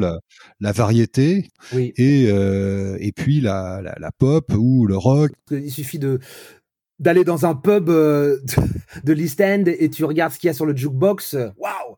la, 0.60 0.72
variété 0.72 1.50
oui. 1.74 1.94
et, 1.98 2.24
et 2.26 3.12
puis 3.12 3.42
la, 3.42 3.82
la, 3.82 4.12
pop 4.18 4.52
ou 4.58 4.88
le 4.88 4.98
rock. 4.98 5.32
Il 5.52 5.72
suffit 5.72 6.00
de, 6.00 6.20
d'aller 6.98 7.24
dans 7.24 7.46
un 7.46 7.54
pub 7.54 7.86
de, 7.86 8.42
de 9.04 9.14
l'East 9.14 9.40
End 9.40 9.66
et 9.68 9.90
tu 9.90 10.04
regardes 10.04 10.34
ce 10.34 10.40
qu'il 10.40 10.48
y 10.48 10.52
a 10.52 10.54
sur 10.54 10.66
le 10.66 10.76
jukebox. 10.76 11.36
Waouh 11.58 11.96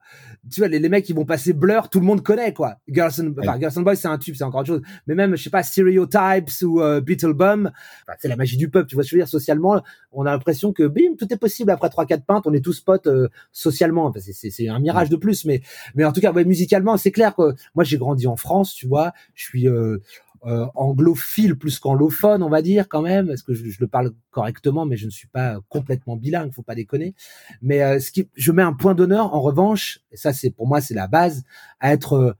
tu 0.51 0.61
vois, 0.61 0.67
les, 0.67 0.79
les, 0.79 0.89
mecs 0.89 1.05
qui 1.05 1.13
vont 1.13 1.25
passer 1.25 1.53
Blur, 1.53 1.89
tout 1.89 1.99
le 1.99 2.05
monde 2.05 2.23
connaît, 2.23 2.53
quoi. 2.53 2.75
Girls 2.87 3.11
and, 3.19 3.33
enfin, 3.39 3.59
Girls 3.59 3.73
and 3.77 3.81
Boys, 3.81 3.95
c'est 3.95 4.07
un 4.07 4.17
tube, 4.17 4.35
c'est 4.37 4.43
encore 4.43 4.61
autre 4.61 4.67
chose. 4.67 4.81
Mais 5.07 5.15
même, 5.15 5.35
je 5.35 5.43
sais 5.43 5.49
pas, 5.49 5.63
Stereotypes 5.63 6.49
ou 6.63 6.81
euh, 6.81 7.01
Beetlebum, 7.01 7.71
c'est 8.19 8.27
la 8.27 8.35
magie 8.35 8.57
du 8.57 8.69
peuple, 8.69 8.87
tu 8.87 8.95
vois 8.95 9.03
je 9.03 9.15
veux 9.15 9.19
dire, 9.19 9.27
socialement, 9.27 9.81
on 10.11 10.25
a 10.25 10.31
l'impression 10.31 10.71
que, 10.71 10.83
bim, 10.83 11.15
tout 11.17 11.31
est 11.33 11.37
possible 11.37 11.71
après 11.71 11.89
trois 11.89 12.05
quatre 12.05 12.25
pintes, 12.25 12.45
on 12.45 12.53
est 12.53 12.63
tous 12.63 12.79
potes 12.79 13.07
euh, 13.07 13.27
socialement. 13.51 14.13
c'est 14.19 14.69
un 14.69 14.79
mirage 14.79 15.09
de 15.09 15.15
plus, 15.15 15.45
mais, 15.45 15.61
mais 15.95 16.05
en 16.05 16.11
tout 16.11 16.21
cas, 16.21 16.31
ouais, 16.31 16.45
musicalement, 16.45 16.97
c'est 16.97 17.11
clair 17.11 17.35
que 17.35 17.53
moi, 17.75 17.83
j'ai 17.83 17.97
grandi 17.97 18.27
en 18.27 18.35
France, 18.35 18.73
tu 18.73 18.87
vois, 18.87 19.13
je 19.35 19.43
suis, 19.43 19.67
euh, 19.67 19.97
euh, 20.45 20.67
anglophile 20.75 21.57
plus 21.57 21.79
qu'anglophone, 21.79 22.43
on 22.43 22.49
va 22.49 22.61
dire 22.61 22.87
quand 22.87 23.01
même, 23.01 23.27
parce 23.27 23.41
que 23.41 23.53
je, 23.53 23.77
le 23.79 23.87
parle 23.87 24.11
correctement, 24.31 24.85
mais 24.85 24.95
je 24.95 25.05
ne 25.05 25.11
suis 25.11 25.27
pas 25.27 25.59
complètement 25.67 26.15
bilingue, 26.15 26.53
faut 26.53 26.61
pas 26.61 26.75
déconner. 26.75 27.13
Mais 27.61 27.81
euh, 27.81 27.99
ce 27.99 28.11
qui, 28.11 28.29
je 28.35 28.51
mets 28.51 28.63
un 28.63 28.73
point 28.73 28.95
d'honneur, 28.95 29.33
en 29.33 29.41
revanche, 29.41 29.99
et 30.11 30.17
ça 30.17 30.31
c'est 30.31 30.49
pour 30.49 30.67
moi 30.67 30.79
c'est 30.79 30.93
la 30.93 31.07
base, 31.07 31.43
à 31.79 31.91
être, 31.91 32.13
euh, 32.13 32.33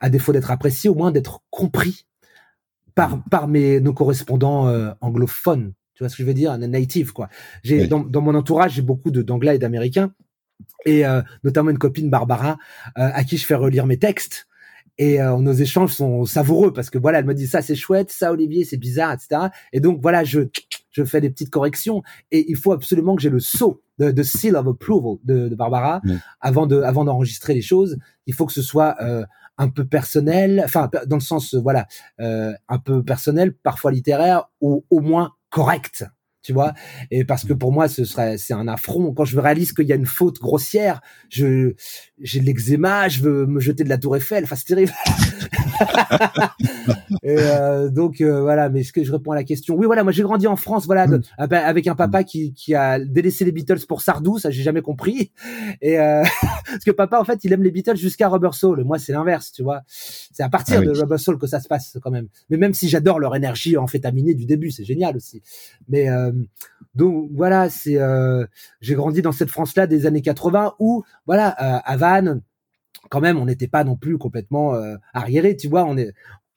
à 0.00 0.10
défaut 0.10 0.32
d'être 0.32 0.50
apprécié, 0.50 0.90
au 0.90 0.94
moins 0.94 1.10
d'être 1.10 1.40
compris 1.50 2.06
par 2.94 3.22
par 3.30 3.48
mes 3.48 3.80
nos 3.80 3.94
correspondants 3.94 4.68
anglophones. 5.00 5.72
Tu 5.94 6.02
vois 6.02 6.08
ce 6.08 6.16
que 6.16 6.22
je 6.22 6.28
veux 6.28 6.34
dire, 6.34 6.52
un 6.52 6.58
native 6.58 7.12
quoi. 7.12 7.28
J'ai 7.62 7.86
dans, 7.86 8.00
dans 8.00 8.20
mon 8.20 8.34
entourage 8.34 8.74
j'ai 8.74 8.82
beaucoup 8.82 9.10
de 9.10 9.22
d'anglais 9.22 9.56
et 9.56 9.58
d'américains 9.58 10.12
et 10.84 11.04
notamment 11.44 11.70
une 11.70 11.78
copine 11.78 12.10
Barbara 12.10 12.58
à 12.96 13.22
qui 13.24 13.36
je 13.36 13.46
fais 13.46 13.54
relire 13.54 13.86
mes 13.86 13.98
textes 13.98 14.47
et 14.98 15.22
euh, 15.22 15.36
nos 15.38 15.52
échanges 15.52 15.92
sont 15.92 16.24
savoureux 16.26 16.72
parce 16.72 16.90
que 16.90 16.98
voilà, 16.98 17.20
elle 17.20 17.24
me 17.24 17.34
dit 17.34 17.46
ça 17.46 17.62
c'est 17.62 17.76
chouette, 17.76 18.10
ça 18.10 18.32
Olivier 18.32 18.64
c'est 18.64 18.76
bizarre, 18.76 19.12
etc. 19.12 19.48
Et 19.72 19.80
donc 19.80 20.00
voilà, 20.02 20.24
je 20.24 20.40
je 20.90 21.04
fais 21.04 21.20
des 21.20 21.30
petites 21.30 21.50
corrections 21.50 22.02
et 22.32 22.50
il 22.50 22.56
faut 22.56 22.72
absolument 22.72 23.14
que 23.14 23.22
j'ai 23.22 23.30
le 23.30 23.38
saut 23.38 23.82
de, 23.98 24.10
de, 24.10 24.22
seal 24.22 24.56
of 24.56 24.66
approval 24.66 25.18
de, 25.24 25.48
de 25.48 25.54
Barbara 25.54 26.00
avant 26.40 26.66
de 26.66 26.82
avant 26.82 27.04
d'enregistrer 27.04 27.54
les 27.54 27.62
choses. 27.62 27.98
Il 28.26 28.34
faut 28.34 28.46
que 28.46 28.52
ce 28.52 28.62
soit 28.62 28.96
euh, 29.00 29.24
un 29.56 29.68
peu 29.68 29.84
personnel, 29.84 30.62
enfin 30.64 30.90
dans 31.06 31.16
le 31.16 31.22
sens 31.22 31.54
voilà 31.54 31.86
euh, 32.20 32.52
un 32.68 32.78
peu 32.78 33.04
personnel, 33.04 33.54
parfois 33.54 33.92
littéraire 33.92 34.50
ou 34.60 34.84
au 34.90 35.00
moins 35.00 35.32
correct 35.50 36.04
tu 36.42 36.52
vois. 36.52 36.72
Et 37.10 37.24
parce 37.24 37.44
que 37.44 37.52
pour 37.52 37.72
moi 37.72 37.88
ce 37.88 38.04
serait 38.04 38.38
c'est 38.38 38.54
un 38.54 38.68
affront. 38.68 39.12
Quand 39.12 39.24
je 39.24 39.38
réalise 39.38 39.72
qu'il 39.72 39.86
y 39.86 39.92
a 39.92 39.96
une 39.96 40.06
faute 40.06 40.38
grossière 40.40 41.00
je 41.28 41.74
j'ai 42.20 42.40
de 42.40 42.46
l'eczéma 42.46 43.08
je 43.08 43.20
veux 43.20 43.46
me 43.46 43.60
jeter 43.60 43.84
de 43.84 43.88
la 43.88 43.98
tour 43.98 44.16
Eiffel. 44.16 44.44
Enfin 44.44 44.56
c'est 44.56 44.66
terrible 44.66 44.92
et 47.22 47.36
euh, 47.38 47.88
donc 47.88 48.20
euh, 48.20 48.40
voilà 48.40 48.68
mais 48.68 48.82
ce 48.82 48.92
que 48.92 49.02
je 49.02 49.12
réponds 49.12 49.32
à 49.32 49.34
la 49.34 49.44
question. 49.44 49.74
Oui 49.76 49.86
voilà 49.86 50.02
moi 50.02 50.12
j'ai 50.12 50.22
grandi 50.22 50.46
en 50.46 50.56
France 50.56 50.86
voilà 50.86 51.06
mm. 51.06 51.22
ah 51.38 51.46
ben, 51.46 51.62
avec 51.64 51.86
un 51.86 51.94
papa 51.94 52.24
qui 52.24 52.52
qui 52.54 52.74
a 52.74 52.98
délaissé 52.98 53.44
les 53.44 53.52
Beatles 53.52 53.86
pour 53.86 54.02
Sardou 54.02 54.38
ça 54.38 54.50
j'ai 54.50 54.62
jamais 54.62 54.82
compris. 54.82 55.32
Et 55.80 55.98
euh, 55.98 56.22
parce 56.66 56.84
que 56.84 56.90
papa 56.90 57.20
en 57.20 57.24
fait 57.24 57.44
il 57.44 57.52
aime 57.52 57.62
les 57.62 57.70
Beatles 57.70 57.96
jusqu'à 57.96 58.28
Rubber 58.28 58.52
Soul. 58.52 58.84
Moi 58.84 58.98
c'est 58.98 59.12
l'inverse 59.12 59.52
tu 59.52 59.62
vois. 59.62 59.82
C'est 59.86 60.42
à 60.42 60.48
partir 60.48 60.80
ah 60.80 60.84
de 60.84 60.90
Rubber 60.90 61.18
Soul 61.18 61.38
que 61.38 61.46
ça 61.46 61.60
se 61.60 61.68
passe 61.68 61.98
quand 62.02 62.10
même. 62.10 62.28
Mais 62.50 62.56
même 62.56 62.74
si 62.74 62.88
j'adore 62.88 63.18
leur 63.18 63.34
énergie 63.36 63.76
amphétaminée 63.76 64.34
du 64.34 64.46
début 64.46 64.70
c'est 64.70 64.84
génial 64.84 65.16
aussi. 65.16 65.42
Mais 65.88 66.08
euh, 66.10 66.32
donc 66.94 67.30
voilà, 67.32 67.70
c'est 67.70 67.96
euh, 67.96 68.46
j'ai 68.80 68.94
grandi 68.94 69.22
dans 69.22 69.32
cette 69.32 69.50
France-là 69.50 69.86
des 69.86 70.06
années 70.06 70.22
80 70.22 70.74
où 70.78 71.04
voilà 71.26 71.50
euh, 71.62 71.80
à 71.84 71.96
Vannes 71.96 72.42
quand 73.08 73.20
même 73.20 73.38
on 73.38 73.46
n'était 73.46 73.68
pas 73.68 73.84
non 73.84 73.96
plus 73.96 74.18
complètement 74.18 74.74
euh, 74.74 74.96
arriéré, 75.12 75.56
tu 75.56 75.68
vois, 75.68 75.84
on 75.84 75.96
est 75.96 76.12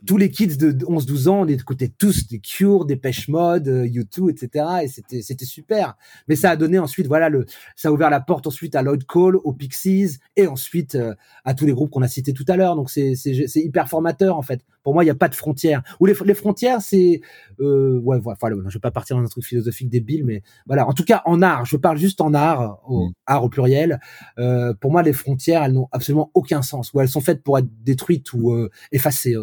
tous 0.05 0.17
les 0.17 0.31
kids 0.31 0.57
de 0.57 0.71
11-12 0.85 1.29
ans, 1.29 1.41
on 1.41 1.47
écoutait 1.47 1.89
tous 1.89 2.27
des 2.27 2.39
Cure, 2.39 2.85
des 2.85 2.95
Pêche 2.95 3.27
Mode, 3.27 3.67
U2, 3.67 4.31
etc. 4.31 4.65
Et 4.83 4.87
c'était 4.87 5.21
c'était 5.21 5.45
super. 5.45 5.95
Mais 6.27 6.35
ça 6.35 6.49
a 6.49 6.55
donné 6.55 6.79
ensuite, 6.79 7.07
voilà, 7.07 7.29
le 7.29 7.45
ça 7.75 7.89
a 7.89 7.91
ouvert 7.91 8.09
la 8.09 8.19
porte 8.19 8.47
ensuite 8.47 8.75
à 8.75 8.81
Lloyd 8.81 9.05
Cole, 9.05 9.37
aux 9.43 9.53
Pixies 9.53 10.17
et 10.35 10.47
ensuite 10.47 10.95
euh, 10.95 11.13
à 11.45 11.53
tous 11.53 11.65
les 11.65 11.73
groupes 11.73 11.91
qu'on 11.91 12.01
a 12.01 12.07
cités 12.07 12.33
tout 12.33 12.45
à 12.47 12.57
l'heure. 12.57 12.75
Donc 12.75 12.89
c'est 12.89 13.15
c'est 13.15 13.47
c'est 13.47 13.61
hyper 13.61 13.87
formateur 13.89 14.37
en 14.37 14.41
fait. 14.41 14.61
Pour 14.83 14.95
moi, 14.95 15.03
il 15.03 15.07
n'y 15.07 15.11
a 15.11 15.15
pas 15.15 15.29
de 15.29 15.35
frontières. 15.35 15.83
Ou 15.99 16.07
les 16.07 16.15
les 16.25 16.33
frontières, 16.33 16.81
c'est 16.81 17.21
euh, 17.59 17.99
ouais, 17.99 18.19
voilà. 18.19 18.55
Je 18.67 18.73
vais 18.73 18.79
pas 18.79 18.91
partir 18.91 19.15
dans 19.15 19.23
un 19.23 19.27
truc 19.27 19.45
philosophique 19.45 19.89
débile, 19.89 20.25
mais 20.25 20.41
voilà. 20.65 20.87
En 20.87 20.93
tout 20.93 21.03
cas, 21.03 21.21
en 21.25 21.41
art, 21.41 21.65
je 21.65 21.77
parle 21.77 21.97
juste 21.97 22.21
en 22.21 22.33
art, 22.33 22.79
au 22.87 23.09
mm. 23.09 23.13
art 23.27 23.43
au 23.43 23.49
pluriel. 23.49 23.99
Euh, 24.39 24.73
pour 24.73 24.91
moi, 24.91 25.03
les 25.03 25.13
frontières, 25.13 25.63
elles 25.63 25.73
n'ont 25.73 25.87
absolument 25.91 26.31
aucun 26.33 26.61
sens. 26.61 26.93
Ou 26.93 27.01
elles 27.01 27.09
sont 27.09 27.21
faites 27.21 27.43
pour 27.43 27.59
être 27.59 27.67
détruites 27.83 28.33
ou 28.33 28.51
euh, 28.51 28.69
effacées. 28.91 29.35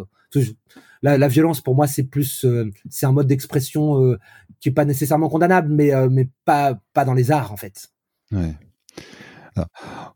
La, 1.02 1.16
la 1.16 1.28
violence 1.28 1.60
pour 1.60 1.74
moi 1.74 1.86
c'est 1.86 2.02
plus 2.02 2.44
euh, 2.44 2.70
c'est 2.90 3.06
un 3.06 3.12
mode 3.12 3.28
d'expression 3.28 4.02
euh, 4.02 4.18
qui 4.60 4.70
est 4.70 4.72
pas 4.72 4.84
nécessairement 4.84 5.28
condamnable 5.28 5.72
mais 5.72 5.94
euh, 5.94 6.08
mais 6.10 6.28
pas 6.44 6.80
pas 6.92 7.04
dans 7.04 7.14
les 7.14 7.30
arts 7.30 7.52
en 7.52 7.56
fait. 7.56 7.88
Ouais. 8.32 8.54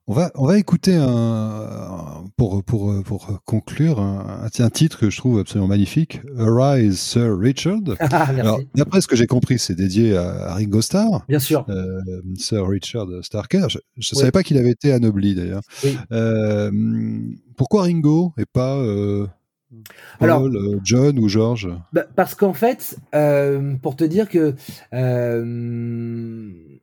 On 0.07 0.15
va, 0.15 0.31
on 0.35 0.47
va 0.47 0.59
écouter 0.59 0.95
un, 0.95 2.25
pour, 2.37 2.63
pour, 2.63 3.03
pour 3.05 3.41
conclure 3.45 4.01
un, 4.01 4.49
un, 4.57 4.71
titre 4.71 4.99
que 4.99 5.11
je 5.11 5.17
trouve 5.17 5.41
absolument 5.41 5.69
magnifique, 5.69 6.21
Arise 6.39 6.99
Sir 6.99 7.39
Richard. 7.39 7.81
Ah, 8.01 8.57
d'après 8.75 9.01
ce 9.01 9.09
que 9.09 9.17
j'ai 9.17 9.27
compris, 9.27 9.59
c'est 9.59 9.75
dédié 9.75 10.17
à, 10.17 10.55
Ringo 10.55 10.83
Starr. 10.83 11.25
Bien 11.29 11.39
sûr. 11.39 11.65
Euh, 11.69 12.01
Sir 12.37 12.67
Richard 12.67 13.09
Starker. 13.23 13.67
Je 13.69 13.79
ne 13.99 14.19
savais 14.19 14.31
pas 14.31 14.43
qu'il 14.43 14.59
avait 14.59 14.71
été 14.71 14.93
anobli 14.93 15.35
d'ailleurs. 15.35 15.63
Euh, 16.13 16.71
pourquoi 17.57 17.83
Ringo 17.83 18.33
et 18.39 18.47
pas 18.47 18.77
euh, 18.77 19.27
Paul, 20.19 20.31
Alors, 20.31 20.49
John 20.85 21.19
ou 21.19 21.29
George 21.29 21.69
bah, 21.93 22.07
Parce 22.15 22.35
qu'en 22.35 22.53
fait, 22.53 22.97
pour 23.83 23.97
te 23.97 24.05
dire 24.05 24.29
que 24.29 24.55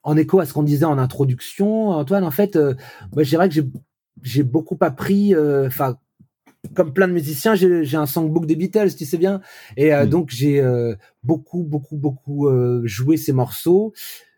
en 0.04 0.18
écho 0.18 0.40
à 0.40 0.46
ce 0.46 0.54
qu'on 0.54 0.64
disait 0.64 0.86
en 0.86 0.98
introduction, 0.98 1.90
Antoine, 1.90 2.24
en 2.24 2.32
fait, 2.32 2.56
euh, 2.56 2.74
moi, 3.14 3.24
je 3.24 3.30
dirais 3.30 3.50
que 3.50 3.56
j'ai 4.22 4.44
beaucoup 4.44 4.78
appris, 4.82 5.36
euh, 5.36 5.68
enfin, 5.68 5.98
comme 6.74 6.94
plein 6.94 7.08
de 7.08 7.14
musiciens, 7.14 7.56
j'ai 7.56 7.98
un 7.98 8.06
songbook 8.06 8.46
des 8.46 8.56
Beatles, 8.56 8.96
tu 8.98 9.06
sais 9.06 9.18
bien, 9.18 9.42
et 9.78 9.94
euh, 9.94 10.06
donc 10.06 10.30
j'ai 10.30 10.62
beaucoup, 11.24 11.64
beaucoup, 11.64 11.98
beaucoup 11.98 12.50
joué 12.84 13.18
ces 13.18 13.32
morceaux. 13.32 13.94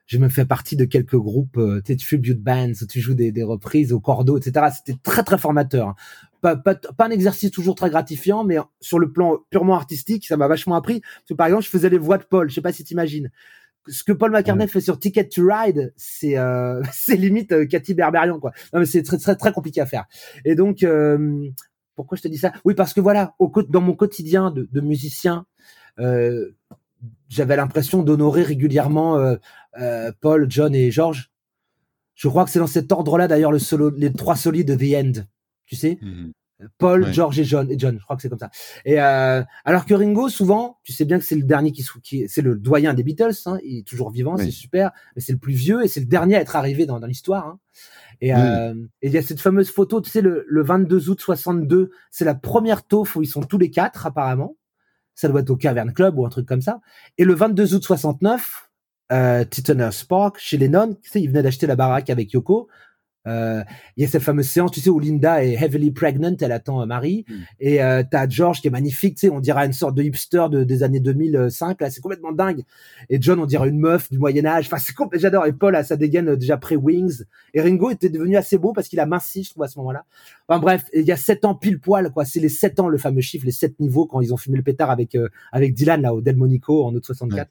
J'ai 0.05 0.19
même 0.19 0.29
fait 0.29 0.45
partie 0.45 0.75
de 0.75 0.83
quelques 0.83 1.15
groupes, 1.15 1.57
tu 1.85 1.93
sais, 1.93 1.95
tribute 1.95 2.41
bands 2.41 2.73
où 2.81 2.85
tu 2.85 2.99
joues 2.99 3.13
des, 3.13 3.31
des 3.31 3.43
reprises 3.43 3.93
au 3.93 4.01
cordeau, 4.01 4.37
etc. 4.37 4.67
C'était 4.75 4.99
très, 5.01 5.23
très 5.23 5.37
formateur. 5.37 5.95
Pas, 6.41 6.55
pas, 6.55 6.75
pas, 6.75 7.05
un 7.05 7.11
exercice 7.11 7.51
toujours 7.51 7.75
très 7.75 7.89
gratifiant, 7.89 8.43
mais 8.43 8.57
sur 8.79 8.97
le 8.97 9.11
plan 9.11 9.37
purement 9.51 9.75
artistique, 9.75 10.25
ça 10.25 10.37
m'a 10.37 10.47
vachement 10.47 10.75
appris. 10.75 11.01
Parce 11.01 11.25
que, 11.29 11.33
par 11.35 11.47
exemple, 11.47 11.63
je 11.63 11.69
faisais 11.69 11.89
les 11.89 11.99
voix 11.99 12.17
de 12.17 12.23
Paul. 12.23 12.49
Je 12.49 12.55
sais 12.55 12.61
pas 12.61 12.73
si 12.73 12.83
tu 12.83 12.93
imagines 12.93 13.29
ce 13.87 14.03
que 14.03 14.11
Paul 14.11 14.31
McCartney 14.31 14.67
fait 14.67 14.81
sur 14.81 14.99
Ticket 14.99 15.27
to 15.29 15.43
Ride, 15.47 15.93
c'est 15.95 16.37
euh, 16.37 16.81
c'est 16.93 17.15
limite 17.15 17.51
euh, 17.51 17.65
Cathy 17.65 17.93
Berberian 17.93 18.39
quoi. 18.39 18.51
Non 18.73 18.79
mais 18.79 18.85
c'est 18.85 19.03
très 19.03 19.17
très 19.17 19.35
très 19.35 19.51
compliqué 19.51 19.81
à 19.81 19.85
faire. 19.85 20.05
Et 20.45 20.55
donc 20.55 20.83
euh, 20.83 21.49
pourquoi 21.95 22.17
je 22.17 22.21
te 22.21 22.27
dis 22.27 22.37
ça? 22.37 22.51
Oui 22.65 22.73
parce 22.73 22.93
que 22.93 23.01
voilà, 23.01 23.35
au 23.39 23.51
dans 23.69 23.81
mon 23.81 23.93
quotidien 23.93 24.51
de, 24.51 24.67
de 24.71 24.81
musicien, 24.81 25.45
euh, 25.99 26.51
j'avais 27.29 27.55
l'impression 27.55 28.03
d'honorer 28.03 28.43
régulièrement 28.43 29.17
euh, 29.17 30.11
Paul, 30.21 30.45
John 30.49 30.75
et 30.75 30.91
George. 30.91 31.31
Je 32.13 32.27
crois 32.27 32.45
que 32.45 32.51
c'est 32.51 32.59
dans 32.59 32.67
cet 32.67 32.91
ordre-là 32.91 33.27
d'ailleurs 33.27 33.51
le 33.51 33.59
solo, 33.59 33.89
les 33.89 34.13
trois 34.13 34.35
solis 34.35 34.65
de 34.65 34.75
The 34.75 35.03
End. 35.03 35.23
Tu 35.71 35.77
sais, 35.77 35.97
mmh 36.01 36.31
Paul, 36.77 37.11
George 37.11 37.39
et 37.39 37.43
John, 37.43 37.71
et 37.71 37.77
John, 37.77 37.97
je 37.97 38.03
crois 38.03 38.15
que 38.15 38.21
c'est 38.21 38.29
comme 38.29 38.39
ça. 38.39 38.49
Et 38.85 39.01
euh, 39.01 39.41
alors 39.65 39.85
que 39.85 39.93
Ringo, 39.93 40.29
souvent, 40.29 40.77
tu 40.83 40.91
sais 40.91 41.05
bien 41.05 41.19
que 41.19 41.25
c'est 41.25 41.35
le 41.35 41.43
dernier 41.43 41.71
qui, 41.71 41.85
qui 42.03 42.27
c'est 42.27 42.41
le 42.41 42.55
doyen 42.55 42.93
des 42.93 43.03
Beatles, 43.03 43.33
hein, 43.45 43.57
il 43.63 43.79
est 43.79 43.87
toujours 43.87 44.11
vivant, 44.11 44.37
c'est 44.37 44.51
super, 44.51 44.91
mais 45.15 45.21
c'est 45.21 45.31
le 45.31 45.37
plus 45.37 45.53
vieux 45.53 45.83
et 45.83 45.87
c'est 45.87 46.01
le 46.01 46.05
dernier 46.05 46.35
à 46.35 46.41
être 46.41 46.55
arrivé 46.55 46.85
dans, 46.85 46.99
dans 46.99 47.07
l'histoire. 47.07 47.47
Hein. 47.47 47.59
Et 48.21 48.35
euh, 48.35 48.75
il 49.01 49.11
y 49.11 49.17
a 49.17 49.23
cette 49.23 49.41
fameuse 49.41 49.71
photo, 49.71 49.99
tu 49.99 50.11
sais, 50.11 50.21
le, 50.21 50.45
le 50.47 50.63
22 50.63 51.09
août 51.09 51.19
62, 51.19 51.89
c'est 52.11 52.25
la 52.25 52.35
première 52.35 52.83
taufe 52.83 53.15
où 53.15 53.23
ils 53.23 53.27
sont 53.27 53.41
tous 53.41 53.57
les 53.57 53.71
quatre 53.71 54.05
apparemment. 54.05 54.55
Ça 55.15 55.27
doit 55.27 55.41
être 55.41 55.49
au 55.49 55.57
Cavern 55.57 55.91
Club 55.91 56.17
ou 56.17 56.25
un 56.25 56.29
truc 56.29 56.47
comme 56.47 56.61
ça. 56.61 56.81
Et 57.17 57.25
le 57.25 57.33
22 57.33 57.73
août 57.73 57.83
69, 57.83 58.69
euh, 59.11 59.43
Titaner's 59.43 60.03
Park, 60.03 60.37
chez 60.39 60.57
Lennon, 60.57 60.95
tu 61.01 61.09
sais, 61.09 61.21
il 61.21 61.27
venait 61.27 61.43
d'acheter 61.43 61.67
la 61.67 61.75
baraque 61.75 62.09
avec 62.09 62.31
Yoko. 62.31 62.69
Euh, 63.27 63.63
il 63.97 64.01
y 64.01 64.05
a 64.05 64.09
cette 64.09 64.23
fameuse 64.23 64.47
séance, 64.47 64.71
tu 64.71 64.79
sais, 64.79 64.89
où 64.89 64.99
Linda 64.99 65.43
est 65.43 65.53
heavily 65.53 65.91
pregnant, 65.91 66.35
elle 66.41 66.51
attend 66.51 66.85
Marie, 66.87 67.25
mm. 67.27 67.33
et 67.59 67.83
euh, 67.83 68.03
t'as 68.09 68.27
George 68.27 68.61
qui 68.61 68.67
est 68.67 68.71
magnifique, 68.71 69.15
tu 69.15 69.27
sais, 69.27 69.29
on 69.29 69.39
dirait 69.39 69.65
une 69.65 69.73
sorte 69.73 69.95
de 69.95 70.01
hipster 70.01 70.47
de, 70.49 70.63
des 70.63 70.81
années 70.81 70.99
2005, 70.99 71.79
là, 71.81 71.89
c'est 71.91 72.01
complètement 72.01 72.31
dingue. 72.31 72.63
Et 73.09 73.21
John, 73.21 73.39
on 73.39 73.45
dirait 73.45 73.69
une 73.69 73.79
meuf 73.79 74.09
du 74.09 74.17
Moyen 74.17 74.45
Âge, 74.45 74.65
enfin, 74.65 74.77
c'est 74.77 74.95
complètement, 74.95 75.21
j'adore. 75.21 75.45
Et 75.45 75.53
Paul 75.53 75.75
a 75.75 75.83
sa 75.83 75.97
dégaine 75.97 76.29
euh, 76.29 76.35
déjà 76.35 76.57
pré-Wings, 76.57 77.23
et 77.53 77.61
Ringo 77.61 77.91
était 77.91 78.09
devenu 78.09 78.37
assez 78.37 78.57
beau 78.57 78.73
parce 78.73 78.87
qu'il 78.87 78.99
a 78.99 79.05
minci, 79.05 79.43
je 79.43 79.51
trouve, 79.51 79.63
à 79.63 79.67
ce 79.67 79.77
moment-là. 79.79 80.05
Enfin 80.47 80.59
bref, 80.59 80.85
il 80.93 81.03
y 81.03 81.11
a 81.11 81.17
sept 81.17 81.45
ans 81.45 81.53
pile 81.53 81.79
poil, 81.79 82.11
quoi. 82.11 82.25
C'est 82.25 82.39
les 82.39 82.49
sept 82.49 82.79
ans, 82.79 82.87
le 82.87 82.97
fameux 82.97 83.21
chiffre, 83.21 83.45
les 83.45 83.51
sept 83.51 83.79
niveaux 83.79 84.07
quand 84.07 84.21
ils 84.21 84.33
ont 84.33 84.37
fumé 84.37 84.57
le 84.57 84.63
pétard 84.63 84.89
avec 84.89 85.15
euh, 85.15 85.29
avec 85.51 85.73
Dylan 85.73 86.01
là 86.01 86.13
au 86.13 86.21
Delmonico 86.21 86.85
en 86.85 86.95
août 86.95 87.05
64, 87.05 87.49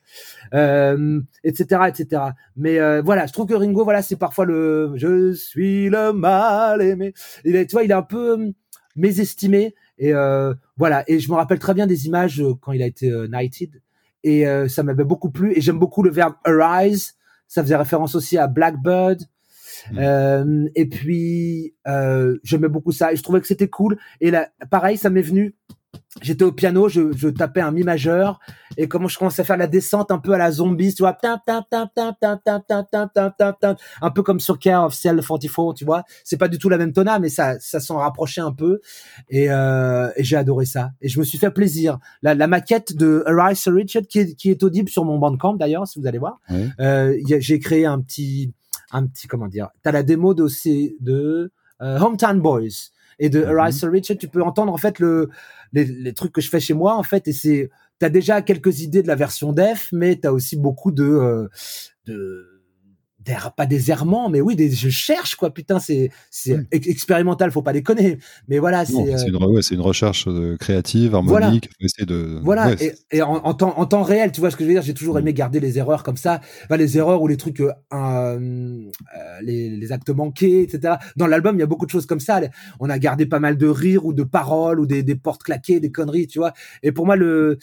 euh, 0.54 1.20
etc., 1.44 1.82
etc. 1.88 2.22
Mais 2.56 3.00
voilà, 3.00 3.26
je 3.26 3.32
trouve 3.32 3.46
que 3.46 3.54
Ringo, 3.54 3.84
voilà, 3.84 4.02
c'est 4.02 4.16
parfois 4.16 4.44
le 4.44 4.92
je 4.96 5.32
suis 5.32 5.59
le 5.60 6.12
mal 6.12 6.82
aimé. 6.82 7.12
Il 7.44 7.56
est, 7.56 7.66
tu 7.66 7.72
vois, 7.72 7.84
il 7.84 7.90
est 7.90 7.94
un 7.94 8.02
peu 8.02 8.34
hum, 8.34 8.52
mésestimé 8.96 9.74
et 9.98 10.12
euh, 10.14 10.54
voilà. 10.76 11.04
Et 11.08 11.20
je 11.20 11.30
me 11.30 11.36
rappelle 11.36 11.58
très 11.58 11.74
bien 11.74 11.86
des 11.86 12.06
images 12.06 12.40
euh, 12.40 12.54
quand 12.60 12.72
il 12.72 12.82
a 12.82 12.86
été 12.86 13.10
euh, 13.10 13.28
knighted 13.28 13.80
et 14.22 14.44
ça 14.68 14.82
m'avait 14.82 15.04
beaucoup 15.04 15.30
plu. 15.30 15.56
Et 15.56 15.62
j'aime 15.62 15.78
beaucoup 15.78 16.02
le 16.02 16.10
verbe 16.10 16.34
arise. 16.44 17.14
Ça 17.48 17.62
faisait 17.62 17.76
référence 17.76 18.14
aussi 18.14 18.36
à 18.36 18.46
Blackbird. 18.48 19.22
Mmh. 19.92 20.66
et 20.74 20.86
puis 20.86 21.74
j'aimais 22.42 22.68
beaucoup 22.68 22.92
ça 22.92 23.14
et 23.14 23.16
je 23.16 23.22
trouvais 23.22 23.40
que 23.40 23.46
c'était 23.46 23.68
cool. 23.68 23.96
Et 24.20 24.30
là, 24.30 24.50
pareil, 24.70 24.98
ça 24.98 25.08
m'est 25.08 25.22
venu 25.22 25.54
j'étais 26.22 26.44
au 26.44 26.52
piano, 26.52 26.88
je, 26.88 27.12
je, 27.16 27.28
tapais 27.28 27.60
un 27.60 27.70
mi 27.70 27.84
majeur 27.84 28.40
et 28.76 28.88
comment 28.88 29.08
je 29.08 29.16
commençais 29.18 29.42
à 29.42 29.44
faire 29.44 29.56
la 29.56 29.66
descente 29.66 30.10
un 30.10 30.18
peu 30.18 30.32
à 30.32 30.38
la 30.38 30.50
zombie, 30.50 30.92
tu 30.94 31.02
vois, 31.02 31.16
un 34.02 34.10
peu 34.10 34.22
comme 34.22 34.40
sur 34.40 34.58
Care 34.58 34.84
of 34.84 34.94
Cell 34.94 35.20
44, 35.20 35.74
tu 35.74 35.84
vois. 35.84 36.04
C'est 36.24 36.36
pas 36.36 36.48
du 36.48 36.58
tout 36.58 36.68
la 36.68 36.78
même 36.78 36.92
tona, 36.92 37.18
mais 37.18 37.28
ça, 37.28 37.58
ça 37.60 37.78
s'en 37.80 37.98
rapprochait 37.98 38.40
un 38.40 38.52
peu 38.52 38.80
et, 39.28 39.50
euh, 39.50 40.10
et 40.16 40.24
j'ai 40.24 40.36
adoré 40.36 40.64
ça 40.66 40.90
et 41.00 41.08
je 41.08 41.18
me 41.18 41.24
suis 41.24 41.38
fait 41.38 41.50
plaisir. 41.50 41.98
La, 42.22 42.34
la 42.34 42.46
maquette 42.46 42.96
de 42.96 43.22
Arise 43.26 43.68
Richard 43.68 44.02
qui 44.08 44.18
est, 44.20 44.34
qui 44.34 44.50
est 44.50 44.62
audible 44.62 44.88
sur 44.88 45.04
mon 45.04 45.18
Bandcamp 45.18 45.54
d'ailleurs, 45.54 45.86
si 45.86 46.00
vous 46.00 46.06
allez 46.06 46.18
voir. 46.18 46.40
Euh, 46.80 47.16
j'ai 47.24 47.58
créé 47.60 47.86
un 47.86 48.00
petit, 48.00 48.52
un 48.90 49.06
petit 49.06 49.28
comment 49.28 49.46
dire. 49.46 49.68
T'as 49.82 49.92
la 49.92 50.02
démo 50.02 50.34
de, 50.34 50.48
de 51.00 51.52
euh, 51.82 51.98
Hometown 51.98 52.40
Boys 52.40 52.90
et 53.20 53.28
de 53.28 53.44
Arise 53.44 53.84
Richard, 53.84 54.16
tu 54.16 54.28
peux 54.28 54.42
entendre 54.42 54.72
en 54.72 54.78
fait 54.78 54.98
le 54.98 55.28
les, 55.72 56.12
trucs 56.12 56.32
que 56.32 56.40
je 56.40 56.48
fais 56.48 56.60
chez 56.60 56.74
moi 56.74 56.94
en 56.94 57.02
fait 57.02 57.28
et 57.28 57.32
c'est 57.32 57.70
t'as 57.98 58.08
déjà 58.08 58.42
quelques 58.42 58.80
idées 58.80 59.02
de 59.02 59.08
la 59.08 59.14
version 59.14 59.52
def 59.52 59.90
mais 59.92 60.16
t'as 60.16 60.32
aussi 60.32 60.56
beaucoup 60.56 60.90
de 60.90 61.48
euh, 62.08 62.59
pas 63.56 63.66
des 63.66 63.90
errements, 63.90 64.28
mais 64.28 64.40
oui, 64.40 64.56
des, 64.56 64.70
je 64.70 64.88
cherche 64.88 65.36
quoi. 65.36 65.52
Putain, 65.52 65.78
c'est 65.78 66.10
c'est 66.30 66.66
expérimental, 66.72 67.50
faut 67.50 67.62
pas 67.62 67.72
déconner. 67.72 68.18
Mais 68.48 68.58
voilà, 68.58 68.84
c'est 68.84 69.18
c'est 69.18 69.28
une, 69.28 69.36
ouais, 69.36 69.60
une, 69.70 69.80
recherche 69.80 70.26
euh, 70.28 70.56
créative, 70.56 71.14
harmonique. 71.14 71.70
Voilà, 71.80 72.06
de, 72.06 72.40
voilà. 72.42 72.72
et, 72.80 72.94
et 73.10 73.22
en, 73.22 73.34
en, 73.36 73.54
temps 73.54 73.74
en 73.76 73.86
temps 73.86 74.02
réel, 74.02 74.32
tu 74.32 74.40
vois 74.40 74.50
ce 74.50 74.56
que 74.56 74.64
je 74.64 74.68
veux 74.68 74.74
dire? 74.74 74.82
J'ai 74.82 74.94
toujours 74.94 75.16
mm. 75.16 75.18
aimé 75.18 75.34
garder 75.34 75.60
les 75.60 75.78
erreurs 75.78 76.02
comme 76.02 76.16
ça, 76.16 76.40
enfin, 76.64 76.76
les 76.76 76.96
erreurs 76.96 77.22
ou 77.22 77.28
les 77.28 77.36
trucs, 77.36 77.60
euh, 77.60 77.72
euh, 77.92 78.90
les, 79.42 79.70
les, 79.70 79.92
actes 79.92 80.10
manqués, 80.10 80.62
etc. 80.62 80.94
Dans 81.16 81.26
l'album, 81.26 81.56
il 81.56 81.60
y 81.60 81.64
a 81.64 81.66
beaucoup 81.66 81.86
de 81.86 81.90
choses 81.90 82.06
comme 82.06 82.20
ça. 82.20 82.40
On 82.78 82.88
a 82.88 82.98
gardé 82.98 83.26
pas 83.26 83.40
mal 83.40 83.56
de 83.56 83.66
rires 83.66 84.04
ou 84.04 84.12
de 84.12 84.22
paroles 84.22 84.80
ou 84.80 84.86
des, 84.86 85.02
des 85.02 85.16
portes 85.16 85.42
claquées, 85.42 85.80
des 85.80 85.90
conneries, 85.90 86.26
tu 86.26 86.38
vois. 86.38 86.52
Et 86.82 86.92
pour 86.92 87.06
moi, 87.06 87.16
le 87.16 87.58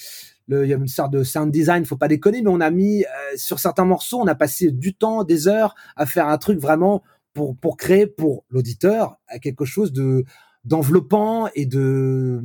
il 0.49 0.67
y 0.67 0.73
a 0.73 0.77
une 0.77 0.87
sorte 0.87 1.11
de 1.11 1.23
sound 1.23 1.51
design, 1.51 1.85
faut 1.85 1.97
pas 1.97 2.07
déconner, 2.07 2.41
mais 2.41 2.49
on 2.49 2.61
a 2.61 2.71
mis 2.71 3.03
euh, 3.03 3.07
sur 3.35 3.59
certains 3.59 3.85
morceaux, 3.85 4.19
on 4.19 4.27
a 4.27 4.35
passé 4.35 4.71
du 4.71 4.93
temps, 4.93 5.23
des 5.23 5.47
heures 5.47 5.75
à 5.95 6.05
faire 6.05 6.27
un 6.27 6.37
truc 6.37 6.59
vraiment 6.59 7.03
pour 7.33 7.55
pour 7.57 7.77
créer 7.77 8.07
pour 8.07 8.45
l'auditeur 8.49 9.19
quelque 9.41 9.65
chose 9.65 9.91
de 9.91 10.23
d'enveloppant 10.63 11.49
et 11.55 11.65
de 11.65 12.41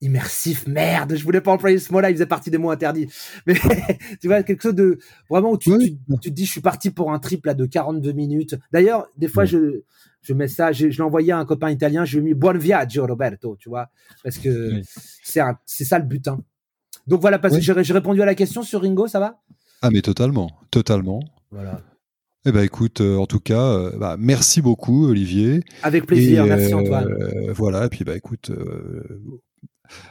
immersif. 0.00 0.66
Merde, 0.66 1.14
je 1.14 1.24
voulais 1.24 1.40
pas 1.40 1.52
employer 1.52 1.78
ce 1.78 1.92
mot-là, 1.92 2.10
il 2.10 2.14
faisait 2.14 2.26
partie 2.26 2.50
des 2.50 2.58
mots 2.58 2.70
interdits. 2.70 3.08
Mais 3.46 3.54
tu 4.20 4.28
vois 4.28 4.42
quelque 4.42 4.62
chose 4.62 4.74
de 4.74 4.98
vraiment 5.28 5.52
où 5.52 5.58
tu, 5.58 5.70
tu, 5.78 5.96
te 6.20 6.28
dis 6.28 6.46
je 6.46 6.50
suis 6.50 6.60
parti 6.60 6.90
pour 6.90 7.12
un 7.12 7.18
triple 7.18 7.48
là 7.48 7.54
de 7.54 7.66
42 7.66 8.12
minutes. 8.12 8.56
D'ailleurs, 8.72 9.08
des 9.16 9.28
fois 9.28 9.44
je 9.44 9.82
je 10.22 10.34
mets 10.34 10.48
ça, 10.48 10.72
je, 10.72 10.90
je 10.90 10.98
l'ai 10.98 11.02
envoyé 11.02 11.32
à 11.32 11.38
un 11.38 11.44
copain 11.46 11.70
italien, 11.70 12.04
je 12.04 12.18
lui 12.18 12.26
ai 12.26 12.34
mis 12.34 12.34
Buon 12.34 12.56
viaggio 12.56 13.06
Roberto, 13.06 13.56
tu 13.58 13.68
vois, 13.68 13.88
parce 14.22 14.38
que 14.38 14.80
c'est 15.22 15.40
c'est 15.66 15.84
ça 15.84 15.98
le 15.98 16.04
but. 16.04 16.28
Hein. 16.28 16.40
Donc 17.06 17.20
voilà, 17.20 17.38
parce 17.38 17.54
que 17.54 17.82
j'ai 17.82 17.92
répondu 17.92 18.22
à 18.22 18.26
la 18.26 18.34
question 18.34 18.62
sur 18.62 18.82
Ringo, 18.82 19.08
ça 19.08 19.20
va? 19.20 19.40
Ah 19.82 19.90
mais 19.90 20.02
totalement, 20.02 20.50
totalement. 20.70 21.20
Voilà. 21.50 21.80
Eh 22.46 22.52
ben 22.52 22.62
écoute, 22.62 23.02
euh, 23.02 23.18
en 23.18 23.26
tout 23.26 23.40
cas, 23.40 23.60
euh, 23.60 23.98
bah, 23.98 24.16
merci 24.18 24.62
beaucoup 24.62 25.06
Olivier. 25.06 25.62
Avec 25.82 26.06
plaisir, 26.06 26.46
merci 26.46 26.72
Antoine. 26.72 27.06
Euh, 27.06 27.52
voilà, 27.52 27.86
et 27.86 27.88
puis 27.88 28.04
bah 28.04 28.16
écoute, 28.16 28.50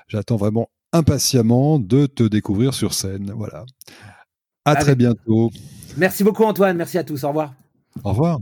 j'attends 0.08 0.38
vraiment 0.38 0.70
impatiemment 0.94 1.80
de 1.80 2.06
te 2.06 2.24
découvrir 2.24 2.74
sur 2.74 2.94
scène. 2.94 3.32
Voilà. 3.36 3.66
À 4.66 4.76
très 4.76 4.96
bientôt. 4.96 5.52
Merci 5.98 6.24
beaucoup 6.24 6.44
Antoine, 6.44 6.78
merci 6.78 6.98
à 6.98 7.04
tous, 7.04 7.24
au 7.24 7.30
revoir. 7.30 7.54
Au 8.04 8.10
revoir. 8.10 8.40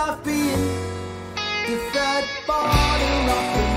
I've 0.00 0.22
been 0.22 0.60
if 1.66 1.92
that 1.92 2.24
bottle 2.46 3.30
of 3.30 3.67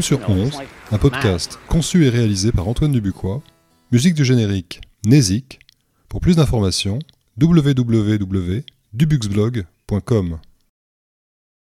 Sur 0.00 0.30
11, 0.30 0.60
un 0.92 0.98
podcast 0.98 1.58
conçu 1.68 2.06
et 2.06 2.08
réalisé 2.08 2.52
par 2.52 2.68
Antoine 2.68 2.92
Dubuquois. 2.92 3.42
Musique 3.92 4.14
du 4.14 4.24
générique, 4.24 4.80
Nésic. 5.04 5.58
Pour 6.08 6.20
plus 6.20 6.36
d'informations, 6.36 7.00
www.dubuxblog.com. 7.40 10.38